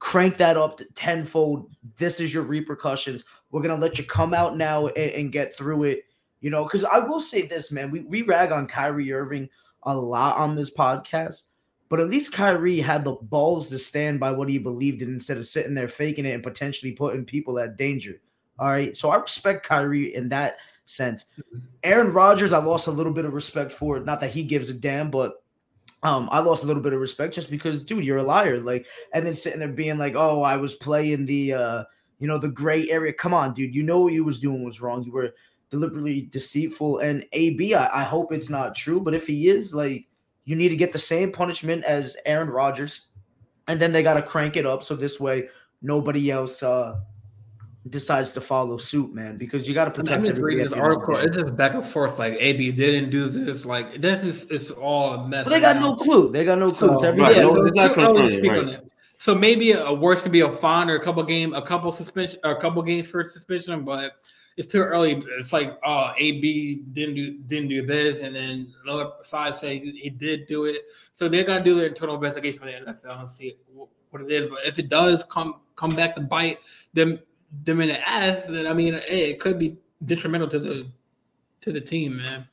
crank 0.00 0.36
that 0.38 0.56
up 0.56 0.76
to 0.78 0.84
tenfold. 0.96 1.70
This 1.96 2.18
is 2.18 2.34
your 2.34 2.42
repercussions. 2.42 3.24
We're 3.50 3.62
gonna 3.62 3.80
let 3.80 3.96
you 3.96 4.04
come 4.04 4.34
out 4.34 4.56
now 4.56 4.88
and, 4.88 5.12
and 5.12 5.32
get 5.32 5.56
through 5.56 5.84
it. 5.84 6.02
You 6.40 6.50
know, 6.50 6.64
because 6.64 6.82
I 6.84 6.98
will 6.98 7.20
say 7.20 7.46
this, 7.46 7.70
man. 7.70 7.92
We 7.92 8.00
we 8.00 8.22
rag 8.22 8.50
on 8.50 8.66
Kyrie 8.66 9.12
Irving 9.12 9.48
a 9.84 9.94
lot 9.94 10.36
on 10.36 10.56
this 10.56 10.72
podcast, 10.72 11.44
but 11.88 12.00
at 12.00 12.10
least 12.10 12.32
Kyrie 12.32 12.80
had 12.80 13.04
the 13.04 13.12
balls 13.12 13.68
to 13.70 13.78
stand 13.78 14.18
by 14.18 14.32
what 14.32 14.48
he 14.48 14.58
believed 14.58 15.00
in 15.00 15.10
instead 15.14 15.38
of 15.38 15.46
sitting 15.46 15.74
there 15.74 15.86
faking 15.86 16.26
it 16.26 16.32
and 16.32 16.42
potentially 16.42 16.90
putting 16.90 17.24
people 17.24 17.60
at 17.60 17.76
danger. 17.76 18.20
All 18.58 18.66
right, 18.66 18.96
so 18.96 19.10
I 19.10 19.16
respect 19.16 19.64
Kyrie 19.64 20.12
in 20.12 20.30
that 20.30 20.56
sense. 20.86 21.26
Mm-hmm. 21.38 21.66
Aaron 21.84 22.12
Rodgers, 22.12 22.52
I 22.52 22.58
lost 22.58 22.86
a 22.86 22.92
little 22.92 23.12
bit 23.12 23.24
of 23.24 23.34
respect 23.34 23.72
for 23.72 23.96
it. 23.96 24.04
Not 24.04 24.20
that 24.20 24.30
he 24.30 24.44
gives 24.44 24.70
a 24.70 24.74
damn, 24.74 25.10
but 25.10 25.42
um, 26.02 26.28
I 26.32 26.38
lost 26.40 26.64
a 26.64 26.66
little 26.66 26.82
bit 26.82 26.92
of 26.92 27.00
respect 27.00 27.34
just 27.34 27.50
because, 27.50 27.84
dude, 27.84 28.04
you're 28.04 28.18
a 28.18 28.22
liar. 28.22 28.60
Like, 28.60 28.86
and 29.12 29.26
then 29.26 29.34
sitting 29.34 29.58
there 29.58 29.68
being 29.68 29.98
like, 29.98 30.14
oh, 30.14 30.42
I 30.42 30.56
was 30.56 30.74
playing 30.74 31.26
the, 31.26 31.52
uh, 31.52 31.84
you 32.18 32.26
know, 32.26 32.38
the 32.38 32.48
gray 32.48 32.88
area. 32.90 33.12
Come 33.12 33.34
on, 33.34 33.54
dude. 33.54 33.74
You 33.74 33.82
know 33.82 34.00
what 34.00 34.12
you 34.12 34.24
was 34.24 34.40
doing 34.40 34.64
was 34.64 34.80
wrong. 34.80 35.02
You 35.02 35.12
were 35.12 35.34
deliberately 35.70 36.22
deceitful. 36.30 36.98
And 36.98 37.24
AB, 37.32 37.74
I, 37.74 38.02
I 38.02 38.04
hope 38.04 38.32
it's 38.32 38.50
not 38.50 38.74
true, 38.74 39.00
but 39.00 39.14
if 39.14 39.26
he 39.26 39.48
is, 39.48 39.74
like, 39.74 40.06
you 40.44 40.54
need 40.54 40.68
to 40.68 40.76
get 40.76 40.92
the 40.92 40.98
same 40.98 41.32
punishment 41.32 41.84
as 41.84 42.16
Aaron 42.24 42.48
Rodgers, 42.48 43.08
and 43.68 43.80
then 43.80 43.92
they 43.92 44.02
got 44.02 44.14
to 44.14 44.22
crank 44.22 44.56
it 44.56 44.64
up 44.64 44.82
so 44.82 44.94
this 44.94 45.18
way 45.18 45.48
nobody 45.82 46.30
else 46.30 46.62
uh 46.62 46.98
decides 47.88 48.32
to 48.32 48.40
follow 48.40 48.76
suit, 48.76 49.14
man, 49.14 49.36
because 49.36 49.68
you 49.68 49.74
got 49.74 49.86
to 49.86 49.90
protect. 49.90 50.18
I'm 50.18 50.26
just 50.26 50.40
reading 50.40 50.64
this 50.64 50.72
article. 50.72 51.16
It's 51.16 51.36
just 51.36 51.56
back 51.56 51.74
and 51.74 51.84
forth. 51.84 52.18
Like 52.18 52.36
AB 52.38 52.72
didn't 52.72 53.10
do 53.10 53.28
this. 53.28 53.64
Like 53.64 54.00
this 54.00 54.20
is 54.20 54.46
it's 54.50 54.70
all 54.70 55.14
a 55.14 55.28
mess. 55.28 55.44
But 55.44 55.50
they 55.50 55.60
got 55.60 55.76
now. 55.76 55.90
no 55.90 55.96
clue. 55.96 56.32
They 56.32 56.44
got 56.44 56.58
no 56.58 56.70
clue. 56.70 56.98
So, 56.98 57.14
right. 57.14 57.36
yeah, 57.36 57.42
so 57.42 57.64
it's 57.64 57.76
not 57.76 57.94
confirmed, 57.94 58.46
right. 58.46 58.80
So 59.18 59.34
maybe 59.34 59.72
a 59.72 59.92
worse 59.92 60.20
could 60.20 60.32
be 60.32 60.40
a 60.40 60.52
fine 60.52 60.90
or 60.90 60.96
a 60.96 61.02
couple 61.02 61.22
game, 61.22 61.54
a 61.54 61.62
couple 61.62 61.90
suspension, 61.92 62.38
or 62.44 62.52
a 62.52 62.60
couple 62.60 62.82
games 62.82 63.08
for 63.08 63.24
suspension, 63.24 63.84
but 63.84 64.12
it's 64.56 64.66
too 64.66 64.80
early. 64.80 65.22
It's 65.38 65.52
like, 65.52 65.78
oh, 65.84 66.12
AB 66.18 66.82
didn't 66.92 67.14
do 67.14 67.38
didn't 67.38 67.68
do 67.68 67.86
this, 67.86 68.20
and 68.20 68.34
then 68.34 68.72
another 68.84 69.10
side 69.22 69.54
say 69.54 69.78
he 69.78 70.10
did 70.10 70.46
do 70.46 70.64
it. 70.64 70.82
So 71.12 71.28
they're 71.28 71.44
gonna 71.44 71.64
do 71.64 71.74
their 71.74 71.86
internal 71.86 72.14
investigation 72.14 72.58
for 72.58 72.66
the 72.66 72.72
NFL 72.72 73.20
and 73.20 73.30
see 73.30 73.56
what 74.10 74.22
it 74.22 74.30
is. 74.30 74.46
But 74.46 74.60
if 74.64 74.78
it 74.78 74.88
does 74.88 75.24
come 75.24 75.60
come 75.76 75.94
back 75.94 76.14
to 76.14 76.20
bite 76.22 76.58
them 76.94 77.18
them 77.64 77.80
in 77.80 77.88
the 77.88 78.08
ass, 78.08 78.44
then 78.46 78.66
I 78.66 78.72
mean, 78.72 79.00
it 79.08 79.40
could 79.40 79.58
be 79.58 79.76
detrimental 80.04 80.48
to 80.48 80.58
the 80.58 80.86
to 81.62 81.72
the 81.72 81.80
team, 81.80 82.18
man. 82.18 82.46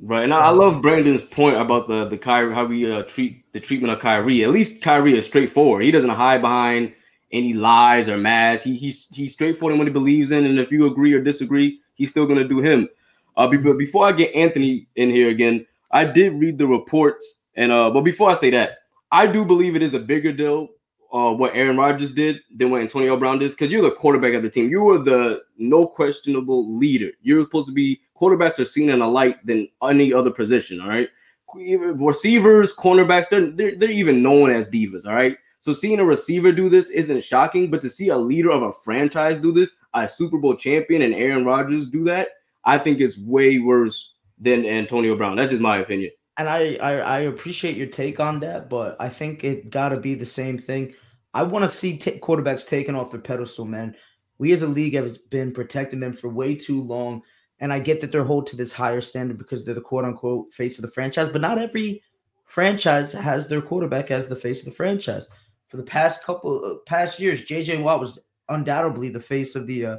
Right, 0.00 0.24
and 0.24 0.32
I 0.32 0.48
love 0.50 0.82
Brandon's 0.82 1.22
point 1.22 1.56
about 1.56 1.86
the 1.86 2.06
the 2.06 2.18
Kyrie 2.18 2.54
how 2.54 2.64
we 2.64 2.90
uh, 2.90 3.02
treat 3.02 3.44
the 3.52 3.60
treatment 3.60 3.92
of 3.92 4.00
Kyrie. 4.00 4.42
At 4.42 4.50
least 4.50 4.82
Kyrie 4.82 5.16
is 5.16 5.26
straightforward. 5.26 5.84
He 5.84 5.90
doesn't 5.90 6.10
hide 6.10 6.40
behind 6.40 6.92
any 7.30 7.52
lies 7.52 8.08
or 8.08 8.16
masks. 8.16 8.64
He, 8.64 8.76
he's 8.76 9.06
he's 9.12 9.32
straightforward 9.32 9.74
in 9.74 9.78
what 9.78 9.86
he 9.86 9.92
believes 9.92 10.30
in, 10.30 10.46
and 10.46 10.58
if 10.58 10.72
you 10.72 10.86
agree 10.86 11.12
or 11.12 11.20
disagree, 11.20 11.80
he's 11.94 12.10
still 12.10 12.26
gonna 12.26 12.48
do 12.48 12.60
him. 12.60 12.88
Uh, 13.36 13.46
but 13.46 13.78
before 13.78 14.06
I 14.06 14.12
get 14.12 14.34
Anthony 14.34 14.86
in 14.96 15.10
here 15.10 15.30
again, 15.30 15.66
I 15.90 16.04
did 16.04 16.34
read 16.34 16.58
the 16.58 16.66
reports, 16.66 17.40
and 17.54 17.70
uh, 17.70 17.90
but 17.90 18.02
before 18.02 18.30
I 18.30 18.34
say 18.34 18.50
that, 18.50 18.78
I 19.10 19.26
do 19.26 19.44
believe 19.44 19.76
it 19.76 19.82
is 19.82 19.94
a 19.94 20.00
bigger 20.00 20.32
deal 20.32 20.68
uh, 21.12 21.32
what 21.32 21.54
Aaron 21.54 21.76
Rodgers 21.76 22.12
did 22.12 22.40
than 22.56 22.70
what 22.70 22.80
Antonio 22.80 23.16
Brown 23.16 23.38
did, 23.38 23.50
because 23.50 23.70
you're 23.70 23.82
the 23.82 23.90
quarterback 23.90 24.34
of 24.34 24.42
the 24.42 24.50
team. 24.50 24.70
You 24.70 24.82
were 24.82 24.98
the 24.98 25.42
no 25.58 25.86
questionable 25.86 26.76
leader. 26.78 27.10
You're 27.20 27.42
supposed 27.42 27.68
to 27.68 27.72
be 27.72 28.00
quarterbacks 28.18 28.58
are 28.58 28.64
seen 28.64 28.88
in 28.90 29.02
a 29.02 29.08
light 29.08 29.44
than 29.46 29.68
any 29.82 30.12
other 30.12 30.30
position. 30.30 30.80
All 30.80 30.88
right, 30.88 31.08
receivers, 31.54 32.74
cornerbacks, 32.74 33.28
they're, 33.28 33.50
they're 33.50 33.76
they're 33.76 33.90
even 33.90 34.22
known 34.22 34.50
as 34.50 34.70
divas. 34.70 35.06
All 35.06 35.14
right, 35.14 35.36
so 35.60 35.72
seeing 35.72 36.00
a 36.00 36.04
receiver 36.04 36.50
do 36.50 36.68
this 36.68 36.88
isn't 36.90 37.22
shocking, 37.22 37.70
but 37.70 37.82
to 37.82 37.88
see 37.88 38.08
a 38.08 38.16
leader 38.16 38.50
of 38.50 38.62
a 38.62 38.72
franchise 38.72 39.38
do 39.38 39.52
this, 39.52 39.72
a 39.94 40.08
Super 40.08 40.38
Bowl 40.38 40.56
champion 40.56 41.02
and 41.02 41.14
Aaron 41.14 41.44
Rodgers 41.44 41.86
do 41.86 42.02
that, 42.04 42.30
I 42.64 42.78
think 42.78 43.00
it's 43.00 43.18
way 43.18 43.58
worse 43.58 44.14
than 44.38 44.64
Antonio 44.66 45.14
Brown. 45.14 45.36
That's 45.36 45.50
just 45.50 45.62
my 45.62 45.78
opinion. 45.78 46.10
And 46.42 46.50
I, 46.50 46.74
I, 46.82 46.92
I 46.98 47.18
appreciate 47.20 47.76
your 47.76 47.86
take 47.86 48.18
on 48.18 48.40
that, 48.40 48.68
but 48.68 48.96
I 48.98 49.08
think 49.08 49.44
it 49.44 49.70
got 49.70 49.90
to 49.90 50.00
be 50.00 50.14
the 50.14 50.26
same 50.26 50.58
thing. 50.58 50.92
I 51.32 51.44
want 51.44 51.62
to 51.62 51.68
see 51.68 51.96
t- 51.96 52.18
quarterbacks 52.18 52.66
taken 52.66 52.96
off 52.96 53.12
their 53.12 53.20
pedestal, 53.20 53.64
man. 53.64 53.94
We 54.38 54.52
as 54.52 54.62
a 54.62 54.66
league 54.66 54.94
have 54.94 55.18
been 55.30 55.52
protecting 55.52 56.00
them 56.00 56.12
for 56.12 56.28
way 56.28 56.56
too 56.56 56.82
long. 56.82 57.22
And 57.60 57.72
I 57.72 57.78
get 57.78 58.00
that 58.00 58.10
they're 58.10 58.24
held 58.24 58.48
to 58.48 58.56
this 58.56 58.72
higher 58.72 59.00
standard 59.00 59.38
because 59.38 59.64
they're 59.64 59.72
the 59.72 59.80
quote 59.80 60.04
unquote 60.04 60.52
face 60.52 60.78
of 60.78 60.82
the 60.82 60.90
franchise, 60.90 61.28
but 61.28 61.40
not 61.40 61.58
every 61.58 62.02
franchise 62.44 63.12
has 63.12 63.46
their 63.46 63.62
quarterback 63.62 64.10
as 64.10 64.26
the 64.26 64.34
face 64.34 64.58
of 64.58 64.64
the 64.64 64.72
franchise 64.72 65.28
for 65.72 65.78
the 65.78 65.84
past 65.84 66.22
couple 66.22 66.62
uh, 66.62 66.74
past 66.84 67.18
years, 67.18 67.46
JJ 67.46 67.82
Watt 67.82 67.98
was 67.98 68.18
undoubtedly 68.50 69.08
the 69.08 69.20
face 69.20 69.54
of 69.54 69.66
the 69.66 69.86
uh, 69.86 69.96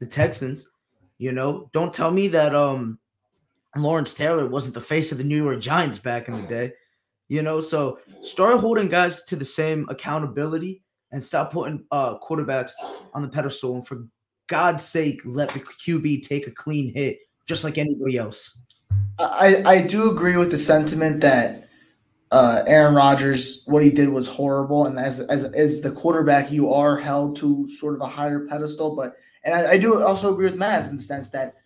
the 0.00 0.06
Texans. 0.06 0.66
You 1.18 1.30
know, 1.30 1.70
don't 1.72 1.94
tell 1.94 2.10
me 2.10 2.26
that 2.26 2.56
um 2.56 2.98
Lawrence 3.76 4.12
Taylor 4.12 4.46
wasn't 4.46 4.74
the 4.74 4.80
face 4.80 5.12
of 5.12 5.18
the 5.18 5.24
New 5.24 5.42
York 5.42 5.60
Giants 5.60 5.98
back 5.98 6.28
in 6.28 6.34
the 6.34 6.46
day. 6.46 6.72
You 7.28 7.42
know, 7.42 7.60
so 7.60 7.98
start 8.22 8.60
holding 8.60 8.88
guys 8.88 9.24
to 9.24 9.36
the 9.36 9.44
same 9.44 9.86
accountability 9.88 10.82
and 11.12 11.24
stop 11.24 11.52
putting 11.52 11.84
uh 11.90 12.18
quarterbacks 12.18 12.72
on 13.14 13.22
the 13.22 13.28
pedestal. 13.28 13.76
And 13.76 13.86
for 13.86 14.06
God's 14.48 14.84
sake, 14.84 15.22
let 15.24 15.48
the 15.50 15.60
QB 15.60 16.26
take 16.26 16.46
a 16.46 16.50
clean 16.50 16.92
hit 16.92 17.18
just 17.46 17.64
like 17.64 17.78
anybody 17.78 18.18
else. 18.18 18.60
I, 19.18 19.62
I 19.64 19.82
do 19.82 20.10
agree 20.10 20.36
with 20.36 20.50
the 20.50 20.58
sentiment 20.58 21.20
that 21.20 21.68
uh, 22.32 22.64
Aaron 22.66 22.94
Rodgers, 22.94 23.62
what 23.66 23.82
he 23.82 23.90
did 23.90 24.08
was 24.08 24.26
horrible, 24.26 24.86
and 24.86 24.98
as, 24.98 25.20
as 25.20 25.44
as 25.52 25.82
the 25.82 25.90
quarterback, 25.90 26.50
you 26.50 26.72
are 26.72 26.96
held 26.96 27.36
to 27.36 27.68
sort 27.68 27.94
of 27.94 28.00
a 28.00 28.06
higher 28.06 28.46
pedestal. 28.46 28.96
But 28.96 29.16
and 29.44 29.54
I, 29.54 29.72
I 29.72 29.78
do 29.78 30.02
also 30.02 30.32
agree 30.32 30.46
with 30.46 30.56
Matt 30.56 30.88
in 30.88 30.96
the 30.96 31.02
sense 31.02 31.28
that 31.30 31.56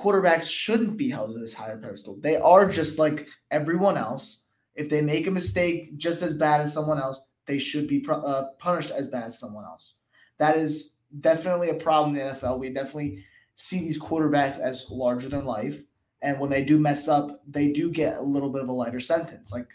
quarterbacks 0.00 0.50
shouldn't 0.50 0.96
be 0.96 1.10
held 1.10 1.34
to 1.34 1.38
this 1.38 1.52
higher 1.52 1.76
pedestal. 1.76 2.16
They 2.20 2.36
are 2.36 2.68
just 2.68 2.98
like 2.98 3.28
everyone 3.50 3.96
else. 3.96 4.44
If 4.74 4.88
they 4.88 5.02
make 5.02 5.26
a 5.26 5.30
mistake 5.30 5.98
just 5.98 6.22
as 6.22 6.34
bad 6.34 6.62
as 6.62 6.72
someone 6.72 6.98
else, 6.98 7.28
they 7.46 7.58
should 7.58 7.86
be 7.86 8.04
uh, 8.08 8.44
punished 8.58 8.92
as 8.92 9.10
bad 9.10 9.24
as 9.24 9.38
someone 9.38 9.64
else. 9.64 9.96
That 10.38 10.56
is 10.56 10.96
definitely 11.20 11.70
a 11.70 11.74
problem 11.74 12.16
in 12.16 12.26
the 12.26 12.32
NFL. 12.32 12.58
We 12.58 12.72
definitely 12.72 13.24
see 13.56 13.80
these 13.80 14.00
quarterbacks 14.00 14.58
as 14.58 14.86
larger 14.90 15.28
than 15.28 15.44
life. 15.44 15.82
And 16.22 16.40
when 16.40 16.50
they 16.50 16.64
do 16.64 16.78
mess 16.78 17.08
up, 17.08 17.42
they 17.46 17.72
do 17.72 17.90
get 17.90 18.18
a 18.18 18.22
little 18.22 18.50
bit 18.50 18.62
of 18.62 18.68
a 18.68 18.72
lighter 18.72 19.00
sentence. 19.00 19.52
Like 19.52 19.68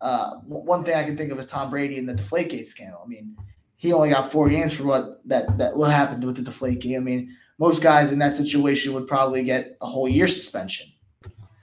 uh, 0.00 0.36
one 0.46 0.84
thing 0.84 0.96
I 0.96 1.04
can 1.04 1.16
think 1.16 1.30
of 1.30 1.38
is 1.38 1.46
Tom 1.46 1.70
Brady 1.70 1.98
and 1.98 2.08
the 2.08 2.14
Deflategate 2.14 2.66
scandal. 2.66 3.02
I 3.04 3.08
mean, 3.08 3.36
he 3.76 3.92
only 3.92 4.10
got 4.10 4.30
four 4.30 4.48
games 4.48 4.72
for 4.72 4.84
what 4.84 5.20
that 5.26 5.58
that 5.58 5.76
what 5.76 5.90
happened 5.90 6.24
with 6.24 6.36
the 6.36 6.50
Deflategate. 6.50 6.96
I 6.96 7.00
mean, 7.00 7.36
most 7.62 7.80
guys 7.80 8.10
in 8.10 8.18
that 8.18 8.34
situation 8.34 8.92
would 8.92 9.06
probably 9.06 9.44
get 9.44 9.76
a 9.80 9.86
whole 9.86 10.08
year 10.08 10.26
suspension. 10.26 10.88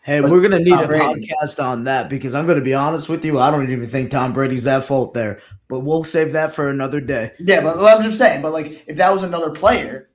Hey, 0.01 0.21
but 0.21 0.31
we're 0.31 0.41
gonna 0.41 0.59
need 0.59 0.69
Tom 0.69 0.85
a 0.85 0.87
Brady. 0.87 1.27
podcast 1.27 1.61
on 1.61 1.83
that 1.83 2.09
because 2.09 2.33
I'm 2.33 2.47
gonna 2.47 2.61
be 2.61 2.73
honest 2.73 3.09
with 3.09 3.25
you. 3.25 3.37
I 3.37 3.51
don't 3.51 3.69
even 3.69 3.85
think 3.85 4.09
Tom 4.09 4.31
Brady's 4.31 4.65
at 4.65 4.85
fault 4.85 5.13
there, 5.13 5.41
but 5.67 5.81
we'll 5.81 6.05
save 6.05 6.31
that 6.31 6.55
for 6.55 6.69
another 6.69 7.01
day. 7.01 7.33
Yeah, 7.37 7.59
but 7.59 7.77
I'm 7.83 8.01
just 8.01 8.17
saying. 8.17 8.41
But 8.41 8.53
like, 8.53 8.85
if 8.87 8.95
that 8.95 9.11
was 9.11 9.23
another 9.23 9.51
player, 9.51 10.09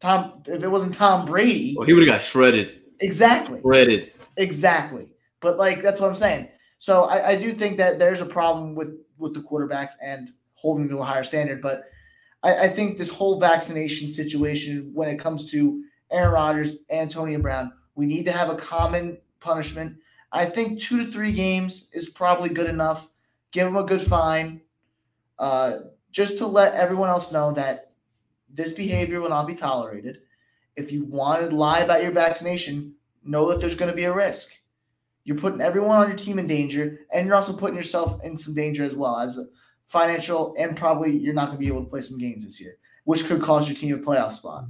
Tom, 0.00 0.42
if 0.46 0.62
it 0.62 0.68
wasn't 0.68 0.94
Tom 0.94 1.26
Brady, 1.26 1.74
well, 1.76 1.86
he 1.86 1.92
would 1.92 2.02
have 2.08 2.14
got 2.14 2.22
shredded. 2.22 2.80
Exactly. 3.00 3.60
Shredded. 3.60 4.12
Exactly. 4.38 5.12
But 5.40 5.58
like, 5.58 5.82
that's 5.82 6.00
what 6.00 6.08
I'm 6.08 6.16
saying. 6.16 6.48
So 6.78 7.04
I, 7.04 7.32
I, 7.32 7.36
do 7.36 7.52
think 7.52 7.76
that 7.76 7.98
there's 7.98 8.22
a 8.22 8.26
problem 8.26 8.74
with 8.74 8.96
with 9.18 9.34
the 9.34 9.40
quarterbacks 9.40 9.92
and 10.02 10.30
holding 10.54 10.88
to 10.88 10.98
a 10.98 11.04
higher 11.04 11.24
standard. 11.24 11.60
But 11.60 11.82
I, 12.42 12.64
I 12.64 12.68
think 12.68 12.98
this 12.98 13.10
whole 13.10 13.38
vaccination 13.38 14.08
situation, 14.08 14.90
when 14.94 15.08
it 15.08 15.18
comes 15.18 15.50
to 15.52 15.82
Aaron 16.10 16.32
Rodgers, 16.32 16.78
and 16.88 17.00
Antonio 17.00 17.38
Brown, 17.38 17.72
we 17.94 18.06
need 18.06 18.24
to 18.24 18.32
have 18.32 18.50
a 18.50 18.56
common 18.56 19.18
punishment. 19.40 19.96
I 20.32 20.46
think 20.46 20.80
two 20.80 21.04
to 21.04 21.12
three 21.12 21.32
games 21.32 21.90
is 21.92 22.08
probably 22.08 22.48
good 22.48 22.68
enough. 22.68 23.08
Give 23.52 23.66
them 23.66 23.76
a 23.76 23.84
good 23.84 24.02
fine, 24.02 24.62
uh, 25.38 25.72
just 26.12 26.38
to 26.38 26.46
let 26.46 26.74
everyone 26.74 27.08
else 27.08 27.32
know 27.32 27.52
that 27.52 27.92
this 28.48 28.74
behavior 28.74 29.20
will 29.20 29.28
not 29.28 29.46
be 29.46 29.54
tolerated. 29.54 30.18
If 30.76 30.92
you 30.92 31.04
want 31.04 31.48
to 31.48 31.54
lie 31.54 31.80
about 31.80 32.02
your 32.02 32.12
vaccination, 32.12 32.94
know 33.24 33.50
that 33.50 33.60
there's 33.60 33.74
going 33.74 33.90
to 33.90 33.96
be 33.96 34.04
a 34.04 34.14
risk. 34.14 34.52
You're 35.24 35.36
putting 35.36 35.60
everyone 35.60 35.98
on 35.98 36.08
your 36.08 36.16
team 36.16 36.38
in 36.38 36.46
danger, 36.46 37.00
and 37.12 37.26
you're 37.26 37.36
also 37.36 37.52
putting 37.52 37.76
yourself 37.76 38.22
in 38.24 38.38
some 38.38 38.54
danger 38.54 38.84
as 38.84 38.96
well 38.96 39.18
as 39.18 39.38
a 39.38 39.44
financial, 39.90 40.54
and 40.58 40.76
probably 40.76 41.16
you're 41.16 41.34
not 41.34 41.46
going 41.46 41.58
to 41.58 41.60
be 41.60 41.66
able 41.66 41.84
to 41.84 41.90
play 41.90 42.00
some 42.00 42.18
games 42.18 42.44
this 42.44 42.60
year, 42.60 42.76
which 43.04 43.26
could 43.26 43.42
cost 43.42 43.68
your 43.68 43.76
team 43.76 43.94
a 43.94 43.98
playoff 43.98 44.34
spot. 44.34 44.64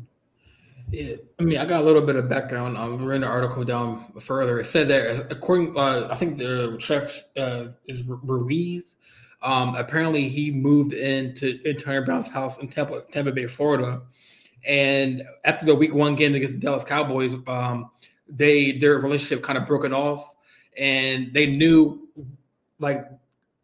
Yeah, 0.91 1.17
I 1.39 1.45
mean, 1.45 1.59
I 1.59 1.67
got 1.67 1.83
a 1.83 1.85
little 1.85 2.03
bit 2.03 2.17
of 2.17 2.29
background. 2.29 2.77
I'm 2.77 3.05
reading 3.05 3.21
the 3.21 3.29
article 3.29 3.63
down 3.65 4.05
further. 4.19 4.59
It 4.59 4.65
said 4.65 4.89
that 4.89 5.31
according, 5.31 5.77
uh, 5.77 6.09
I 6.11 6.17
think 6.17 6.37
the 6.39 6.77
chef 6.81 7.23
uh, 7.37 7.67
is 7.87 8.03
Ruiz. 8.03 8.97
Um, 9.43 9.77
apparently, 9.77 10.29
he 10.29 10.51
moved 10.51 10.93
into 10.93 11.61
Antonio 11.65 12.05
Brown's 12.05 12.29
house 12.29 12.59
in 12.59 12.69
Tampa, 12.69 13.03
Tampa 13.13 13.31
Bay, 13.31 13.47
Florida, 13.47 14.03
and 14.67 15.23
after 15.45 15.65
the 15.65 15.75
Week 15.75 15.95
One 15.95 16.17
game 16.17 16.35
against 16.35 16.55
the 16.55 16.61
Dallas 16.61 16.85
Cowboys, 16.85 17.35
um, 17.47 17.91
they 18.29 18.73
their 18.79 18.99
relationship 18.99 19.43
kind 19.43 19.59
of 19.59 19.67
broken 19.67 19.93
off 19.93 20.29
and 20.77 21.33
they 21.33 21.47
knew 21.47 22.09
like 22.79 23.07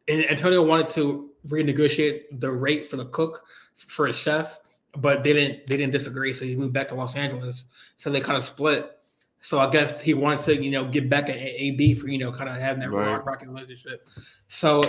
Antonio 0.08 0.62
wanted 0.62 0.90
to 0.90 1.30
renegotiate 1.48 2.22
the 2.40 2.50
rate 2.50 2.86
for 2.86 2.96
the 2.96 3.06
cook 3.06 3.44
for 3.74 4.06
a 4.06 4.12
chef, 4.12 4.58
but 4.96 5.22
they 5.22 5.32
didn't 5.32 5.66
they 5.66 5.76
didn't 5.76 5.92
disagree. 5.92 6.32
So 6.32 6.44
he 6.44 6.56
moved 6.56 6.72
back 6.72 6.88
to 6.88 6.94
Los 6.94 7.14
Angeles. 7.14 7.64
So 7.96 8.10
they 8.10 8.20
kind 8.20 8.36
of 8.36 8.44
split. 8.44 8.92
So 9.40 9.60
I 9.60 9.70
guess 9.70 10.00
he 10.00 10.14
wanted 10.14 10.40
to, 10.40 10.62
you 10.62 10.70
know, 10.70 10.86
get 10.88 11.08
back 11.08 11.28
at 11.28 11.36
AB 11.36 11.94
for, 11.94 12.08
you 12.08 12.18
know, 12.18 12.32
kind 12.32 12.48
of 12.48 12.56
having 12.56 12.80
that 12.80 12.90
right. 12.90 13.24
rocket 13.24 13.48
relationship. 13.48 14.08
So 14.48 14.82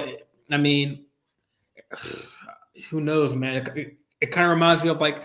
I 0.49 0.57
mean, 0.57 1.05
who 2.89 3.01
knows, 3.01 3.35
man? 3.35 3.57
It, 3.57 3.77
it, 3.77 3.97
it 4.21 4.25
kind 4.27 4.45
of 4.45 4.51
reminds 4.51 4.83
me 4.83 4.89
of 4.89 4.99
like 4.99 5.23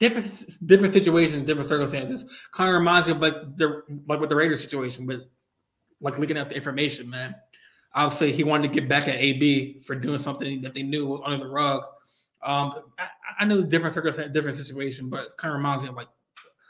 different 0.00 0.66
different 0.66 0.94
situations, 0.94 1.46
different 1.46 1.68
circumstances. 1.68 2.24
Kind 2.52 2.70
of 2.70 2.74
reminds 2.74 3.08
me 3.08 3.14
of 3.14 3.20
like 3.20 3.56
the 3.56 3.82
like 4.08 4.20
with 4.20 4.30
the 4.30 4.36
Raiders 4.36 4.60
situation, 4.60 5.06
but 5.06 5.28
like 6.00 6.18
looking 6.18 6.36
at 6.36 6.48
the 6.48 6.54
information, 6.54 7.08
man. 7.08 7.34
Obviously, 7.94 8.32
he 8.32 8.44
wanted 8.44 8.68
to 8.68 8.80
get 8.80 8.88
back 8.88 9.08
at 9.08 9.16
AB 9.16 9.80
for 9.82 9.94
doing 9.94 10.18
something 10.18 10.62
that 10.62 10.74
they 10.74 10.82
knew 10.82 11.06
was 11.06 11.20
under 11.24 11.44
the 11.44 11.50
rug. 11.50 11.82
Um, 12.42 12.74
I, 12.98 13.06
I 13.40 13.44
know 13.44 13.62
different 13.62 13.94
circumstance, 13.94 14.32
different 14.32 14.56
situation, 14.56 15.08
but 15.08 15.26
it 15.26 15.32
kind 15.36 15.52
of 15.52 15.56
reminds 15.58 15.82
me 15.82 15.90
of 15.90 15.96
like 15.96 16.08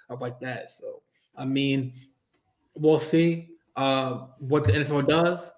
stuff 0.06 0.20
like 0.20 0.40
that. 0.40 0.70
So 0.78 1.02
I 1.36 1.44
mean, 1.44 1.94
we'll 2.74 2.98
see 2.98 3.50
uh, 3.76 4.26
what 4.38 4.64
the 4.64 4.72
NFL 4.72 5.08
does. 5.08 5.50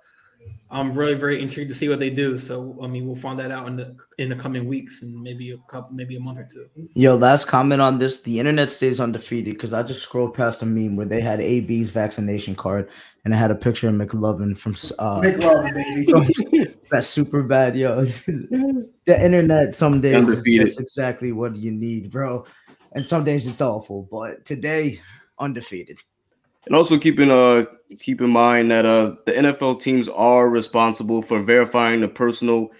I'm 0.70 0.92
really 0.92 1.14
very 1.14 1.40
intrigued 1.40 1.68
to 1.68 1.74
see 1.74 1.88
what 1.88 2.00
they 2.00 2.10
do. 2.10 2.38
So 2.38 2.76
I 2.82 2.88
mean, 2.88 3.06
we'll 3.06 3.14
find 3.14 3.38
that 3.38 3.52
out 3.52 3.68
in 3.68 3.76
the 3.76 3.96
in 4.18 4.28
the 4.28 4.34
coming 4.34 4.66
weeks 4.66 5.02
and 5.02 5.22
maybe 5.22 5.52
a 5.52 5.58
couple, 5.68 5.94
maybe 5.94 6.16
a 6.16 6.20
month 6.20 6.38
or 6.38 6.48
two. 6.50 6.66
Yo, 6.94 7.14
last 7.14 7.46
comment 7.46 7.80
on 7.80 7.98
this: 7.98 8.22
the 8.22 8.40
internet 8.40 8.70
stays 8.70 8.98
undefeated 8.98 9.54
because 9.54 9.72
I 9.72 9.82
just 9.82 10.02
scrolled 10.02 10.34
past 10.34 10.62
a 10.62 10.66
meme 10.66 10.96
where 10.96 11.06
they 11.06 11.20
had 11.20 11.40
AB's 11.40 11.90
vaccination 11.90 12.56
card 12.56 12.88
and 13.24 13.32
it 13.32 13.36
had 13.36 13.50
a 13.50 13.54
picture 13.54 13.88
of 13.88 13.94
McLovin 13.94 14.56
from 14.56 14.72
uh, 14.98 15.20
McLovin, 15.20 15.74
baby. 15.74 16.74
that's 16.90 17.06
super 17.06 17.42
bad, 17.42 17.76
yo. 17.76 18.04
the 18.04 18.84
internet 19.06 19.74
some 19.74 20.00
days 20.00 20.16
undefeated. 20.16 20.66
is 20.66 20.76
just 20.76 20.80
exactly 20.80 21.32
what 21.32 21.56
you 21.56 21.70
need, 21.70 22.10
bro, 22.10 22.44
and 22.92 23.04
some 23.04 23.22
days 23.22 23.46
it's 23.46 23.60
awful. 23.60 24.08
But 24.10 24.44
today, 24.44 25.00
undefeated. 25.38 26.00
And 26.66 26.74
also 26.74 26.98
keep 26.98 27.20
in 27.20 27.30
uh 27.30 27.64
keep 27.98 28.20
in 28.20 28.30
mind 28.30 28.70
that 28.70 28.86
uh 28.86 29.16
the 29.26 29.32
NFL 29.32 29.80
teams 29.80 30.08
are 30.08 30.48
responsible 30.48 31.22
for 31.22 31.40
verifying 31.42 32.00
the 32.00 32.08
personal 32.08 32.70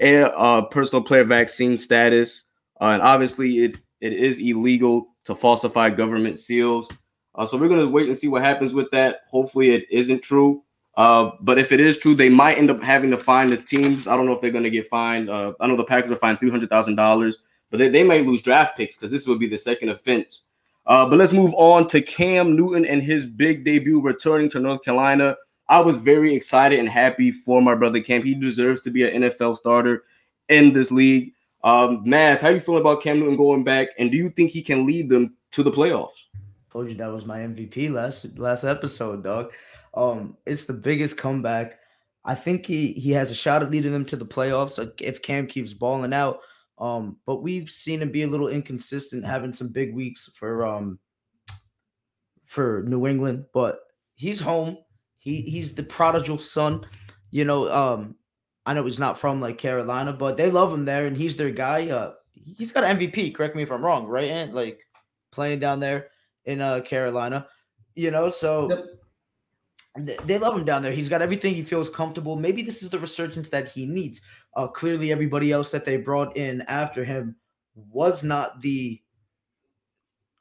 uh 0.00 0.62
personal 0.62 1.02
player 1.02 1.24
vaccine 1.24 1.78
status. 1.78 2.44
Uh, 2.80 2.90
and 2.90 3.02
obviously 3.02 3.64
it 3.64 3.76
it 4.00 4.12
is 4.12 4.40
illegal 4.40 5.08
to 5.24 5.34
falsify 5.34 5.90
government 5.90 6.38
seals. 6.38 6.88
Uh, 7.34 7.44
so 7.44 7.58
we're 7.58 7.68
gonna 7.68 7.86
wait 7.86 8.06
and 8.06 8.16
see 8.16 8.28
what 8.28 8.42
happens 8.42 8.72
with 8.72 8.90
that. 8.90 9.20
Hopefully 9.28 9.74
it 9.74 9.86
isn't 9.90 10.22
true. 10.22 10.62
Uh, 10.96 11.30
but 11.42 11.58
if 11.58 11.72
it 11.72 11.80
is 11.80 11.98
true, 11.98 12.14
they 12.14 12.30
might 12.30 12.56
end 12.56 12.70
up 12.70 12.82
having 12.82 13.10
to 13.10 13.18
fine 13.18 13.50
the 13.50 13.56
teams. 13.58 14.06
I 14.06 14.16
don't 14.16 14.24
know 14.24 14.32
if 14.32 14.40
they're 14.40 14.50
gonna 14.50 14.70
get 14.70 14.88
fined. 14.88 15.28
Uh, 15.28 15.52
I 15.60 15.66
know 15.66 15.76
the 15.76 15.84
Packers 15.84 16.10
are 16.10 16.16
fined 16.16 16.40
three 16.40 16.50
hundred 16.50 16.70
thousand 16.70 16.96
dollars, 16.96 17.38
but 17.70 17.76
they, 17.78 17.90
they 17.90 18.02
might 18.02 18.26
lose 18.26 18.40
draft 18.40 18.76
picks 18.76 18.96
because 18.96 19.10
this 19.10 19.26
would 19.26 19.38
be 19.38 19.46
the 19.48 19.58
second 19.58 19.90
offense 19.90 20.46
uh, 20.86 21.08
but 21.08 21.18
let's 21.18 21.32
move 21.32 21.52
on 21.54 21.86
to 21.88 22.00
Cam 22.00 22.54
Newton 22.54 22.84
and 22.84 23.02
his 23.02 23.26
big 23.26 23.64
debut 23.64 24.00
returning 24.00 24.48
to 24.50 24.60
North 24.60 24.82
Carolina. 24.82 25.36
I 25.68 25.80
was 25.80 25.96
very 25.96 26.34
excited 26.34 26.78
and 26.78 26.88
happy 26.88 27.30
for 27.30 27.60
my 27.60 27.74
brother 27.74 28.00
Cam. 28.00 28.22
He 28.22 28.34
deserves 28.34 28.80
to 28.82 28.90
be 28.90 29.08
an 29.08 29.22
NFL 29.22 29.56
starter 29.56 30.04
in 30.48 30.72
this 30.72 30.92
league. 30.92 31.32
Um, 31.64 32.04
Maz, 32.04 32.40
how 32.40 32.48
are 32.48 32.52
you 32.52 32.60
feeling 32.60 32.82
about 32.82 33.02
Cam 33.02 33.18
Newton 33.18 33.36
going 33.36 33.64
back? 33.64 33.88
And 33.98 34.10
do 34.10 34.16
you 34.16 34.30
think 34.30 34.52
he 34.52 34.62
can 34.62 34.86
lead 34.86 35.08
them 35.08 35.34
to 35.52 35.64
the 35.64 35.72
playoffs? 35.72 36.14
Told 36.70 36.88
you 36.88 36.94
that 36.96 37.10
was 37.10 37.24
my 37.24 37.38
MVP 37.38 37.90
last 37.90 38.38
last 38.38 38.62
episode, 38.62 39.24
dog. 39.24 39.52
Um, 39.94 40.36
it's 40.46 40.66
the 40.66 40.74
biggest 40.74 41.16
comeback. 41.16 41.80
I 42.24 42.34
think 42.34 42.66
he 42.66 42.92
he 42.92 43.10
has 43.12 43.30
a 43.30 43.34
shot 43.34 43.62
at 43.62 43.70
leading 43.70 43.92
them 43.92 44.04
to 44.06 44.16
the 44.16 44.26
playoffs 44.26 44.78
if 45.00 45.22
Cam 45.22 45.46
keeps 45.46 45.72
balling 45.72 46.12
out. 46.12 46.40
Um, 46.78 47.16
but 47.26 47.42
we've 47.42 47.70
seen 47.70 48.02
him 48.02 48.10
be 48.10 48.22
a 48.22 48.28
little 48.28 48.48
inconsistent, 48.48 49.24
having 49.24 49.52
some 49.52 49.68
big 49.68 49.94
weeks 49.94 50.30
for 50.34 50.66
um 50.66 50.98
for 52.44 52.84
New 52.86 53.06
England. 53.06 53.46
But 53.52 53.80
he's 54.14 54.40
home. 54.40 54.78
He 55.18 55.42
he's 55.42 55.74
the 55.74 55.82
prodigal 55.82 56.38
son. 56.38 56.86
You 57.30 57.44
know, 57.44 57.70
um, 57.72 58.16
I 58.64 58.74
know 58.74 58.84
he's 58.84 58.98
not 58.98 59.18
from 59.18 59.40
like 59.40 59.58
Carolina, 59.58 60.12
but 60.12 60.36
they 60.36 60.50
love 60.50 60.72
him 60.72 60.84
there, 60.84 61.06
and 61.06 61.16
he's 61.16 61.36
their 61.36 61.50
guy. 61.50 61.88
Uh, 61.88 62.12
he's 62.32 62.72
got 62.72 62.84
an 62.84 62.98
MVP. 62.98 63.34
Correct 63.34 63.56
me 63.56 63.62
if 63.62 63.72
I'm 63.72 63.84
wrong, 63.84 64.06
right? 64.06 64.30
And 64.30 64.54
like 64.54 64.80
playing 65.32 65.60
down 65.60 65.80
there 65.80 66.08
in 66.44 66.60
uh 66.60 66.80
Carolina, 66.80 67.46
you 67.94 68.10
know. 68.10 68.28
So 68.28 68.70
yep 68.70 68.86
they 69.98 70.38
love 70.38 70.56
him 70.56 70.64
down 70.64 70.82
there. 70.82 70.92
He's 70.92 71.08
got 71.08 71.22
everything. 71.22 71.54
He 71.54 71.62
feels 71.62 71.88
comfortable. 71.88 72.36
Maybe 72.36 72.62
this 72.62 72.82
is 72.82 72.90
the 72.90 72.98
resurgence 72.98 73.48
that 73.48 73.68
he 73.68 73.86
needs. 73.86 74.20
Uh, 74.56 74.66
clearly, 74.66 75.12
everybody 75.12 75.52
else 75.52 75.70
that 75.70 75.84
they 75.84 75.98
brought 75.98 76.36
in 76.36 76.62
after 76.62 77.04
him 77.04 77.36
was 77.74 78.24
not 78.24 78.62
the 78.62 79.00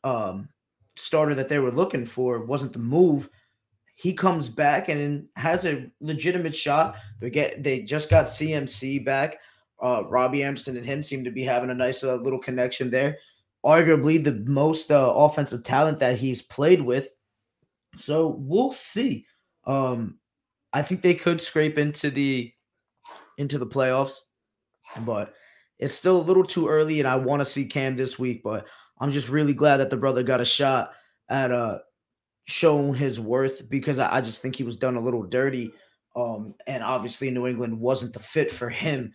um, 0.05 0.47
starter 0.95 1.35
that 1.35 1.49
they 1.49 1.59
were 1.59 1.71
looking 1.71 2.05
for. 2.05 2.39
wasn't 2.45 2.71
the 2.71 2.79
move. 2.79 3.29
He 3.95 4.13
comes 4.13 4.47
back 4.47 4.87
and 4.87 5.27
has 5.35 5.65
a 5.65 5.87
legitimate 5.99 6.55
shot. 6.55 6.95
They 7.19 7.29
get 7.29 7.61
they 7.61 7.81
just 7.81 8.09
got 8.09 8.27
CMC 8.27 9.03
back. 9.03 9.39
Uh, 9.81 10.03
Robbie 10.07 10.43
Anderson 10.43 10.77
and 10.77 10.85
him 10.85 11.03
seem 11.03 11.25
to 11.25 11.31
be 11.31 11.43
having 11.43 11.69
a 11.69 11.75
nice 11.75 12.03
uh, 12.03 12.15
little 12.15 12.39
connection 12.39 12.89
there. 12.89 13.17
Arguably 13.65 14.23
the 14.23 14.43
most 14.45 14.91
uh, 14.91 15.11
offensive 15.13 15.63
talent 15.63 15.99
that 15.99 16.17
he's 16.17 16.41
played 16.41 16.81
with. 16.81 17.09
So 17.97 18.35
we'll 18.39 18.71
see. 18.71 19.25
Um, 19.65 20.19
I 20.71 20.81
think 20.83 21.01
they 21.01 21.15
could 21.15 21.41
scrape 21.41 21.77
into 21.77 22.09
the 22.09 22.53
into 23.37 23.57
the 23.57 23.67
playoffs, 23.67 24.19
but 25.01 25.33
it's 25.79 25.95
still 25.95 26.19
a 26.19 26.23
little 26.23 26.45
too 26.45 26.67
early, 26.67 26.99
and 26.99 27.07
I 27.07 27.15
want 27.15 27.41
to 27.41 27.45
see 27.45 27.65
Cam 27.65 27.95
this 27.95 28.17
week. 28.17 28.41
But 28.43 28.65
I'm 28.99 29.11
just 29.11 29.29
really 29.29 29.53
glad 29.53 29.77
that 29.77 29.89
the 29.89 29.97
brother 29.97 30.23
got 30.23 30.41
a 30.41 30.45
shot 30.45 30.91
at 31.29 31.51
uh 31.51 31.79
showing 32.45 32.93
his 32.93 33.19
worth 33.19 33.67
because 33.69 33.97
I, 33.97 34.17
I 34.17 34.21
just 34.21 34.41
think 34.41 34.55
he 34.55 34.63
was 34.63 34.77
done 34.77 34.95
a 34.95 35.01
little 35.01 35.23
dirty. 35.23 35.71
Um, 36.15 36.53
and 36.67 36.83
obviously 36.83 37.29
New 37.29 37.47
England 37.47 37.79
wasn't 37.79 38.13
the 38.13 38.19
fit 38.19 38.51
for 38.51 38.69
him. 38.69 39.13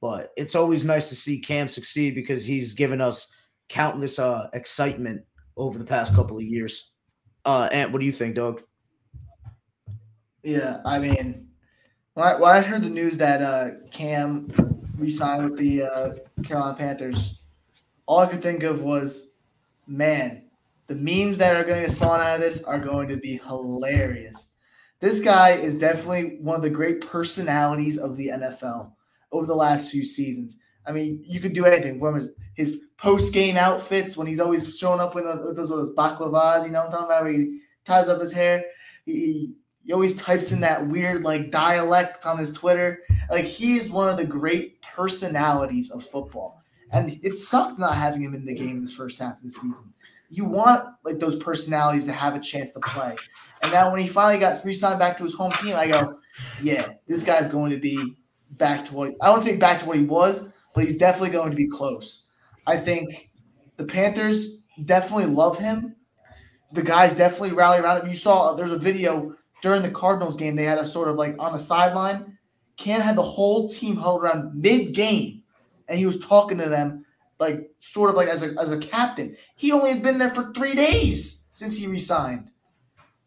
But 0.00 0.30
it's 0.36 0.54
always 0.54 0.84
nice 0.84 1.10
to 1.10 1.16
see 1.16 1.40
Cam 1.40 1.68
succeed 1.68 2.14
because 2.14 2.44
he's 2.44 2.72
given 2.72 3.00
us 3.00 3.28
countless 3.68 4.18
uh 4.18 4.48
excitement 4.52 5.22
over 5.56 5.78
the 5.78 5.84
past 5.84 6.14
couple 6.14 6.36
of 6.38 6.42
years. 6.42 6.90
Uh, 7.44 7.68
Ant, 7.70 7.92
what 7.92 8.00
do 8.00 8.06
you 8.06 8.12
think, 8.12 8.34
Doug? 8.34 8.62
Yeah, 10.42 10.78
I 10.86 10.98
mean, 10.98 11.49
when 12.14 12.26
I, 12.26 12.34
when 12.36 12.50
I 12.50 12.60
heard 12.60 12.82
the 12.82 12.90
news 12.90 13.16
that 13.18 13.42
uh, 13.42 13.70
Cam 13.90 14.52
re-signed 14.96 15.50
with 15.50 15.58
the 15.58 15.82
uh, 15.82 16.10
Carolina 16.42 16.76
Panthers, 16.76 17.40
all 18.06 18.20
I 18.20 18.26
could 18.26 18.42
think 18.42 18.62
of 18.62 18.82
was, 18.82 19.32
man, 19.86 20.44
the 20.88 20.96
memes 20.96 21.38
that 21.38 21.56
are 21.56 21.64
going 21.64 21.84
to 21.84 21.90
spawn 21.90 22.20
out 22.20 22.34
of 22.34 22.40
this 22.40 22.64
are 22.64 22.80
going 22.80 23.08
to 23.08 23.16
be 23.16 23.40
hilarious. 23.46 24.54
This 24.98 25.20
guy 25.20 25.50
is 25.50 25.78
definitely 25.78 26.38
one 26.40 26.56
of 26.56 26.62
the 26.62 26.70
great 26.70 27.00
personalities 27.00 27.96
of 27.96 28.16
the 28.16 28.28
NFL 28.28 28.92
over 29.32 29.46
the 29.46 29.54
last 29.54 29.90
few 29.90 30.04
seasons. 30.04 30.58
I 30.84 30.92
mean, 30.92 31.22
you 31.24 31.40
could 31.40 31.52
do 31.52 31.64
anything. 31.64 32.00
From 32.00 32.16
his, 32.16 32.32
his 32.54 32.80
post-game 32.98 33.56
outfits 33.56 34.16
when 34.16 34.26
he's 34.26 34.40
always 34.40 34.76
showing 34.76 35.00
up 35.00 35.14
with 35.14 35.24
those, 35.24 35.68
those 35.68 35.92
baklavas, 35.92 36.66
you 36.66 36.72
know 36.72 36.82
I'm 36.82 36.90
talking 36.90 37.06
about, 37.06 37.22
where 37.22 37.32
he 37.32 37.60
ties 37.84 38.08
up 38.08 38.20
his 38.20 38.32
hair. 38.32 38.64
He, 39.06 39.12
he 39.12 39.54
always 39.92 40.16
types 40.16 40.52
in 40.52 40.60
that 40.60 40.86
weird 40.86 41.22
like 41.22 41.50
dialect 41.50 42.26
on 42.26 42.38
his 42.38 42.52
Twitter. 42.52 43.00
Like 43.30 43.44
he's 43.44 43.90
one 43.90 44.08
of 44.08 44.16
the 44.16 44.24
great 44.24 44.80
personalities 44.82 45.90
of 45.90 46.04
football. 46.04 46.62
And 46.92 47.18
it 47.22 47.38
sucked 47.38 47.78
not 47.78 47.94
having 47.94 48.22
him 48.22 48.34
in 48.34 48.44
the 48.44 48.54
game 48.54 48.82
this 48.82 48.92
first 48.92 49.18
half 49.20 49.36
of 49.36 49.42
the 49.44 49.50
season. 49.50 49.92
You 50.28 50.44
want 50.44 50.84
like 51.04 51.18
those 51.18 51.36
personalities 51.36 52.06
to 52.06 52.12
have 52.12 52.34
a 52.34 52.40
chance 52.40 52.72
to 52.72 52.80
play. 52.80 53.16
And 53.62 53.72
now 53.72 53.90
when 53.90 54.00
he 54.00 54.08
finally 54.08 54.38
got 54.38 54.56
re-signed 54.64 54.98
back 54.98 55.16
to 55.18 55.24
his 55.24 55.34
home 55.34 55.52
team, 55.62 55.76
I 55.76 55.88
go, 55.88 56.18
yeah, 56.62 56.92
this 57.06 57.24
guy's 57.24 57.50
going 57.50 57.70
to 57.70 57.78
be 57.78 58.16
back 58.52 58.84
to 58.86 58.94
what 58.94 59.14
I 59.20 59.30
won't 59.30 59.44
say 59.44 59.56
back 59.56 59.80
to 59.80 59.86
what 59.86 59.96
he 59.96 60.04
was, 60.04 60.48
but 60.74 60.84
he's 60.84 60.96
definitely 60.96 61.30
going 61.30 61.50
to 61.50 61.56
be 61.56 61.68
close. 61.68 62.30
I 62.66 62.76
think 62.76 63.30
the 63.76 63.84
Panthers 63.84 64.62
definitely 64.84 65.26
love 65.26 65.58
him. 65.58 65.96
The 66.72 66.82
guys 66.82 67.14
definitely 67.14 67.52
rally 67.52 67.80
around 67.80 68.02
him. 68.02 68.08
You 68.08 68.14
saw 68.14 68.54
there's 68.54 68.72
a 68.72 68.78
video 68.78 69.34
during 69.62 69.82
the 69.82 69.90
Cardinals 69.90 70.36
game, 70.36 70.56
they 70.56 70.64
had 70.64 70.78
a 70.78 70.86
sort 70.86 71.08
of 71.08 71.16
like 71.16 71.36
on 71.38 71.52
the 71.52 71.58
sideline. 71.58 72.38
Cam 72.76 73.00
had 73.00 73.16
the 73.16 73.22
whole 73.22 73.68
team 73.68 73.96
huddled 73.96 74.22
around 74.22 74.54
mid 74.54 74.94
game, 74.94 75.42
and 75.88 75.98
he 75.98 76.06
was 76.06 76.18
talking 76.18 76.58
to 76.58 76.68
them 76.68 77.04
like 77.38 77.70
sort 77.78 78.10
of 78.10 78.16
like 78.16 78.28
as 78.28 78.42
a 78.42 78.54
as 78.58 78.70
a 78.70 78.78
captain. 78.78 79.36
He 79.56 79.72
only 79.72 79.92
had 79.92 80.02
been 80.02 80.18
there 80.18 80.34
for 80.34 80.52
three 80.52 80.74
days 80.74 81.48
since 81.50 81.76
he 81.76 81.86
resigned. 81.86 82.50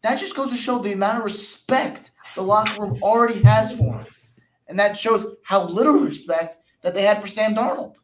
That 0.02 0.18
just 0.18 0.36
goes 0.36 0.50
to 0.50 0.56
show 0.56 0.78
the 0.78 0.92
amount 0.92 1.18
of 1.18 1.24
respect 1.24 2.12
the 2.34 2.42
locker 2.42 2.80
room 2.80 2.98
already 3.02 3.40
has 3.42 3.76
for 3.76 3.94
him, 3.98 4.06
and 4.68 4.78
that 4.78 4.98
shows 4.98 5.36
how 5.44 5.64
little 5.64 6.00
respect 6.00 6.58
that 6.82 6.94
they 6.94 7.02
had 7.02 7.20
for 7.20 7.28
Sam 7.28 7.54
Darnold. 7.54 7.94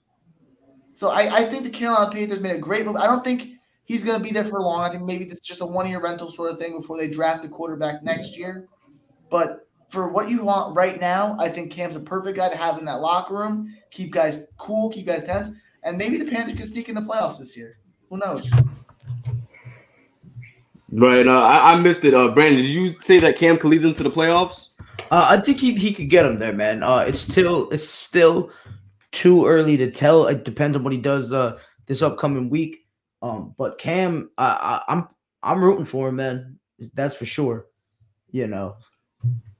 So 0.94 1.10
I, 1.10 1.38
I 1.38 1.44
think 1.44 1.64
the 1.64 1.70
Carolina 1.70 2.10
Panthers 2.12 2.40
made 2.40 2.56
a 2.56 2.58
great 2.58 2.84
move. 2.84 2.96
I 2.96 3.06
don't 3.06 3.24
think 3.24 3.54
he's 3.90 4.04
going 4.04 4.16
to 4.16 4.22
be 4.22 4.30
there 4.30 4.44
for 4.44 4.60
long. 4.60 4.82
I 4.82 4.88
think 4.88 5.02
maybe 5.02 5.24
this 5.24 5.34
is 5.34 5.40
just 5.40 5.60
a 5.60 5.66
one 5.66 5.88
year 5.88 6.00
rental 6.00 6.30
sort 6.30 6.52
of 6.52 6.58
thing 6.60 6.76
before 6.76 6.96
they 6.96 7.08
draft 7.08 7.44
a 7.44 7.48
quarterback 7.48 8.04
next 8.04 8.38
year. 8.38 8.68
But 9.30 9.66
for 9.88 10.08
what 10.08 10.30
you 10.30 10.44
want 10.44 10.76
right 10.76 11.00
now, 11.00 11.36
I 11.40 11.48
think 11.48 11.72
Cam's 11.72 11.96
a 11.96 12.00
perfect 12.00 12.36
guy 12.36 12.48
to 12.48 12.56
have 12.56 12.78
in 12.78 12.84
that 12.84 13.00
locker 13.00 13.34
room. 13.34 13.74
Keep 13.90 14.12
guys 14.12 14.46
cool, 14.58 14.90
keep 14.90 15.06
guys 15.06 15.24
tense, 15.24 15.50
and 15.82 15.98
maybe 15.98 16.18
the 16.18 16.30
Panthers 16.30 16.54
can 16.54 16.66
sneak 16.66 16.88
in 16.88 16.94
the 16.94 17.00
playoffs 17.00 17.40
this 17.40 17.56
year. 17.56 17.78
Who 18.10 18.18
knows? 18.18 18.48
Right. 20.92 21.26
Uh, 21.26 21.40
I, 21.40 21.72
I, 21.72 21.80
missed 21.80 22.04
it. 22.04 22.14
Uh, 22.14 22.28
Brandon, 22.28 22.62
did 22.62 22.70
you 22.70 22.94
say 23.00 23.18
that 23.18 23.36
Cam 23.36 23.58
could 23.58 23.70
lead 23.70 23.82
them 23.82 23.94
to 23.94 24.02
the 24.04 24.10
playoffs? 24.10 24.68
Uh, 25.10 25.26
I 25.30 25.40
think 25.40 25.58
he, 25.58 25.74
he 25.74 25.92
could 25.92 26.10
get 26.10 26.22
them 26.22 26.38
there, 26.38 26.52
man. 26.52 26.84
Uh, 26.84 27.04
it's 27.08 27.18
still 27.18 27.68
it's 27.70 27.88
still 27.88 28.50
too 29.10 29.46
early 29.46 29.76
to 29.78 29.90
tell. 29.90 30.28
It 30.28 30.44
depends 30.44 30.76
on 30.76 30.84
what 30.84 30.92
he 30.92 30.98
does 30.98 31.32
uh, 31.32 31.58
this 31.86 32.02
upcoming 32.02 32.50
week. 32.50 32.86
Um, 33.22 33.54
but 33.58 33.78
Cam, 33.78 34.30
I, 34.38 34.82
I, 34.88 34.92
I'm 34.92 35.08
I'm 35.42 35.62
rooting 35.62 35.84
for 35.84 36.08
him, 36.08 36.16
man. 36.16 36.58
That's 36.94 37.14
for 37.14 37.26
sure. 37.26 37.66
You 38.30 38.46
know. 38.46 38.76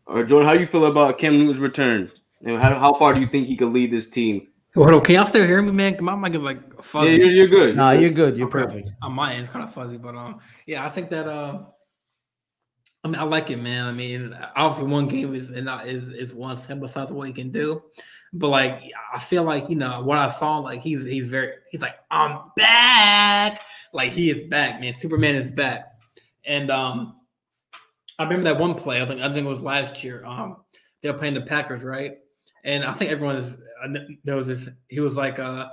All 0.07 0.17
right, 0.17 0.27
Jordan, 0.27 0.49
how 0.49 0.55
do 0.55 0.61
you 0.61 0.67
feel 0.67 0.87
about 0.87 1.19
Cam 1.19 1.39
Newton's 1.39 1.59
return? 1.59 2.11
And 2.43 2.61
how, 2.61 2.79
how 2.79 2.95
far 2.95 3.13
do 3.13 3.21
you 3.21 3.27
think 3.27 3.47
he 3.47 3.57
could 3.57 3.73
lead 3.73 3.93
this 3.93 4.09
team 4.09 4.49
Hold 4.75 4.93
on, 4.93 5.01
can 5.01 5.17
y'all 5.17 5.27
still 5.27 5.47
hear 5.47 5.61
me, 5.63 5.73
man? 5.73 5.97
My 6.01 6.15
mic 6.15 6.35
is 6.35 6.43
like 6.43 6.83
fuzzy. 6.83 7.11
Yeah, 7.11 7.17
you're, 7.17 7.31
you're 7.31 7.49
good. 7.49 7.77
Nah, 7.77 7.91
you're 7.91 8.11
good. 8.11 8.37
You're 8.37 8.47
okay. 8.47 8.65
perfect. 8.65 8.91
On 9.03 9.13
my 9.13 9.33
end, 9.33 9.43
it's 9.43 9.51
kind 9.51 9.65
of 9.65 9.75
fuzzy, 9.75 9.97
but 9.97 10.15
um, 10.15 10.39
yeah, 10.65 10.87
I 10.87 10.91
think 10.91 11.11
that 11.11 11.27
uh, 11.27 11.65
I 13.03 13.09
mean, 13.09 13.17
I 13.17 13.25
like 13.25 13.51
it, 13.51 13.57
man. 13.57 13.89
I 13.89 13.93
mean, 13.93 14.37
obviously, 14.55 14.93
one 14.93 15.09
game 15.09 15.35
is 15.35 15.51
not 15.51 15.89
is 15.89 16.11
is 16.11 16.35
one 16.35 16.57
sample 16.57 16.87
size 16.87 17.11
of 17.11 17.17
what 17.17 17.27
he 17.27 17.33
can 17.33 17.51
do, 17.51 17.83
but 18.33 18.49
like, 18.49 18.81
I 19.13 19.19
feel 19.19 19.43
like 19.45 19.69
you 19.69 19.77
know 19.77 20.03
what 20.03 20.19
I 20.19 20.31
saw, 20.31 20.59
like 20.59 20.81
he's 20.81 21.05
he's 21.05 21.27
very 21.27 21.55
he's 21.71 21.81
like 21.81 21.97
I'm 22.11 22.51
back, 22.57 23.63
like 23.93 24.13
he 24.13 24.31
is 24.31 24.49
back, 24.49 24.81
man. 24.81 24.93
Superman 24.93 25.35
is 25.35 25.51
back, 25.51 25.93
and 26.45 26.71
um, 26.71 27.17
I 28.19 28.25
remember 28.25 28.45
that 28.45 28.61
one 28.61 28.75
play. 28.75 29.03
I 29.03 29.07
think 29.07 29.21
I 29.21 29.33
think 29.33 29.47
it 29.47 29.51
was 29.51 29.63
last 29.63 30.05
year. 30.05 30.25
Um, 30.25 30.59
they 31.01 31.11
were 31.11 31.19
playing 31.19 31.35
the 31.35 31.41
Packers, 31.41 31.83
right? 31.83 32.19
And 32.65 32.85
I 32.85 32.93
think 32.93 33.11
everyone 33.11 33.37
is 33.37 33.57
knows 34.25 34.47
this. 34.47 34.69
He 34.89 35.01
was 35.01 35.17
like, 35.17 35.39
uh, 35.39 35.69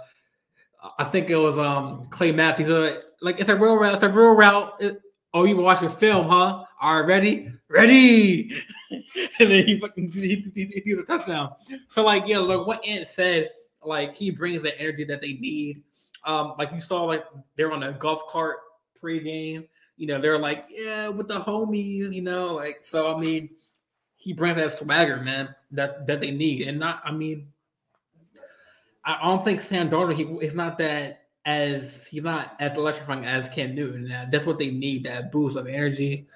I 0.97 1.03
think 1.05 1.29
it 1.29 1.35
was 1.35 1.59
um 1.59 2.05
Clay 2.05 2.31
Matthews. 2.31 2.69
Uh, 2.69 3.01
like 3.21 3.39
it's 3.39 3.49
a 3.49 3.55
real 3.55 3.75
route. 3.75 3.93
It's 3.93 4.03
a 4.03 4.09
real 4.09 4.31
route. 4.31 4.73
It, 4.79 5.01
oh, 5.34 5.44
you 5.44 5.58
watching 5.58 5.90
film, 5.90 6.28
huh? 6.28 6.64
All 6.82 6.99
right, 6.99 7.08
ready, 7.08 7.52
ready. 7.70 8.52
and 8.91 9.52
then 9.52 9.66
he 9.66 9.80
fucking 9.80 10.12
he, 10.12 10.52
he, 10.54 10.66
he, 10.66 10.80
threw 10.82 10.98
the 10.98 11.04
touchdown. 11.04 11.54
So 11.90 12.04
like, 12.04 12.28
yeah, 12.28 12.38
like 12.40 12.66
what 12.66 12.86
Ant 12.86 13.08
said, 13.08 13.49
like 13.84 14.16
he 14.16 14.32
brings 14.32 14.62
the 14.64 14.78
energy 14.80 15.04
that 15.06 15.22
they 15.22 15.34
need. 15.34 15.84
Um, 16.24 16.56
like 16.58 16.72
you 16.74 16.82
saw, 16.82 17.04
like 17.04 17.26
they're 17.56 17.72
on 17.72 17.84
a 17.84 17.94
golf 17.94 18.28
cart 18.28 18.58
pregame. 19.02 19.68
You 19.95 20.08
know, 20.08 20.22
they're 20.22 20.38
like, 20.38 20.66
yeah, 20.70 21.08
with 21.08 21.28
the 21.28 21.40
homies. 21.40 22.14
You 22.14 22.22
know, 22.22 22.54
like 22.54 22.80
so. 22.82 23.16
I 23.16 23.20
mean, 23.20 23.49
he 24.16 24.34
brings 24.34 24.58
that 24.58 24.74
swagger, 24.74 25.18
man, 25.18 25.56
that 25.72 26.06
that 26.08 26.20
they 26.20 26.32
need, 26.32 26.68
and 26.68 26.80
not. 26.80 27.02
I 27.04 27.12
mean, 27.12 27.48
I 29.06 29.20
don't 29.24 29.44
think 29.44 29.62
Sam 29.62 29.90
Darnold. 29.90 30.16
He 30.16 30.24
is 30.45 30.54
not 30.54 30.78
that 30.80 31.27
as 31.48 32.06
he's 32.06 32.24
not 32.24 32.56
as 32.60 32.78
electrifying 32.78 33.26
as 33.26 33.48
Cam 33.49 33.74
Newton. 33.74 34.14
That's 34.32 34.45
what 34.45 34.60
they 34.60 34.69
need. 34.69 35.06
That 35.06 35.32
boost 35.32 35.57
of 35.57 35.65
energy. 35.65 36.28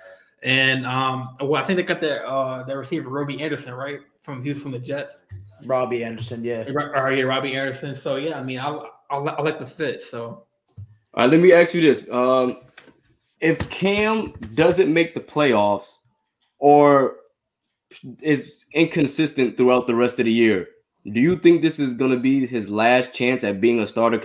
And 0.42 0.88
um, 0.88 1.36
well, 1.42 1.62
I 1.62 1.66
think 1.66 1.78
they 1.78 1.84
got 1.84 2.02
their 2.02 2.26
uh 2.26 2.64
their 2.64 2.80
receiver 2.80 3.10
Robbie 3.10 3.42
Anderson, 3.44 3.74
right? 3.74 4.00
From 4.22 4.42
he 4.42 4.50
was 4.50 4.64
from 4.64 4.72
the 4.72 4.80
Jets. 4.80 5.22
Robbie 5.66 6.04
Anderson, 6.04 6.44
yeah. 6.44 6.64
Or 6.72 7.12
yeah, 7.12 7.24
Robbie 7.24 7.56
Anderson. 7.56 7.96
So 7.96 8.16
yeah, 8.16 8.40
I 8.40 8.44
mean, 8.44 8.58
I 8.58 8.70
I, 9.12 9.18
I 9.18 9.42
like 9.42 9.60
the 9.60 9.66
fit. 9.66 10.02
So. 10.02 10.46
All 11.14 11.26
right, 11.26 11.30
let 11.30 11.42
me 11.42 11.52
ask 11.52 11.74
you 11.74 11.82
this: 11.82 12.10
um, 12.10 12.62
If 13.42 13.70
Cam 13.70 14.32
doesn't 14.56 14.92
make 14.92 15.14
the 15.14 15.20
playoffs, 15.20 15.98
or 16.58 17.18
is 18.22 18.66
inconsistent 18.74 19.58
throughout 19.58 19.88
the 19.88 19.96
rest 19.96 20.20
of 20.20 20.26
the 20.26 20.32
year. 20.32 20.68
Do 21.06 21.20
you 21.20 21.36
think 21.36 21.62
this 21.62 21.80
is 21.80 21.96
going 21.96 22.12
to 22.12 22.20
be 22.20 22.46
his 22.46 22.70
last 22.70 23.14
chance 23.14 23.44
at 23.44 23.60
being 23.60 23.80
a 23.80 23.88
starter 23.88 24.22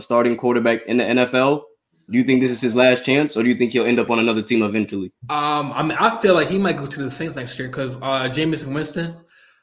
starting 0.00 0.36
quarterback 0.36 0.80
in 0.86 0.96
the 0.96 1.04
NFL? 1.04 1.62
Do 2.10 2.18
you 2.18 2.24
think 2.24 2.40
this 2.40 2.52
is 2.52 2.60
his 2.60 2.74
last 2.74 3.04
chance, 3.04 3.36
or 3.36 3.42
do 3.42 3.48
you 3.48 3.56
think 3.56 3.72
he'll 3.72 3.84
end 3.84 3.98
up 3.98 4.10
on 4.10 4.18
another 4.18 4.42
team 4.42 4.62
eventually? 4.62 5.12
Um, 5.28 5.72
I 5.72 5.82
mean, 5.82 5.96
I 5.98 6.16
feel 6.18 6.34
like 6.34 6.48
he 6.48 6.58
might 6.58 6.76
go 6.76 6.86
to 6.86 7.02
the 7.02 7.10
Saints 7.10 7.34
next 7.34 7.58
year 7.58 7.68
because 7.68 7.96
uh, 8.00 8.30
Winston 8.66 9.16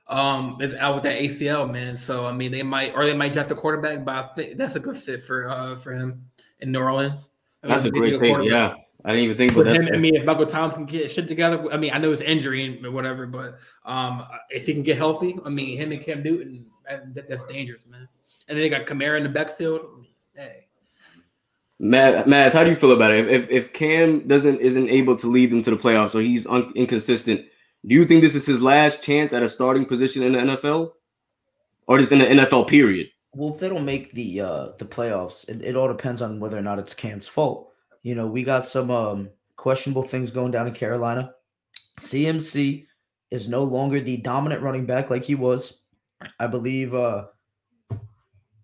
um 0.07 0.57
is 0.60 0.73
out 0.73 0.95
with 0.95 1.03
that 1.03 1.19
ACL, 1.19 1.72
man. 1.72 1.95
So 1.95 2.26
I 2.26 2.31
mean, 2.31 2.52
they 2.52 2.64
might 2.64 2.94
or 2.94 3.06
they 3.06 3.15
might 3.15 3.34
draft 3.34 3.52
a 3.52 3.56
quarterback, 3.56 4.03
but 4.03 4.15
I 4.15 4.34
think 4.34 4.57
that's 4.57 4.76
a 4.76 4.80
good 4.80 4.98
fit 4.98 5.22
for 5.22 5.49
uh 5.49 5.76
for 5.76 5.94
him 5.94 6.26
in 6.60 6.72
New 6.72 6.80
Orleans. 6.81 7.14
I 7.64 7.68
mean, 7.68 7.76
that's 7.76 7.85
a 7.85 7.91
great 7.91 8.19
pick, 8.19 8.44
yeah. 8.44 8.76
I 9.06 9.10
didn't 9.10 9.26
even 9.26 9.38
think 9.38 9.52
about 9.52 9.66
that. 9.66 9.94
I 9.94 9.98
mean, 9.98 10.16
if 10.16 10.26
Michael 10.26 10.46
Thomas 10.46 10.76
can 10.76 10.86
get 10.86 11.12
shit 11.12 11.28
together, 11.28 11.72
I 11.72 11.78
mean, 11.78 11.92
I 11.94 11.98
know 11.98 12.14
it's 12.14 12.22
injury 12.22 12.78
and 12.84 12.94
whatever, 12.94 13.26
but 13.26 13.60
um, 13.86 14.26
if 14.50 14.66
he 14.66 14.74
can 14.74 14.84
get 14.84 14.98
healthy, 14.98 15.38
I 15.44 15.50
mean, 15.50 15.78
him 15.78 15.92
and 15.92 16.02
Cam 16.02 16.24
Newton, 16.24 16.68
that, 16.88 17.28
that's 17.28 17.44
dangerous, 17.46 17.84
man. 17.86 18.08
And 18.48 18.58
then 18.58 18.64
they 18.64 18.70
got 18.70 18.86
Kamara 18.86 19.18
in 19.18 19.24
the 19.24 19.30
backfield. 19.30 20.06
Hey. 20.34 20.68
Matt, 21.80 22.30
Matt, 22.30 22.54
how 22.54 22.64
do 22.64 22.70
you 22.70 22.78
feel 22.78 22.94
about 22.94 23.12
it? 23.12 23.28
If 23.28 23.50
if 23.50 23.74
Cam 23.74 24.26
doesn't 24.26 24.62
isn't 24.62 24.90
able 24.90 25.18
to 25.18 25.30
lead 25.30 25.52
them 25.52 25.64
to 25.64 25.72
the 25.72 25.78
playoffs, 25.78 26.16
or 26.16 26.22
he's 26.22 26.48
un- 26.48 26.72
inconsistent, 26.76 27.46
do 27.86 27.96
you 27.96 28.06
think 28.06 28.22
this 28.22 28.36
is 28.36 28.46
his 28.46 28.62
last 28.62 29.02
chance 29.02 29.34
at 29.34 29.44
a 29.44 29.50
starting 29.50 29.86
position 29.86 30.24
in 30.24 30.32
the 30.34 30.40
NFL, 30.40 30.92
or 31.88 31.98
just 31.98 32.14
in 32.14 32.20
the 32.20 32.26
NFL 32.26 32.70
period? 32.70 33.10
Well, 33.36 33.54
if 33.54 33.60
they 33.60 33.68
don't 33.68 33.84
make 33.84 34.14
the 34.14 34.42
uh 34.42 34.68
the 34.78 34.86
playoffs, 34.86 35.48
it, 35.50 35.62
it 35.62 35.76
all 35.76 35.90
depends 35.90 36.22
on 36.22 36.40
whether 36.40 36.58
or 36.58 36.62
not 36.62 36.80
it's 36.80 36.94
Cam's 36.94 37.28
fault. 37.28 37.73
You 38.04 38.16
know, 38.16 38.28
we 38.28 38.44
got 38.44 38.66
some 38.66 38.92
um, 38.92 39.30
questionable 39.56 40.04
things 40.04 40.32
going 40.32 40.52
down 40.52 40.68
in 40.68 40.74
Carolina. 40.74 41.34
CMC 42.00 42.86
is 43.32 43.50
no 43.50 43.64
longer 43.64 44.00
the 44.00 44.18
dominant 44.18 44.62
running 44.62 44.86
back 44.86 45.10
like 45.10 45.26
he 45.26 45.36
was. 45.36 45.82
I 46.40 46.48
believe 46.48 46.94
uh, 46.94 47.26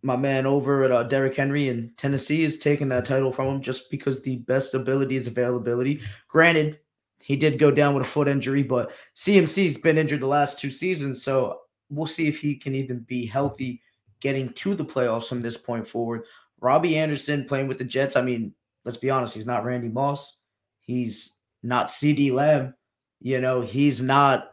my 0.02 0.16
man 0.16 0.45
over 0.45 0.84
at 0.84 0.91
uh, 0.91 1.03
Derrick 1.03 1.36
Henry 1.36 1.70
in 1.70 1.91
Tennessee 1.98 2.44
is 2.44 2.60
taking 2.60 2.90
that 2.90 3.06
title 3.06 3.32
from 3.32 3.48
him 3.48 3.61
just 3.61 3.90
because 3.90 4.22
the 4.22 4.38
best 4.38 4.74
ability 4.74 5.16
is 5.16 5.28
availability. 5.28 6.02
Granted, 6.28 6.80
he 7.22 7.36
did 7.36 7.60
go 7.60 7.70
down 7.72 7.94
with 7.94 8.06
a 8.06 8.10
foot 8.10 8.28
injury, 8.28 8.64
but 8.64 8.91
CMC's 9.16 9.78
been 9.78 9.98
injured 9.98 10.22
the 10.22 10.28
last 10.28 10.60
two 10.60 10.72
seasons, 10.72 11.24
so 11.24 11.60
we'll 11.90 12.07
see 12.07 12.28
if 12.28 12.40
he 12.40 12.56
can 12.56 12.76
even 12.76 12.99
be 12.99 13.26
healthy 13.26 13.82
getting 14.22 14.52
to 14.53 14.76
the 14.76 14.86
playoffs 14.86 15.28
from 15.28 15.41
this 15.41 15.57
point 15.57 15.88
forward. 15.88 16.24
Robbie 16.61 16.98
Anderson 16.98 17.45
playing 17.45 17.68
with 17.68 17.78
the 17.78 17.84
Jets. 17.84 18.16
I 18.16 18.22
mean, 18.22 18.53
let's 18.85 18.97
be 18.97 19.10
honest, 19.10 19.35
he's 19.35 19.45
not 19.45 19.65
Randy 19.65 19.89
Moss. 19.89 20.38
He's 20.81 21.35
not 21.64 21.88
CeeDee 21.88 22.31
Lamb. 22.31 22.73
You 23.19 23.41
know, 23.41 23.61
he's 23.61 24.01
not 24.01 24.51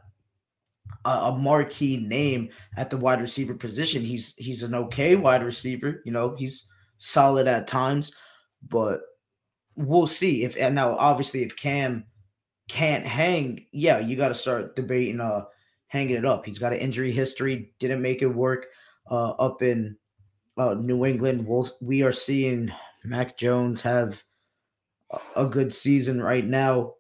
a, 1.05 1.11
a, 1.11 1.39
marquee 1.39 1.97
name 1.97 2.51
at 2.77 2.91
the 2.91 2.97
wide 2.97 3.21
receiver 3.21 3.55
position. 3.55 4.03
He's 4.03 4.35
he's 4.37 4.63
an 4.63 4.75
okay 4.75 5.17
wide 5.17 5.45
receiver. 5.45 6.03
You 6.05 6.13
know, 6.13 6.35
he's 6.37 6.67
solid 6.99 7.47
at 7.47 7.69
times, 7.69 8.13
but 8.69 9.01
we'll 9.77 10.07
see 10.07 10.45
if 10.45 10.57
and 10.57 10.75
now 10.75 10.97
obviously 10.97 11.43
if 11.43 11.57
Cam 11.57 12.05
can't 12.69 13.07
hang, 13.07 13.67
yeah, 13.73 13.99
you 13.99 14.17
got 14.17 14.29
to 14.29 14.35
start 14.35 14.75
debating 14.75 15.21
uh 15.21 15.45
hanging 15.87 16.17
it 16.17 16.27
up. 16.27 16.45
He's 16.45 16.59
got 16.59 16.73
an 16.73 16.81
injury 16.81 17.13
history, 17.13 17.73
didn't 17.79 18.03
make 18.03 18.23
it 18.23 18.27
work 18.27 18.67
uh 19.09 19.31
up 19.31 19.63
in 19.63 19.97
uh, 20.57 20.75
New 20.75 21.05
England. 21.05 21.47
We'll, 21.47 21.69
we 21.81 22.03
are 22.03 22.13
seeing 22.13 22.73
Mac 23.07 23.37
Jones 23.37 23.83
have 23.83 24.23
a 25.37 25.47
good 25.47 25.73
season 25.73 26.21
right 26.21 26.45
now, 26.45 26.95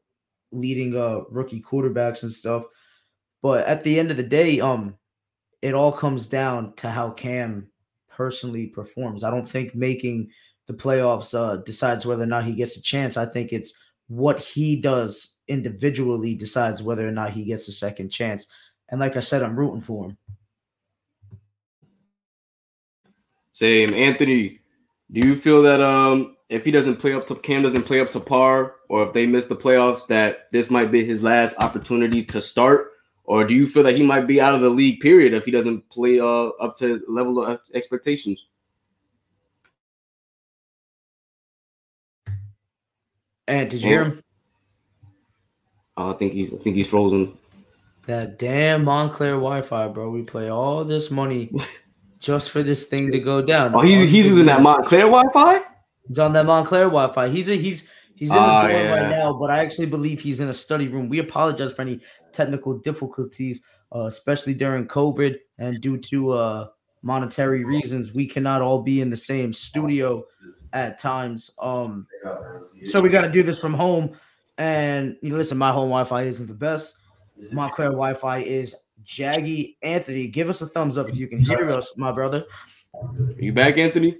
leading 0.52 0.96
uh 0.96 1.22
rookie 1.30 1.60
quarterbacks 1.60 2.22
and 2.22 2.32
stuff. 2.32 2.64
But 3.42 3.66
at 3.66 3.82
the 3.82 3.98
end 3.98 4.10
of 4.10 4.16
the 4.16 4.22
day, 4.22 4.60
um, 4.60 4.96
it 5.62 5.74
all 5.74 5.92
comes 5.92 6.28
down 6.28 6.74
to 6.76 6.90
how 6.90 7.10
Cam 7.10 7.68
personally 8.08 8.68
performs. 8.68 9.24
I 9.24 9.30
don't 9.30 9.48
think 9.48 9.74
making 9.74 10.30
the 10.66 10.74
playoffs 10.74 11.34
uh 11.34 11.56
decides 11.58 12.06
whether 12.06 12.22
or 12.22 12.26
not 12.26 12.44
he 12.44 12.54
gets 12.54 12.76
a 12.76 12.82
chance. 12.82 13.16
I 13.16 13.26
think 13.26 13.52
it's 13.52 13.74
what 14.08 14.38
he 14.40 14.80
does 14.80 15.34
individually 15.48 16.34
decides 16.34 16.82
whether 16.82 17.06
or 17.06 17.12
not 17.12 17.32
he 17.32 17.44
gets 17.44 17.68
a 17.68 17.72
second 17.72 18.10
chance. 18.10 18.46
And 18.88 19.00
like 19.00 19.16
I 19.16 19.20
said, 19.20 19.42
I'm 19.42 19.58
rooting 19.58 19.80
for 19.80 20.06
him. 20.06 20.18
Same, 23.52 23.94
Anthony. 23.94 24.60
Do 25.12 25.20
you 25.20 25.36
feel 25.36 25.62
that 25.62 25.80
um 25.80 26.36
if 26.48 26.64
he 26.64 26.70
doesn't 26.70 26.96
play 26.96 27.12
up 27.12 27.26
to 27.26 27.34
Cam 27.34 27.62
doesn't 27.62 27.84
play 27.84 28.00
up 28.00 28.10
to 28.12 28.20
par, 28.20 28.76
or 28.88 29.04
if 29.04 29.12
they 29.12 29.26
miss 29.26 29.46
the 29.46 29.56
playoffs, 29.56 30.06
that 30.08 30.48
this 30.52 30.70
might 30.70 30.92
be 30.92 31.04
his 31.04 31.22
last 31.22 31.56
opportunity 31.58 32.22
to 32.24 32.40
start? 32.40 32.92
Or 33.24 33.44
do 33.44 33.54
you 33.54 33.66
feel 33.66 33.82
that 33.82 33.96
he 33.96 34.04
might 34.04 34.28
be 34.28 34.40
out 34.40 34.54
of 34.54 34.60
the 34.60 34.70
league 34.70 35.00
period 35.00 35.34
if 35.34 35.44
he 35.44 35.50
doesn't 35.50 35.88
play 35.90 36.20
uh, 36.20 36.48
up 36.60 36.76
to 36.76 37.02
level 37.08 37.44
of 37.44 37.58
expectations? 37.74 38.46
And 43.48 43.68
did 43.70 43.82
you 43.82 43.88
hear 43.88 44.04
him? 44.04 44.22
I 45.96 46.12
think 46.12 46.32
he's 46.32 46.52
I 46.52 46.58
think 46.58 46.76
he's 46.76 46.88
frozen. 46.88 47.36
That 48.06 48.38
damn 48.38 48.84
Montclair 48.84 49.32
Wi-Fi, 49.32 49.88
bro. 49.88 50.10
We 50.10 50.22
play 50.22 50.48
all 50.48 50.84
this 50.84 51.10
money 51.10 51.50
just 52.18 52.50
for 52.50 52.62
this 52.62 52.86
thing 52.86 53.10
to 53.12 53.18
go 53.18 53.42
down. 53.42 53.74
Oh, 53.74 53.80
he's 53.80 54.10
he's 54.10 54.26
using 54.26 54.46
that 54.46 54.62
Montclair 54.62 55.02
Wi-Fi. 55.02 55.60
He's 56.08 56.18
on 56.18 56.32
that 56.34 56.46
Montclair 56.46 56.84
Wi-Fi. 56.84 57.28
He's 57.28 57.48
a, 57.48 57.56
he's 57.56 57.88
he's 58.14 58.30
in 58.30 58.36
the 58.36 58.42
oh, 58.42 58.62
dorm 58.62 58.72
yeah. 58.72 58.92
right 58.92 59.10
now, 59.10 59.32
but 59.32 59.50
I 59.50 59.58
actually 59.58 59.86
believe 59.86 60.20
he's 60.20 60.40
in 60.40 60.48
a 60.48 60.54
study 60.54 60.88
room. 60.88 61.08
We 61.08 61.18
apologize 61.18 61.72
for 61.72 61.82
any 61.82 62.00
technical 62.32 62.78
difficulties, 62.78 63.62
uh, 63.94 64.04
especially 64.06 64.54
during 64.54 64.86
COVID 64.86 65.36
and 65.58 65.80
due 65.80 65.98
to 65.98 66.30
uh, 66.32 66.68
monetary 67.02 67.64
reasons. 67.64 68.12
We 68.12 68.26
cannot 68.26 68.62
all 68.62 68.82
be 68.82 69.00
in 69.00 69.10
the 69.10 69.16
same 69.16 69.52
studio 69.52 70.24
at 70.72 70.98
times. 70.98 71.50
Um, 71.58 72.06
so 72.86 73.00
we 73.00 73.08
got 73.08 73.22
to 73.22 73.30
do 73.30 73.42
this 73.42 73.60
from 73.60 73.74
home. 73.74 74.16
And 74.58 75.16
listen, 75.22 75.58
my 75.58 75.70
home 75.70 75.90
Wi-Fi 75.90 76.22
isn't 76.22 76.46
the 76.46 76.54
best. 76.54 76.96
Montclair 77.52 77.88
Wi-Fi 77.88 78.38
is 78.38 78.74
Jaggy 79.06 79.76
Anthony, 79.82 80.26
give 80.26 80.50
us 80.50 80.60
a 80.60 80.66
thumbs 80.66 80.98
up 80.98 81.08
if 81.08 81.16
you 81.16 81.28
can 81.28 81.38
hear 81.38 81.70
us, 81.70 81.92
my 81.96 82.10
brother. 82.10 82.44
Are 82.94 83.34
you 83.38 83.52
back, 83.52 83.78
Anthony? 83.78 84.18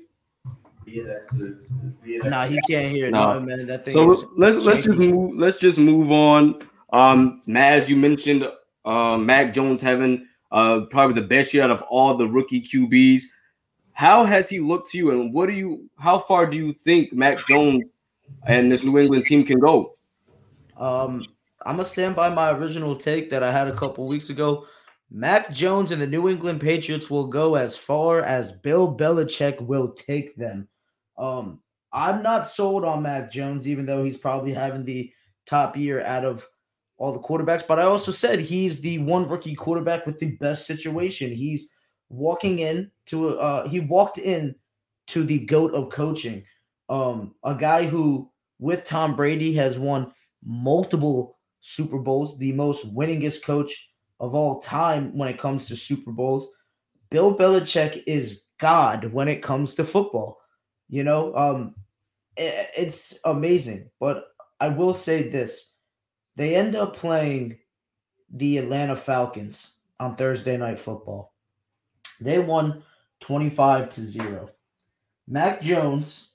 Yeah. 0.87 1.19
Nah, 2.05 2.47
he 2.47 2.61
can't 2.69 2.95
hear. 2.95 3.11
No, 3.11 3.35
no 3.35 3.41
man, 3.41 3.67
that 3.67 3.85
thing. 3.85 3.95
So 3.95 4.05
let's 4.37 4.65
let's 4.65 4.85
just 4.85 4.99
move. 4.99 5.37
Let's 5.37 5.59
just 5.59 5.79
move 5.79 6.13
on. 6.13 6.63
Um, 6.93 7.43
Maz, 7.49 7.89
you 7.89 7.97
mentioned 7.97 8.49
uh, 8.85 9.17
Mac 9.19 9.53
Jones 9.53 9.83
having 9.83 10.27
uh 10.53 10.83
probably 10.91 11.21
the 11.21 11.27
best 11.27 11.53
year 11.53 11.65
out 11.65 11.73
of 11.73 11.83
all 11.91 12.17
the 12.17 12.29
rookie 12.29 12.63
QBs. 12.63 13.23
how 13.93 14.25
has 14.25 14.49
he 14.49 14.61
looked 14.61 14.91
to 14.93 14.99
you, 14.99 15.11
and 15.11 15.35
what 15.35 15.47
do 15.47 15.53
you? 15.53 15.91
How 15.99 16.21
far 16.21 16.47
do 16.47 16.57
you 16.57 16.73
think 16.73 17.13
Mac 17.13 17.45
Jones 17.49 17.83
and 18.47 18.71
this 18.71 18.85
New 18.85 18.97
England 18.99 19.27
team 19.27 19.45
can 19.45 19.59
go? 19.59 19.97
Um, 20.77 21.25
I'm 21.65 21.77
gonna 21.77 21.85
stand 21.85 22.15
by 22.15 22.29
my 22.29 22.53
original 22.53 22.95
take 22.95 23.29
that 23.31 23.43
I 23.43 23.51
had 23.51 23.67
a 23.67 23.75
couple 23.75 24.07
weeks 24.07 24.31
ago. 24.31 24.67
Mac 25.11 25.53
Jones 25.53 25.93
and 25.93 26.03
the 26.03 26.07
New 26.07 26.29
England 26.29 26.61
Patriots 26.61 27.11
will 27.11 27.29
go 27.29 27.55
as 27.55 27.77
far 27.77 28.23
as 28.23 28.53
Bill 28.53 28.95
Belichick 28.95 29.61
will 29.61 29.93
take 29.93 30.37
them. 30.37 30.69
Um, 31.17 31.61
I'm 31.93 32.23
not 32.23 32.47
sold 32.47 32.85
on 32.85 33.03
Mac 33.03 33.31
Jones, 33.31 33.69
even 33.69 33.87
though 33.87 34.05
he's 34.05 34.17
probably 34.17 34.53
having 34.53 34.85
the 34.85 35.13
top 35.47 35.77
year 35.77 36.03
out 36.03 36.25
of 36.25 36.47
all 36.99 37.13
the 37.13 37.21
quarterbacks. 37.21 37.67
But 37.67 37.79
I 37.79 37.85
also 37.85 38.11
said 38.11 38.41
he's 38.41 38.81
the 38.81 38.99
one 38.99 39.29
rookie 39.29 39.55
quarterback 39.55 40.07
with 40.07 40.19
the 40.19 40.33
best 40.37 40.67
situation. 40.67 41.31
He's 41.31 41.69
walking 42.09 42.61
in 42.61 42.91
to 43.07 43.31
uh 43.31 43.69
he 43.69 43.81
walked 43.81 44.19
in 44.19 44.55
to 45.09 45.25
the 45.25 45.41
goat 45.41 45.73
of 45.73 45.91
coaching. 45.91 46.45
Um, 46.89 47.35
a 47.45 47.55
guy 47.55 47.87
who 47.87 48.31
with 48.59 48.85
Tom 48.85 49.17
Brady 49.17 49.53
has 49.55 49.79
won 49.79 50.13
multiple 50.45 51.39
Super 51.61 51.99
Bowls, 51.99 52.39
the 52.39 52.53
most 52.53 52.95
winningest 52.95 53.43
coach 53.43 53.89
of 54.21 54.35
all 54.35 54.61
time 54.61 55.17
when 55.17 55.29
it 55.29 55.39
comes 55.39 55.67
to 55.67 55.77
Super 55.77 56.11
Bowls. 56.11 56.49
Bill 57.11 57.37
Belichick 57.37 58.03
is 58.07 58.45
God 58.59 59.13
when 59.13 59.29
it 59.29 59.43
comes 59.43 59.75
to 59.75 59.85
football. 59.85 60.41
You 60.89 61.05
know, 61.05 61.35
um, 61.37 61.75
it, 62.37 62.69
it's 62.77 63.19
amazing. 63.25 63.91
But 64.01 64.29
I 64.61 64.69
will 64.69 64.95
say 64.95 65.29
this: 65.29 65.73
they 66.37 66.55
end 66.55 66.77
up 66.77 66.97
playing 66.97 67.59
the 68.33 68.59
Atlanta 68.59 68.97
Falcons 68.97 69.73
on 70.01 70.17
Thursday 70.17 70.57
Night 70.57 70.79
Football. 70.79 71.35
They 72.21 72.39
won 72.39 72.83
twenty-five 73.21 73.91
to 73.91 74.01
zero. 74.01 74.51
Mac 75.29 75.61
Jones, 75.61 76.31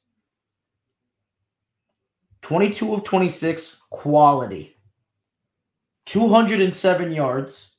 twenty-two 2.42 2.94
of 2.94 3.04
twenty-six, 3.04 3.82
quality. 3.90 4.78
207 6.08 7.12
yards, 7.12 7.71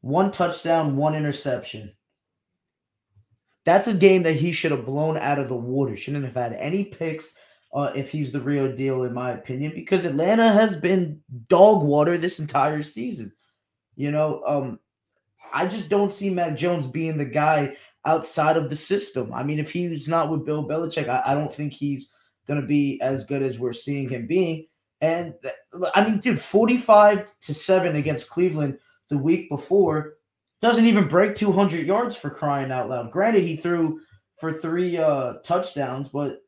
one 0.00 0.32
touchdown, 0.32 0.96
one 0.96 1.14
interception. 1.14 1.92
That's 3.64 3.86
a 3.86 3.94
game 3.94 4.22
that 4.22 4.34
he 4.36 4.52
should 4.52 4.70
have 4.72 4.86
blown 4.86 5.16
out 5.16 5.38
of 5.38 5.48
the 5.48 5.56
water. 5.56 5.96
Shouldn't 5.96 6.24
have 6.24 6.34
had 6.34 6.54
any 6.54 6.84
picks 6.84 7.34
uh, 7.74 7.92
if 7.94 8.10
he's 8.10 8.32
the 8.32 8.40
real 8.40 8.74
deal, 8.74 9.04
in 9.04 9.12
my 9.12 9.32
opinion, 9.32 9.72
because 9.74 10.04
Atlanta 10.04 10.52
has 10.52 10.76
been 10.76 11.20
dog 11.48 11.82
water 11.84 12.16
this 12.16 12.38
entire 12.38 12.82
season. 12.82 13.32
You 13.96 14.10
know, 14.10 14.42
um, 14.46 14.80
I 15.52 15.66
just 15.66 15.88
don't 15.88 16.12
see 16.12 16.30
Mac 16.30 16.56
Jones 16.56 16.86
being 16.86 17.18
the 17.18 17.24
guy 17.24 17.76
outside 18.06 18.56
of 18.56 18.70
the 18.70 18.76
system. 18.76 19.32
I 19.32 19.42
mean, 19.42 19.58
if 19.58 19.70
he's 19.70 20.08
not 20.08 20.30
with 20.30 20.46
Bill 20.46 20.66
Belichick, 20.66 21.08
I, 21.08 21.22
I 21.26 21.34
don't 21.34 21.52
think 21.52 21.72
he's 21.72 22.14
going 22.48 22.60
to 22.60 22.66
be 22.66 23.00
as 23.02 23.26
good 23.26 23.42
as 23.42 23.58
we're 23.58 23.74
seeing 23.74 24.08
him 24.08 24.26
being. 24.26 24.66
And 25.00 25.34
I 25.94 26.04
mean, 26.04 26.18
dude, 26.18 26.40
45 26.40 27.38
to 27.40 27.54
7 27.54 27.96
against 27.96 28.30
Cleveland 28.30 28.78
the 29.10 29.18
week 29.18 29.48
before 29.50 30.14
doesn't 30.62 30.86
even 30.86 31.08
break 31.08 31.34
200 31.34 31.86
yards 31.86 32.16
for 32.16 32.30
crying 32.30 32.70
out 32.70 32.88
loud. 32.88 33.10
Granted, 33.10 33.42
he 33.42 33.56
threw 33.56 34.00
for 34.38 34.60
three 34.60 34.96
uh, 34.96 35.34
touchdowns, 35.44 36.08
but 36.08 36.38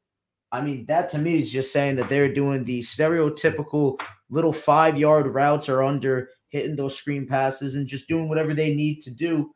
I 0.51 0.61
mean, 0.61 0.85
that 0.87 1.09
to 1.11 1.19
me 1.19 1.41
is 1.41 1.51
just 1.51 1.73
saying 1.73 1.97
that 1.97 2.09
they're 2.09 2.33
doing 2.33 2.65
the 2.65 2.81
stereotypical 2.81 4.01
little 4.29 4.53
five 4.53 4.99
yard 4.99 5.27
routes 5.27 5.69
or 5.69 5.83
under, 5.83 6.29
hitting 6.51 6.77
those 6.77 6.97
screen 6.97 7.27
passes 7.27 7.75
and 7.75 7.87
just 7.87 8.07
doing 8.07 8.29
whatever 8.29 8.53
they 8.53 8.75
need 8.75 9.01
to 9.03 9.11
do 9.11 9.51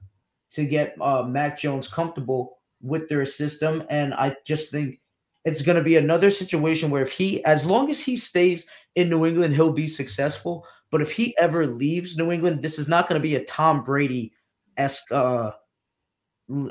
to 0.52 0.64
get 0.64 0.96
uh, 1.00 1.22
Mac 1.22 1.58
Jones 1.58 1.86
comfortable 1.86 2.56
with 2.80 3.08
their 3.08 3.26
system. 3.26 3.84
And 3.90 4.14
I 4.14 4.36
just 4.46 4.70
think 4.70 5.00
it's 5.44 5.62
going 5.62 5.76
to 5.76 5.84
be 5.84 5.96
another 5.96 6.30
situation 6.30 6.90
where 6.90 7.02
if 7.02 7.12
he, 7.12 7.44
as 7.44 7.66
long 7.66 7.90
as 7.90 8.02
he 8.02 8.16
stays 8.16 8.66
in 8.94 9.10
New 9.10 9.26
England, 9.26 9.54
he'll 9.54 9.72
be 9.72 9.86
successful. 9.86 10.66
But 10.90 11.02
if 11.02 11.12
he 11.12 11.36
ever 11.38 11.66
leaves 11.66 12.16
New 12.16 12.30
England, 12.30 12.62
this 12.62 12.78
is 12.78 12.88
not 12.88 13.08
going 13.08 13.20
to 13.20 13.22
be 13.22 13.34
a 13.36 13.44
Tom 13.44 13.82
Brady 13.84 14.32
esque 14.76 15.10
uh, 15.10 15.52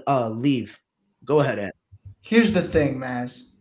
uh, 0.07 0.29
leave. 0.29 0.79
Go 1.23 1.39
ahead, 1.41 1.59
Ed. 1.59 1.71
Here's 2.21 2.53
the 2.53 2.61
thing, 2.61 2.97
Maz. 2.97 3.51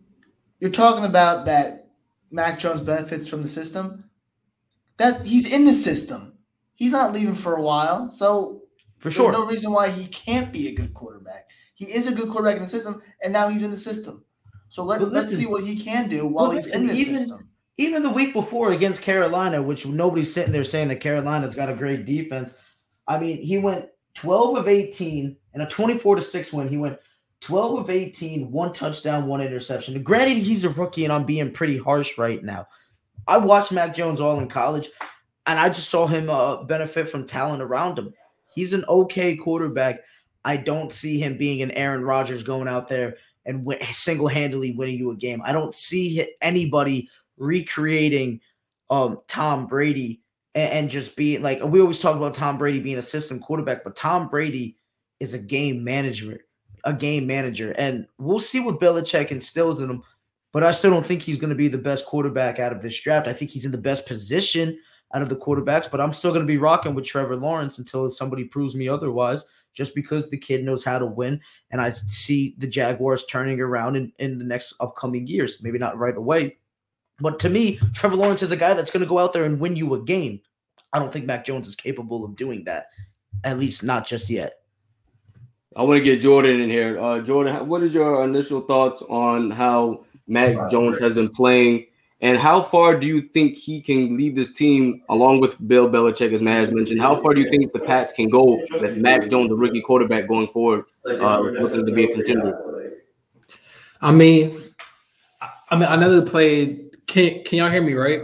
You're 0.60 0.70
talking 0.70 1.05
about 1.05 1.47
that 1.47 1.89
Mac 2.31 2.59
Jones 2.59 2.81
benefits 2.81 3.28
from 3.28 3.43
the 3.43 3.48
system. 3.48 4.05
That 4.97 5.22
he's 5.26 5.52
in 5.52 5.64
the 5.64 5.74
system. 5.74 6.39
He's 6.76 6.93
not 6.93 7.12
leaving 7.12 7.35
for 7.35 7.56
a 7.56 7.62
while. 7.62 8.09
So 8.09 8.62
for 8.98 9.10
sure, 9.10 9.32
no 9.32 9.47
reason 9.47 9.72
why 9.72 9.90
he 9.90 10.06
can't 10.06 10.52
be 10.52 10.68
a 10.68 10.74
good 10.74 10.94
quarterback. 10.94 11.48
He 11.74 11.86
is 11.86 12.06
a 12.06 12.14
good 12.14 12.31
quarterback 12.31 12.56
in 12.56 12.62
the 12.62 12.68
system, 12.68 13.02
and 13.22 13.32
now 13.32 13.48
he's 13.48 13.62
in 13.62 13.70
the 13.70 13.76
system. 13.76 14.24
So 14.68 14.82
let, 14.82 15.01
let's 15.12 15.36
see 15.36 15.47
what 15.47 15.64
he 15.64 15.76
can 15.76 16.09
do 16.09 16.26
while 16.26 16.51
he's 16.51 16.72
in 16.72 16.86
the 16.86 16.94
even, 16.94 17.18
system. 17.18 17.43
Even 17.76 18.02
the 18.02 18.10
week 18.10 18.32
before 18.32 18.70
against 18.70 19.02
Carolina, 19.02 19.60
which 19.60 19.84
nobody's 19.84 20.32
sitting 20.32 20.52
there 20.52 20.64
saying 20.64 20.88
that 20.88 21.01
Carolina's 21.01 21.56
got 21.56 21.70
a 21.70 21.74
great 21.74 22.06
defense. 22.06 22.55
I 23.09 23.18
mean, 23.18 23.38
he 23.38 23.59
went 23.59 23.88
12 24.14 24.56
of 24.59 24.68
18 24.68 25.36
and 25.55 25.62
a 25.62 25.66
24 25.66 26.16
to 26.16 26.22
6 26.22 26.52
win. 26.52 26.68
He 26.68 26.76
went 26.76 26.98
12 27.40 27.80
of 27.80 27.90
18, 27.90 28.51
one 28.51 28.72
touchdown, 28.72 29.26
one 29.26 29.40
interception. 29.40 30.02
Granted, 30.02 30.38
he's 30.38 30.64
a 30.64 30.70
rookie 30.70 31.05
and 31.05 31.12
I'm 31.12 31.24
being 31.24 31.51
pretty 31.51 31.76
harsh 31.76 32.16
right 32.16 32.42
now. 32.42 32.66
I 33.26 33.38
watched 33.38 33.72
Mac 33.72 33.94
Jones 33.94 34.20
all 34.20 34.38
in 34.38 34.48
college 34.48 34.88
and 35.46 35.59
I 35.59 35.68
just 35.68 35.90
saw 35.90 36.06
him 36.06 36.30
uh, 36.30 36.62
benefit 36.62 37.09
from 37.09 37.26
talent 37.26 37.62
around 37.62 37.98
him. 37.98 38.14
He's 38.55 38.72
an 38.72 38.84
okay 38.88 39.36
quarterback. 39.36 40.01
I 40.44 40.56
don't 40.56 40.92
see 40.92 41.18
him 41.18 41.36
being 41.36 41.62
an 41.62 41.72
Aaron 41.72 42.05
Rodgers 42.05 42.42
going 42.42 42.68
out 42.68 42.88
there 42.88 43.16
and 43.44 43.64
win- 43.64 43.82
single 43.92 44.28
handedly 44.28 44.72
winning 44.72 44.98
you 44.98 45.10
a 45.10 45.16
game. 45.16 45.42
I 45.44 45.52
don't 45.52 45.74
see 45.74 46.26
anybody 46.40 47.10
recreating 47.36 48.40
um, 48.90 49.20
Tom 49.28 49.66
Brady 49.66 50.23
and, 50.55 50.73
and 50.73 50.90
just 50.90 51.16
being 51.16 51.43
like 51.43 51.62
we 51.62 51.81
always 51.81 52.01
talk 52.01 52.16
about 52.16 52.35
Tom 52.35 52.59
Brady 52.59 52.81
being 52.81 52.98
a 52.98 53.02
system 53.02 53.39
quarterback, 53.39 53.85
but 53.85 53.97
Tom 53.97 54.28
Brady 54.28 54.78
is 55.20 55.35
a 55.35 55.39
game 55.39 55.85
manager, 55.85 56.44
a 56.85 56.93
game 56.93 57.27
manager, 57.27 57.73
and 57.73 58.06
we'll 58.19 58.40
see 58.40 58.61
what 58.61 58.81
Belichick 58.81 59.31
instills 59.31 59.81
in 59.81 59.90
him. 59.90 60.02
But 60.52 60.62
I 60.62 60.70
still 60.70 60.93
don't 60.93 61.05
think 61.05 61.23
he's 61.23 61.39
going 61.39 61.51
to 61.51 61.56
be 61.56 61.69
the 61.69 61.78
best 61.78 62.06
quarterback 62.06 62.61
out 62.61 62.73
of 62.73 62.81
this 62.81 63.01
draft. 63.01 63.27
I 63.27 63.32
think 63.32 63.51
he's 63.51 63.65
in 63.65 63.73
the 63.73 63.78
best 63.78 64.06
position 64.06 64.78
out 65.12 65.23
of 65.23 65.28
the 65.28 65.36
quarterbacks, 65.36 65.90
but 65.90 66.01
I'm 66.01 66.12
still 66.12 66.31
going 66.31 66.47
to 66.47 66.52
be 66.52 66.59
rocking 66.59 66.94
with 66.94 67.05
Trevor 67.05 67.36
Lawrence 67.36 67.78
until 67.78 68.11
somebody 68.11 68.44
proves 68.44 68.74
me 68.74 68.89
otherwise. 68.89 69.44
Just 69.73 69.97
because 69.97 70.31
the 70.31 70.39
kid 70.39 70.62
knows 70.62 70.85
how 70.85 71.01
to 71.01 71.06
win, 71.06 71.40
and 71.73 71.81
I 71.81 71.90
see 71.90 72.55
the 72.59 72.66
Jaguars 72.69 73.24
turning 73.27 73.59
around 73.59 73.97
in, 73.97 74.12
in 74.20 74.39
the 74.39 74.44
next 74.44 74.74
upcoming 74.78 75.27
years. 75.27 75.61
Maybe 75.65 75.78
not 75.78 75.98
right 75.98 76.16
away, 76.16 76.59
but 77.20 77.39
to 77.41 77.49
me, 77.49 77.78
Trevor 77.93 78.16
Lawrence 78.16 78.43
is 78.43 78.53
a 78.53 78.57
guy 78.57 78.74
that's 78.74 78.91
going 78.91 79.03
to 79.03 79.09
go 79.09 79.19
out 79.19 79.32
there 79.32 79.45
and 79.45 79.61
win 79.61 79.77
you 79.77 79.95
a 79.95 80.01
game. 80.03 80.41
I 80.93 80.99
don't 80.99 81.12
think 81.12 81.27
Mac 81.27 81.45
Jones 81.45 81.69
is 81.69 81.77
capable 81.77 82.24
of 82.24 82.36
doing 82.36 82.65
that, 82.65 82.86
at 83.43 83.59
least 83.59 83.82
not 83.82 84.07
just 84.07 84.31
yet. 84.31 84.55
I 85.77 85.82
want 85.82 85.99
to 85.99 86.05
get 86.05 86.20
Jordan 86.20 86.61
in 86.61 86.70
here. 86.70 87.01
Uh, 87.01 87.20
Jordan, 87.20 87.66
what 87.69 87.82
is 87.82 87.93
your 87.93 88.23
initial 88.24 88.61
thoughts 88.61 89.03
on 89.03 89.51
how 89.51 90.05
Mac 90.28 90.70
Jones 90.70 91.01
has 91.01 91.15
been 91.15 91.28
playing, 91.28 91.86
and 92.20 92.39
how 92.39 92.62
far 92.62 92.99
do 92.99 93.07
you 93.07 93.23
think 93.23 93.57
he 93.57 93.81
can 93.81 94.16
lead 94.16 94.36
this 94.36 94.53
team 94.53 95.03
along 95.09 95.41
with 95.41 95.57
Bill 95.66 95.91
Belichick, 95.91 96.32
as 96.32 96.43
Matt 96.43 96.61
has 96.61 96.73
mentioned? 96.73 97.01
How 97.01 97.20
far 97.20 97.35
do 97.35 97.41
you 97.41 97.51
think 97.51 97.73
the 97.73 97.81
Pats 97.81 98.12
can 98.12 98.28
go 98.28 98.62
with 98.81 98.97
Mac 98.97 99.28
Jones, 99.28 99.49
the 99.49 99.57
rookie 99.57 99.81
quarterback, 99.81 100.28
going 100.28 100.47
forward, 100.47 100.85
uh, 101.07 101.41
looking 101.41 101.85
to 101.85 101.93
be 101.93 102.05
a 102.05 102.12
contender? 102.15 102.93
I 104.01 104.12
mean, 104.12 104.62
I 105.70 105.77
mean, 105.77 105.89
I 105.89 105.97
know 105.97 106.20
they 106.20 106.31
played 106.31 106.84
can 107.06 107.44
Can 107.44 107.59
y'all 107.59 107.70
hear 107.70 107.82
me? 107.82 107.94
Right? 107.94 108.22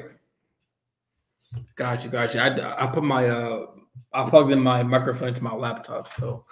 Gotcha, 1.74 2.08
gotcha. 2.08 2.40
I 2.40 2.84
I 2.84 2.86
put 2.88 3.02
my 3.02 3.28
uh 3.28 3.66
I 4.12 4.28
plugged 4.28 4.52
in 4.52 4.60
my 4.60 4.82
microphone 4.82 5.28
into 5.28 5.42
my 5.42 5.54
laptop. 5.54 6.12
So 6.14 6.44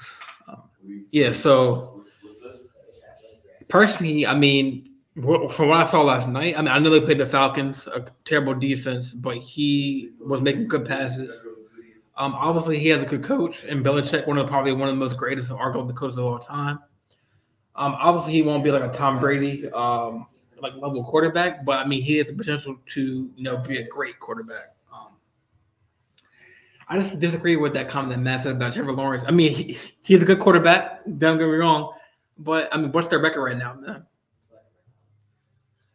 um, 0.49 0.63
yeah. 1.11 1.33
So 1.33 2.05
personally, 3.69 4.27
I 4.27 4.35
mean, 4.35 4.89
from 5.15 5.69
what 5.69 5.79
I 5.79 5.87
saw 5.87 6.03
last 6.03 6.29
night, 6.29 6.55
I 6.57 6.63
mean, 6.63 6.69
I 6.69 6.79
know 6.79 6.91
they 6.91 7.01
played 7.01 7.19
the 7.19 7.27
Falcons, 7.27 7.87
a 7.89 8.07
terrible 8.25 8.55
defense, 8.55 9.13
but 9.13 9.39
he 9.39 10.13
was 10.21 10.41
making 10.41 10.69
good 10.69 10.85
passes. 10.85 11.41
Um, 12.17 12.35
obviously, 12.35 12.79
he 12.79 12.89
has 12.89 13.03
a 13.03 13.07
good 13.07 13.23
coach, 13.23 13.65
and 13.65 13.85
Belichick, 13.85 14.27
one 14.27 14.39
of 14.39 14.49
probably 14.49 14.73
one 14.73 14.89
of 14.89 14.95
the 14.95 14.99
most 14.99 15.17
greatest, 15.17 15.51
arguably 15.51 15.89
the 15.89 15.95
coaches 15.95 16.19
of 16.19 16.25
all 16.25 16.39
time. 16.39 16.81
Um, 17.77 17.95
obviously, 17.99 18.33
he 18.33 18.43
won't 18.43 18.65
be 18.65 18.73
like 18.73 18.83
a 18.83 18.93
Tom 18.93 19.21
Brady. 19.21 19.71
Um, 19.71 20.27
like 20.61 20.75
level 20.75 21.05
quarterback, 21.05 21.65
but 21.65 21.79
I 21.79 21.87
mean 21.87 22.03
he 22.03 22.17
has 22.19 22.29
the 22.29 22.35
potential 22.35 22.77
to 22.95 23.31
you 23.35 23.43
know 23.43 23.57
be 23.59 23.79
a 23.79 23.87
great 23.87 24.19
quarterback. 24.21 24.75
Um, 24.93 25.09
I 26.89 26.97
just 26.97 27.19
disagree 27.21 27.57
with 27.57 27.75
that 27.75 27.89
comment 27.89 28.15
that 28.15 28.21
Matt 28.21 28.43
said 28.43 28.53
about 28.53 28.73
Trevor 28.73 28.93
Lawrence. 28.93 29.25
I 29.27 29.31
mean 29.31 29.55
he, 29.55 29.79
he's 30.03 30.23
a 30.23 30.27
good 30.27 30.41
quarterback. 30.41 31.03
Don't 31.05 31.39
get 31.39 31.47
me 31.47 31.55
wrong, 31.55 31.93
but 32.39 32.69
I 32.73 32.79
mean 32.79 32.93
what's 32.93 33.09
their 33.09 33.21
record 33.21 33.43
right 33.43 33.59
now, 33.59 33.75
man? 33.75 34.07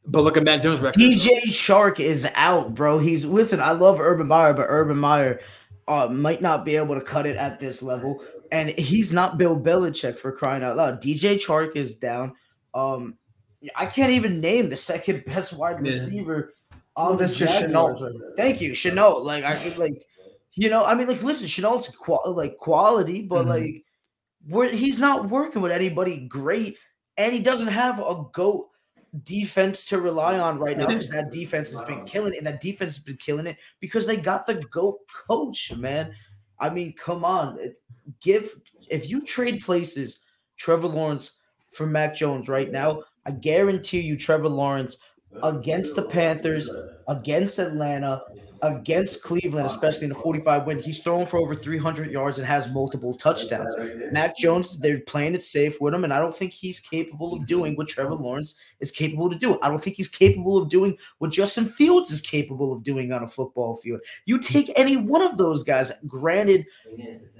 But 0.05 0.23
look 0.23 0.35
at 0.35 0.43
Mac 0.43 0.61
Jones' 0.61 0.81
record. 0.81 0.99
DJ 0.99 1.43
Chark 1.43 1.99
is 1.99 2.27
out, 2.35 2.73
bro. 2.73 2.99
He's 2.99 3.23
listen. 3.23 3.61
I 3.61 3.71
love 3.71 4.01
Urban 4.01 4.27
Meyer, 4.27 4.53
but 4.53 4.65
Urban 4.67 4.97
Meyer 4.97 5.39
uh, 5.87 6.07
might 6.07 6.41
not 6.41 6.65
be 6.65 6.75
able 6.75 6.95
to 6.95 7.01
cut 7.01 7.25
it 7.25 7.37
at 7.37 7.59
this 7.59 7.81
level. 7.81 8.23
And 8.51 8.69
he's 8.69 9.11
not 9.11 9.37
Bill 9.37 9.59
Belichick 9.59 10.19
for 10.19 10.31
crying 10.31 10.63
out 10.63 10.77
loud. 10.77 11.01
DJ 11.01 11.35
Chark 11.35 11.75
is 11.75 11.95
down. 11.95 12.33
Um, 12.73 13.17
I 13.75 13.85
can't 13.85 14.11
even 14.11 14.41
name 14.41 14.69
the 14.69 14.77
second 14.77 15.25
best 15.27 15.53
wide 15.53 15.81
receiver 15.81 16.53
yeah. 16.71 16.77
on 16.95 17.09
well, 17.09 17.17
the 17.17 17.27
Jaguars. 17.27 18.01
Thank 18.35 18.61
you, 18.61 18.71
Shenault. 18.71 19.23
Like 19.23 19.43
I 19.43 19.73
like, 19.75 20.05
you 20.53 20.69
know, 20.69 20.83
I 20.83 20.95
mean, 20.95 21.07
like, 21.07 21.23
listen, 21.23 21.47
Shenault's 21.47 21.89
qual- 21.95 22.33
like 22.35 22.57
quality, 22.57 23.23
but 23.23 23.41
mm-hmm. 23.41 23.49
like, 23.49 23.83
where 24.47 24.71
he's 24.71 24.99
not 24.99 25.29
working 25.29 25.61
with 25.61 25.71
anybody 25.71 26.27
great, 26.27 26.77
and 27.17 27.33
he 27.33 27.39
doesn't 27.39 27.67
have 27.67 27.99
a 27.99 28.25
goat 28.33 28.69
defense 29.21 29.85
to 29.85 29.99
rely 29.99 30.39
on 30.39 30.57
right 30.57 30.77
now 30.77 30.87
because 30.87 31.09
that 31.09 31.29
defense 31.29 31.71
has 31.71 31.81
been 31.85 32.03
killing 32.03 32.33
it, 32.33 32.37
and 32.37 32.47
that 32.47 32.61
defense 32.61 32.95
has 32.95 33.03
been 33.03 33.17
killing 33.17 33.47
it 33.47 33.57
because 33.79 34.05
they 34.05 34.17
got 34.17 34.45
the 34.45 34.55
GOAT 34.55 34.99
coach, 35.27 35.71
man. 35.75 36.13
I 36.59 36.69
mean, 36.69 36.93
come 36.93 37.23
on. 37.23 37.59
Give 38.21 38.53
if 38.89 39.09
you 39.09 39.21
trade 39.21 39.61
places 39.61 40.21
Trevor 40.57 40.87
Lawrence 40.87 41.37
for 41.71 41.85
Mac 41.85 42.15
Jones 42.15 42.49
right 42.49 42.71
now, 42.71 43.03
I 43.25 43.31
guarantee 43.31 44.01
you 44.01 44.17
Trevor 44.17 44.49
Lawrence 44.49 44.97
against 45.41 45.95
the 45.95 46.03
Panthers, 46.03 46.69
against 47.07 47.57
Atlanta, 47.59 48.21
against 48.63 49.21
Cleveland, 49.23 49.65
especially 49.65 50.05
in 50.05 50.09
the 50.09 50.15
45 50.15 50.65
win. 50.65 50.79
He's 50.79 51.03
thrown 51.03 51.25
for 51.25 51.37
over 51.37 51.53
300 51.53 52.09
yards 52.11 52.37
and 52.37 52.47
has 52.47 52.71
multiple 52.71 53.13
touchdowns. 53.13 53.75
Mac 54.11 54.37
Jones, 54.37 54.79
they're 54.79 55.01
playing 55.01 55.35
it 55.35 55.43
safe 55.43 55.79
with 55.81 55.93
him, 55.93 56.05
and 56.05 56.13
I 56.13 56.19
don't 56.19 56.35
think 56.35 56.53
he's 56.53 56.79
capable 56.79 57.33
of 57.33 57.45
doing 57.45 57.75
what 57.75 57.89
Trevor 57.89 58.15
Lawrence 58.15 58.55
is 58.79 58.89
capable 58.89 59.29
to 59.29 59.35
do. 59.35 59.59
I 59.61 59.69
don't 59.69 59.83
think 59.83 59.97
he's 59.97 60.07
capable 60.07 60.57
of 60.57 60.69
doing 60.69 60.97
what 61.17 61.31
Justin 61.31 61.65
Fields 61.65 62.09
is 62.09 62.21
capable 62.21 62.71
of 62.71 62.83
doing 62.83 63.11
on 63.11 63.23
a 63.23 63.27
football 63.27 63.75
field. 63.75 63.99
You 64.25 64.39
take 64.39 64.71
any 64.77 64.95
one 64.95 65.21
of 65.21 65.37
those 65.37 65.63
guys, 65.63 65.91
granted, 66.07 66.65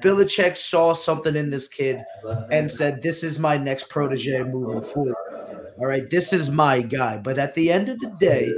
Belichick 0.02 0.58
saw 0.58 0.94
something 0.94 1.36
in 1.36 1.50
this 1.50 1.70
kid 1.70 2.04
and 2.52 2.70
said, 2.70 3.02
This 3.02 3.24
is 3.24 3.40
my 3.40 3.58
next 3.58 3.90
protege 3.90 4.44
moving 4.44 4.82
forward. 4.82 5.16
All 5.84 5.90
right, 5.90 6.10
this 6.10 6.32
is 6.32 6.50
my 6.50 6.80
guy. 6.80 7.18
But 7.18 7.38
at 7.38 7.56
the 7.56 7.70
end 7.70 7.90
of 7.90 8.00
the 8.00 8.08
day, 8.08 8.50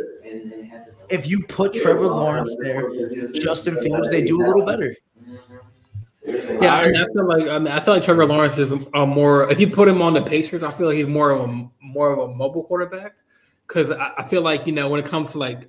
if 1.09 1.25
you 1.25 1.41
put 1.45 1.73
Trevor 1.73 2.05
Lawrence 2.05 2.55
there, 2.59 2.87
Justin 3.33 3.81
Fields, 3.81 4.11
they 4.11 4.21
do 4.21 4.39
a 4.39 4.45
little 4.45 4.63
better. 4.63 4.95
Yeah, 6.23 6.75
I, 6.75 6.85
mean, 6.85 6.97
I 6.97 7.05
feel 7.05 7.27
like 7.27 7.47
I 7.47 7.57
mean 7.57 7.73
I 7.73 7.79
feel 7.79 7.95
like 7.95 8.03
Trevor 8.03 8.27
Lawrence 8.27 8.59
is 8.59 8.71
a 8.93 9.07
more 9.07 9.51
if 9.51 9.59
you 9.59 9.67
put 9.71 9.87
him 9.87 10.03
on 10.03 10.13
the 10.13 10.21
Pacers, 10.21 10.61
I 10.61 10.71
feel 10.71 10.85
like 10.85 10.97
he's 10.97 11.07
more 11.07 11.31
of 11.31 11.49
a 11.49 11.69
more 11.81 12.13
of 12.13 12.29
a 12.29 12.35
mobile 12.35 12.63
quarterback 12.63 13.13
because 13.67 13.89
I, 13.89 14.11
I, 14.19 14.23
feel 14.23 14.43
like 14.43 14.67
you 14.67 14.73
know 14.73 14.87
when 14.87 14.99
it 14.99 15.07
comes 15.07 15.31
to 15.31 15.39
like 15.39 15.67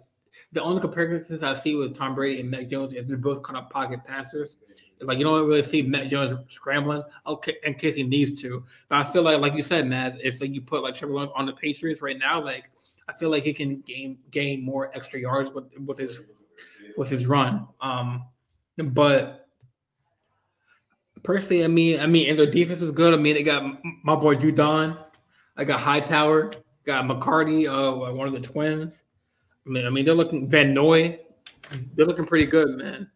the 0.53 0.63
only 0.63 0.83
comparisons 0.83 1.43
I 1.43 1.55
see 1.55 1.75
with 1.75 1.97
Tom 1.97 2.15
Brady 2.15 2.41
and 2.41 2.51
Mac 2.51 2.69
Jones 2.69 2.93
is 2.93 3.09
they're 3.09 3.17
both 3.17 3.43
kind 3.43 3.57
of 3.57 3.71
pocket 3.71 4.01
passers. 4.05 4.57
Like 5.01 5.19
you 5.19 5.25
don't 5.25 5.47
really 5.47 5.63
see 5.63 5.83
Mac 5.83 6.09
Jones 6.09 6.39
scrambling, 6.51 7.03
in 7.65 7.75
case 7.75 7.95
he 7.95 8.03
needs 8.03 8.41
to. 8.41 8.65
But 8.89 9.07
I 9.07 9.13
feel 9.13 9.23
like, 9.23 9.41
like 9.41 9.55
you 9.55 9.63
said, 9.63 9.85
Maz, 9.85 10.19
if 10.23 10.41
like, 10.41 10.55
you 10.55 10.63
put 10.63 10.83
like 10.83 10.97
Trevor 10.97 11.15
Lawrence 11.15 11.33
on 11.35 11.47
the 11.47 11.53
Patriots 11.53 12.01
right 12.01 12.19
now, 12.19 12.43
like 12.43 12.71
I 13.09 13.13
feel 13.13 13.31
like 13.31 13.45
he 13.45 13.53
can 13.53 13.81
gain 13.83 14.19
gain 14.31 14.65
more 14.65 14.91
extra 14.97 15.21
yards 15.21 15.51
with 15.53 15.67
with 15.85 15.99
his 15.99 16.23
with 16.97 17.09
his 17.09 17.27
run. 17.27 17.67
Um, 17.81 18.25
but 18.79 19.49
personally, 21.23 21.65
I 21.65 21.69
mean, 21.69 22.01
I 22.01 22.07
mean, 22.07 22.31
and 22.31 22.39
their 22.39 22.51
defense 22.51 22.81
is 22.81 22.91
good. 22.91 23.13
I 23.13 23.17
mean, 23.17 23.35
they 23.35 23.43
got 23.43 23.65
my 24.03 24.15
boy 24.15 24.37
Judon. 24.37 24.99
I 25.57 25.65
got 25.65 25.81
Hightower. 25.81 26.53
Got 26.87 27.07
McCourty, 27.07 27.67
uh, 27.67 28.15
one 28.15 28.29
of 28.29 28.33
the 28.33 28.39
twins. 28.39 29.03
I 29.67 29.71
mean, 29.71 29.87
I 29.87 29.91
mean, 29.91 30.05
they're 30.05 30.15
looking 30.15 30.49
Van 30.49 30.73
Noy. 30.73 31.19
They're 31.97 32.07
looking 32.07 32.27
pretty 32.27 32.47
good, 32.47 32.69
man. 32.79 33.11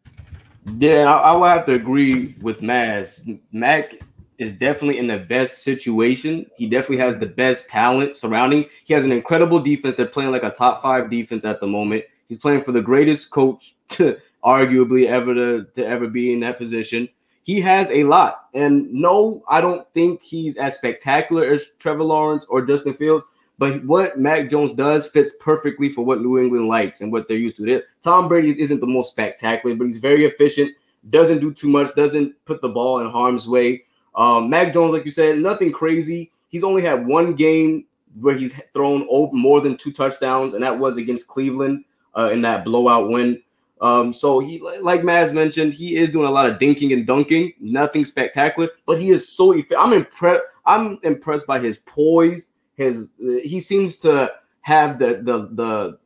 Yeah, 0.79 1.05
I, 1.05 1.31
I 1.31 1.33
will 1.33 1.45
have 1.45 1.67
to 1.67 1.75
agree 1.75 2.37
with 2.41 2.61
Maz. 2.61 3.39
Mac 3.53 3.95
is 4.39 4.53
definitely 4.53 4.99
in 4.99 5.07
the 5.07 5.19
best 5.19 5.63
situation. 5.63 6.47
He 6.57 6.67
definitely 6.67 7.05
has 7.05 7.19
the 7.19 7.27
best 7.27 7.69
talent 7.69 8.17
surrounding. 8.17 8.67
He 8.85 8.95
has 8.95 9.05
an 9.05 9.13
incredible 9.13 9.61
defense. 9.61 9.95
They're 9.95 10.07
playing 10.07 10.31
like 10.31 10.45
a 10.45 10.51
top 10.51 10.83
five 10.83 11.11
defense 11.11 11.45
at 11.45 11.61
the 11.61 11.67
moment. 11.67 12.05
He's 12.29 12.39
playing 12.39 12.63
for 12.63 12.73
the 12.73 12.81
greatest 12.81 13.31
coach 13.31 13.75
to 13.91 14.17
arguably 14.45 15.07
ever 15.07 15.35
to, 15.35 15.67
to 15.75 15.87
ever 15.87 16.09
be 16.09 16.33
in 16.33 16.41
that 16.41 16.59
position. 16.59 17.09
He 17.43 17.61
has 17.61 17.91
a 17.91 18.05
lot. 18.05 18.49
And 18.55 18.91
no, 18.93 19.43
I 19.49 19.61
don't 19.61 19.87
think 19.93 20.23
he's 20.23 20.57
as 20.57 20.77
spectacular 20.77 21.45
as 21.45 21.67
Trevor 21.79 22.05
Lawrence 22.05 22.45
or 22.47 22.65
Justin 22.65 22.95
Fields. 22.95 23.27
But 23.61 23.85
what 23.85 24.19
Mac 24.19 24.49
Jones 24.49 24.73
does 24.73 25.07
fits 25.07 25.33
perfectly 25.39 25.91
for 25.91 26.03
what 26.03 26.23
New 26.23 26.39
England 26.39 26.67
likes 26.67 27.03
and 27.03 27.13
what 27.13 27.29
they're 27.29 27.37
used 27.37 27.59
to. 27.59 27.83
Tom 28.01 28.27
Brady 28.27 28.59
isn't 28.59 28.81
the 28.81 28.87
most 28.87 29.11
spectacular, 29.11 29.77
but 29.77 29.85
he's 29.85 29.99
very 29.99 30.25
efficient, 30.25 30.75
doesn't 31.11 31.41
do 31.41 31.53
too 31.53 31.69
much, 31.69 31.95
doesn't 31.95 32.35
put 32.47 32.63
the 32.63 32.71
ball 32.71 33.01
in 33.01 33.11
harm's 33.11 33.47
way. 33.47 33.85
Um, 34.15 34.49
Mac 34.49 34.73
Jones, 34.73 34.95
like 34.95 35.05
you 35.05 35.11
said, 35.11 35.41
nothing 35.41 35.73
crazy. 35.73 36.33
He's 36.49 36.65
only 36.65 36.81
had 36.81 37.07
one 37.07 37.35
game 37.35 37.85
where 38.19 38.35
he's 38.35 38.59
thrown 38.73 39.07
over 39.11 39.37
more 39.37 39.61
than 39.61 39.77
two 39.77 39.93
touchdowns, 39.93 40.55
and 40.55 40.63
that 40.65 40.79
was 40.79 40.97
against 40.97 41.29
Cleveland 41.29 41.85
uh, 42.17 42.31
in 42.33 42.41
that 42.41 42.65
blowout 42.65 43.11
win. 43.11 43.43
Um, 43.83 44.11
so 44.11 44.41
he, 44.41 44.59
like 44.81 45.03
Maz 45.03 45.35
mentioned, 45.35 45.75
he 45.75 45.97
is 45.97 46.11
doing 46.11 46.29
a 46.29 46.33
lot 46.33 46.49
of 46.49 46.59
dinking 46.59 46.95
and 46.95 47.07
dunking. 47.07 47.53
Nothing 47.61 48.07
spectacular, 48.07 48.71
but 48.87 48.99
he 48.99 49.11
is 49.11 49.29
so. 49.29 49.53
Eff- 49.53 49.67
I'm 49.79 49.93
impressed. 49.93 50.45
I'm 50.65 50.99
impressed 51.03 51.47
by 51.47 51.59
his 51.59 51.77
poise. 51.81 52.50
His 52.81 53.11
he 53.19 53.61
seems 53.61 53.99
to 53.99 54.33
have 54.63 54.99
the 54.99 55.21
the 55.23 55.49
the 55.53 55.99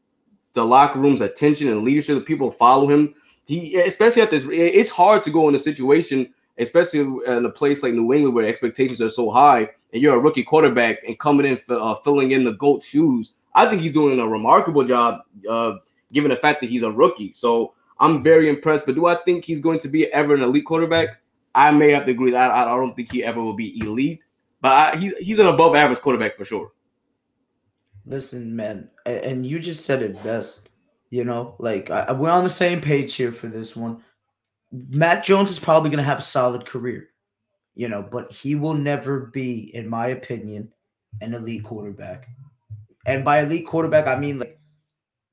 the 0.55 0.65
locker 0.65 0.99
room's 0.99 1.21
attention 1.21 1.69
and 1.69 1.85
leadership. 1.85 2.17
The 2.17 2.21
people 2.23 2.51
follow 2.51 2.89
him. 2.89 3.15
He 3.47 3.77
especially 3.77 4.23
at 4.23 4.31
this. 4.31 4.47
It's 4.51 4.91
hard 4.91 5.23
to 5.25 5.31
go 5.31 5.49
in 5.49 5.55
a 5.55 5.59
situation 5.59 6.35
especially 6.59 7.01
in 7.01 7.45
a 7.45 7.51
place 7.51 7.83
like 7.83 7.95
New 7.95 8.13
England 8.13 8.35
where 8.35 8.47
expectations 8.47 9.01
are 9.01 9.11
so 9.11 9.31
high, 9.31 9.69
and 9.93 10.03
you're 10.03 10.15
a 10.15 10.21
rookie 10.21 10.45
quarterback 10.45 10.99
and 11.07 11.19
coming 11.19 11.47
in 11.47 11.59
uh, 11.69 11.95
filling 11.97 12.31
in 12.31 12.45
the 12.45 12.53
GOAT 12.53 12.83
shoes. 12.83 13.35
I 13.55 13.67
think 13.67 13.83
he's 13.83 13.93
doing 13.93 14.19
a 14.19 14.29
remarkable 14.29 14.85
job, 14.85 15.21
uh, 15.49 15.75
given 16.13 16.31
the 16.31 16.37
fact 16.37 16.61
that 16.61 16.71
he's 16.71 16.83
a 16.83 16.91
rookie. 16.91 17.33
So 17.33 17.75
I'm 17.99 18.23
very 18.23 18.49
impressed. 18.49 18.87
But 18.87 18.95
do 18.95 19.07
I 19.07 19.17
think 19.25 19.45
he's 19.45 19.61
going 19.61 19.79
to 19.81 19.89
be 19.89 20.07
ever 20.13 20.35
an 20.35 20.43
elite 20.43 20.67
quarterback? 20.67 21.21
I 21.55 21.71
may 21.71 21.91
have 21.93 22.05
to 22.07 22.13
agree 22.13 22.33
that 22.33 22.51
I, 22.51 22.63
I 22.63 22.77
don't 22.77 22.95
think 22.95 23.13
he 23.13 23.23
ever 23.23 23.41
will 23.43 23.55
be 23.55 23.79
elite, 23.81 24.21
but 24.65 24.73
I, 24.73 24.97
he's 24.97 25.15
he's 25.19 25.39
an 25.39 25.47
above 25.47 25.75
average 25.75 26.01
quarterback 26.01 26.37
for 26.37 26.47
sure. 26.47 26.73
Listen, 28.07 28.57
man, 28.57 28.89
and 29.05 29.45
you 29.45 29.59
just 29.59 29.85
said 29.85 30.01
it 30.01 30.23
best. 30.25 30.71
You 31.11 31.25
know, 31.25 31.55
like 31.59 31.91
I, 31.91 32.13
we're 32.13 32.31
on 32.31 32.45
the 32.45 32.51
same 32.51 32.81
page 32.81 33.15
here 33.15 33.31
for 33.31 33.49
this 33.49 33.77
one. 33.77 34.03
Mac 34.73 35.23
Jones 35.23 35.51
is 35.51 35.59
probably 35.59 35.91
going 35.91 35.99
to 35.99 36.05
have 36.05 36.21
a 36.21 36.23
solid 36.23 36.65
career, 36.65 37.11
you 37.75 37.91
know, 37.91 38.01
but 38.11 38.33
he 38.33 38.55
will 38.55 38.73
never 38.73 39.27
be, 39.27 39.71
in 39.75 39.87
my 39.87 40.07
opinion, 40.07 40.73
an 41.21 41.35
elite 41.35 41.65
quarterback. 41.65 42.27
And 43.05 43.23
by 43.23 43.41
elite 43.41 43.67
quarterback, 43.67 44.07
I 44.07 44.19
mean 44.19 44.39
like 44.39 44.59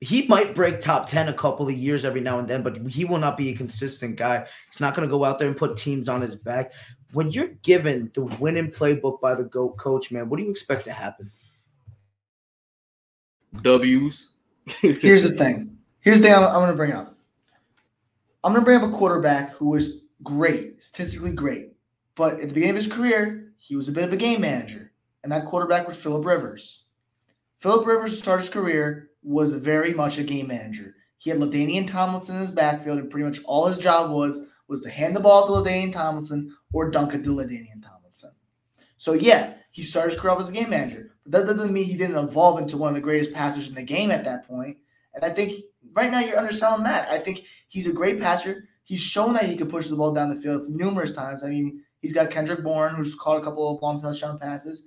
he 0.00 0.26
might 0.26 0.54
break 0.54 0.82
top 0.82 1.08
10 1.08 1.28
a 1.28 1.32
couple 1.32 1.68
of 1.68 1.74
years 1.74 2.04
every 2.04 2.20
now 2.20 2.38
and 2.38 2.46
then, 2.46 2.62
but 2.62 2.86
he 2.86 3.06
will 3.06 3.18
not 3.18 3.38
be 3.38 3.48
a 3.48 3.56
consistent 3.56 4.16
guy. 4.16 4.46
He's 4.70 4.80
not 4.80 4.94
going 4.94 5.08
to 5.08 5.10
go 5.10 5.24
out 5.24 5.38
there 5.38 5.48
and 5.48 5.56
put 5.56 5.78
teams 5.78 6.08
on 6.08 6.20
his 6.20 6.36
back. 6.36 6.72
When 7.12 7.30
you're 7.30 7.48
given 7.62 8.10
the 8.14 8.24
winning 8.24 8.70
playbook 8.70 9.20
by 9.20 9.34
the 9.34 9.44
GOAT 9.44 9.76
coach, 9.76 10.10
man, 10.10 10.28
what 10.28 10.38
do 10.38 10.44
you 10.44 10.50
expect 10.50 10.84
to 10.84 10.92
happen? 10.92 11.30
W's. 13.60 14.30
Here's 14.80 15.22
the 15.22 15.36
thing. 15.36 15.76
Here's 16.00 16.20
the 16.20 16.24
thing 16.24 16.34
I'm, 16.34 16.44
I'm 16.44 16.54
going 16.54 16.68
to 16.68 16.76
bring 16.76 16.92
up. 16.92 17.16
I'm 18.44 18.52
going 18.52 18.62
to 18.62 18.64
bring 18.64 18.82
up 18.82 18.88
a 18.88 18.96
quarterback 18.96 19.52
who 19.52 19.68
was 19.68 20.02
great, 20.22 20.82
statistically 20.82 21.32
great. 21.32 21.72
But 22.14 22.34
at 22.34 22.48
the 22.48 22.54
beginning 22.54 22.70
of 22.70 22.76
his 22.76 22.92
career, 22.92 23.52
he 23.58 23.76
was 23.76 23.88
a 23.88 23.92
bit 23.92 24.04
of 24.04 24.12
a 24.12 24.16
game 24.16 24.40
manager. 24.40 24.92
And 25.22 25.30
that 25.32 25.46
quarterback 25.46 25.86
was 25.86 25.96
Philip 25.96 26.24
Rivers. 26.24 26.84
Philip 27.60 27.86
Rivers, 27.86 28.16
to 28.16 28.22
start 28.22 28.40
his 28.40 28.50
career, 28.50 29.10
was 29.22 29.52
very 29.52 29.94
much 29.94 30.18
a 30.18 30.24
game 30.24 30.48
manager. 30.48 30.96
He 31.18 31.30
had 31.30 31.38
LaDainian 31.38 31.86
Tomlinson 31.86 32.34
in 32.34 32.42
his 32.42 32.50
backfield, 32.50 32.98
and 32.98 33.08
pretty 33.08 33.24
much 33.24 33.44
all 33.44 33.66
his 33.66 33.78
job 33.78 34.10
was 34.10 34.48
was 34.72 34.82
to 34.82 34.90
hand 34.90 35.14
the 35.14 35.20
ball 35.20 35.46
to 35.46 35.52
LaDainian 35.52 35.92
Tomlinson 35.92 36.56
or 36.72 36.90
dunk 36.90 37.14
it 37.14 37.22
to 37.22 37.30
LaDainian 37.30 37.82
Tomlinson. 37.82 38.32
So 38.96 39.12
yeah, 39.12 39.54
he 39.70 39.82
started 39.82 40.12
his 40.12 40.20
career 40.20 40.36
as 40.38 40.50
a 40.50 40.52
game 40.52 40.70
manager. 40.70 41.14
But 41.24 41.46
that 41.46 41.54
doesn't 41.54 41.72
mean 41.72 41.84
he 41.84 41.96
didn't 41.96 42.16
evolve 42.16 42.58
into 42.58 42.76
one 42.76 42.88
of 42.88 42.94
the 42.94 43.00
greatest 43.00 43.32
passers 43.32 43.68
in 43.68 43.74
the 43.74 43.82
game 43.82 44.10
at 44.10 44.24
that 44.24 44.48
point. 44.48 44.78
And 45.14 45.24
I 45.24 45.30
think 45.30 45.64
right 45.92 46.10
now 46.10 46.20
you're 46.20 46.38
underselling 46.38 46.82
Matt. 46.82 47.08
I 47.10 47.18
think 47.18 47.44
he's 47.68 47.86
a 47.86 47.92
great 47.92 48.20
passer. 48.20 48.68
He's 48.84 49.00
shown 49.00 49.34
that 49.34 49.44
he 49.44 49.56
can 49.56 49.70
push 49.70 49.88
the 49.88 49.96
ball 49.96 50.12
down 50.12 50.34
the 50.34 50.40
field 50.40 50.68
numerous 50.68 51.14
times. 51.14 51.44
I 51.44 51.48
mean, 51.48 51.82
he's 52.00 52.12
got 52.12 52.30
Kendrick 52.30 52.62
Bourne, 52.62 52.94
who's 52.94 53.14
caught 53.14 53.40
a 53.40 53.44
couple 53.44 53.74
of 53.74 53.82
long 53.82 54.00
touchdown 54.00 54.38
passes. 54.38 54.84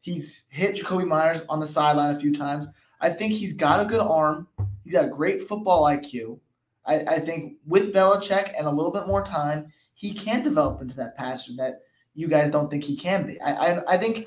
He's 0.00 0.44
hit 0.50 0.76
Jakobi 0.76 1.06
Meyers 1.06 1.44
on 1.48 1.60
the 1.60 1.66
sideline 1.66 2.14
a 2.14 2.20
few 2.20 2.34
times. 2.34 2.66
I 3.00 3.10
think 3.10 3.32
he's 3.32 3.54
got 3.54 3.84
a 3.84 3.88
good 3.88 4.00
arm. 4.00 4.48
He's 4.84 4.92
got 4.92 5.10
great 5.10 5.48
football 5.48 5.84
IQ. 5.84 6.40
I, 6.88 6.94
I 7.16 7.18
think 7.20 7.58
with 7.66 7.94
Belichick 7.94 8.52
and 8.58 8.66
a 8.66 8.70
little 8.70 8.92
bit 8.92 9.06
more 9.06 9.24
time, 9.24 9.72
he 9.94 10.14
can 10.14 10.42
develop 10.42 10.80
into 10.80 10.96
that 10.96 11.16
passer 11.16 11.52
that 11.58 11.82
you 12.14 12.26
guys 12.26 12.50
don't 12.50 12.70
think 12.70 12.84
he 12.84 12.96
can 12.96 13.26
be. 13.26 13.40
I 13.40 13.52
I, 13.52 13.94
I 13.94 13.96
think 13.98 14.26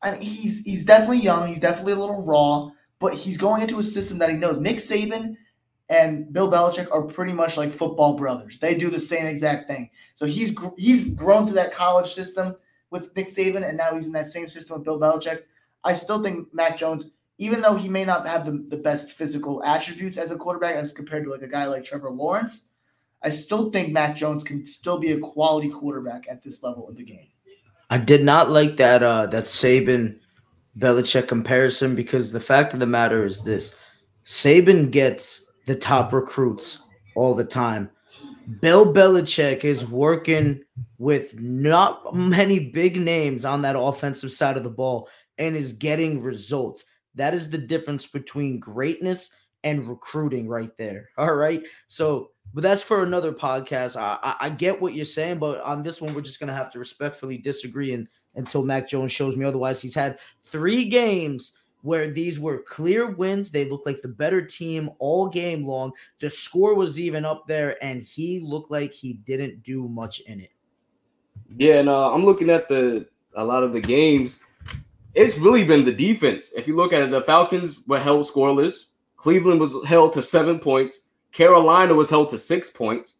I 0.00 0.12
mean, 0.12 0.20
he's 0.22 0.62
he's 0.62 0.86
definitely 0.86 1.20
young. 1.20 1.46
He's 1.48 1.60
definitely 1.60 1.94
a 1.94 1.96
little 1.96 2.24
raw 2.24 2.70
but 2.98 3.14
he's 3.14 3.38
going 3.38 3.62
into 3.62 3.78
a 3.78 3.84
system 3.84 4.18
that 4.18 4.30
he 4.30 4.36
knows. 4.36 4.58
Nick 4.58 4.76
Saban 4.76 5.36
and 5.88 6.32
Bill 6.32 6.50
Belichick 6.50 6.90
are 6.92 7.02
pretty 7.02 7.32
much 7.32 7.56
like 7.56 7.70
football 7.70 8.16
brothers. 8.16 8.58
They 8.58 8.74
do 8.74 8.90
the 8.90 9.00
same 9.00 9.26
exact 9.26 9.68
thing. 9.68 9.90
So 10.14 10.26
he's 10.26 10.56
he's 10.76 11.14
grown 11.14 11.46
through 11.46 11.54
that 11.54 11.72
college 11.72 12.08
system 12.08 12.56
with 12.90 13.14
Nick 13.16 13.26
Saban, 13.26 13.66
and 13.66 13.76
now 13.76 13.94
he's 13.94 14.06
in 14.06 14.12
that 14.12 14.28
same 14.28 14.48
system 14.48 14.78
with 14.78 14.84
Bill 14.84 15.00
Belichick. 15.00 15.42
I 15.84 15.94
still 15.94 16.22
think 16.22 16.52
Mac 16.52 16.76
Jones, 16.76 17.10
even 17.38 17.60
though 17.62 17.76
he 17.76 17.88
may 17.88 18.04
not 18.04 18.26
have 18.26 18.44
the, 18.44 18.64
the 18.68 18.82
best 18.82 19.12
physical 19.12 19.62
attributes 19.64 20.18
as 20.18 20.32
a 20.32 20.36
quarterback 20.36 20.74
as 20.74 20.92
compared 20.92 21.24
to 21.24 21.30
like 21.30 21.42
a 21.42 21.48
guy 21.48 21.66
like 21.66 21.84
Trevor 21.84 22.10
Lawrence, 22.10 22.68
I 23.22 23.30
still 23.30 23.70
think 23.70 23.92
Mac 23.92 24.16
Jones 24.16 24.44
can 24.44 24.66
still 24.66 24.98
be 24.98 25.12
a 25.12 25.18
quality 25.18 25.68
quarterback 25.68 26.26
at 26.28 26.42
this 26.42 26.62
level 26.62 26.88
of 26.88 26.96
the 26.96 27.04
game. 27.04 27.28
I 27.90 27.98
did 27.98 28.22
not 28.24 28.50
like 28.50 28.76
that 28.76 29.02
uh 29.02 29.26
that 29.26 29.44
Saban 29.44 30.18
Belichick 30.78 31.26
comparison 31.26 31.94
because 31.94 32.32
the 32.32 32.40
fact 32.40 32.74
of 32.74 32.80
the 32.80 32.86
matter 32.86 33.24
is 33.24 33.42
this 33.42 33.74
Saban 34.24 34.90
gets 34.90 35.46
the 35.66 35.74
top 35.74 36.12
recruits 36.12 36.82
all 37.16 37.34
the 37.34 37.44
time. 37.44 37.90
Bill 38.60 38.92
Belichick 38.92 39.64
is 39.64 39.86
working 39.86 40.62
with 40.98 41.38
not 41.38 42.14
many 42.14 42.58
big 42.58 42.98
names 42.98 43.44
on 43.44 43.62
that 43.62 43.78
offensive 43.78 44.32
side 44.32 44.56
of 44.56 44.64
the 44.64 44.70
ball 44.70 45.08
and 45.36 45.54
is 45.54 45.72
getting 45.72 46.22
results. 46.22 46.84
That 47.18 47.34
is 47.34 47.50
the 47.50 47.58
difference 47.58 48.06
between 48.06 48.58
greatness 48.58 49.34
and 49.64 49.86
recruiting 49.86 50.48
right 50.48 50.74
there. 50.78 51.10
All 51.18 51.34
right. 51.34 51.62
So, 51.88 52.30
but 52.54 52.62
that's 52.62 52.82
for 52.82 53.02
another 53.02 53.32
podcast. 53.32 53.96
I, 53.96 54.18
I, 54.22 54.46
I 54.46 54.48
get 54.50 54.80
what 54.80 54.94
you're 54.94 55.04
saying, 55.04 55.38
but 55.38 55.60
on 55.62 55.82
this 55.82 56.00
one, 56.00 56.14
we're 56.14 56.22
just 56.22 56.40
going 56.40 56.48
to 56.48 56.54
have 56.54 56.70
to 56.72 56.78
respectfully 56.78 57.36
disagree 57.36 57.92
and 57.92 58.08
until 58.34 58.62
Mac 58.62 58.88
Jones 58.88 59.12
shows 59.12 59.36
me 59.36 59.44
otherwise. 59.44 59.82
He's 59.82 59.94
had 59.94 60.18
three 60.42 60.84
games 60.84 61.52
where 61.82 62.08
these 62.08 62.40
were 62.40 62.62
clear 62.62 63.10
wins. 63.10 63.50
They 63.50 63.68
looked 63.68 63.86
like 63.86 64.00
the 64.00 64.08
better 64.08 64.42
team 64.42 64.90
all 64.98 65.28
game 65.28 65.64
long. 65.64 65.92
The 66.20 66.30
score 66.30 66.74
was 66.74 66.98
even 66.98 67.24
up 67.24 67.46
there, 67.46 67.82
and 67.82 68.00
he 68.00 68.40
looked 68.40 68.70
like 68.70 68.92
he 68.92 69.14
didn't 69.14 69.62
do 69.62 69.88
much 69.88 70.20
in 70.20 70.40
it. 70.40 70.52
Yeah, 71.56 71.74
and 71.74 71.88
uh, 71.88 72.12
I'm 72.12 72.24
looking 72.24 72.50
at 72.50 72.68
the 72.68 73.08
a 73.34 73.44
lot 73.44 73.62
of 73.62 73.72
the 73.72 73.80
games. 73.80 74.40
It's 75.14 75.38
really 75.38 75.64
been 75.64 75.84
the 75.84 75.92
defense. 75.92 76.52
If 76.56 76.68
you 76.68 76.76
look 76.76 76.92
at 76.92 77.02
it, 77.02 77.10
the 77.10 77.22
Falcons 77.22 77.80
were 77.86 77.98
held 77.98 78.26
scoreless. 78.26 78.86
Cleveland 79.16 79.60
was 79.60 79.74
held 79.86 80.12
to 80.14 80.22
seven 80.22 80.58
points. 80.58 81.02
Carolina 81.32 81.94
was 81.94 82.10
held 82.10 82.30
to 82.30 82.38
six 82.38 82.70
points. 82.70 83.16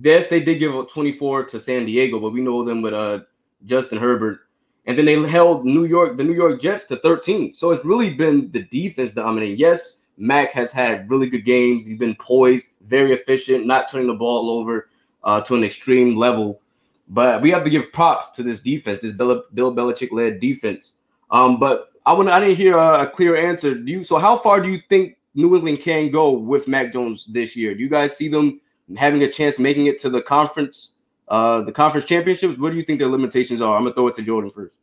Yes, 0.00 0.28
they 0.28 0.40
did 0.40 0.60
give 0.60 0.74
up 0.74 0.90
24 0.90 1.44
to 1.46 1.60
San 1.60 1.86
Diego, 1.86 2.20
but 2.20 2.32
we 2.32 2.40
know 2.40 2.64
them 2.64 2.82
with 2.82 2.94
uh, 2.94 3.20
Justin 3.64 3.98
Herbert 3.98 4.40
and 4.86 4.96
then 4.96 5.04
they 5.04 5.20
held 5.28 5.64
New 5.64 5.84
York, 5.84 6.16
the 6.16 6.24
New 6.24 6.34
York 6.34 6.60
Jets 6.60 6.86
to 6.86 6.96
13. 6.96 7.52
So 7.54 7.70
it's 7.70 7.84
really 7.84 8.14
been 8.14 8.50
the 8.50 8.62
defense 8.62 9.12
dominating. 9.12 9.58
Yes, 9.58 10.00
Mac 10.16 10.52
has 10.52 10.72
had 10.72 11.08
really 11.10 11.28
good 11.28 11.44
games. 11.44 11.84
He's 11.84 11.98
been 11.98 12.16
poised, 12.16 12.66
very 12.86 13.12
efficient, 13.12 13.66
not 13.66 13.90
turning 13.90 14.08
the 14.08 14.14
ball 14.14 14.50
over 14.50 14.88
uh, 15.22 15.42
to 15.42 15.54
an 15.54 15.64
extreme 15.64 16.16
level. 16.16 16.60
But 17.08 17.42
we 17.42 17.50
have 17.50 17.64
to 17.64 17.70
give 17.70 17.92
props 17.92 18.30
to 18.32 18.42
this 18.42 18.60
defense, 18.60 19.00
this 19.00 19.12
Bill 19.12 19.44
Belichick 19.52 20.12
led 20.12 20.40
defense. 20.40 20.94
Um, 21.30 21.58
but 21.58 21.92
I 22.06 22.12
want 22.12 22.28
I 22.28 22.40
didn't 22.40 22.56
hear 22.56 22.76
a, 22.76 23.02
a, 23.02 23.06
clear 23.06 23.36
answer. 23.36 23.74
Do 23.74 23.92
you 23.92 24.02
so 24.02 24.18
how 24.18 24.36
far 24.36 24.60
do 24.60 24.70
you 24.70 24.78
think 24.88 25.16
New 25.34 25.54
England 25.54 25.80
can 25.80 26.10
go 26.10 26.30
with 26.32 26.66
Mac 26.66 26.92
Jones 26.92 27.26
this 27.26 27.56
year? 27.56 27.74
Do 27.74 27.82
you 27.82 27.88
guys 27.88 28.16
see 28.16 28.28
them 28.28 28.60
having 28.96 29.22
a 29.22 29.30
chance 29.30 29.58
making 29.58 29.86
it 29.86 30.00
to 30.00 30.10
the 30.10 30.20
conference 30.20 30.96
uh, 31.30 31.62
the 31.62 31.72
conference 31.72 32.04
championships, 32.06 32.58
what 32.58 32.70
do 32.70 32.76
you 32.76 32.82
think 32.82 32.98
their 32.98 33.08
limitations 33.08 33.62
are? 33.62 33.76
I'm 33.76 33.84
gonna 33.84 33.94
throw 33.94 34.08
it 34.08 34.16
to 34.16 34.22
Jordan 34.22 34.50
first. 34.50 34.76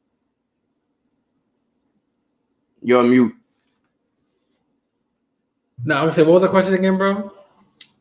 You're 2.82 3.00
on 3.00 3.10
mute. 3.10 3.34
No, 5.84 5.96
I'm 5.96 6.02
gonna 6.04 6.14
say, 6.14 6.24
what 6.24 6.36
was 6.36 6.44
the 6.44 6.48
question 6.48 6.74
again, 6.74 6.98
bro? 6.98 7.34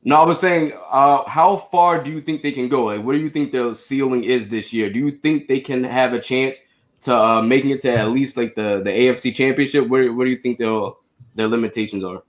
No, 0.04 0.22
I 0.22 0.24
was 0.24 0.38
saying, 0.38 0.72
uh, 0.88 1.28
how 1.28 1.56
far 1.56 2.02
do 2.02 2.08
you 2.08 2.20
think 2.20 2.42
they 2.42 2.52
can 2.52 2.68
go? 2.68 2.84
Like, 2.84 3.02
what 3.02 3.14
do 3.14 3.18
you 3.18 3.28
think 3.28 3.50
their 3.50 3.74
ceiling 3.74 4.22
is 4.22 4.48
this 4.48 4.72
year? 4.72 4.88
Do 4.90 5.00
you 5.00 5.10
think 5.10 5.48
they 5.48 5.58
can 5.58 5.82
have 5.82 6.12
a 6.12 6.20
chance 6.20 6.58
to 7.02 7.16
uh, 7.16 7.42
making 7.42 7.70
it 7.70 7.80
to 7.80 7.92
at 7.92 8.10
least 8.10 8.36
like 8.36 8.54
the 8.54 8.80
the 8.82 8.90
AFC 8.90 9.34
Championship? 9.34 9.88
Where 9.88 10.12
where 10.12 10.24
do 10.24 10.30
you 10.30 10.38
think 10.38 10.58
their 10.58 10.90
their 11.34 11.48
limitations 11.48 12.04
are? 12.04 12.22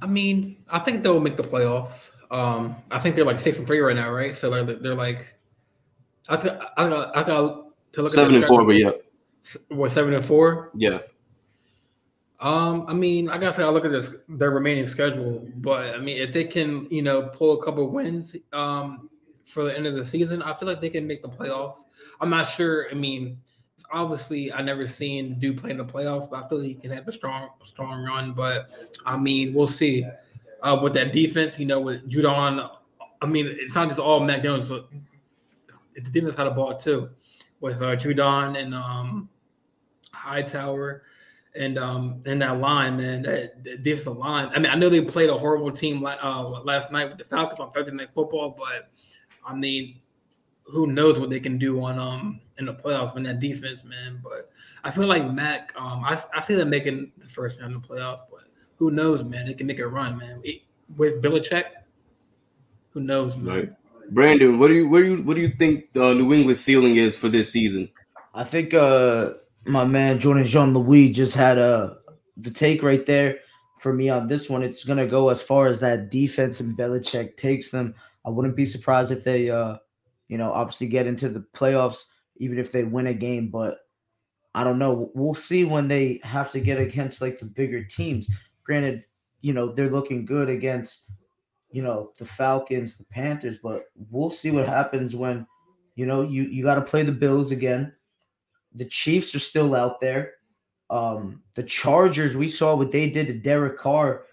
I 0.00 0.06
mean, 0.06 0.56
I 0.68 0.78
think 0.78 1.02
they'll 1.02 1.20
make 1.20 1.36
the 1.36 1.42
playoffs. 1.42 2.10
Um, 2.30 2.76
I 2.90 2.98
think 2.98 3.14
they're 3.14 3.24
like 3.24 3.38
six 3.38 3.58
and 3.58 3.66
three 3.66 3.80
right 3.80 3.96
now, 3.96 4.10
right? 4.10 4.36
So 4.36 4.50
they're 4.50 4.64
they're 4.64 4.94
like 4.94 5.34
I 6.28 6.36
th- 6.36 6.54
I 6.76 6.88
got 6.88 7.16
I 7.16 7.22
got 7.22 7.66
to 7.92 8.02
look 8.02 8.12
seven 8.12 8.32
at 8.32 8.36
and 8.38 8.44
four, 8.46 8.64
but 8.64 8.72
yeah, 8.72 8.90
what 9.68 9.92
seven 9.92 10.14
and 10.14 10.24
four? 10.24 10.70
Yeah. 10.74 10.98
Um, 12.38 12.84
I 12.86 12.92
mean, 12.92 13.30
I 13.30 13.38
gotta 13.38 13.52
say, 13.52 13.62
I 13.62 13.68
look 13.68 13.84
at 13.84 13.92
this 13.92 14.10
their 14.28 14.50
remaining 14.50 14.86
schedule, 14.86 15.48
but 15.56 15.94
I 15.94 15.98
mean, 15.98 16.18
if 16.18 16.32
they 16.32 16.44
can, 16.44 16.86
you 16.90 17.02
know, 17.02 17.22
pull 17.22 17.58
a 17.58 17.64
couple 17.64 17.88
wins, 17.90 18.36
um, 18.52 19.08
for 19.44 19.64
the 19.64 19.74
end 19.74 19.86
of 19.86 19.94
the 19.94 20.06
season, 20.06 20.42
I 20.42 20.54
feel 20.54 20.68
like 20.68 20.80
they 20.80 20.90
can 20.90 21.06
make 21.06 21.22
the 21.22 21.28
playoffs. 21.28 21.78
I'm 22.20 22.30
not 22.30 22.44
sure. 22.44 22.88
I 22.90 22.94
mean, 22.94 23.38
obviously, 23.92 24.52
I 24.52 24.62
never 24.62 24.86
seen 24.86 25.38
do 25.38 25.54
play 25.54 25.70
in 25.70 25.76
the 25.76 25.84
playoffs, 25.84 26.30
but 26.30 26.44
I 26.44 26.48
feel 26.48 26.58
like 26.58 26.68
he 26.68 26.74
can 26.74 26.90
have 26.92 27.06
a 27.08 27.12
strong, 27.12 27.50
strong 27.64 28.04
run. 28.04 28.32
But 28.32 28.72
I 29.04 29.16
mean, 29.16 29.54
we'll 29.54 29.66
see. 29.66 30.06
Uh, 30.62 30.78
with 30.82 30.94
that 30.94 31.12
defense, 31.12 31.58
you 31.58 31.66
know, 31.66 31.78
with 31.80 32.08
Judon, 32.10 32.70
I 33.20 33.26
mean, 33.26 33.46
it's 33.46 33.74
not 33.74 33.88
just 33.88 34.00
all 34.00 34.20
Mac 34.20 34.42
Jones 34.42 34.68
the 34.68 36.10
defense 36.10 36.36
had 36.36 36.46
a 36.46 36.50
ball 36.50 36.76
too, 36.76 37.10
with 37.60 37.80
uh, 37.80 37.96
Judon 37.96 38.60
and 38.60 38.74
um, 38.74 39.28
Hightower 40.12 41.02
and 41.54 41.78
um 41.78 42.22
and 42.26 42.42
that 42.42 42.58
line, 42.60 42.98
man, 42.98 43.22
that, 43.22 43.64
that 43.64 43.82
defensive 43.82 44.16
line. 44.16 44.50
I 44.54 44.58
mean, 44.58 44.70
I 44.70 44.74
know 44.74 44.88
they 44.88 45.02
played 45.02 45.30
a 45.30 45.38
horrible 45.38 45.70
team 45.70 46.04
uh, 46.04 46.42
last 46.64 46.92
night 46.92 47.08
with 47.08 47.18
the 47.18 47.24
Falcons 47.24 47.60
on 47.60 47.72
Thursday 47.72 47.94
Night 47.94 48.10
Football, 48.14 48.54
but 48.58 48.90
I 49.44 49.54
mean, 49.54 50.00
who 50.68 50.86
knows 50.86 51.18
what 51.18 51.30
they 51.30 51.40
can 51.40 51.58
do 51.58 51.82
on 51.82 51.98
um 51.98 52.40
in 52.58 52.66
the 52.66 52.74
playoffs 52.74 53.14
when 53.14 53.22
that 53.24 53.40
defense, 53.40 53.84
man. 53.84 54.20
But 54.22 54.50
I 54.84 54.90
feel 54.90 55.06
like 55.06 55.30
Mac, 55.30 55.72
um, 55.76 56.04
I, 56.04 56.20
I 56.34 56.40
see 56.40 56.54
them 56.54 56.70
making 56.70 57.12
the 57.18 57.28
first 57.28 57.60
round 57.60 57.74
of 57.74 57.82
the 57.82 57.88
playoffs, 57.88 58.22
but 58.30 58.44
who 58.76 58.90
knows, 58.90 59.24
man? 59.24 59.46
They 59.46 59.54
can 59.54 59.66
make 59.66 59.78
a 59.78 59.88
run, 59.88 60.18
man. 60.18 60.40
It, 60.44 60.62
with 60.96 61.22
Belichick, 61.22 61.64
who 62.90 63.00
knows, 63.00 63.36
man? 63.36 63.54
Right. 63.54 63.72
Brandon, 64.10 64.58
what 64.58 64.68
do 64.68 64.74
you 64.74 64.88
what 64.88 65.00
do 65.00 65.04
you 65.04 65.22
what 65.22 65.36
do 65.36 65.42
you 65.42 65.52
think 65.58 65.92
the 65.92 66.14
New 66.14 66.32
England 66.32 66.58
ceiling 66.58 66.96
is 66.96 67.16
for 67.16 67.28
this 67.28 67.50
season? 67.50 67.88
I 68.34 68.44
think 68.44 68.74
uh 68.74 69.34
my 69.64 69.84
man 69.84 70.18
Jordan 70.18 70.44
Jean 70.44 70.72
Louis 70.72 71.10
just 71.10 71.34
had 71.34 71.58
a 71.58 71.62
uh, 71.62 71.94
the 72.36 72.50
take 72.50 72.82
right 72.82 73.04
there 73.04 73.40
for 73.80 73.92
me 73.92 74.08
on 74.08 74.26
this 74.28 74.48
one. 74.48 74.62
It's 74.62 74.84
gonna 74.84 75.06
go 75.06 75.28
as 75.30 75.42
far 75.42 75.66
as 75.66 75.80
that 75.80 76.10
defense 76.10 76.60
and 76.60 76.78
Belichick 76.78 77.36
takes 77.36 77.70
them. 77.70 77.94
I 78.24 78.30
wouldn't 78.30 78.54
be 78.54 78.66
surprised 78.66 79.10
if 79.10 79.24
they 79.24 79.50
uh 79.50 79.78
you 80.28 80.38
know 80.38 80.52
obviously 80.52 80.88
get 80.88 81.06
into 81.06 81.28
the 81.28 81.44
playoffs, 81.54 82.04
even 82.36 82.58
if 82.58 82.72
they 82.72 82.84
win 82.84 83.06
a 83.06 83.14
game, 83.14 83.50
but 83.50 83.78
I 84.54 84.64
don't 84.64 84.78
know. 84.78 85.10
We'll 85.14 85.34
see 85.34 85.64
when 85.64 85.88
they 85.88 86.20
have 86.22 86.52
to 86.52 86.60
get 86.60 86.80
against 86.80 87.20
like 87.20 87.38
the 87.38 87.46
bigger 87.46 87.84
teams. 87.84 88.28
Granted, 88.64 89.04
you 89.42 89.52
know, 89.52 89.72
they're 89.72 89.90
looking 89.90 90.24
good 90.24 90.48
against 90.48 91.04
you 91.70 91.82
know, 91.82 92.10
the 92.16 92.24
Falcons, 92.24 92.96
the 92.96 93.04
Panthers, 93.04 93.58
but 93.62 93.84
we'll 94.10 94.30
see 94.30 94.50
what 94.50 94.66
happens 94.66 95.14
when, 95.14 95.46
you 95.94 96.06
know, 96.06 96.22
you 96.22 96.44
you 96.44 96.62
got 96.62 96.76
to 96.76 96.82
play 96.82 97.02
the 97.02 97.12
Bills 97.12 97.50
again. 97.50 97.92
The 98.74 98.84
Chiefs 98.84 99.34
are 99.34 99.40
still 99.40 99.74
out 99.74 100.00
there. 100.00 100.34
Um, 100.88 101.42
the 101.54 101.62
Chargers, 101.62 102.36
we 102.36 102.48
saw 102.48 102.76
what 102.76 102.92
they 102.92 103.10
did 103.10 103.26
to 103.26 103.34
Derek 103.34 103.78
Carr 103.78 104.24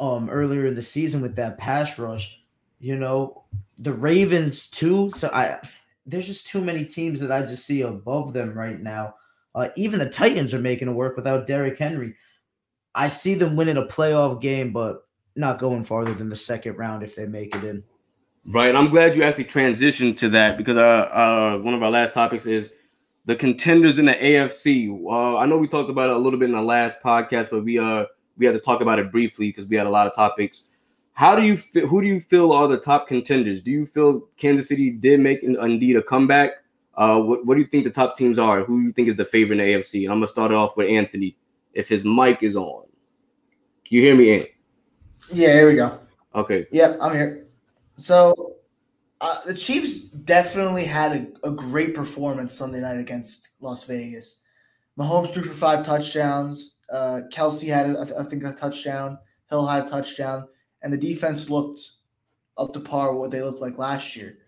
um 0.00 0.28
earlier 0.28 0.66
in 0.66 0.74
the 0.74 0.82
season 0.82 1.22
with 1.22 1.36
that 1.36 1.56
pass 1.56 1.98
rush. 1.98 2.38
You 2.84 2.96
know, 2.96 3.44
the 3.78 3.94
Ravens 3.94 4.68
too. 4.68 5.08
So 5.08 5.30
I 5.32 5.58
there's 6.04 6.26
just 6.26 6.46
too 6.46 6.60
many 6.60 6.84
teams 6.84 7.18
that 7.20 7.32
I 7.32 7.40
just 7.40 7.64
see 7.64 7.80
above 7.80 8.34
them 8.34 8.52
right 8.52 8.78
now. 8.78 9.14
Uh, 9.54 9.70
even 9.74 9.98
the 9.98 10.10
Titans 10.10 10.52
are 10.52 10.58
making 10.58 10.88
it 10.88 10.92
work 10.92 11.16
without 11.16 11.46
Derrick 11.46 11.78
Henry. 11.78 12.14
I 12.94 13.08
see 13.08 13.32
them 13.32 13.56
winning 13.56 13.78
a 13.78 13.86
playoff 13.86 14.38
game, 14.38 14.70
but 14.70 15.06
not 15.34 15.58
going 15.58 15.82
farther 15.82 16.12
than 16.12 16.28
the 16.28 16.36
second 16.36 16.76
round 16.76 17.02
if 17.02 17.16
they 17.16 17.24
make 17.24 17.56
it 17.56 17.64
in. 17.64 17.82
Right. 18.46 18.76
I'm 18.76 18.90
glad 18.90 19.16
you 19.16 19.22
actually 19.22 19.46
transitioned 19.46 20.18
to 20.18 20.28
that 20.30 20.58
because 20.58 20.76
uh, 20.76 20.80
uh, 20.80 21.58
one 21.60 21.72
of 21.72 21.82
our 21.82 21.90
last 21.90 22.12
topics 22.12 22.44
is 22.44 22.74
the 23.24 23.34
contenders 23.34 23.98
in 23.98 24.04
the 24.04 24.12
AFC. 24.12 24.90
Uh, 25.10 25.38
I 25.38 25.46
know 25.46 25.56
we 25.56 25.68
talked 25.68 25.88
about 25.88 26.10
it 26.10 26.16
a 26.16 26.18
little 26.18 26.38
bit 26.38 26.50
in 26.50 26.54
the 26.54 26.60
last 26.60 26.98
podcast, 27.02 27.48
but 27.50 27.64
we 27.64 27.78
uh 27.78 28.04
we 28.36 28.44
had 28.44 28.52
to 28.52 28.60
talk 28.60 28.82
about 28.82 28.98
it 28.98 29.10
briefly 29.10 29.48
because 29.48 29.64
we 29.64 29.76
had 29.76 29.86
a 29.86 29.90
lot 29.90 30.06
of 30.06 30.14
topics. 30.14 30.64
How 31.14 31.36
do 31.36 31.42
you 31.42 31.56
feel, 31.56 31.86
who 31.86 32.02
do 32.02 32.08
you 32.08 32.20
feel 32.20 32.52
are 32.52 32.68
the 32.68 32.76
top 32.76 33.06
contenders? 33.06 33.60
Do 33.60 33.70
you 33.70 33.86
feel 33.86 34.22
Kansas 34.36 34.68
City 34.68 34.90
did 34.90 35.20
make 35.20 35.42
indeed 35.42 35.96
a 35.96 36.02
comeback? 36.02 36.50
Uh, 36.96 37.20
what, 37.20 37.46
what 37.46 37.54
do 37.54 37.60
you 37.60 37.66
think 37.66 37.84
the 37.84 37.90
top 37.90 38.16
teams 38.16 38.38
are? 38.38 38.64
Who 38.64 38.80
do 38.80 38.86
you 38.86 38.92
think 38.92 39.08
is 39.08 39.16
the 39.16 39.24
favorite 39.24 39.60
in 39.60 39.66
the 39.66 39.74
AFC? 39.74 40.04
And 40.04 40.12
I'm 40.12 40.18
gonna 40.18 40.26
start 40.26 40.52
off 40.52 40.76
with 40.76 40.88
Anthony. 40.88 41.36
If 41.72 41.88
his 41.88 42.04
mic 42.04 42.42
is 42.42 42.56
on, 42.56 42.84
can 43.84 43.96
you 43.96 44.02
hear 44.02 44.14
me, 44.14 44.34
Ant? 44.34 44.48
Yeah, 45.32 45.52
here 45.54 45.68
we 45.68 45.74
go. 45.74 45.98
Okay. 46.34 46.66
Yep, 46.70 46.98
I'm 47.00 47.14
here. 47.14 47.46
So 47.96 48.56
uh, 49.20 49.38
the 49.46 49.54
Chiefs 49.54 50.02
definitely 50.02 50.84
had 50.84 51.36
a, 51.44 51.48
a, 51.48 51.50
great 51.50 51.94
performance 51.94 52.54
Sunday 52.54 52.80
night 52.80 52.98
against 52.98 53.50
Las 53.60 53.86
Vegas. 53.86 54.42
Mahomes 54.98 55.32
threw 55.32 55.44
for 55.44 55.54
five 55.54 55.86
touchdowns. 55.86 56.76
Uh, 56.90 57.20
Kelce 57.32 57.68
had, 57.68 57.96
I, 57.96 58.04
th- 58.04 58.16
I 58.18 58.24
think, 58.24 58.44
a 58.44 58.52
touchdown. 58.52 59.18
Hill 59.48 59.66
had 59.66 59.86
a 59.86 59.90
touchdown. 59.90 60.48
And 60.84 60.92
the 60.92 60.98
defense 60.98 61.50
looked 61.50 61.80
up 62.56 62.72
to 62.74 62.80
par 62.80 63.12
with 63.12 63.20
what 63.20 63.30
they 63.32 63.42
looked 63.42 63.60
like 63.60 63.78
last 63.78 64.14
year. 64.14 64.38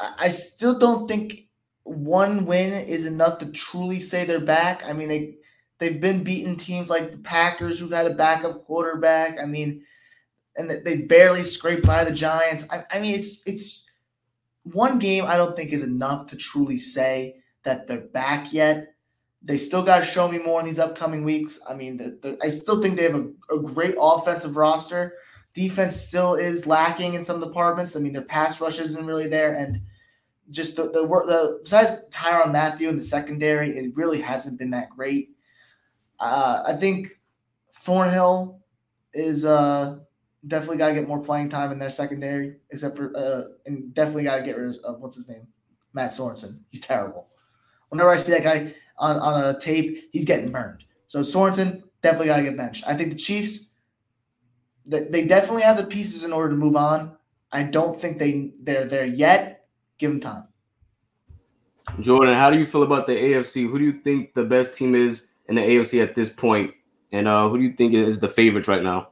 I, 0.00 0.30
still 0.30 0.76
don't 0.76 1.06
think 1.06 1.46
one 1.84 2.44
win 2.46 2.72
is 2.72 3.06
enough 3.06 3.38
to 3.38 3.46
truly 3.46 4.00
say 4.00 4.24
they're 4.24 4.40
back. 4.40 4.84
I 4.84 4.94
mean, 4.94 5.08
they 5.08 5.36
they've 5.78 6.00
been 6.00 6.24
beating 6.24 6.56
teams 6.56 6.90
like 6.90 7.12
the 7.12 7.18
Packers, 7.18 7.78
who've 7.78 7.92
had 7.92 8.10
a 8.10 8.14
backup 8.14 8.64
quarterback. 8.64 9.38
I 9.38 9.44
mean, 9.44 9.84
and 10.56 10.68
they 10.68 10.96
barely 10.96 11.44
scraped 11.44 11.86
by 11.86 12.02
the 12.02 12.10
Giants. 12.10 12.64
I, 12.68 12.84
I 12.90 12.98
mean, 12.98 13.14
it's 13.14 13.42
it's 13.46 13.86
one 14.64 14.98
game. 14.98 15.24
I 15.26 15.36
don't 15.36 15.54
think 15.54 15.70
is 15.72 15.84
enough 15.84 16.30
to 16.30 16.36
truly 16.36 16.78
say 16.78 17.36
that 17.62 17.86
they're 17.86 18.00
back 18.00 18.52
yet. 18.52 18.94
They 19.44 19.58
still 19.58 19.82
got 19.82 19.98
to 19.98 20.04
show 20.04 20.28
me 20.28 20.38
more 20.38 20.60
in 20.60 20.66
these 20.66 20.78
upcoming 20.78 21.24
weeks. 21.24 21.60
I 21.68 21.74
mean, 21.74 21.96
they're, 21.96 22.14
they're, 22.22 22.36
I 22.42 22.48
still 22.48 22.80
think 22.80 22.96
they 22.96 23.04
have 23.04 23.16
a, 23.16 23.30
a 23.52 23.58
great 23.58 23.96
offensive 24.00 24.56
roster. 24.56 25.14
Defense 25.54 25.96
still 25.96 26.34
is 26.34 26.66
lacking 26.66 27.14
in 27.14 27.24
some 27.24 27.40
departments. 27.40 27.96
I 27.96 28.00
mean, 28.00 28.12
their 28.12 28.22
pass 28.22 28.60
rush 28.60 28.78
isn't 28.78 29.04
really 29.04 29.28
there, 29.28 29.54
and 29.54 29.80
just 30.50 30.76
the 30.76 30.90
the 30.90 31.04
work. 31.04 31.26
The 31.26 31.60
besides 31.62 32.04
Tyrann 32.10 32.52
Mathieu 32.52 32.88
in 32.88 32.96
the 32.96 33.02
secondary, 33.02 33.76
it 33.76 33.94
really 33.94 34.20
hasn't 34.20 34.58
been 34.58 34.70
that 34.70 34.90
great. 34.90 35.30
Uh, 36.20 36.62
I 36.66 36.74
think 36.74 37.18
Thornhill 37.74 38.60
is 39.12 39.44
uh, 39.44 39.98
definitely 40.46 40.78
got 40.78 40.88
to 40.88 40.94
get 40.94 41.08
more 41.08 41.20
playing 41.20 41.48
time 41.48 41.72
in 41.72 41.78
their 41.78 41.90
secondary, 41.90 42.56
except 42.70 42.96
for 42.96 43.14
uh, 43.16 43.42
and 43.66 43.92
definitely 43.92 44.24
got 44.24 44.36
to 44.36 44.42
get 44.42 44.56
rid 44.56 44.76
of 44.76 45.00
what's 45.00 45.16
his 45.16 45.28
name, 45.28 45.46
Matt 45.92 46.12
Sorensen. 46.12 46.60
He's 46.68 46.80
terrible. 46.80 47.28
Whenever 47.88 48.10
I 48.10 48.16
see 48.16 48.32
that 48.32 48.42
guy 48.42 48.74
on, 48.98 49.18
on 49.18 49.44
a 49.44 49.58
tape, 49.58 50.08
he's 50.12 50.24
getting 50.24 50.50
burned. 50.50 50.84
So 51.06 51.20
Sorensen 51.20 51.82
definitely 52.02 52.28
got 52.28 52.38
to 52.38 52.42
get 52.42 52.56
benched. 52.56 52.84
I 52.86 52.94
think 52.94 53.10
the 53.10 53.18
Chiefs, 53.18 53.70
they 54.86 55.26
definitely 55.26 55.62
have 55.62 55.76
the 55.76 55.84
pieces 55.84 56.24
in 56.24 56.32
order 56.32 56.50
to 56.50 56.56
move 56.56 56.76
on. 56.76 57.16
I 57.52 57.64
don't 57.64 57.94
think 57.94 58.18
they 58.18 58.52
they're 58.62 58.86
there 58.86 59.04
yet. 59.04 59.66
Give 59.98 60.10
them 60.10 60.20
time. 60.20 60.44
Jordan, 62.00 62.34
how 62.34 62.50
do 62.50 62.58
you 62.58 62.66
feel 62.66 62.82
about 62.82 63.06
the 63.06 63.12
AFC? 63.12 63.70
Who 63.70 63.78
do 63.78 63.84
you 63.84 64.00
think 64.00 64.34
the 64.34 64.44
best 64.44 64.74
team 64.74 64.94
is 64.94 65.26
in 65.48 65.56
the 65.56 65.60
AFC 65.60 66.02
at 66.02 66.14
this 66.14 66.30
point? 66.30 66.72
And 67.12 67.28
uh, 67.28 67.48
who 67.48 67.58
do 67.58 67.64
you 67.64 67.74
think 67.74 67.94
is 67.94 68.20
the 68.20 68.28
favorites 68.28 68.68
right 68.68 68.82
now? 68.82 69.08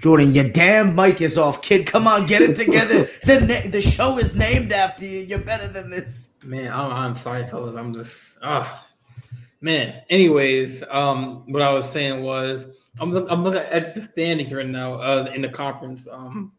Jordan, 0.00 0.32
your 0.32 0.48
damn 0.48 0.94
mic 0.94 1.20
is 1.20 1.36
off, 1.36 1.60
kid. 1.60 1.86
Come 1.86 2.06
on, 2.06 2.26
get 2.26 2.40
it 2.40 2.56
together. 2.56 3.08
the 3.24 3.40
na- 3.40 3.70
the 3.70 3.82
show 3.82 4.18
is 4.18 4.34
named 4.34 4.72
after 4.72 5.04
you. 5.04 5.20
You're 5.20 5.38
better 5.38 5.68
than 5.68 5.90
this. 5.90 6.30
Man, 6.42 6.72
I'm, 6.72 6.90
I'm 6.90 7.14
sorry, 7.14 7.46
fellas. 7.46 7.76
I'm 7.76 7.92
just 7.92 8.34
ah, 8.42 8.86
man. 9.60 10.02
Anyways, 10.08 10.82
um, 10.90 11.44
what 11.52 11.60
I 11.60 11.70
was 11.72 11.88
saying 11.90 12.22
was 12.22 12.66
I'm 12.98 13.12
look, 13.12 13.26
I'm 13.28 13.44
looking 13.44 13.60
at 13.60 13.94
the 13.94 14.02
standings 14.02 14.54
right 14.54 14.66
now 14.66 14.94
uh, 14.94 15.30
in 15.34 15.42
the 15.42 15.50
conference. 15.50 16.08
Um, 16.10 16.52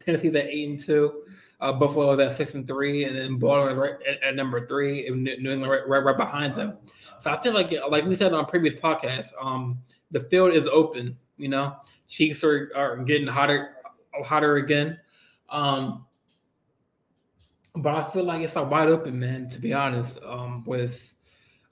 Tennessee's 0.00 0.34
at 0.34 0.46
eight 0.46 0.68
and 0.70 0.80
two. 0.80 1.22
Uh, 1.60 1.72
Buffalo 1.72 2.12
is 2.12 2.20
at 2.20 2.34
six 2.34 2.54
and 2.54 2.66
three, 2.66 3.04
and 3.04 3.16
then 3.16 3.38
Baltimore 3.38 3.74
right 3.74 3.94
at, 4.08 4.22
at, 4.22 4.36
number 4.36 4.66
three, 4.66 5.06
and 5.06 5.24
New 5.24 5.50
England 5.50 5.70
right, 5.70 5.86
right, 5.86 6.04
right 6.04 6.16
behind 6.16 6.54
them. 6.54 6.78
So 7.20 7.30
I 7.30 7.36
feel 7.38 7.54
like, 7.54 7.72
like 7.90 8.04
we 8.04 8.14
said 8.14 8.32
on 8.34 8.44
previous 8.44 8.74
podcasts, 8.74 9.32
um, 9.40 9.78
the 10.10 10.20
field 10.20 10.52
is 10.52 10.66
open. 10.66 11.16
You 11.38 11.48
know, 11.48 11.76
Chiefs 12.08 12.44
are, 12.44 12.70
are 12.74 12.96
getting 12.98 13.26
hotter, 13.26 13.76
hotter 14.24 14.56
again. 14.56 14.98
Um, 15.48 16.04
but 17.74 17.94
I 17.94 18.04
feel 18.04 18.24
like 18.24 18.42
it's 18.42 18.56
a 18.56 18.62
wide 18.62 18.88
open, 18.88 19.18
man. 19.18 19.50
To 19.50 19.58
be 19.58 19.74
honest, 19.74 20.18
um, 20.24 20.64
with 20.64 21.14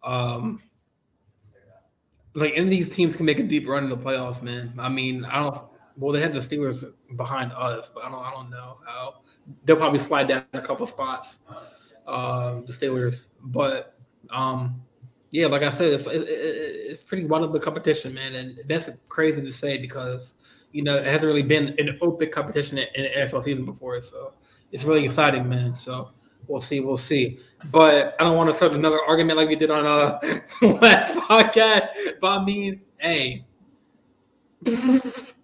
um, 0.03 0.63
like 2.35 2.53
any 2.55 2.65
of 2.65 2.71
these 2.71 2.91
teams 2.91 3.17
can 3.17 3.27
make 3.27 3.39
a 3.39 3.43
deep 3.43 3.67
run 3.67 3.85
in 3.85 3.91
the 3.91 3.97
playoffs, 3.97 4.43
man. 4.43 4.75
I 4.79 4.89
mean, 4.89 5.25
I 5.25 5.43
don't. 5.43 5.57
Well, 5.97 6.13
they 6.13 6.21
have 6.21 6.35
the 6.35 6.41
Steelers 6.41 6.85
behind 7.17 7.53
us, 7.53 7.91
but 7.95 8.05
I 8.05 8.11
don't. 8.11 8.23
I 8.23 8.31
don't 8.33 8.51
know 8.51 8.79
how 8.85 9.15
they'll 9.65 9.77
probably 9.77 10.01
slide 10.01 10.29
down 10.29 10.45
a 10.53 10.61
couple 10.61 10.87
spots. 10.87 11.39
Um, 12.07 12.67
the 12.67 12.73
Steelers, 12.73 13.23
but 13.43 13.97
um, 14.31 14.83
yeah, 15.35 15.49
like 15.49 15.63
I 15.63 15.69
said, 15.69 15.93
it's, 15.93 16.07
it, 16.07 16.23
it, 16.23 16.29
it's 16.29 17.03
pretty 17.03 17.25
wide 17.25 17.43
open 17.43 17.61
competition, 17.61 18.15
man, 18.15 18.37
and 18.37 18.61
that's 18.69 18.89
crazy 19.09 19.43
to 19.43 19.53
say 19.53 19.79
because 19.79 20.33
you 20.71 20.85
know 20.85 20.97
it 20.97 21.07
hasn't 21.07 21.27
really 21.27 21.43
been 21.43 21.75
an 21.79 21.99
open 22.03 22.31
competition 22.31 22.79
in, 22.79 22.87
in 22.95 23.03
the 23.03 23.37
NFL 23.37 23.43
season 23.43 23.65
before, 23.65 24.01
so 24.01 24.35
it's 24.71 24.85
really 24.85 25.05
exciting, 25.05 25.49
man. 25.49 25.75
So 25.75 26.11
we'll 26.47 26.61
see, 26.61 26.79
we'll 26.79 26.97
see. 26.97 27.41
But 27.73 28.15
I 28.21 28.23
don't 28.23 28.37
want 28.37 28.49
to 28.51 28.55
start 28.55 28.75
another 28.75 29.01
argument 29.09 29.37
like 29.37 29.49
we 29.49 29.57
did 29.57 29.73
on 29.73 29.85
uh 29.85 30.21
last 30.63 31.19
podcast. 31.19 31.89
But 32.21 32.39
I 32.39 32.45
mean, 32.45 32.83
hey, 32.99 33.45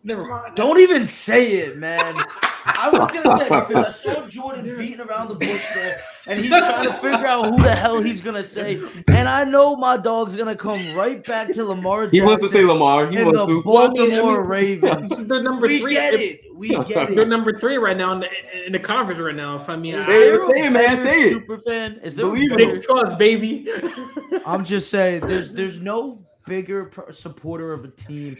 never 0.05 0.25
mind. 0.25 0.55
Don't 0.55 0.79
even 0.79 1.05
say 1.05 1.51
it, 1.51 1.77
man. 1.77 2.15
I 2.67 2.91
was 2.91 3.11
gonna 3.11 3.39
say 3.39 3.45
because 3.45 3.85
I 3.87 3.91
saw 4.15 4.27
Jordan 4.29 4.77
beating 4.79 5.01
around 5.01 5.29
the 5.29 5.35
bush 5.35 5.75
there, 5.75 5.95
and 6.27 6.41
he's 6.41 6.51
trying 6.51 6.87
to 6.87 6.93
figure 7.01 7.27
out 7.27 7.47
who 7.47 7.57
the 7.63 7.75
hell 7.75 8.01
he's 8.01 8.21
gonna 8.21 8.45
say. 8.45 8.81
And 9.09 9.29
I 9.29 9.45
know 9.45 9.77
my 9.77 9.97
dog's 9.97 10.37
gonna 10.37 10.57
come 10.57 10.95
right 10.95 11.25
back 11.25 11.53
to 11.55 11.65
Lamar. 11.65 12.05
Jackson 12.07 12.21
he 12.21 12.27
wants 12.27 12.45
to 12.47 12.51
say 12.53 12.65
Lamar. 12.65 13.09
He 13.11 13.17
and 13.17 13.27
wants 13.27 13.41
the 13.41 13.47
to. 13.47 13.63
Baltimore 13.63 14.45
Ravens. 14.47 15.11
They're 15.11 15.43
number 15.43 15.67
we 15.67 15.81
three. 15.81 15.95
get 15.95 16.15
it. 16.15 16.41
We 16.55 16.69
get 16.69 17.11
it. 17.11 17.17
They're 17.17 17.25
number 17.27 17.59
three 17.59 17.79
right 17.79 17.97
now 17.97 18.13
in 18.13 18.21
the, 18.21 18.29
in 18.67 18.73
the 18.73 18.79
conference 18.79 19.19
right 19.21 19.35
now. 19.35 19.57
So 19.57 19.73
I 19.73 19.77
mean, 19.77 20.03
Say 20.05 20.29
it, 20.29 20.41
say 20.51 20.67
it, 20.67 20.71
man, 20.71 20.97
say 20.99 21.23
it. 21.23 21.33
Super 21.33 21.59
fan. 21.59 22.01
Is 22.03 22.15
there 22.17 22.27
a 22.27 22.29
Believe 22.29 22.53
it. 22.53 22.83
trust, 22.83 23.19
baby. 23.19 23.67
I'm 24.47 24.65
just 24.65 24.91
saying, 24.91 25.27
there's 25.27 25.53
there's 25.53 25.81
no 25.81 26.25
bigger 26.47 26.87
per- 26.87 27.13
supporter 27.13 27.73
of 27.73 27.85
a 27.85 27.89
team. 27.89 28.37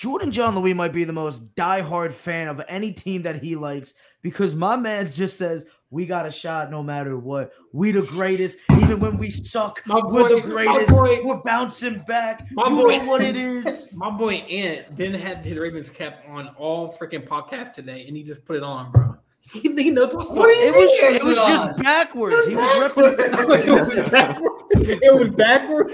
Jordan 0.00 0.30
John 0.32 0.58
Louis 0.58 0.72
might 0.72 0.94
be 0.94 1.04
the 1.04 1.12
most 1.12 1.54
diehard 1.56 2.12
fan 2.12 2.48
of 2.48 2.62
any 2.68 2.90
team 2.90 3.20
that 3.20 3.42
he 3.42 3.54
likes 3.54 3.92
because 4.22 4.54
my 4.56 4.74
man 4.74 5.06
just 5.06 5.36
says 5.36 5.66
we 5.90 6.06
got 6.06 6.24
a 6.24 6.30
shot 6.30 6.70
no 6.70 6.82
matter 6.82 7.18
what. 7.18 7.52
We 7.74 7.92
the 7.92 8.00
greatest, 8.00 8.56
even 8.72 8.98
when 8.98 9.18
we 9.18 9.28
suck. 9.28 9.82
My 9.84 9.96
we're 9.96 10.26
boy- 10.26 10.36
the 10.36 10.40
greatest. 10.40 10.90
boy- 10.90 11.20
we're 11.22 11.42
bouncing 11.42 11.98
back. 12.08 12.48
My 12.52 12.68
you 12.70 12.76
boy- 12.76 12.96
know 12.96 13.04
what 13.10 13.20
it 13.20 13.36
is. 13.36 13.92
My 13.92 14.08
boy 14.08 14.36
Ant 14.36 14.94
didn't 14.94 15.20
have 15.20 15.44
his 15.44 15.58
Ravens 15.58 15.90
cap 15.90 16.24
on 16.30 16.48
all 16.56 16.96
freaking 16.98 17.28
podcasts 17.28 17.74
today, 17.74 18.06
and 18.08 18.16
he 18.16 18.22
just 18.22 18.42
put 18.46 18.56
it 18.56 18.62
on, 18.62 18.90
bro. 18.92 19.16
He, 19.52 19.60
he 19.82 19.90
knows 19.90 20.14
what's 20.14 20.30
What 20.30 20.46
you 20.48 20.62
It 20.62 20.74
was 20.76 20.90
it 20.92 21.24
was 21.24 21.36
just 21.36 21.76
backwards. 21.78 22.46
He 22.46 22.54
was 22.54 22.90
repping. 22.92 23.66
it 23.66 23.70
was 23.98 24.08
backward. 24.10 24.49
It 25.02 25.18
was 25.18 25.28
backward. 25.30 25.90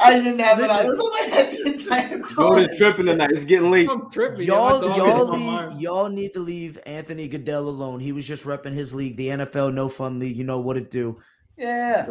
I 0.00 0.20
didn't 0.20 0.38
have 0.40 0.60
it 0.60 0.70
I 0.70 0.84
was 0.84 0.98
on 0.98 1.10
my 1.30 1.36
head 1.36 1.52
the 1.52 1.72
entire 1.72 2.18
Jordan's 2.22 2.68
time. 2.68 2.76
tripping 2.76 3.06
tonight. 3.06 3.30
It's 3.30 3.44
getting 3.44 3.70
late. 3.70 3.88
I'm 3.90 4.10
tripping. 4.10 4.46
Y'all, 4.46 4.82
Yeah, 4.82 4.88
my 4.90 4.96
y'all, 4.96 5.22
is 5.24 5.30
on 5.30 5.42
my 5.42 5.68
need, 5.74 5.80
y'all 5.82 6.08
need 6.08 6.34
to 6.34 6.40
leave 6.40 6.78
Anthony 6.86 7.28
Goodell 7.28 7.68
alone. 7.68 8.00
He 8.00 8.12
was 8.12 8.26
just 8.26 8.44
repping 8.44 8.72
his 8.74 8.94
league, 8.94 9.16
the 9.16 9.28
NFL 9.28 9.74
No 9.74 9.88
Fun 9.88 10.18
League. 10.18 10.36
You 10.36 10.44
know 10.44 10.58
what 10.60 10.76
it 10.76 10.90
do. 10.90 11.18
Yeah. 11.56 12.06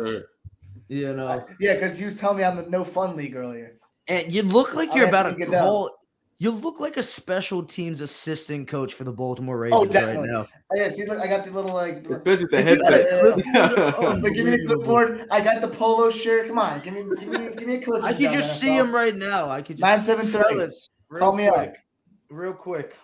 You 0.89 1.13
know, 1.13 1.45
Yeah, 1.59 1.73
because 1.75 1.97
he 1.97 2.05
was 2.05 2.15
telling 2.17 2.37
me 2.37 2.43
I'm 2.43 2.55
the 2.55 2.63
no 2.63 2.83
fun 2.85 3.15
league 3.17 3.35
earlier. 3.35 3.77
and 4.07 4.31
you 4.33 4.41
look 4.43 4.73
like 4.73 4.93
you're 4.95 5.03
I'm 5.05 5.09
about 5.09 5.23
to 5.23 5.29
Anthony 5.29 5.45
Goodell. 5.47 5.65
call. 5.65 5.97
You 6.39 6.51
look 6.51 6.79
like 6.79 6.97
a 6.97 7.03
special 7.03 7.63
teams 7.63 7.99
assistant 7.99 8.67
coach 8.67 8.93
for 8.93 9.03
the 9.03 9.11
Baltimore 9.11 9.57
Ravens 9.57 9.95
Oh, 9.95 9.99
right 9.99 10.19
now. 10.19 10.47
Oh, 10.71 10.75
yeah, 10.75 10.89
see, 10.89 11.03
look, 11.05 11.19
I 11.19 11.25
got 11.25 11.43
the 11.45 11.49
little 11.51 11.73
like. 11.73 12.05
Especially 12.07 12.45
with 12.45 12.51
the 12.51 12.59
If 12.59 12.67
you 12.69 12.77
got 12.83 12.93
a 12.93 12.97
headset. 12.97 13.33
clipboard, 13.43 13.95
oh, 13.97 14.19
Look, 14.21 14.33
give 14.35 14.45
me 14.45 14.51
the 14.51 14.65
clipboard. 14.67 15.27
I 15.31 15.41
got 15.41 15.61
the 15.61 15.67
polo 15.67 16.11
shirt. 16.11 16.47
Come 16.47 16.59
on, 16.59 16.79
give 16.81 16.93
me, 16.93 17.03
give 17.19 17.29
me, 17.29 17.37
give 17.55 17.67
me 17.67 17.75
a 17.77 17.81
coach. 17.81 18.03
I 18.03 18.13
could 18.13 18.31
just 18.31 18.59
see 18.59 18.69
him 18.75 18.93
right 18.93 19.15
now. 19.15 19.49
I 19.49 19.63
could 19.63 19.77
just 19.77 19.81
Nine 19.81 20.03
seven 20.03 20.27
three. 20.27 20.43
Fellas, 20.43 20.89
real 21.09 21.19
Call 21.21 21.35
me 21.35 21.47
up. 21.47 21.73
real 22.29 22.53
quick. 22.53 22.95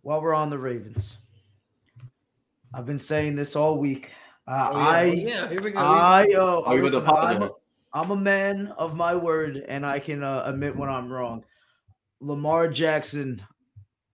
While 0.00 0.22
we're 0.22 0.34
on 0.34 0.48
the 0.48 0.58
Ravens, 0.58 1.18
I've 2.72 2.86
been 2.86 2.98
saying 2.98 3.36
this 3.36 3.54
all 3.56 3.76
week. 3.76 4.10
Uh, 4.48 4.70
Oh, 4.72 4.78
yeah. 4.78 4.84
I, 4.86 5.02
yeah, 5.04 5.48
here 5.50 5.60
we 5.62 5.70
go. 5.70 5.78
I, 5.80 6.26
uh, 6.34 6.60
Are 6.62 6.76
you 6.76 6.82
with 6.82 6.92
the 6.92 7.00
listen, 7.00 7.14
I'm. 7.14 7.50
I'm 7.94 8.10
a 8.10 8.16
man 8.16 8.72
of 8.78 8.96
my 8.96 9.14
word, 9.14 9.62
and 9.68 9.84
I 9.84 9.98
can 9.98 10.22
uh, 10.22 10.44
admit 10.46 10.74
when 10.74 10.88
I'm 10.88 11.12
wrong. 11.12 11.44
Lamar 12.22 12.68
Jackson, 12.68 13.42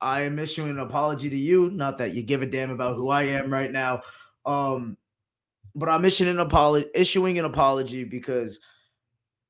I 0.00 0.22
am 0.22 0.38
issuing 0.38 0.70
an 0.70 0.78
apology 0.78 1.28
to 1.28 1.36
you. 1.36 1.70
Not 1.70 1.98
that 1.98 2.14
you 2.14 2.22
give 2.22 2.42
a 2.42 2.46
damn 2.46 2.70
about 2.70 2.96
who 2.96 3.10
I 3.10 3.24
am 3.24 3.52
right 3.52 3.70
now, 3.70 4.02
um, 4.46 4.96
but 5.74 5.88
I'm 5.88 6.04
issuing 6.04 6.30
an 6.30 6.40
apology, 6.40 6.88
issuing 6.94 7.38
an 7.38 7.44
apology 7.44 8.04
because 8.04 8.60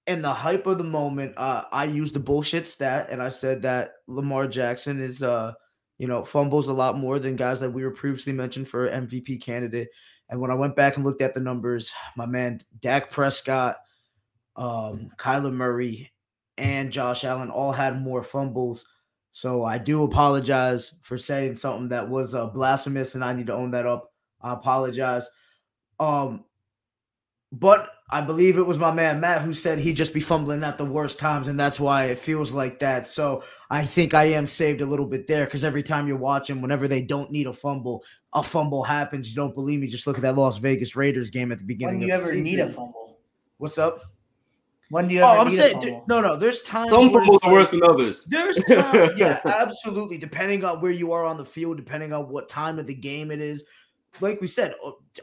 in 0.09 0.22
the 0.22 0.32
hype 0.32 0.66
of 0.66 0.78
the 0.78 0.85
moment, 0.85 1.35
uh, 1.36 1.64
I 1.70 1.85
used 1.85 2.14
the 2.14 2.20
bullshit 2.20 2.66
stat, 2.66 3.09
and 3.10 3.22
I 3.22 3.28
said 3.28 3.62
that 3.62 3.93
Lamar 4.06 4.48
Jackson 4.48 5.01
is, 5.01 5.22
uh, 5.22 5.52
you 5.98 6.09
know, 6.09 6.24
fumbles 6.24 6.68
a 6.68 6.72
lot 6.72 6.98
more 6.98 7.18
than 7.18 7.36
guys 7.36 7.60
that 7.60 7.70
we 7.70 7.85
were 7.85 7.90
previously 7.90 8.32
mentioned 8.32 8.68
for 8.68 8.89
MVP 8.89 9.40
candidate. 9.43 9.89
And 10.30 10.40
when 10.40 10.51
I 10.51 10.55
went 10.55 10.76
back 10.76 10.97
and 10.97 11.05
looked 11.05 11.22
at 11.22 11.35
the 11.35 11.40
numbers, 11.40 11.93
my 12.16 12.26
man 12.26 12.60
Dak 12.80 13.10
Prescott, 13.10 13.76
um, 14.56 15.10
Kyler 15.16 15.52
Murray, 15.52 16.10
and 16.59 16.93
Josh 16.93 17.24
Allen 17.24 17.51
all 17.51 17.72
had 17.72 18.02
more 18.02 18.22
fumbles. 18.22 18.86
So 19.32 19.64
I 19.64 19.78
do 19.78 20.02
apologize 20.02 20.93
for 21.01 21.16
saying 21.16 21.55
something 21.55 21.89
that 21.90 22.09
was 22.09 22.35
uh, 22.35 22.47
blasphemous, 22.47 23.14
and 23.14 23.24
I 23.24 23.32
need 23.32 23.47
to 23.47 23.55
own 23.55 23.70
that 23.70 23.86
up. 23.86 24.12
I 24.43 24.52
apologize. 24.52 25.28
Um, 26.01 26.44
but 27.52 27.90
I 28.10 28.20
believe 28.20 28.59
it 28.59 28.66
was 28.66 28.78
my 28.78 28.90
man 28.90 29.20
Matt 29.20 29.43
who 29.43 29.52
said 29.52 29.78
he'd 29.78 29.97
just 29.97 30.12
be 30.12 30.20
fumbling 30.20 30.64
at 30.64 30.76
the 30.76 30.85
worst 30.85 31.18
times, 31.18 31.48
and 31.48 31.59
that's 31.59 31.78
why 31.78 32.06
it 32.06 32.18
feels 32.18 32.52
like 32.52 32.80
that. 32.80 33.06
So 33.06 33.44
I 33.70 33.85
think 33.85 34.12
I 34.12 34.24
am 34.24 34.47
saved 34.47 34.80
a 34.80 34.86
little 34.86 35.06
bit 35.06 35.26
there 35.26 35.44
because 35.44 35.64
every 35.64 35.82
time 35.82 36.09
you're 36.09 36.16
watching, 36.16 36.60
whenever 36.60 36.89
they 36.89 37.02
don't 37.02 37.30
need 37.30 37.47
a 37.47 37.52
fumble, 37.52 38.05
a 38.32 38.43
fumble 38.43 38.82
happens. 38.82 39.30
You 39.30 39.36
don't 39.36 39.55
believe 39.55 39.80
me? 39.80 39.86
Just 39.86 40.06
look 40.06 40.16
at 40.16 40.22
that 40.22 40.36
Las 40.36 40.59
Vegas 40.59 40.97
Raiders 40.97 41.30
game 41.30 41.52
at 41.52 41.59
the 41.59 41.64
beginning. 41.64 42.01
When 42.01 42.01
do 42.01 42.06
you 42.06 42.12
ever 42.12 42.35
need 42.35 42.60
a 42.60 42.68
fumble? 42.68 43.18
What's 43.59 43.78
up? 43.78 44.02
When 44.90 45.06
do 45.06 45.15
you 45.15 45.23
ever 45.23 45.39
oh, 45.39 45.40
I'm 45.43 45.51
saying, 45.51 46.02
no, 46.09 46.20
no. 46.20 46.36
There's 46.36 46.62
times. 46.62 46.90
Some 46.90 47.12
fumbles 47.12 47.43
are 47.43 47.52
worse 47.52 47.70
than 47.70 47.82
others. 47.82 48.24
There's 48.24 48.56
times, 48.65 49.12
yeah, 49.16 49.39
absolutely. 49.44 50.16
Depending 50.16 50.65
on 50.65 50.81
where 50.81 50.90
you 50.90 51.12
are 51.12 51.27
on 51.27 51.36
the 51.36 51.44
field, 51.44 51.77
depending 51.77 52.12
on 52.12 52.28
what 52.28 52.48
time 52.48 52.78
of 52.78 52.86
the 52.86 52.94
game 52.94 53.31
it 53.31 53.40
is. 53.40 53.65
Like 54.20 54.40
we 54.40 54.47
said, 54.47 54.74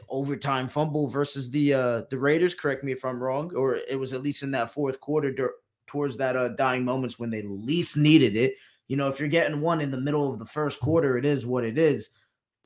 overtime 0.08 0.68
fumble 0.68 1.08
versus 1.08 1.50
the 1.50 1.74
uh 1.74 2.02
the 2.10 2.18
Raiders. 2.18 2.54
Correct 2.54 2.84
me 2.84 2.92
if 2.92 3.04
I'm 3.04 3.20
wrong, 3.20 3.54
or 3.56 3.74
it 3.74 3.98
was 3.98 4.12
at 4.12 4.22
least 4.22 4.44
in 4.44 4.52
that 4.52 4.70
fourth 4.70 5.00
quarter 5.00 5.34
towards 5.86 6.16
that 6.18 6.36
uh 6.36 6.48
dying 6.48 6.84
moments 6.84 7.18
when 7.18 7.30
they 7.30 7.42
least 7.42 7.96
needed 7.96 8.36
it. 8.36 8.54
You 8.86 8.96
know, 8.96 9.08
if 9.08 9.18
you're 9.18 9.28
getting 9.28 9.60
one 9.60 9.80
in 9.80 9.90
the 9.90 10.00
middle 10.00 10.32
of 10.32 10.38
the 10.38 10.46
first 10.46 10.78
quarter, 10.78 11.18
it 11.18 11.24
is 11.24 11.44
what 11.44 11.64
it 11.64 11.76
is. 11.76 12.10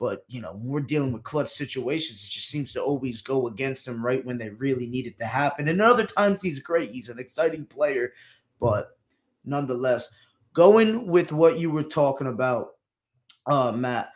But 0.01 0.25
you 0.27 0.41
know, 0.41 0.53
when 0.53 0.65
we're 0.65 0.79
dealing 0.79 1.13
with 1.13 1.21
clutch 1.21 1.49
situations, 1.49 2.23
it 2.23 2.29
just 2.31 2.49
seems 2.49 2.73
to 2.73 2.81
always 2.81 3.21
go 3.21 3.45
against 3.45 3.87
him 3.87 4.03
right 4.03 4.25
when 4.25 4.39
they 4.39 4.49
really 4.49 4.87
need 4.87 5.05
it 5.05 5.15
to 5.19 5.25
happen. 5.25 5.67
And 5.67 5.79
other 5.79 6.07
times 6.07 6.41
he's 6.41 6.59
great. 6.59 6.89
He's 6.89 7.09
an 7.09 7.19
exciting 7.19 7.67
player, 7.67 8.11
but 8.59 8.97
nonetheless, 9.45 10.09
going 10.53 11.05
with 11.05 11.31
what 11.31 11.59
you 11.59 11.69
were 11.69 11.83
talking 11.83 12.25
about, 12.25 12.69
uh, 13.45 13.71
Matt, 13.73 14.09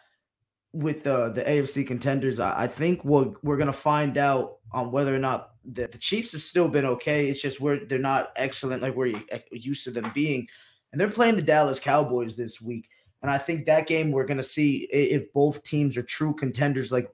with 0.73 1.03
the 1.03 1.29
the 1.29 1.43
AFC 1.43 1.85
contenders, 1.85 2.39
I, 2.39 2.63
I 2.63 2.67
think 2.67 3.05
we're 3.05 3.33
we're 3.43 3.57
gonna 3.57 3.71
find 3.71 4.17
out 4.17 4.57
on 4.71 4.91
whether 4.91 5.15
or 5.15 5.19
not 5.19 5.51
the, 5.65 5.87
the 5.87 5.99
Chiefs 5.99 6.31
have 6.31 6.41
still 6.41 6.67
been 6.67 6.85
okay. 6.85 7.29
It's 7.29 7.43
just 7.43 7.61
where 7.61 7.85
they're 7.85 7.99
not 7.99 8.31
excellent 8.37 8.81
like 8.81 8.95
we're 8.95 9.21
used 9.51 9.83
to 9.83 9.91
them 9.91 10.11
being, 10.15 10.47
and 10.91 10.99
they're 10.99 11.09
playing 11.09 11.35
the 11.35 11.43
Dallas 11.43 11.79
Cowboys 11.79 12.35
this 12.35 12.59
week. 12.59 12.89
And 13.25 13.31
I 13.31 13.39
think 13.39 13.65
that 13.65 13.87
game 13.87 14.11
we're 14.11 14.27
going 14.27 14.37
to 14.37 14.43
see 14.43 14.87
if 14.91 15.33
both 15.33 15.63
teams 15.63 15.97
are 15.97 16.03
true 16.03 16.35
contenders, 16.35 16.91
like 16.91 17.09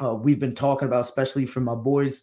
uh, 0.00 0.14
we've 0.14 0.38
been 0.38 0.54
talking 0.54 0.86
about, 0.86 1.00
especially 1.00 1.44
from 1.44 1.64
my 1.64 1.74
boys. 1.74 2.22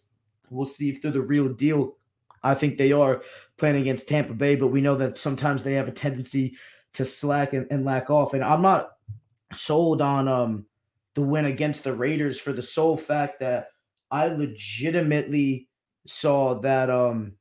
We'll 0.49 0.65
see 0.65 0.87
if 0.87 1.01
they're 1.01 1.11
the 1.11 1.19
real 1.19 1.49
deal. 1.49 1.97
I 2.41 2.55
think 2.55 2.77
they 2.77 2.93
are 2.93 3.21
playing 3.57 3.81
against 3.81 4.07
Tampa 4.07 4.33
Bay, 4.33 4.55
but 4.55 4.69
we 4.69 4.79
know 4.79 4.95
that 4.95 5.17
sometimes 5.17 5.61
they 5.61 5.73
have 5.73 5.89
a 5.89 5.91
tendency 5.91 6.55
to 6.93 7.03
slack 7.03 7.51
and, 7.51 7.67
and 7.69 7.83
lack 7.83 8.09
off. 8.09 8.33
And 8.33 8.45
I'm 8.45 8.61
not 8.61 8.91
sold 9.51 10.01
on 10.01 10.29
um, 10.29 10.65
the 11.15 11.21
win 11.21 11.43
against 11.43 11.83
the 11.83 11.93
Raiders 11.93 12.39
for 12.39 12.53
the 12.53 12.61
sole 12.61 12.95
fact 12.95 13.41
that 13.41 13.67
I 14.09 14.27
legitimately 14.27 15.67
saw 16.07 16.61
that 16.61 16.89
um, 16.89 17.33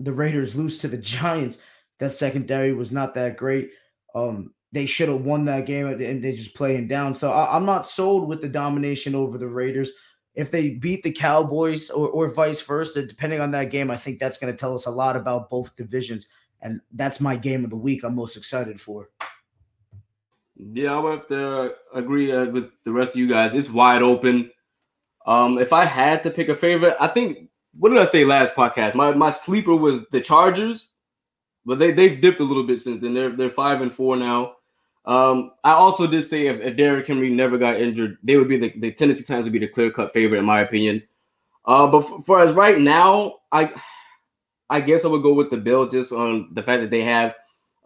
the 0.00 0.12
Raiders 0.12 0.56
lose 0.56 0.78
to 0.78 0.88
the 0.88 0.96
Giants. 0.96 1.58
That 1.98 2.12
secondary 2.12 2.72
was 2.72 2.90
not 2.90 3.12
that 3.12 3.36
great. 3.36 3.72
Um, 4.14 4.54
they 4.72 4.86
should 4.86 5.08
have 5.08 5.22
won 5.22 5.44
that 5.46 5.66
game 5.66 5.86
and 5.86 6.00
they 6.00 6.32
just 6.32 6.54
playing 6.54 6.88
down. 6.88 7.14
So 7.14 7.30
I, 7.30 7.56
am 7.56 7.64
not 7.64 7.86
sold 7.86 8.28
with 8.28 8.40
the 8.40 8.48
domination 8.48 9.14
over 9.14 9.38
the 9.38 9.48
Raiders. 9.48 9.90
If 10.34 10.50
they 10.50 10.70
beat 10.70 11.02
the 11.02 11.10
Cowboys 11.10 11.90
or, 11.90 12.08
or 12.08 12.28
vice 12.28 12.60
versa, 12.60 13.02
depending 13.02 13.40
on 13.40 13.50
that 13.52 13.70
game, 13.70 13.90
I 13.90 13.96
think 13.96 14.18
that's 14.18 14.38
going 14.38 14.52
to 14.52 14.58
tell 14.58 14.74
us 14.74 14.86
a 14.86 14.90
lot 14.90 15.16
about 15.16 15.50
both 15.50 15.74
divisions. 15.74 16.26
And 16.60 16.80
that's 16.92 17.20
my 17.20 17.36
game 17.36 17.64
of 17.64 17.70
the 17.70 17.76
week 17.76 18.04
I'm 18.04 18.14
most 18.14 18.36
excited 18.36 18.80
for. 18.80 19.08
Yeah, 20.56 20.94
I 20.94 20.98
would 20.98 21.18
have 21.18 21.28
to 21.28 21.74
agree 21.94 22.32
uh, 22.32 22.46
with 22.46 22.70
the 22.84 22.92
rest 22.92 23.14
of 23.14 23.20
you 23.20 23.28
guys. 23.28 23.54
It's 23.54 23.70
wide 23.70 24.02
open. 24.02 24.50
Um, 25.24 25.58
if 25.58 25.72
I 25.72 25.84
had 25.84 26.22
to 26.24 26.30
pick 26.30 26.48
a 26.48 26.54
favorite, 26.54 26.96
I 27.00 27.06
think 27.06 27.48
what 27.78 27.90
did 27.90 27.98
I 27.98 28.04
say 28.04 28.24
last 28.24 28.54
podcast? 28.54 28.94
My 28.94 29.12
my 29.12 29.30
sleeper 29.30 29.76
was 29.76 30.04
the 30.08 30.20
Chargers, 30.20 30.88
but 31.64 31.78
they 31.78 31.92
they've 31.92 32.20
dipped 32.20 32.40
a 32.40 32.44
little 32.44 32.64
bit 32.64 32.80
since 32.80 33.00
then. 33.00 33.14
They're 33.14 33.30
they're 33.36 33.50
five 33.50 33.82
and 33.82 33.92
four 33.92 34.16
now. 34.16 34.54
Um, 35.08 35.52
I 35.64 35.72
also 35.72 36.06
did 36.06 36.22
say 36.22 36.48
if, 36.48 36.60
if 36.60 36.76
Derrick 36.76 37.06
Henry 37.06 37.30
never 37.30 37.56
got 37.56 37.80
injured, 37.80 38.18
they 38.22 38.36
would 38.36 38.46
be 38.46 38.58
the, 38.58 38.74
the 38.76 38.92
Tennessee 38.92 39.24
Titans 39.24 39.46
would 39.46 39.54
be 39.54 39.58
the 39.58 39.66
clear 39.66 39.90
cut 39.90 40.12
favorite 40.12 40.38
in 40.38 40.44
my 40.44 40.60
opinion. 40.60 41.02
Uh, 41.64 41.86
but 41.86 42.02
for, 42.02 42.22
for 42.22 42.40
as 42.40 42.52
right 42.52 42.78
now, 42.78 43.36
I 43.50 43.72
I 44.68 44.82
guess 44.82 45.06
I 45.06 45.08
would 45.08 45.22
go 45.22 45.32
with 45.32 45.48
the 45.48 45.56
Bill 45.56 45.88
just 45.88 46.12
on 46.12 46.50
the 46.52 46.62
fact 46.62 46.82
that 46.82 46.90
they 46.90 47.00
have 47.00 47.34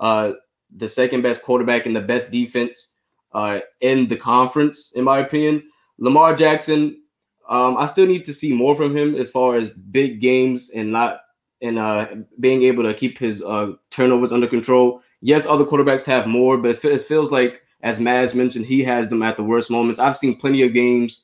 uh, 0.01 0.32
the 0.77 0.89
second 0.89 1.23
best 1.23 1.43
quarterback 1.43 1.86
and 1.86 1.94
the 1.94 2.01
best 2.01 2.32
defense 2.32 2.89
uh, 3.32 3.61
in 3.81 4.09
the 4.09 4.16
conference, 4.16 4.90
in 4.97 5.05
my 5.05 5.19
opinion. 5.19 5.62
Lamar 5.99 6.35
Jackson, 6.35 7.03
um, 7.49 7.77
I 7.77 7.86
still 7.86 8.09
need 8.09 8.24
to 8.24 8.35
see 8.35 8.53
more 8.53 8.74
from 8.74 8.97
him 8.97 9.15
as 9.15 9.31
far 9.31 9.55
as 9.55 9.70
big 9.70 10.20
games 10.20 10.70
and 10.74 10.90
not 10.90 11.20
and 11.61 11.78
uh, 11.78 12.09
being 12.40 12.65
able 12.65 12.82
to 12.82 12.93
keep 12.93 13.16
his 13.16 13.44
uh, 13.44 13.74
turnovers 13.90 14.32
under 14.32 14.49
control 14.49 15.01
yes, 15.23 15.47
other 15.47 15.65
quarterbacks 15.65 16.05
have 16.05 16.27
more, 16.27 16.59
but 16.59 16.85
it 16.85 17.03
feels 17.03 17.32
like, 17.32 17.62
as 17.82 17.99
Maz 17.99 18.35
mentioned, 18.35 18.66
he 18.66 18.85
has 18.85 19.09
them 19.09 19.23
at 19.23 19.36
the 19.36 19.43
worst 19.43 19.70
moments. 19.70 19.99
I've 19.99 20.16
seen 20.16 20.36
plenty 20.36 20.62
of 20.62 20.74
games 20.74 21.23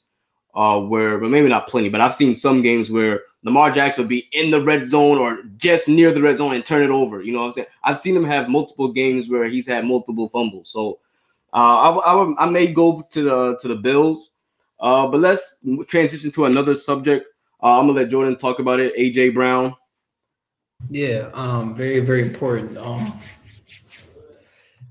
uh, 0.55 0.81
where, 0.81 1.19
but 1.19 1.31
maybe 1.31 1.49
not 1.49 1.69
plenty, 1.69 1.89
but 1.89 2.01
I've 2.01 2.15
seen 2.15 2.35
some 2.35 2.62
games 2.62 2.91
where 2.91 3.23
Lamar 3.43 3.70
Jackson 3.70 4.03
would 4.03 4.09
be 4.09 4.29
in 4.33 4.51
the 4.51 4.62
red 4.62 4.87
zone 4.87 5.19
or 5.19 5.43
just 5.57 5.89
near 5.89 6.11
the 6.11 6.23
red 6.23 6.39
zone 6.39 6.55
and 6.55 6.65
turn 6.65 6.83
it 6.83 6.91
over. 6.91 7.23
You 7.23 7.33
know 7.33 7.41
what 7.41 7.47
I'm 7.47 7.53
saying? 7.53 7.66
I've 7.85 7.99
seen 7.99 8.16
him 8.16 8.25
have 8.25 8.49
multiple 8.49 8.91
games 8.91 9.29
where 9.29 9.45
he's 9.45 9.66
had 9.66 9.85
multiple 9.85 10.29
fumbles. 10.29 10.70
So 10.70 10.99
uh, 11.53 11.57
I, 11.57 11.91
I, 11.91 12.35
I, 12.45 12.51
may 12.51 12.66
go 12.73 13.07
to 13.11 13.23
the 13.23 13.59
to 13.59 13.69
the 13.69 13.77
Bills, 13.77 14.31
uh, 14.81 15.07
but 15.07 15.20
let's 15.20 15.59
transition 15.87 16.31
to 16.33 16.45
another 16.45 16.75
subject. 16.75 17.27
Uh, 17.62 17.79
I'm 17.79 17.87
gonna 17.87 18.01
let 18.01 18.11
Jordan 18.11 18.37
talk 18.37 18.59
about 18.59 18.81
it. 18.81 18.95
AJ 18.97 19.33
Brown. 19.35 19.75
Yeah, 20.91 21.31
um, 21.33 21.75
very 21.75 22.01
very 22.01 22.23
important. 22.23 22.77
Um, 22.77 23.19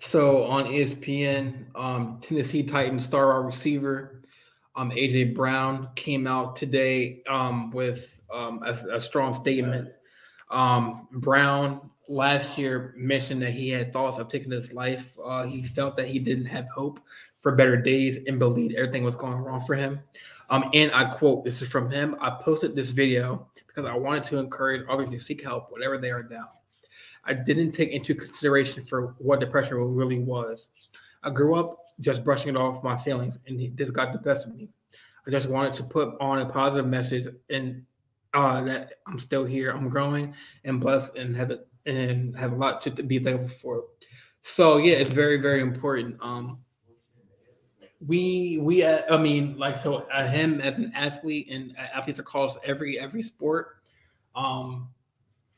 so 0.08 0.44
on 0.44 0.66
ESPN, 0.66 1.66
um, 1.76 2.20
Tennessee 2.22 2.64
Titans 2.64 3.06
star 3.06 3.42
receiver 3.42 4.18
um, 4.78 4.92
AJ 4.92 5.34
Brown 5.34 5.90
came 5.96 6.28
out 6.28 6.56
today 6.56 7.24
um, 7.28 7.72
with 7.72 8.22
um, 8.32 8.62
a, 8.64 8.96
a, 8.96 9.02
strong 9.02 9.34
statement. 9.34 9.90
Um, 10.52 11.08
Brown 11.12 11.90
last 12.08 12.60
year 12.60 12.94
mentioned 12.96 13.42
that 13.42 13.52
he 13.52 13.70
had 13.70 13.92
thoughts 13.92 14.20
of 14.20 14.28
taking 14.28 14.52
his 14.52 14.72
life. 14.74 15.18
Uh, 15.26 15.44
he 15.44 15.64
felt 15.64 15.98
that 15.98 16.08
he 16.08 16.20
didn't 16.20 16.46
have 16.46 16.70
hope 16.70 17.00
for 17.42 17.56
better 17.56 17.76
days 17.76 18.20
and 18.28 18.38
believed 18.38 18.76
everything 18.76 19.04
was 19.04 19.16
going 19.16 19.40
wrong 19.40 19.60
for 19.60 19.74
him. 19.74 20.00
Um, 20.52 20.70
and 20.76 20.92
I 20.94 21.06
quote, 21.06 21.44
this 21.44 21.62
is 21.62 21.68
from 21.68 21.90
him. 21.90 22.16
I 22.22 22.38
posted 22.42 22.76
this 22.76 22.92
video 22.92 23.48
because 23.66 23.86
I 23.86 23.96
wanted 23.96 24.26
to 24.26 24.38
encourage 24.38 24.86
others 24.88 25.10
to 25.10 25.20
seek 25.20 25.44
help 25.44 25.72
whatever 25.72 25.98
they 25.98 26.12
are 26.12 26.24
down. 26.24 26.48
I 27.28 27.34
didn't 27.34 27.74
take 27.74 27.91
into 27.91 28.16
consideration 28.16 28.82
for 28.84 29.16
what 29.20 29.40
depression 29.40 29.78
really 29.78 30.20
was. 30.20 30.68
I 31.24 31.30
grew 31.30 31.56
up 31.56 31.84
just 31.99 32.24
brushing 32.24 32.49
it 32.49 32.58
off 32.58 32.84
my 32.84 32.95
feelings, 32.95 33.38
and 33.48 33.76
this 33.78 33.90
got 33.90 34.14
the 34.14 34.20
best 34.20 34.48
of 34.48 34.56
me. 34.56 34.70
I 35.28 35.32
just 35.32 35.49
wanted 35.49 35.74
to 35.76 35.84
put 35.84 36.14
on 36.22 36.40
a 36.40 36.45
positive 36.45 36.88
message 36.88 37.28
and 37.49 37.84
uh, 38.34 38.62
that 38.64 38.94
I'm 39.08 39.20
still 39.20 39.44
here, 39.44 39.72
I'm 39.72 39.90
growing 39.90 40.34
and 40.64 40.80
blessed, 40.80 41.16
and 41.16 41.36
have 41.36 41.52
it 41.52 41.68
and 41.86 42.38
have 42.38 42.52
a 42.52 42.56
lot 42.56 42.82
to 42.84 42.91
be 42.91 43.20
thankful 43.20 43.49
for. 43.49 43.84
So 44.41 44.78
yeah, 44.78 44.95
it's 44.95 45.10
very 45.10 45.38
very 45.41 45.62
important. 45.62 46.18
Um, 46.22 46.60
we 48.06 48.60
we 48.62 48.84
uh, 48.84 49.02
I 49.10 49.18
mean 49.18 49.58
like 49.58 49.78
so 49.78 50.08
uh, 50.14 50.28
him 50.28 50.62
as 50.62 50.78
an 50.78 50.91
athlete 50.95 51.48
and 51.52 51.76
athletes 51.78 52.20
across 52.20 52.56
every 52.64 52.99
every 52.99 53.24
sport. 53.24 53.78
Um, 54.36 54.90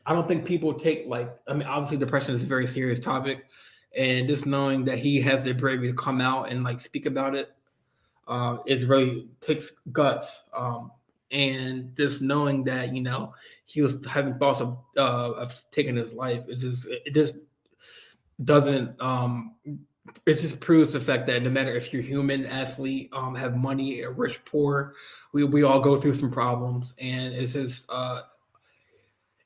I 0.10 0.14
don't 0.14 0.28
think 0.28 0.44
people 0.44 0.74
take 0.74 1.06
like 1.06 1.30
I 1.48 1.54
mean 1.54 1.68
obviously 1.68 1.98
depression 1.98 2.34
is 2.34 2.42
a 2.42 2.48
very 2.48 2.66
serious 2.66 3.00
topic, 3.00 3.46
and 3.96 4.28
just 4.28 4.48
knowing 4.48 4.84
that 4.86 4.98
he 4.98 5.22
has 5.22 5.44
the 5.44 5.52
bravery 5.52 5.88
to 5.88 5.94
come 5.94 6.20
out 6.20 6.50
and 6.50 6.64
like 6.64 6.80
speak 6.80 7.06
about 7.06 7.36
it 7.36 7.52
uh, 8.28 8.58
is 8.66 8.86
really 8.86 9.28
takes 9.40 9.72
guts. 9.92 10.42
Um, 10.52 10.92
and 11.30 11.96
just 11.96 12.24
knowing 12.24 12.64
that 12.64 12.96
you 12.96 13.04
know 13.04 13.36
he 13.66 13.84
was 13.84 14.04
having 14.08 14.34
thoughts 14.34 14.62
of 14.62 14.80
uh, 14.98 15.34
of 15.34 15.54
taking 15.70 15.96
his 15.96 16.12
life 16.12 16.44
is 16.50 16.62
just 16.62 16.88
it 16.90 17.14
just 17.14 17.36
doesn't 18.46 19.00
um 19.00 19.54
it 20.26 20.40
just 20.40 20.60
proves 20.60 20.94
the 20.94 21.00
fact 21.00 21.28
that 21.28 21.44
no 21.44 21.52
matter 21.52 21.76
if 21.76 21.94
you're 21.94 22.02
human 22.02 22.48
athlete 22.48 23.12
um 23.14 23.36
have 23.36 23.56
money 23.56 24.04
rich 24.16 24.44
poor 24.44 24.96
we, 25.34 25.44
we 25.44 25.62
all 25.62 25.80
go 25.80 26.00
through 26.00 26.16
some 26.16 26.32
problems 26.32 26.94
and 26.98 27.36
it's 27.36 27.54
just 27.54 27.86
uh 27.90 28.22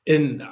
and 0.06 0.42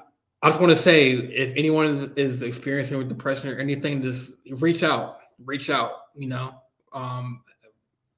I 0.42 0.48
just 0.48 0.60
want 0.60 0.70
to 0.70 0.76
say, 0.76 1.12
if 1.12 1.52
anyone 1.56 2.12
is 2.16 2.42
experiencing 2.42 2.98
with 2.98 3.08
depression 3.08 3.48
or 3.48 3.58
anything, 3.58 4.02
just 4.02 4.34
reach 4.50 4.82
out, 4.82 5.18
reach 5.44 5.70
out. 5.70 5.92
You 6.16 6.28
know, 6.28 6.54
um, 6.92 7.42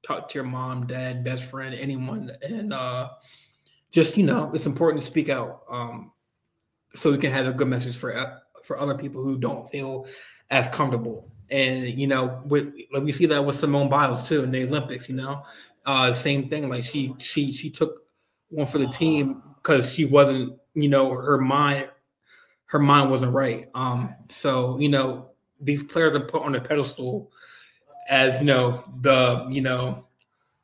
talk 0.03 0.29
to 0.29 0.35
your 0.35 0.43
mom, 0.43 0.87
dad, 0.87 1.23
best 1.23 1.43
friend, 1.43 1.75
anyone, 1.75 2.31
and 2.41 2.73
uh, 2.73 3.09
just 3.91 4.17
you 4.17 4.25
know, 4.25 4.51
it's 4.53 4.65
important 4.65 5.01
to 5.01 5.07
speak 5.07 5.29
out 5.29 5.61
um, 5.69 6.11
so 6.95 7.11
we 7.11 7.17
can 7.17 7.31
have 7.31 7.47
a 7.47 7.53
good 7.53 7.67
message 7.67 7.95
for 7.95 8.41
for 8.63 8.79
other 8.79 8.95
people 8.95 9.23
who 9.23 9.37
don't 9.37 9.69
feel 9.69 10.07
as 10.49 10.67
comfortable. 10.69 11.31
And 11.49 11.87
you 11.87 12.07
know, 12.07 12.41
with 12.45 12.73
like 12.91 13.03
we 13.03 13.11
see 13.11 13.27
that 13.27 13.45
with 13.45 13.55
Simone 13.55 13.89
Biles 13.89 14.27
too 14.27 14.43
in 14.43 14.51
the 14.51 14.63
Olympics. 14.63 15.07
You 15.07 15.15
know, 15.15 15.43
uh, 15.85 16.11
same 16.13 16.49
thing. 16.49 16.69
Like 16.69 16.83
she 16.83 17.13
she 17.19 17.51
she 17.51 17.69
took 17.69 18.01
one 18.49 18.67
for 18.67 18.79
the 18.79 18.87
team 18.87 19.43
because 19.57 19.91
she 19.91 20.05
wasn't, 20.05 20.57
you 20.75 20.89
know, 20.89 21.09
her 21.09 21.37
mind, 21.37 21.89
her 22.67 22.79
mind 22.79 23.09
wasn't 23.09 23.33
right. 23.33 23.69
Um, 23.73 24.13
so 24.29 24.77
you 24.77 24.89
know, 24.89 25.31
these 25.59 25.83
players 25.83 26.13
are 26.13 26.19
put 26.19 26.43
on 26.43 26.55
a 26.55 26.61
pedestal 26.61 27.31
as 28.07 28.37
you 28.37 28.43
know 28.43 28.83
the 29.01 29.47
you 29.49 29.61
know 29.61 30.05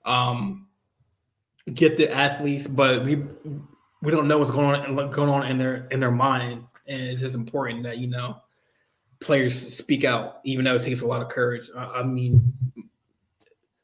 um 0.06 0.68
gifted 1.74 2.10
athletes, 2.10 2.68
but 2.68 3.04
we 3.04 3.24
we 4.02 4.12
don't 4.12 4.28
know 4.28 4.38
what's 4.38 4.52
going 4.52 4.82
on 4.82 5.12
going 5.12 5.30
on 5.30 5.48
in 5.48 5.58
their 5.58 5.88
in 5.92 6.00
their 6.00 6.12
mind, 6.12 6.66
and 6.88 7.02
it's 7.02 7.22
just 7.22 7.36
important 7.36 7.84
that 7.84 7.98
you 7.98 8.08
know 8.08 8.42
players 9.20 9.76
speak 9.76 10.04
out, 10.04 10.40
even 10.44 10.66
though 10.66 10.76
it 10.76 10.82
takes 10.82 11.02
a 11.02 11.08
lot 11.08 11.22
of 11.22 11.30
courage. 11.30 11.70
I, 11.76 11.84
I 11.84 12.04
mean, 12.04 12.42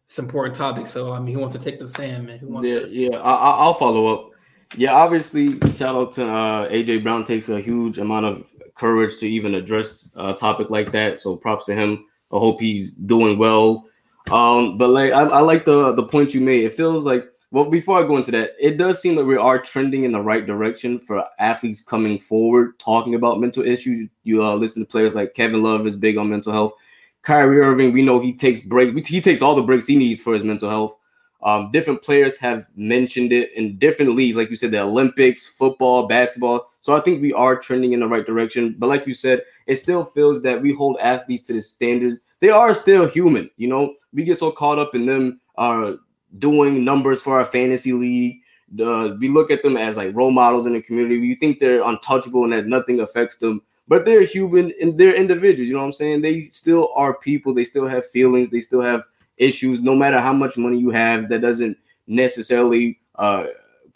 it's 0.08 0.18
an 0.18 0.26
important 0.26 0.56
topic. 0.56 0.88
So 0.88 1.14
I 1.14 1.20
mean, 1.20 1.34
who 1.34 1.40
wants 1.40 1.56
to 1.56 1.64
take 1.64 1.80
the 1.80 1.88
stand, 1.88 2.26
man? 2.26 2.40
Who 2.40 2.49
wants 2.49 2.68
yeah, 2.68 2.80
to- 2.80 2.90
yeah. 2.90 3.18
I, 3.18 3.66
will 3.66 3.74
follow 3.76 4.08
up. 4.08 4.32
Yeah, 4.76 4.94
obviously, 4.94 5.60
shout 5.72 5.95
out 5.95 6.11
to 6.14 6.26
uh, 6.26 6.69
AJ 6.69 7.03
Brown. 7.03 7.23
Takes 7.23 7.49
a 7.49 7.61
huge 7.61 7.99
amount 7.99 8.26
of 8.26 8.45
courage 8.76 9.18
to 9.19 9.30
even 9.30 9.56
address 9.56 10.11
a 10.15 10.34
topic 10.34 10.69
like 10.69 10.91
that. 10.91 11.19
So 11.19 11.35
props 11.35 11.65
to 11.68 11.76
him. 11.76 12.06
I 12.31 12.38
hope 12.38 12.60
he's 12.60 12.91
doing 12.91 13.38
well. 13.38 13.85
Um, 14.30 14.77
but 14.77 14.89
like 14.89 15.14
I, 15.14 15.23
I 15.23 15.39
like 15.39 15.65
the 15.65 15.94
the 15.94 16.03
point 16.03 16.34
you 16.34 16.41
made. 16.41 16.65
It 16.65 16.73
feels 16.73 17.06
like 17.06 17.30
well, 17.52 17.69
before 17.69 17.98
I 17.98 18.06
go 18.06 18.18
into 18.18 18.31
that, 18.31 18.52
it 18.60 18.77
does 18.77 19.02
seem 19.02 19.15
that 19.15 19.26
we 19.26 19.38
are 19.38 19.57
trending 19.57 20.03
in 20.03 20.11
the 20.11 20.19
right 20.19 20.45
direction 20.45 20.99
for 20.99 21.23
athletes 21.39 21.81
coming 21.81 22.19
forward, 22.19 22.77
talking 22.77 23.15
about 23.15 23.39
mental 23.39 23.64
issues. 23.64 24.10
You 24.23 24.44
uh, 24.44 24.56
listen 24.56 24.84
to 24.84 24.89
players 24.89 25.15
like 25.15 25.34
Kevin 25.34 25.64
Love 25.64 25.88
is 25.88 25.95
big 25.95 26.18
on 26.18 26.30
mental 26.30 26.52
health. 26.52 26.73
Kyrie 27.22 27.60
Irving, 27.60 27.94
we 27.94 28.03
know 28.03 28.19
he 28.19 28.34
takes 28.34 28.61
breaks. 28.61 29.07
He 29.07 29.22
takes 29.22 29.41
all 29.41 29.56
the 29.56 29.61
breaks 29.61 29.88
he 29.88 29.95
needs 29.95 30.22
for 30.22 30.34
his 30.34 30.44
mental 30.44 30.69
health. 30.69 30.98
Um, 31.44 31.72
different 31.72 32.02
players 32.02 32.38
have 32.38 32.66
mentioned 32.76 33.32
it 33.32 33.54
in 33.54 33.78
different 33.78 34.16
leagues, 34.16 34.36
like 34.36 34.50
you 34.50 34.56
said, 34.56 34.72
the 34.72 34.80
Olympics, 34.80 35.46
football, 35.46 36.08
basketball. 36.08 36.72
So 36.82 36.96
I 36.96 37.00
think 37.00 37.22
we 37.22 37.32
are 37.34 37.56
trending 37.56 37.94
in 37.94 38.00
the 38.00 38.08
right 38.08 38.26
direction. 38.26 38.76
But 38.78 38.90
like 38.90 39.06
you 39.06 39.14
said, 39.14 39.44
it 39.68 39.76
still 39.76 40.04
feels 40.04 40.42
that 40.42 40.62
we 40.62 40.74
hold 40.74 40.98
athletes 41.00 41.44
to 41.44 41.54
the 41.54 41.62
standards. 41.62 42.22
They 42.40 42.50
are 42.50 42.74
still 42.74 43.08
human. 43.08 43.50
You 43.58 43.68
know, 43.68 43.96
we 44.14 44.24
get 44.24 44.40
so 44.40 44.52
caught 44.52 44.80
up 44.80 44.96
in 44.96 45.06
them 45.06 45.40
uh, 45.58 45.94
doing 46.40 46.84
numbers 46.84 47.22
for 47.22 47.38
our 47.38 47.46
fantasy 47.46 47.94
league. 47.94 48.42
Uh, 48.82 49.16
we 49.20 49.30
look 49.30 49.52
at 49.52 49.64
them 49.64 49.78
as 49.78 49.96
like 49.96 50.16
role 50.16 50.32
models 50.32 50.66
in 50.66 50.74
the 50.74 50.82
community. 50.82 51.20
We 51.20 51.36
think 51.36 51.60
they're 51.60 51.84
untouchable 51.84 52.44
and 52.44 52.54
that 52.54 52.66
nothing 52.68 53.00
affects 53.00 53.38
them, 53.38 53.62
but 53.88 54.06
they're 54.06 54.24
human 54.24 54.74
and 54.82 54.98
they're 54.98 55.16
individuals. 55.16 55.68
You 55.68 55.74
know 55.76 55.80
what 55.82 55.86
I'm 55.86 55.94
saying? 55.94 56.22
They 56.22 56.44
still 56.44 56.90
are 56.96 57.14
people. 57.14 57.54
They 57.54 57.64
still 57.64 57.88
have 57.88 58.06
feelings. 58.10 58.50
They 58.50 58.60
still 58.60 58.82
have 58.82 59.04
issues. 59.38 59.82
No 59.82 59.96
matter 59.96 60.20
how 60.20 60.34
much 60.34 60.58
money 60.58 60.80
you 60.80 60.90
have, 60.90 61.30
that 61.30 61.42
doesn't 61.42 61.78
necessarily 62.08 63.00
uh, 63.16 63.46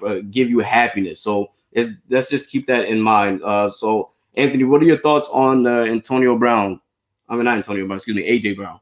uh 0.05 0.19
give 0.29 0.49
you 0.49 0.59
happiness. 0.59 1.21
So 1.21 1.51
it's, 1.71 1.93
let's 2.09 2.29
just 2.29 2.49
keep 2.49 2.67
that 2.67 2.85
in 2.85 2.99
mind. 2.99 3.43
Uh, 3.43 3.69
so 3.69 4.11
Anthony, 4.35 4.63
what 4.63 4.81
are 4.81 4.85
your 4.85 4.97
thoughts 4.99 5.27
on 5.31 5.67
uh, 5.67 5.83
Antonio 5.83 6.37
Brown? 6.37 6.79
I 7.27 7.35
mean, 7.35 7.45
not 7.45 7.57
Antonio 7.57 7.85
Brown. 7.85 7.97
Excuse 7.97 8.15
me, 8.15 8.29
AJ 8.29 8.55
Brown. 8.57 8.79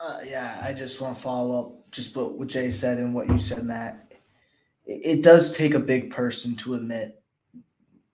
Uh, 0.00 0.18
yeah, 0.26 0.60
I 0.62 0.72
just 0.72 1.00
want 1.00 1.16
to 1.16 1.22
follow 1.22 1.58
up 1.58 1.90
just 1.90 2.14
what, 2.16 2.38
what 2.38 2.48
Jay 2.48 2.70
said 2.70 2.98
and 2.98 3.14
what 3.14 3.28
you 3.28 3.38
said, 3.38 3.64
Matt. 3.64 4.12
It, 4.86 5.18
it 5.18 5.22
does 5.22 5.56
take 5.56 5.74
a 5.74 5.80
big 5.80 6.10
person 6.10 6.54
to 6.56 6.74
admit 6.74 7.22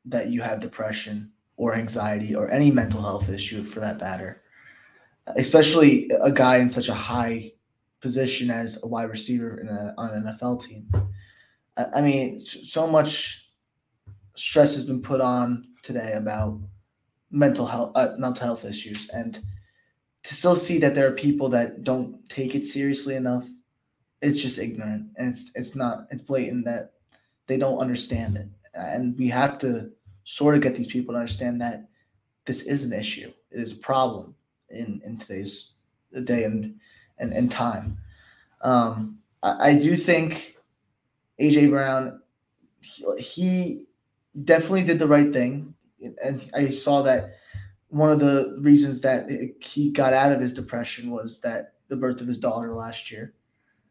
that 0.04 0.28
you 0.28 0.42
have 0.42 0.60
depression 0.60 1.32
or 1.56 1.74
anxiety 1.74 2.34
or 2.34 2.50
any 2.50 2.70
mental 2.70 3.02
health 3.02 3.28
issue 3.28 3.62
for 3.62 3.80
that 3.80 4.00
matter, 4.00 4.39
especially 5.26 6.10
a 6.22 6.30
guy 6.30 6.58
in 6.58 6.68
such 6.68 6.88
a 6.88 6.94
high 6.94 7.52
position 8.00 8.50
as 8.50 8.82
a 8.82 8.86
wide 8.86 9.10
receiver 9.10 9.58
a, 9.58 10.00
on 10.00 10.10
an 10.10 10.24
NFL 10.24 10.64
team. 10.64 10.90
I, 11.76 11.86
I 11.96 12.00
mean, 12.00 12.44
so 12.44 12.86
much 12.86 13.50
stress 14.34 14.74
has 14.74 14.84
been 14.84 15.02
put 15.02 15.20
on 15.20 15.68
today 15.82 16.12
about 16.14 16.60
mental 17.30 17.66
health, 17.66 17.92
uh, 17.94 18.14
mental 18.18 18.46
health 18.46 18.64
issues, 18.64 19.08
and 19.10 19.38
to 20.22 20.34
still 20.34 20.56
see 20.56 20.78
that 20.78 20.94
there 20.94 21.08
are 21.08 21.14
people 21.14 21.48
that 21.50 21.84
don't 21.84 22.28
take 22.28 22.54
it 22.54 22.66
seriously 22.66 23.14
enough 23.14 23.48
it's 24.22 24.38
just 24.38 24.58
ignorant. 24.58 25.08
And 25.16 25.32
it's 25.32 25.50
it's 25.54 25.74
not 25.74 26.06
it's 26.10 26.22
blatant 26.22 26.64
that 26.64 26.92
they 27.46 27.56
don't 27.56 27.78
understand 27.78 28.36
it. 28.36 28.48
And 28.74 29.16
we 29.18 29.28
have 29.28 29.58
to 29.58 29.90
sort 30.24 30.54
of 30.54 30.60
get 30.60 30.76
these 30.76 30.86
people 30.86 31.14
to 31.14 31.20
understand 31.20 31.60
that 31.60 31.88
this 32.44 32.62
is 32.62 32.84
an 32.84 32.98
issue. 32.98 33.32
It 33.50 33.60
is 33.60 33.72
a 33.72 33.80
problem 33.80 34.34
in 34.70 35.00
in 35.04 35.18
today's 35.18 35.74
day 36.24 36.44
and 36.44 36.78
and, 37.18 37.32
and 37.32 37.50
time. 37.50 37.98
Um 38.62 39.18
I, 39.42 39.70
I 39.70 39.74
do 39.74 39.96
think 39.96 40.56
aj 41.40 41.70
brown 41.70 42.20
he, 42.80 43.04
he 43.18 43.86
definitely 44.44 44.84
did 44.84 44.98
the 44.98 45.06
right 45.06 45.32
thing. 45.32 45.74
And 46.24 46.48
i 46.54 46.70
saw 46.70 47.02
that 47.02 47.34
one 47.88 48.12
of 48.12 48.20
the 48.20 48.56
reasons 48.60 49.00
that 49.02 49.28
he 49.60 49.90
got 49.90 50.14
out 50.14 50.32
of 50.32 50.40
his 50.40 50.54
depression 50.54 51.10
was 51.10 51.40
that 51.40 51.74
the 51.88 51.96
birth 51.96 52.20
of 52.20 52.28
his 52.28 52.38
daughter 52.38 52.72
last 52.74 53.10
year. 53.10 53.34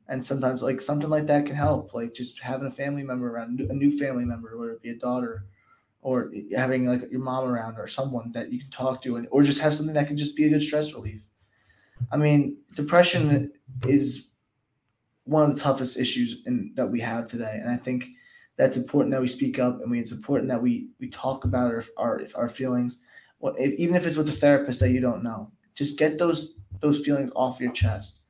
And 0.08 0.24
sometimes 0.24 0.64
like 0.64 0.82
something 0.82 1.10
like 1.10 1.28
that 1.28 1.46
can 1.46 1.56
help 1.56 1.94
like 1.94 2.14
just 2.14 2.40
having 2.40 2.68
a 2.68 2.72
family 2.72 3.04
member 3.04 3.30
around 3.30 3.60
a 3.60 3.74
new 3.74 3.96
family 3.96 4.26
member 4.26 4.58
whether 4.58 4.72
it 4.72 4.82
be 4.82 4.90
a 4.90 4.96
daughter 4.96 5.46
or 6.02 6.32
having 6.56 6.86
like 6.86 7.12
your 7.12 7.22
mom 7.22 7.46
around 7.46 7.78
or 7.78 7.88
someone 7.88 8.32
that 8.32 8.52
you 8.52 8.60
can 8.60 8.70
talk 8.70 9.02
to 9.02 9.18
and 9.18 9.28
or 9.32 9.44
just 9.44 9.60
have 9.60 9.74
something 9.74 9.94
that 9.94 10.08
can 10.08 10.18
just 10.18 10.36
be 10.36 10.46
a 10.46 10.50
good 10.50 10.62
stress 10.62 10.94
relief 10.94 11.22
i 12.12 12.18
mean 12.18 12.58
depression 12.76 13.52
is 13.86 14.30
one 15.26 15.44
of 15.44 15.56
the 15.56 15.62
toughest 15.62 15.98
issues 15.98 16.42
in, 16.46 16.72
that 16.76 16.88
we 16.88 17.00
have 17.00 17.28
today 17.28 17.60
and 17.62 17.70
i 17.70 17.78
think 17.78 18.08
that's 18.56 18.78
important 18.78 19.12
that 19.12 19.22
we 19.22 19.28
speak 19.28 19.58
up 19.60 19.82
and 19.82 19.90
we, 19.92 20.00
it's 20.00 20.12
important 20.12 20.50
that 20.50 20.62
we 20.62 20.90
we 21.00 21.10
talk 21.10 21.46
about 21.46 21.72
our, 21.72 21.84
our, 21.98 22.22
our 22.36 22.50
feelings 22.50 23.04
well, 23.40 23.56
if, 23.58 23.74
even 23.80 23.96
if 23.96 24.06
it's 24.06 24.18
with 24.18 24.30
a 24.30 24.34
therapist 24.34 24.80
that 24.82 24.92
you 24.92 25.00
don't 25.00 25.24
know, 25.24 25.52
just 25.76 25.98
get 25.98 26.18
those 26.18 26.56
those 26.80 27.00
feelings 27.00 27.32
off 27.36 27.60
your 27.60 27.72
chest. 27.72 28.22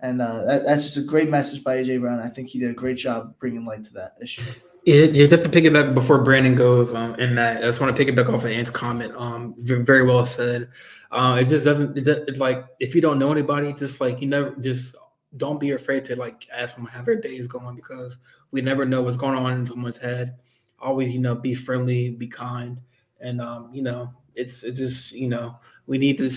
And 0.00 0.22
uh, 0.22 0.44
that, 0.44 0.64
that's 0.64 0.84
just 0.84 0.96
a 0.96 1.02
great 1.02 1.28
message 1.28 1.62
by 1.62 1.76
AJ 1.76 2.00
Brown. 2.00 2.20
I 2.20 2.28
think 2.28 2.48
he 2.48 2.58
did 2.58 2.70
a 2.70 2.74
great 2.74 2.96
job 2.96 3.38
bringing 3.38 3.64
light 3.64 3.84
to 3.84 3.92
that 3.94 4.14
issue. 4.22 4.42
Yeah, 4.84 5.04
yeah 5.04 5.26
just 5.26 5.44
to 5.44 5.48
piggyback 5.48 5.94
before 5.94 6.22
Brandon 6.22 6.54
goes 6.54 6.94
um, 6.94 7.14
and 7.18 7.34
Matt, 7.34 7.58
I 7.58 7.66
just 7.66 7.80
want 7.80 7.94
to 7.94 8.04
piggyback 8.04 8.28
off 8.28 8.44
of 8.44 8.50
Ant's 8.50 8.70
comment. 8.70 9.12
Um, 9.14 9.54
very 9.58 10.04
well 10.04 10.24
said. 10.26 10.70
Um, 11.10 11.38
it 11.38 11.46
just 11.46 11.64
doesn't. 11.64 11.98
It, 11.98 12.08
it's 12.08 12.38
like 12.38 12.64
if 12.78 12.94
you 12.94 13.00
don't 13.00 13.18
know 13.18 13.32
anybody, 13.32 13.72
just 13.72 14.00
like 14.00 14.20
you 14.20 14.28
never, 14.28 14.54
just 14.56 14.94
don't 15.36 15.60
be 15.60 15.72
afraid 15.72 16.04
to 16.06 16.16
like 16.16 16.46
ask 16.52 16.76
them 16.76 16.86
how 16.86 17.02
their 17.02 17.20
day 17.20 17.36
is 17.36 17.46
going 17.46 17.76
because 17.76 18.16
we 18.52 18.60
never 18.62 18.84
know 18.84 19.02
what's 19.02 19.16
going 19.16 19.36
on 19.36 19.52
in 19.52 19.66
someone's 19.66 19.98
head. 19.98 20.36
Always, 20.78 21.12
you 21.12 21.20
know, 21.20 21.34
be 21.34 21.54
friendly, 21.54 22.10
be 22.10 22.26
kind, 22.26 22.80
and 23.20 23.40
um, 23.40 23.70
you 23.72 23.82
know, 23.82 24.14
it's 24.34 24.62
it 24.62 24.72
just 24.72 25.12
you 25.12 25.28
know 25.28 25.58
we 25.86 25.98
need 25.98 26.16
to 26.18 26.30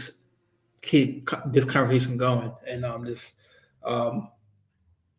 keep 0.81 1.29
this 1.45 1.65
conversation 1.65 2.17
going, 2.17 2.51
and 2.67 2.83
um, 2.83 3.05
just 3.05 3.33
um, 3.85 4.29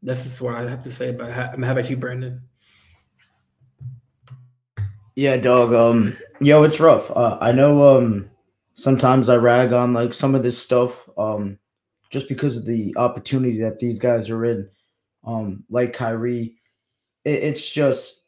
that's 0.02 0.24
just 0.24 0.40
what 0.40 0.56
I 0.56 0.68
have 0.68 0.82
to 0.82 0.92
say 0.92 1.08
about. 1.08 1.30
How, 1.30 1.54
how 1.56 1.72
about 1.72 1.88
you, 1.88 1.96
Brandon? 1.96 2.42
Yeah, 5.16 5.36
dog. 5.36 5.72
Um, 5.72 6.16
yo, 6.40 6.62
it's 6.64 6.80
rough. 6.80 7.10
Uh, 7.10 7.38
I 7.40 7.52
know. 7.52 7.98
Um, 7.98 8.30
sometimes 8.74 9.28
I 9.28 9.36
rag 9.36 9.72
on 9.72 9.92
like 9.92 10.12
some 10.14 10.34
of 10.34 10.42
this 10.42 10.60
stuff. 10.60 11.08
Um, 11.16 11.58
just 12.14 12.28
because 12.28 12.56
of 12.56 12.64
the 12.64 12.94
opportunity 12.96 13.60
that 13.60 13.80
these 13.80 13.98
guys 13.98 14.30
are 14.30 14.44
in. 14.44 14.68
Um, 15.26 15.64
like 15.68 15.92
Kyrie, 15.92 16.54
it, 17.24 17.42
it's 17.42 17.68
just 17.68 18.22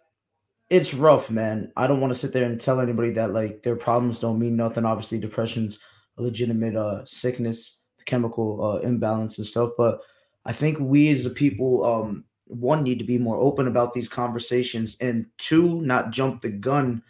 it's 0.71 0.93
rough, 0.93 1.31
man. 1.31 1.71
I 1.77 1.87
don't 1.87 2.01
want 2.01 2.13
to 2.13 2.19
sit 2.19 2.33
there 2.33 2.45
and 2.45 2.61
tell 2.61 2.81
anybody 2.81 3.13
that 3.13 3.33
like 3.33 3.63
their 3.63 3.77
problems 3.77 4.19
don't 4.19 4.41
mean 4.41 4.57
nothing. 4.57 4.85
Obviously, 4.85 5.19
depression's 5.19 5.79
a 6.19 6.23
legitimate 6.23 6.75
uh 6.75 7.05
sickness, 7.05 7.79
chemical 8.07 8.65
uh 8.65 8.79
imbalance 8.79 9.39
and 9.39 9.47
stuff. 9.47 9.71
But 9.79 10.01
I 10.45 10.53
think 10.53 10.81
we 10.81 11.13
as 11.13 11.25
a 11.25 11.31
people, 11.31 11.85
um, 11.85 12.25
one 12.47 12.83
need 12.83 12.99
to 12.99 13.05
be 13.05 13.19
more 13.19 13.37
open 13.37 13.67
about 13.67 13.93
these 13.93 14.09
conversations, 14.09 14.97
and 15.01 15.27
two, 15.39 15.81
not 15.83 16.11
jump 16.11 16.43
the 16.43 16.51
gun 16.51 17.03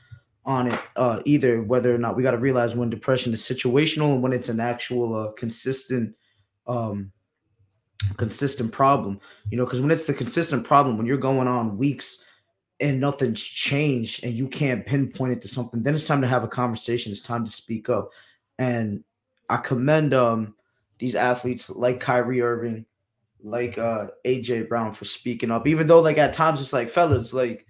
on 0.44 0.68
it 0.68 0.80
uh 0.96 1.20
either. 1.24 1.62
Whether 1.62 1.94
or 1.94 1.98
not 1.98 2.16
we 2.16 2.22
got 2.22 2.30
to 2.30 2.38
realize 2.38 2.74
when 2.74 2.88
depression 2.88 3.32
is 3.32 3.42
situational 3.42 4.14
and 4.14 4.22
when 4.22 4.32
it's 4.32 4.48
an 4.48 4.60
actual 4.60 5.14
uh, 5.14 5.32
consistent 5.32 6.14
um 6.66 7.12
consistent 8.16 8.72
problem. 8.72 9.20
You 9.50 9.56
know, 9.56 9.64
because 9.64 9.80
when 9.80 9.90
it's 9.90 10.06
the 10.06 10.14
consistent 10.14 10.64
problem, 10.64 10.96
when 10.96 11.06
you're 11.06 11.16
going 11.16 11.48
on 11.48 11.78
weeks 11.78 12.18
and 12.78 13.00
nothing's 13.00 13.42
changed 13.42 14.22
and 14.24 14.34
you 14.34 14.48
can't 14.48 14.86
pinpoint 14.86 15.32
it 15.32 15.42
to 15.42 15.48
something, 15.48 15.82
then 15.82 15.94
it's 15.94 16.06
time 16.06 16.20
to 16.20 16.28
have 16.28 16.44
a 16.44 16.48
conversation. 16.48 17.10
It's 17.10 17.22
time 17.22 17.44
to 17.44 17.50
speak 17.50 17.88
up. 17.88 18.10
And 18.58 19.02
I 19.48 19.56
commend 19.58 20.14
um 20.14 20.54
these 20.98 21.14
athletes 21.14 21.68
like 21.68 22.00
Kyrie 22.00 22.40
Irving, 22.40 22.86
like 23.42 23.78
uh 23.78 24.08
AJ 24.24 24.68
Brown 24.68 24.92
for 24.92 25.04
speaking 25.04 25.50
up. 25.50 25.66
Even 25.66 25.86
though 25.86 26.00
like 26.00 26.18
at 26.18 26.34
times 26.34 26.60
it's 26.60 26.72
like 26.72 26.88
fellas, 26.88 27.32
like 27.32 27.66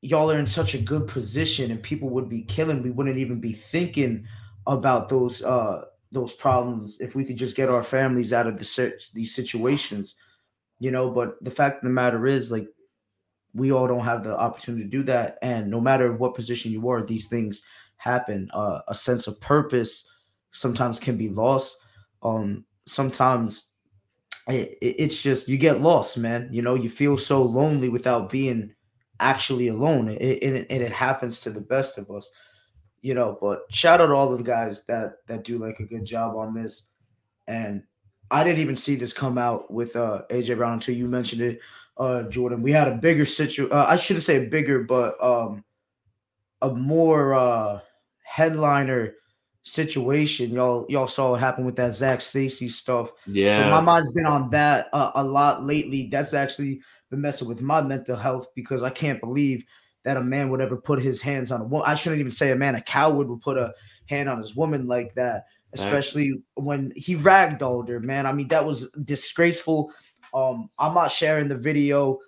y'all 0.00 0.30
are 0.30 0.38
in 0.38 0.46
such 0.46 0.74
a 0.74 0.78
good 0.78 1.06
position 1.06 1.70
and 1.70 1.82
people 1.82 2.10
would 2.10 2.28
be 2.28 2.42
killing, 2.42 2.82
we 2.82 2.90
wouldn't 2.90 3.18
even 3.18 3.40
be 3.40 3.52
thinking 3.52 4.26
about 4.66 5.08
those 5.08 5.42
uh 5.42 5.84
those 6.12 6.32
problems 6.32 6.96
if 7.00 7.14
we 7.14 7.24
could 7.24 7.36
just 7.36 7.56
get 7.56 7.68
our 7.68 7.82
families 7.82 8.32
out 8.32 8.46
of 8.46 8.58
the 8.58 8.92
these 9.14 9.34
situations 9.34 10.14
you 10.78 10.90
know. 10.90 11.10
But 11.10 11.42
the 11.42 11.50
fact 11.50 11.78
of 11.78 11.84
the 11.84 11.90
matter 11.90 12.26
is, 12.26 12.50
like, 12.50 12.68
we 13.54 13.72
all 13.72 13.86
don't 13.86 14.04
have 14.04 14.24
the 14.24 14.36
opportunity 14.36 14.84
to 14.84 14.90
do 14.90 15.02
that, 15.04 15.38
and 15.42 15.70
no 15.70 15.80
matter 15.80 16.12
what 16.12 16.34
position 16.34 16.72
you 16.72 16.88
are, 16.88 17.02
these 17.02 17.28
things 17.28 17.62
happen. 17.96 18.50
Uh, 18.52 18.80
a 18.88 18.94
sense 18.94 19.26
of 19.26 19.40
purpose 19.40 20.06
sometimes 20.52 21.00
can 21.00 21.16
be 21.16 21.28
lost. 21.28 21.78
Um, 22.22 22.64
sometimes 22.86 23.70
it, 24.48 24.78
it's 24.80 25.22
just 25.22 25.48
you 25.48 25.56
get 25.56 25.80
lost, 25.80 26.18
man. 26.18 26.48
You 26.52 26.62
know, 26.62 26.74
you 26.74 26.90
feel 26.90 27.16
so 27.16 27.42
lonely 27.42 27.88
without 27.88 28.30
being 28.30 28.74
actually 29.20 29.68
alone. 29.68 30.08
It, 30.08 30.22
it, 30.22 30.66
and 30.70 30.82
it 30.82 30.92
happens 30.92 31.40
to 31.42 31.50
the 31.50 31.60
best 31.60 31.98
of 31.98 32.10
us, 32.10 32.30
you 33.00 33.14
know. 33.14 33.38
But 33.40 33.62
shout 33.70 34.00
out 34.00 34.06
to 34.08 34.12
all 34.14 34.36
the 34.36 34.42
guys 34.42 34.84
that 34.84 35.26
that 35.28 35.44
do 35.44 35.58
like 35.58 35.80
a 35.80 35.84
good 35.84 36.04
job 36.04 36.36
on 36.36 36.54
this. 36.54 36.84
And 37.46 37.82
I 38.30 38.44
didn't 38.44 38.60
even 38.60 38.76
see 38.76 38.96
this 38.96 39.12
come 39.12 39.38
out 39.38 39.70
with 39.70 39.96
uh 39.96 40.22
AJ 40.30 40.56
Brown 40.56 40.74
until 40.74 40.94
you 40.94 41.06
mentioned 41.08 41.42
it, 41.42 41.60
uh 41.96 42.24
Jordan. 42.24 42.62
We 42.62 42.72
had 42.72 42.88
a 42.88 42.96
bigger 42.96 43.24
situation. 43.24 43.72
Uh, 43.72 43.86
I 43.88 43.96
shouldn't 43.96 44.24
say 44.24 44.46
bigger, 44.46 44.82
but 44.84 45.22
um 45.22 45.64
a 46.60 46.74
more 46.74 47.34
uh 47.34 47.80
headliner 48.22 49.14
situation. 49.64 50.50
Y'all 50.50 50.86
y'all 50.88 51.08
saw 51.08 51.32
what 51.32 51.40
happened 51.40 51.66
with 51.66 51.76
that 51.76 51.94
Zac 51.94 52.20
Stacy 52.20 52.68
stuff. 52.68 53.10
Yeah, 53.26 53.64
so 53.64 53.70
my 53.70 53.80
mind's 53.80 54.12
been 54.12 54.26
on 54.26 54.50
that 54.50 54.88
uh, 54.92 55.10
a 55.16 55.24
lot 55.24 55.64
lately. 55.64 56.08
That's 56.10 56.34
actually 56.34 56.80
been 57.10 57.20
messing 57.20 57.48
with 57.48 57.60
my 57.60 57.82
mental 57.82 58.16
health 58.16 58.46
because 58.54 58.82
I 58.82 58.90
can't 58.90 59.20
believe 59.20 59.64
that 60.04 60.18
a 60.18 60.22
man 60.22 60.50
would 60.50 60.60
ever 60.60 60.76
put 60.76 61.02
his 61.02 61.20
hands 61.20 61.50
on 61.50 61.62
a 61.62 61.64
woman. 61.64 61.88
I 61.88 61.94
shouldn't 61.94 62.20
even 62.20 62.30
say 62.30 62.50
a 62.50 62.56
man, 62.56 62.74
a 62.74 62.80
coward 62.80 63.28
would 63.28 63.40
put 63.40 63.56
a 63.56 63.72
hand 64.06 64.28
on 64.28 64.38
his 64.38 64.54
woman 64.54 64.86
like 64.86 65.14
that, 65.14 65.46
especially 65.72 66.32
right. 66.32 66.40
when 66.56 66.92
he 66.94 67.16
ragdolled 67.16 67.88
her, 67.88 68.00
man. 68.00 68.26
I 68.26 68.32
mean, 68.32 68.48
that 68.48 68.64
was 68.64 68.90
disgraceful. 69.02 69.90
Um, 70.34 70.68
I'm 70.78 70.94
not 70.94 71.10
sharing 71.10 71.48
the 71.48 71.56
video. 71.56 72.18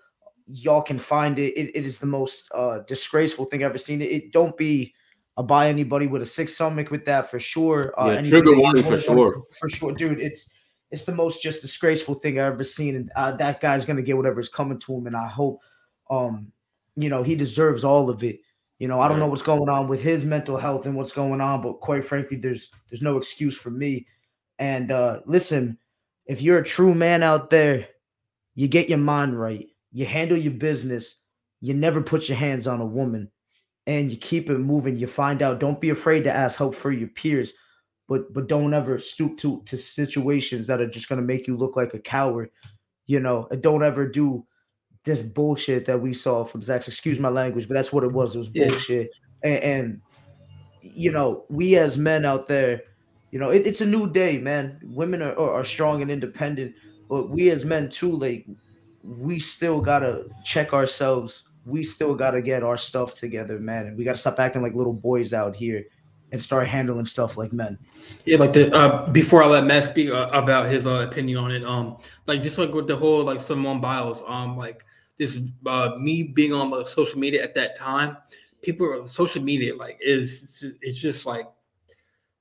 Y'all 0.47 0.81
can 0.81 0.99
find 0.99 1.39
it. 1.39 1.53
It, 1.53 1.77
it 1.77 1.85
is 1.85 1.99
the 1.99 2.07
most 2.07 2.49
uh, 2.55 2.79
disgraceful 2.87 3.45
thing 3.45 3.63
I've 3.63 3.71
ever 3.71 3.79
seen. 3.79 4.01
It, 4.01 4.11
it 4.11 4.33
don't 4.33 4.57
be 4.57 4.95
I'll 5.37 5.45
buy 5.45 5.69
anybody 5.69 6.07
with 6.07 6.23
a 6.23 6.27
sick 6.27 6.49
stomach 6.49 6.91
with 6.91 7.05
that 7.05 7.31
for 7.31 7.39
sure. 7.39 7.99
Uh, 8.01 8.13
yeah, 8.13 8.23
trigger 8.23 8.59
warning 8.59 8.83
for 8.83 8.99
sure. 8.99 9.43
For 9.59 9.69
sure, 9.69 9.93
dude. 9.93 10.21
It's 10.21 10.51
it's 10.91 11.05
the 11.05 11.15
most 11.15 11.43
just 11.43 11.63
disgraceful 11.63 12.15
thing 12.15 12.39
I've 12.39 12.55
ever 12.55 12.65
seen, 12.65 12.97
and 12.97 13.11
uh, 13.17 13.33
that 13.37 13.61
guy's 13.61 13.85
gonna 13.85 14.03
get 14.03 14.17
whatever's 14.17 14.49
coming 14.49 14.79
to 14.81 14.95
him, 14.95 15.07
and 15.07 15.17
I 15.17 15.29
hope, 15.29 15.61
um, 16.09 16.53
you 16.97 17.11
know, 17.11 17.23
he 17.23 17.35
deserves 17.35 17.85
all 17.85 18.09
of 18.09 18.25
it. 18.25 18.41
You 18.79 18.89
know, 18.89 19.01
I 19.01 19.09
don't 19.09 19.19
know 19.19 19.27
what's 19.27 19.43
going 19.43 19.69
on 19.69 19.89
with 19.89 20.03
his 20.03 20.25
mental 20.25 20.57
health 20.57 20.87
and 20.87 20.97
what's 20.97 21.13
going 21.13 21.41
on, 21.41 21.63
but 21.63 21.81
quite 21.81 22.05
frankly, 22.05 22.37
there's 22.37 22.71
there's 22.91 23.03
no 23.03 23.17
excuse 23.17 23.57
for 23.57 23.71
me. 23.71 24.07
And 24.59 24.91
uh 24.91 25.21
listen, 25.27 25.79
if 26.27 26.43
you're 26.43 26.59
a 26.59 26.65
true 26.65 26.95
man 26.95 27.23
out 27.23 27.51
there, 27.51 27.89
you 28.55 28.69
get 28.69 28.89
your 28.89 28.99
mind 28.99 29.39
right, 29.39 29.67
you 29.93 30.07
handle 30.07 30.37
your 30.37 30.53
business, 30.53 31.17
you 31.61 31.73
never 31.75 32.03
put 32.03 32.29
your 32.29 32.39
hands 32.39 32.67
on 32.67 32.81
a 32.81 32.87
woman 32.87 33.31
and 33.87 34.11
you 34.11 34.17
keep 34.17 34.51
it 34.51 34.59
moving. 34.59 34.97
You 34.97 35.07
find 35.07 35.43
out. 35.43 35.61
Don't 35.61 35.81
be 35.81 35.91
afraid 35.91 36.25
to 36.25 36.35
ask 36.35 36.59
help 36.59 36.75
for 36.75 36.91
your 36.91 37.09
peers, 37.09 37.53
but 38.09 38.33
but 38.33 38.49
don't 38.49 38.75
ever 38.75 38.99
stoop 38.99 39.39
to 39.39 39.63
to 39.67 39.77
situations 39.77 40.67
that 40.67 40.81
are 40.81 40.89
just 40.89 41.09
gonna 41.09 41.23
make 41.23 41.47
you 41.47 41.57
look 41.57 41.77
like 41.77 41.95
a 41.95 41.99
coward. 41.99 42.51
You 43.07 43.21
know, 43.21 43.47
and 43.51 43.63
don't 43.63 43.85
ever 43.85 44.09
do 44.09 44.45
this 45.05 45.23
bullshit 45.23 45.87
that 45.87 46.01
we 46.01 46.13
saw 46.13 46.45
from 46.45 46.63
Zac. 46.63 46.87
Excuse 46.87 47.21
my 47.21 47.29
language, 47.29 47.69
but 47.69 47.75
that's 47.75 47.93
what 47.93 48.05
it 48.05 48.13
was. 48.13 48.35
It 48.35 48.39
was 48.39 48.51
yeah. 48.53 48.69
bullshit. 48.69 49.11
And, 49.45 49.63
and, 49.63 50.01
you 50.83 51.13
know, 51.13 51.45
we 51.49 51.77
as 51.77 51.97
men 51.97 52.25
out 52.25 52.49
there, 52.49 52.83
you 53.31 53.39
know, 53.39 53.51
it, 53.51 53.65
it's 53.65 53.81
a 53.81 53.87
new 53.87 54.11
day, 54.11 54.39
man. 54.39 54.81
Women 54.83 55.23
are, 55.23 55.39
are 55.39 55.63
strong 55.63 56.03
and 56.03 56.11
independent, 56.11 56.75
but 57.09 57.31
we 57.31 57.51
as 57.51 57.65
men 57.65 57.89
too, 57.89 58.11
like 58.11 58.47
we 59.05 59.39
still 59.39 59.81
gotta 59.81 60.25
check 60.45 60.73
ourselves 60.73 61.46
we 61.67 61.83
still 61.83 62.15
got 62.15 62.31
to 62.31 62.41
get 62.41 62.63
our 62.63 62.77
stuff 62.77 63.15
together, 63.19 63.59
man. 63.59 63.89
And 63.89 63.99
we 63.99 64.05
got 64.05 64.13
to 64.13 64.19
stop 64.19 64.39
acting 64.39 64.63
like 64.63 64.75
little 64.75 64.93
boys 64.93 65.35
out 65.35 65.57
here 65.57 65.85
and 66.33 66.43
start 66.43 66.69
handling 66.69 67.05
stuff 67.05 67.37
like 67.37 67.53
men. 67.53 67.79
Yeah, 68.25 68.39
like 68.39 68.53
the 68.53 68.73
uh, 68.75 69.11
before 69.11 69.43
I 69.43 69.47
let 69.47 69.65
Matt 69.65 69.85
speak 69.85 70.11
uh, 70.11 70.31
about 70.33 70.71
his 70.71 70.87
uh, 70.87 71.07
opinion 71.11 71.39
on 71.39 71.51
it, 71.51 71.65
um, 71.65 71.99
like 72.27 72.43
just 72.43 72.59
like 72.59 72.73
with 72.73 72.87
the 72.87 72.97
whole 72.97 73.25
like 73.25 73.41
Simone 73.41 73.81
Biles, 73.81 74.23
um, 74.27 74.57
like 74.57 74.85
this 75.19 75.39
uh, 75.67 75.91
me 75.99 76.25
being 76.25 76.53
on 76.53 76.87
social 76.87 77.19
media 77.19 77.43
at 77.43 77.55
that 77.57 77.77
time, 77.77 78.17
people 78.63 79.07
social 79.07 79.43
media 79.43 79.75
like 79.75 79.99
is 80.01 80.65
it's 80.83 80.99
just 80.99 81.27
like 81.27 81.47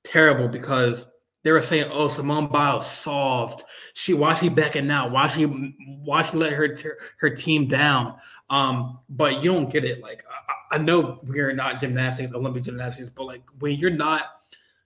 terrible 0.03 0.47
because 0.47 1.07
they 1.45 1.51
were 1.51 1.61
saying, 1.61 1.91
"Oh, 1.91 2.07
Simone 2.07 2.47
Biles 2.47 2.89
solved. 2.91 3.65
She 3.93 4.15
why 4.15 4.33
she 4.33 4.49
backing 4.49 4.89
out? 4.89 5.11
Why 5.11 5.27
she 5.27 5.43
why 5.43 6.23
she 6.23 6.35
let 6.37 6.53
her 6.53 6.75
her 7.17 7.29
team 7.29 7.67
down?" 7.67 8.15
Um, 8.49 8.97
but 9.09 9.43
you 9.43 9.53
don't 9.53 9.71
get 9.71 9.85
it. 9.85 10.01
Like 10.01 10.25
I, 10.71 10.75
I 10.75 10.77
know 10.79 11.19
we're 11.21 11.53
not 11.53 11.79
gymnastics, 11.79 12.33
Olympic 12.33 12.63
gymnastics, 12.63 13.11
but 13.13 13.25
like 13.25 13.43
when 13.59 13.75
you're 13.75 13.91
not 13.91 14.23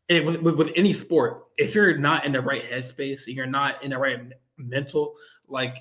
with, 0.10 0.41
with, 0.41 0.56
with, 0.56 0.69
any 0.76 0.91
sport, 0.91 1.45
if 1.57 1.73
you're 1.73 1.98
not 1.98 2.26
in 2.26 2.34
the 2.34 2.41
right 2.41 2.69
headspace, 2.69 3.22
you're 3.27 3.45
not 3.45 3.81
in 3.81 3.91
the 3.91 3.98
right 3.98 4.19
mental, 4.57 5.15
like 5.48 5.77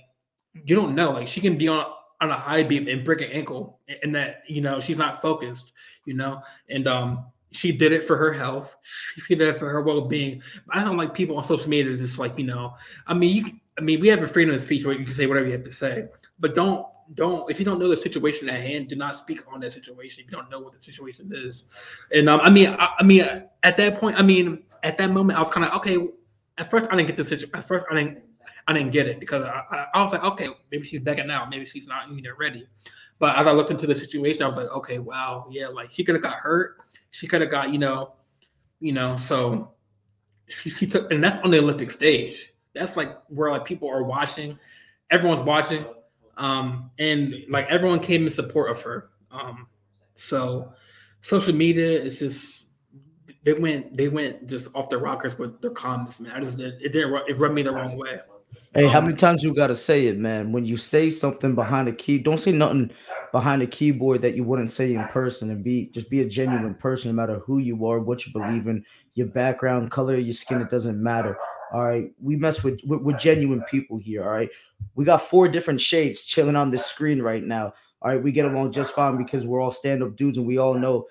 you 0.53 0.77
don't 0.77 0.95
know. 0.95 1.11
Like 1.11 1.27
she 1.27 1.41
can 1.41 1.59
be 1.59 1.67
on 1.67 1.87
on 2.21 2.31
a 2.31 2.37
high 2.37 2.63
beam 2.63 2.87
and 2.87 3.05
break 3.05 3.21
an 3.21 3.33
ankle, 3.33 3.81
and 4.05 4.15
that 4.15 4.45
you 4.47 4.61
know 4.61 4.79
she's 4.79 4.97
not 4.97 5.21
focused. 5.23 5.73
You 6.05 6.15
know, 6.15 6.41
and 6.69 6.87
um 6.87 7.27
she 7.51 7.73
did 7.73 7.93
it 7.93 8.05
for 8.05 8.17
her 8.17 8.33
health. 8.33 8.77
She 9.27 9.35
did 9.35 9.49
it 9.49 9.59
for 9.59 9.69
her 9.69 9.83
well 9.83 10.03
being. 10.03 10.43
I 10.71 10.85
don't 10.85 10.97
like 10.97 11.15
people 11.15 11.37
on 11.37 11.45
social 11.45 11.69
media 11.69 11.97
just 11.97 12.19
like 12.19 12.39
you 12.39 12.45
know. 12.45 12.75
I 13.07 13.15
mean, 13.15 13.37
you. 13.37 13.53
I 13.79 13.81
mean, 13.81 14.01
we 14.01 14.09
have 14.09 14.23
a 14.23 14.27
freedom 14.27 14.55
of 14.55 14.61
speech 14.61 14.85
where 14.85 14.99
you 14.99 15.05
can 15.05 15.15
say 15.15 15.27
whatever 15.27 15.47
you 15.47 15.53
have 15.53 15.65
to 15.65 15.73
say, 15.73 16.07
but 16.41 16.55
don't 16.55 16.85
don't 17.15 17.51
if 17.51 17.59
you 17.59 17.65
don't 17.65 17.79
know 17.79 17.89
the 17.89 17.97
situation 17.97 18.49
at 18.49 18.61
hand, 18.61 18.89
do 18.89 18.97
not 18.97 19.17
speak 19.17 19.41
on 19.53 19.61
that 19.61 19.73
situation. 19.73 20.25
If 20.25 20.31
you 20.31 20.37
don't 20.37 20.51
know 20.51 20.61
what 20.61 20.73
the 20.73 20.83
situation 20.83 21.31
is, 21.35 21.65
and 22.13 22.29
um, 22.29 22.41
I 22.41 22.51
mean, 22.51 22.71
I, 22.79 22.89
I 22.99 23.03
mean, 23.03 23.25
at 23.63 23.77
that 23.77 23.99
point, 23.99 24.19
I 24.19 24.23
mean, 24.23 24.65
at 24.83 24.99
that 24.99 25.11
moment, 25.11 25.39
I 25.39 25.41
was 25.41 25.51
kind 25.51 25.67
of 25.67 25.73
okay. 25.75 25.99
At 26.59 26.71
first, 26.71 26.89
I 26.91 26.97
didn't 26.97 27.09
get 27.09 27.17
the 27.17 27.25
situation. 27.25 27.51
At 27.55 27.69
first, 27.69 27.87
I 27.91 27.95
didn't, 27.95 28.19
I 28.67 28.73
didn't 28.73 28.91
get 28.91 29.07
it 29.07 29.21
because 29.21 29.45
I, 29.45 29.63
I, 29.71 29.87
I 29.95 30.03
was 30.03 30.13
like, 30.13 30.25
okay, 30.25 30.49
maybe 30.73 30.85
she's 30.85 31.01
backing 31.01 31.31
out, 31.31 31.49
maybe 31.51 31.65
she's 31.65 31.87
not 31.87 32.11
even 32.11 32.25
ready. 32.37 32.67
But 33.19 33.37
as 33.37 33.47
I 33.47 33.53
looked 33.53 33.71
into 33.71 33.87
the 33.87 33.95
situation, 33.95 34.43
I 34.43 34.49
was 34.49 34.59
like, 34.59 34.69
okay, 34.69 34.99
wow, 34.99 35.47
yeah, 35.51 35.69
like 35.69 35.91
she 35.91 36.05
could 36.05 36.15
have 36.15 36.23
got 36.23 36.35
hurt 36.35 36.79
she 37.11 37.27
could 37.27 37.41
have 37.41 37.51
got, 37.51 37.73
you 37.73 37.79
know, 37.79 38.15
you 38.81 38.93
know, 38.93 39.17
so 39.17 39.73
she, 40.49 40.71
she 40.71 40.87
took, 40.87 41.11
and 41.11 41.23
that's 41.23 41.37
on 41.45 41.51
the 41.51 41.59
Olympic 41.59 41.91
stage. 41.91 42.53
That's 42.75 42.97
like 42.97 43.19
where 43.29 43.51
like 43.51 43.65
people 43.65 43.91
are 43.91 44.03
watching, 44.03 44.59
everyone's 45.11 45.43
watching, 45.43 45.85
um, 46.37 46.91
and 46.99 47.35
like 47.49 47.67
everyone 47.69 48.01
came 48.01 48.25
in 48.25 48.31
support 48.31 48.71
of 48.71 48.81
her. 48.83 49.11
Um, 49.31 49.67
so 50.15 50.73
social 51.21 51.55
media 51.55 51.91
is 51.91 52.19
just 52.19 52.65
they 53.45 53.53
went 53.55 53.97
they 53.97 54.09
went 54.09 54.47
just 54.47 54.69
off 54.75 54.89
the 54.89 54.99
rockers 54.99 55.39
with 55.39 55.61
their 55.61 55.71
comments, 55.71 56.21
man. 56.21 56.33
I 56.33 56.45
just 56.45 56.59
it 56.61 56.93
didn't 56.93 57.15
it 57.29 57.37
rubbed 57.37 57.55
me 57.55 57.63
the 57.63 57.73
wrong 57.73 57.97
way. 57.97 58.21
Hey, 58.75 58.87
how 58.87 59.01
many 59.01 59.15
times 59.15 59.43
you 59.43 59.55
gotta 59.55 59.77
say 59.77 60.07
it, 60.07 60.19
man? 60.19 60.53
When 60.53 60.65
you 60.65 60.77
say 60.77 61.11
something 61.11 61.55
behind 61.55 61.89
a 61.89 61.93
key, 61.93 62.19
don't 62.19 62.39
say 62.39 62.53
nothing 62.53 62.91
behind 63.33 63.63
a 63.63 63.67
keyboard 63.67 64.23
that 64.23 64.35
you 64.35 64.45
wouldn't 64.45 64.71
say 64.71 64.95
in 64.95 65.05
person, 65.09 65.51
and 65.51 65.63
be 65.63 65.91
just 65.91 66.11
be 66.11 66.21
a 66.21 66.29
genuine 66.29 66.75
person, 66.75 67.11
no 67.11 67.15
matter 67.15 67.41
who 67.41 67.59
you 67.59 67.87
are, 67.87 68.01
what 68.01 68.27
you 68.27 68.33
believe 68.33 68.67
in, 68.67 68.85
your 69.15 69.27
background, 69.27 69.91
color 69.91 70.17
your 70.17 70.35
skin, 70.35 70.61
it 70.61 70.71
doesn't 70.71 71.03
matter. 71.03 71.37
All 71.73 71.85
right, 71.85 72.11
we 72.21 72.37
mess 72.37 72.63
with 72.63 72.81
with 72.85 73.19
genuine 73.19 73.63
people 73.71 73.99
here. 73.99 74.25
All 74.25 74.31
right, 74.31 74.51
we 74.95 75.05
got 75.05 75.23
four 75.23 75.49
different 75.49 75.81
shades 75.81 76.23
chilling 76.23 76.57
on 76.57 76.71
the 76.71 76.79
screen 76.79 77.21
right 77.23 77.45
now. 77.45 77.75
All 78.01 78.13
right, 78.13 78.23
we 78.23 78.33
get 78.33 78.47
along 78.47 78.73
just 78.73 78.95
fine 78.95 79.17
because 79.17 79.45
we're 79.45 79.61
all 79.61 79.71
stand 79.71 80.03
up 80.03 80.17
dudes, 80.17 80.39
and 80.39 80.47
we 80.47 80.59
all 80.59 80.75
know 80.75 81.07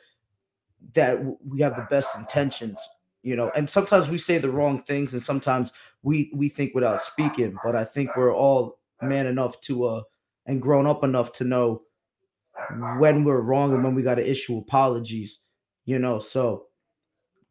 that 0.93 1.19
we 1.45 1.61
have 1.61 1.75
the 1.75 1.87
best 1.89 2.15
intentions 2.15 2.79
you 3.27 3.35
know 3.35 3.51
and 3.55 3.69
sometimes 3.69 4.07
we 4.07 4.17
say 4.17 4.37
the 4.37 4.49
wrong 4.49 4.81
things 4.83 5.13
and 5.13 5.21
sometimes 5.21 5.73
we 6.01 6.31
we 6.33 6.47
think 6.47 6.73
without 6.73 7.01
speaking 7.01 7.57
but 7.63 7.75
i 7.75 7.83
think 7.83 8.15
we're 8.15 8.33
all 8.33 8.79
man 9.01 9.25
enough 9.25 9.59
to 9.59 9.85
uh 9.85 10.01
and 10.45 10.61
grown 10.61 10.87
up 10.87 11.03
enough 11.03 11.33
to 11.33 11.43
know 11.43 11.81
when 12.97 13.23
we're 13.23 13.41
wrong 13.41 13.73
and 13.73 13.83
when 13.83 13.95
we 13.95 14.01
got 14.01 14.15
to 14.15 14.29
issue 14.29 14.57
apologies 14.57 15.39
you 15.85 15.99
know 15.99 16.19
so 16.19 16.65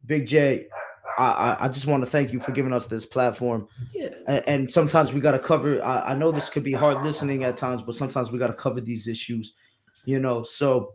big 0.05 0.27
j 0.27 0.67
I, 1.17 1.57
I 1.61 1.67
just 1.67 1.87
want 1.87 2.03
to 2.03 2.09
thank 2.09 2.31
you 2.31 2.39
for 2.39 2.51
giving 2.51 2.71
us 2.71 2.85
this 2.85 3.05
platform. 3.05 3.67
Yeah. 3.91 4.09
And, 4.27 4.47
and 4.47 4.71
sometimes 4.71 5.13
we 5.13 5.19
got 5.19 5.31
to 5.31 5.39
cover. 5.39 5.83
I, 5.83 6.11
I 6.11 6.13
know 6.13 6.31
this 6.31 6.47
could 6.49 6.63
be 6.63 6.73
hard 6.73 7.03
listening 7.03 7.43
at 7.43 7.57
times, 7.57 7.81
but 7.81 7.95
sometimes 7.95 8.31
we 8.31 8.37
got 8.37 8.47
to 8.47 8.53
cover 8.53 8.81
these 8.81 9.07
issues, 9.07 9.53
you 10.05 10.19
know. 10.19 10.43
So 10.43 10.93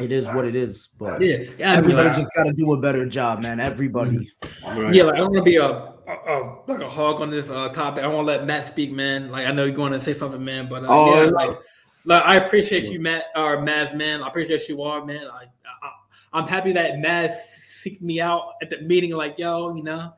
it 0.00 0.12
is 0.12 0.26
what 0.26 0.44
it 0.44 0.54
is. 0.54 0.90
But 0.98 1.22
yeah, 1.22 1.38
yeah 1.58 1.72
everybody 1.76 2.10
just 2.10 2.32
got 2.34 2.44
to 2.44 2.52
do 2.52 2.74
a 2.74 2.80
better 2.80 3.06
job, 3.06 3.42
man. 3.42 3.58
Everybody. 3.58 4.30
Right. 4.66 4.94
Yeah, 4.94 5.04
like 5.04 5.14
I 5.14 5.18
don't 5.18 5.32
want 5.32 5.46
to 5.46 5.50
be 5.50 5.56
a, 5.56 5.66
a, 5.66 6.56
like 6.66 6.80
a 6.82 6.88
hog 6.88 7.22
on 7.22 7.30
this 7.30 7.48
uh, 7.48 7.70
topic. 7.70 8.04
I 8.04 8.06
want 8.08 8.26
to 8.28 8.32
let 8.32 8.46
Matt 8.46 8.66
speak, 8.66 8.92
man. 8.92 9.30
Like 9.30 9.46
I 9.46 9.52
know 9.52 9.64
you're 9.64 9.74
going 9.74 9.92
to 9.92 10.00
say 10.00 10.12
something, 10.12 10.44
man. 10.44 10.68
But 10.68 10.84
uh, 10.84 10.88
oh, 10.90 11.24
yeah, 11.24 11.30
like, 11.30 11.58
like 12.04 12.22
I 12.24 12.36
appreciate 12.36 12.84
you, 12.84 13.00
Matt 13.00 13.24
or 13.36 13.58
Maz, 13.58 13.94
man. 13.94 14.22
I 14.22 14.28
appreciate 14.28 14.68
you 14.68 14.82
are, 14.82 15.04
man. 15.04 15.26
I, 15.28 15.44
I 15.44 15.90
I'm 16.32 16.46
happy 16.46 16.72
that 16.72 16.94
Maz 16.94 17.34
seeked 17.58 18.00
me 18.02 18.20
out 18.20 18.54
at 18.62 18.70
the 18.70 18.80
meeting. 18.82 19.12
Like, 19.12 19.38
yo, 19.38 19.74
you 19.74 19.82
know, 19.82 20.12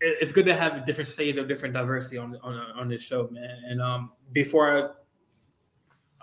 it's 0.00 0.32
good 0.32 0.46
to 0.46 0.54
have 0.54 0.84
different 0.86 1.10
shades 1.10 1.38
of 1.38 1.48
different 1.48 1.74
diversity 1.74 2.18
on 2.18 2.36
on 2.42 2.54
on 2.76 2.88
this 2.88 3.02
show, 3.02 3.28
man. 3.30 3.62
And 3.68 3.80
um, 3.80 4.12
before 4.32 4.78
I, 4.78 4.88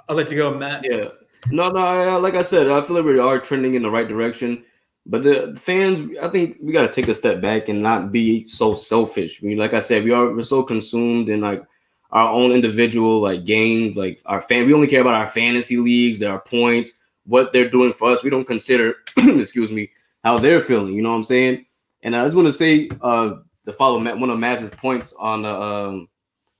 I'll 0.09 0.15
let 0.15 0.31
you 0.31 0.37
go, 0.37 0.53
Matt. 0.57 0.83
Yeah. 0.83 1.09
No, 1.51 1.69
no. 1.69 1.79
I, 1.79 2.15
like 2.15 2.35
I 2.35 2.41
said, 2.41 2.69
I 2.69 2.81
feel 2.81 2.95
like 2.95 3.05
we 3.05 3.19
are 3.19 3.39
trending 3.39 3.75
in 3.75 3.83
the 3.83 3.91
right 3.91 4.07
direction. 4.07 4.63
But 5.07 5.23
the 5.23 5.55
fans, 5.55 6.17
I 6.19 6.27
think 6.29 6.57
we 6.61 6.73
got 6.73 6.87
to 6.87 6.91
take 6.91 7.07
a 7.07 7.13
step 7.13 7.39
back 7.39 7.69
and 7.69 7.83
not 7.83 8.11
be 8.11 8.43
so 8.43 8.73
selfish. 8.73 9.39
I 9.41 9.45
mean, 9.45 9.57
like 9.57 9.73
I 9.75 9.79
said, 9.79 10.03
we 10.03 10.11
are 10.11 10.33
we're 10.33 10.41
so 10.41 10.63
consumed 10.63 11.29
in 11.29 11.41
like 11.41 11.63
our 12.11 12.29
own 12.29 12.51
individual 12.51 13.21
like 13.21 13.45
games, 13.45 13.95
like 13.97 14.21
our 14.25 14.41
fan. 14.41 14.65
We 14.65 14.73
only 14.73 14.87
care 14.87 15.01
about 15.01 15.15
our 15.15 15.27
fantasy 15.27 15.77
leagues, 15.77 16.19
their 16.19 16.39
points, 16.39 16.93
what 17.25 17.51
they're 17.51 17.69
doing 17.69 17.93
for 17.93 18.11
us. 18.11 18.23
We 18.23 18.29
don't 18.29 18.45
consider, 18.45 18.95
excuse 19.17 19.71
me, 19.71 19.89
how 20.23 20.37
they're 20.37 20.61
feeling. 20.61 20.93
You 20.93 21.01
know 21.01 21.11
what 21.11 21.17
I'm 21.17 21.23
saying? 21.23 21.65
And 22.03 22.15
I 22.15 22.23
just 22.25 22.35
want 22.35 22.47
to 22.47 22.53
say, 22.53 22.89
uh, 23.01 23.35
to 23.65 23.73
follow 23.73 23.99
one 24.15 24.29
of 24.29 24.39
Matt's 24.39 24.69
points 24.75 25.13
on 25.13 25.41
the 25.41 25.53
um, 25.53 26.07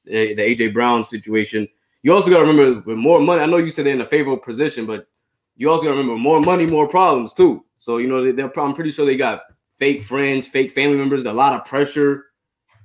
the, 0.05 0.34
the 0.34 0.41
AJ 0.41 0.73
Brown 0.73 1.03
situation. 1.03 1.67
You 2.03 2.13
also 2.13 2.30
got 2.30 2.39
to 2.39 2.45
remember 2.45 2.81
with 2.85 2.97
more 2.97 3.19
money. 3.19 3.41
I 3.41 3.45
know 3.45 3.57
you 3.57 3.72
said 3.72 3.85
they're 3.85 3.93
in 3.93 4.01
a 4.01 4.05
favorable 4.05 4.41
position, 4.41 4.85
but 4.85 5.07
you 5.55 5.69
also 5.72 5.84
got 5.84 5.91
to 5.91 5.97
remember 5.97 6.17
more 6.17 6.41
money, 6.41 6.65
more 6.65 6.88
problems 6.88 7.34
too. 7.34 7.63
So 7.77 7.97
you 7.97 8.07
know 8.07 8.23
they, 8.23 8.31
they're. 8.31 8.59
I'm 8.59 8.73
pretty 8.73 8.91
sure 8.91 9.05
they 9.05 9.17
got 9.17 9.43
fake 9.80 10.03
friends, 10.03 10.47
fake 10.47 10.73
family 10.73 10.97
members, 10.97 11.23
a 11.23 11.34
lot 11.34 11.53
of 11.53 11.65
pressure. 11.65 12.26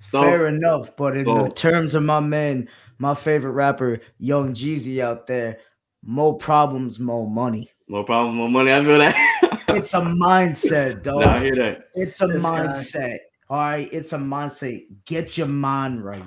Stuff. 0.01 0.25
Fair 0.25 0.47
enough, 0.49 0.97
but 0.97 1.15
in 1.15 1.25
so, 1.25 1.45
the 1.45 1.51
terms 1.51 1.95
of 1.95 2.03
my 2.03 2.21
man, 2.21 2.69
my 2.99 3.15
favorite 3.15 3.53
rapper, 3.53 4.01
Young 4.19 4.55
Jeezy 4.55 5.01
out 5.01 5.27
there, 5.27 5.59
more 6.03 6.39
problems, 6.39 6.99
more 6.99 7.29
money. 7.29 7.71
More 7.87 8.05
problems, 8.05 8.37
more 8.37 8.49
money. 8.49 8.73
I 8.73 8.83
feel 8.83 8.99
that. 8.99 9.63
it's 9.69 9.93
a 9.93 10.01
mindset, 10.01 11.03
dog. 11.03 11.21
Nah, 11.21 11.35
I 11.35 11.41
hear 11.41 11.55
that. 11.57 11.89
It's 11.93 12.19
a 12.23 12.27
this 12.27 12.43
mindset. 12.43 13.19
Guy. 13.19 13.21
All 13.51 13.59
right, 13.59 13.93
it's 13.93 14.15
a 14.15 14.17
mindset. 14.17 14.87
Get 15.05 15.37
your 15.37 15.49
mind 15.49 16.03
right. 16.03 16.25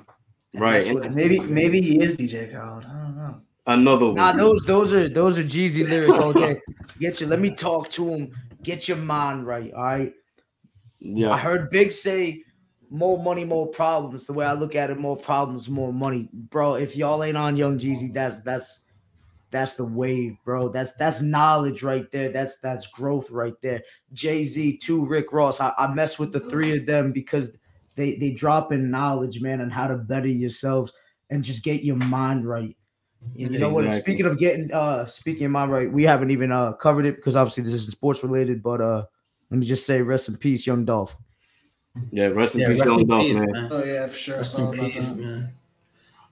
And 0.54 0.62
right. 0.62 0.86
And 0.86 1.16
maybe 1.16 1.40
maybe 1.40 1.82
he 1.82 2.00
is 2.00 2.16
DJ 2.16 2.54
Khaled. 2.54 2.86
I 2.86 2.90
don't 2.90 3.18
know. 3.18 3.42
Another 3.66 4.06
one. 4.08 4.16
Nah, 4.16 4.34
those 4.34 4.64
those 4.66 4.94
are 4.94 5.10
those 5.10 5.40
are 5.40 5.44
Jeezy 5.44 5.88
lyrics 5.90 6.14
all 6.14 6.32
day. 6.32 6.62
Get 7.00 7.22
you. 7.22 7.26
Let 7.26 7.40
me 7.40 7.50
talk 7.50 7.90
to 7.92 8.08
him. 8.08 8.32
Get 8.62 8.88
your 8.88 8.98
mind 8.98 9.48
right. 9.48 9.74
All 9.74 9.84
right. 9.84 10.14
Yeah. 11.00 11.32
I 11.32 11.38
heard 11.38 11.72
Big 11.72 11.92
say 11.92 12.44
more 12.94 13.18
money, 13.22 13.44
more 13.44 13.68
problems. 13.68 14.28
The 14.28 14.34
way 14.34 14.46
I 14.46 14.54
look 14.54 14.76
at 14.76 14.92
it, 14.92 15.00
more 15.00 15.18
problems, 15.18 15.68
more 15.68 15.92
money, 15.92 16.30
bro. 16.32 16.76
If 16.76 16.96
y'all 16.96 17.24
ain't 17.24 17.36
on 17.36 17.56
Young 17.56 17.80
Jeezy, 17.80 18.14
that's 18.14 18.42
that's 18.44 18.82
that's 19.50 19.74
the 19.74 19.84
wave, 19.84 20.38
bro. 20.46 20.70
That's 20.70 20.94
that's 20.94 21.20
knowledge 21.20 21.82
right 21.82 22.10
there. 22.12 22.30
That's 22.30 22.58
that's 22.58 22.86
growth 22.88 23.32
right 23.32 23.60
there. 23.64 23.82
Jay 24.14 24.46
Z, 24.46 24.78
two 24.78 25.06
Rick 25.08 25.34
Ross. 25.34 25.60
I, 25.60 25.74
I 25.76 25.92
mess 25.92 26.20
with 26.20 26.32
the 26.32 26.40
three 26.40 26.78
of 26.78 26.86
them 26.86 27.12
because 27.12 27.52
they 27.96 28.16
they 28.18 28.32
drop 28.32 28.72
in 28.72 28.92
knowledge, 28.92 29.42
man, 29.42 29.60
on 29.60 29.72
how 29.72 29.88
to 29.88 29.98
better 29.98 30.28
yourselves 30.28 30.94
and 31.32 31.44
just 31.44 31.64
get 31.64 31.84
your 31.84 31.96
mind 31.96 32.48
right. 32.48 32.78
And 33.40 33.54
you 33.54 33.58
know 33.58 33.80
exactly. 33.80 33.88
what? 33.88 34.02
Speaking 34.02 34.26
of 34.28 34.38
getting 34.38 34.72
uh 34.72 35.08
speaking 35.08 35.46
of 35.46 35.52
mind 35.52 35.72
right, 35.72 35.92
we 35.92 36.04
haven't 36.04 36.30
even 36.30 36.52
uh 36.52 36.74
covered 36.74 37.08
it 37.08 37.16
because 37.16 37.36
obviously 37.36 37.64
this 37.64 37.74
isn't 37.74 37.92
sports 37.92 38.22
related, 38.22 38.62
but 38.62 38.82
uh 38.82 39.06
let 39.50 39.60
me 39.60 39.66
just 39.66 39.88
say 39.88 40.04
rest 40.04 40.30
in 40.30 40.38
peace, 40.38 40.68
young 40.68 40.86
Dolph. 40.86 41.18
Yeah, 42.12 42.26
rest 42.26 42.56
in 42.56 42.62
yeah, 42.62 42.68
peace, 42.68 42.80
rest 42.80 42.90
young 42.90 43.02
in 43.02 43.08
Dolph, 43.08 43.26
peace, 43.26 43.40
man. 43.40 43.52
man. 43.52 43.70
Oh 43.72 43.84
yeah, 43.84 44.08
for 44.08 44.18
sure. 44.18 44.38
Rest 44.38 44.58
in 44.60 44.72
peace, 44.72 45.10
man. 45.10 45.54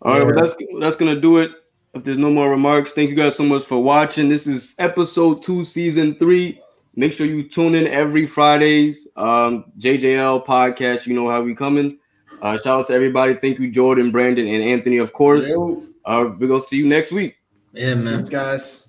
All 0.02 0.14
right, 0.14 0.26
well 0.26 0.36
that's 0.36 0.56
that's 0.80 0.96
gonna 0.96 1.20
do 1.20 1.38
it 1.38 1.52
if 1.94 2.04
there's 2.04 2.18
no 2.18 2.30
more 2.30 2.50
remarks, 2.50 2.94
thank 2.94 3.10
you 3.10 3.16
guys 3.16 3.36
so 3.36 3.44
much 3.44 3.64
for 3.64 3.82
watching. 3.84 4.30
This 4.30 4.48
is 4.48 4.76
episode 4.80 5.44
two, 5.44 5.64
season 5.64 6.16
three. 6.16 6.62
Make 6.96 7.14
sure 7.14 7.26
you 7.26 7.48
tune 7.48 7.76
in 7.76 7.88
every 7.88 8.26
Fridays. 8.26 9.08
Um, 9.16 9.66
JJL 9.78 10.46
podcast, 10.46 11.06
you 11.06 11.14
know 11.14 11.30
how 11.30 11.42
we 11.42 11.56
coming. 11.56 12.00
Uh, 12.42 12.58
shout 12.58 12.80
out 12.80 12.88
to 12.88 12.94
everybody. 12.94 13.34
Thank 13.34 13.60
you, 13.60 13.70
Jordan, 13.70 14.12
Brandon, 14.12 14.48
and 14.48 14.64
Anthony, 14.64 14.98
of 14.98 15.14
course. 15.14 15.50
Uh, 15.52 16.32
we're 16.40 16.48
gonna 16.48 16.60
see 16.60 16.78
you 16.78 16.88
next 16.88 17.12
week. 17.12 17.38
Yeah, 17.74 17.96
man. 17.96 18.16
Thanks, 18.16 18.30
guys. 18.30 18.88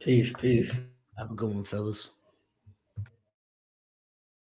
Peace, 0.00 0.32
peace. 0.32 0.80
Have 1.16 1.30
a 1.30 1.34
good 1.34 1.52
one, 1.52 1.64
fellas. 1.64 2.10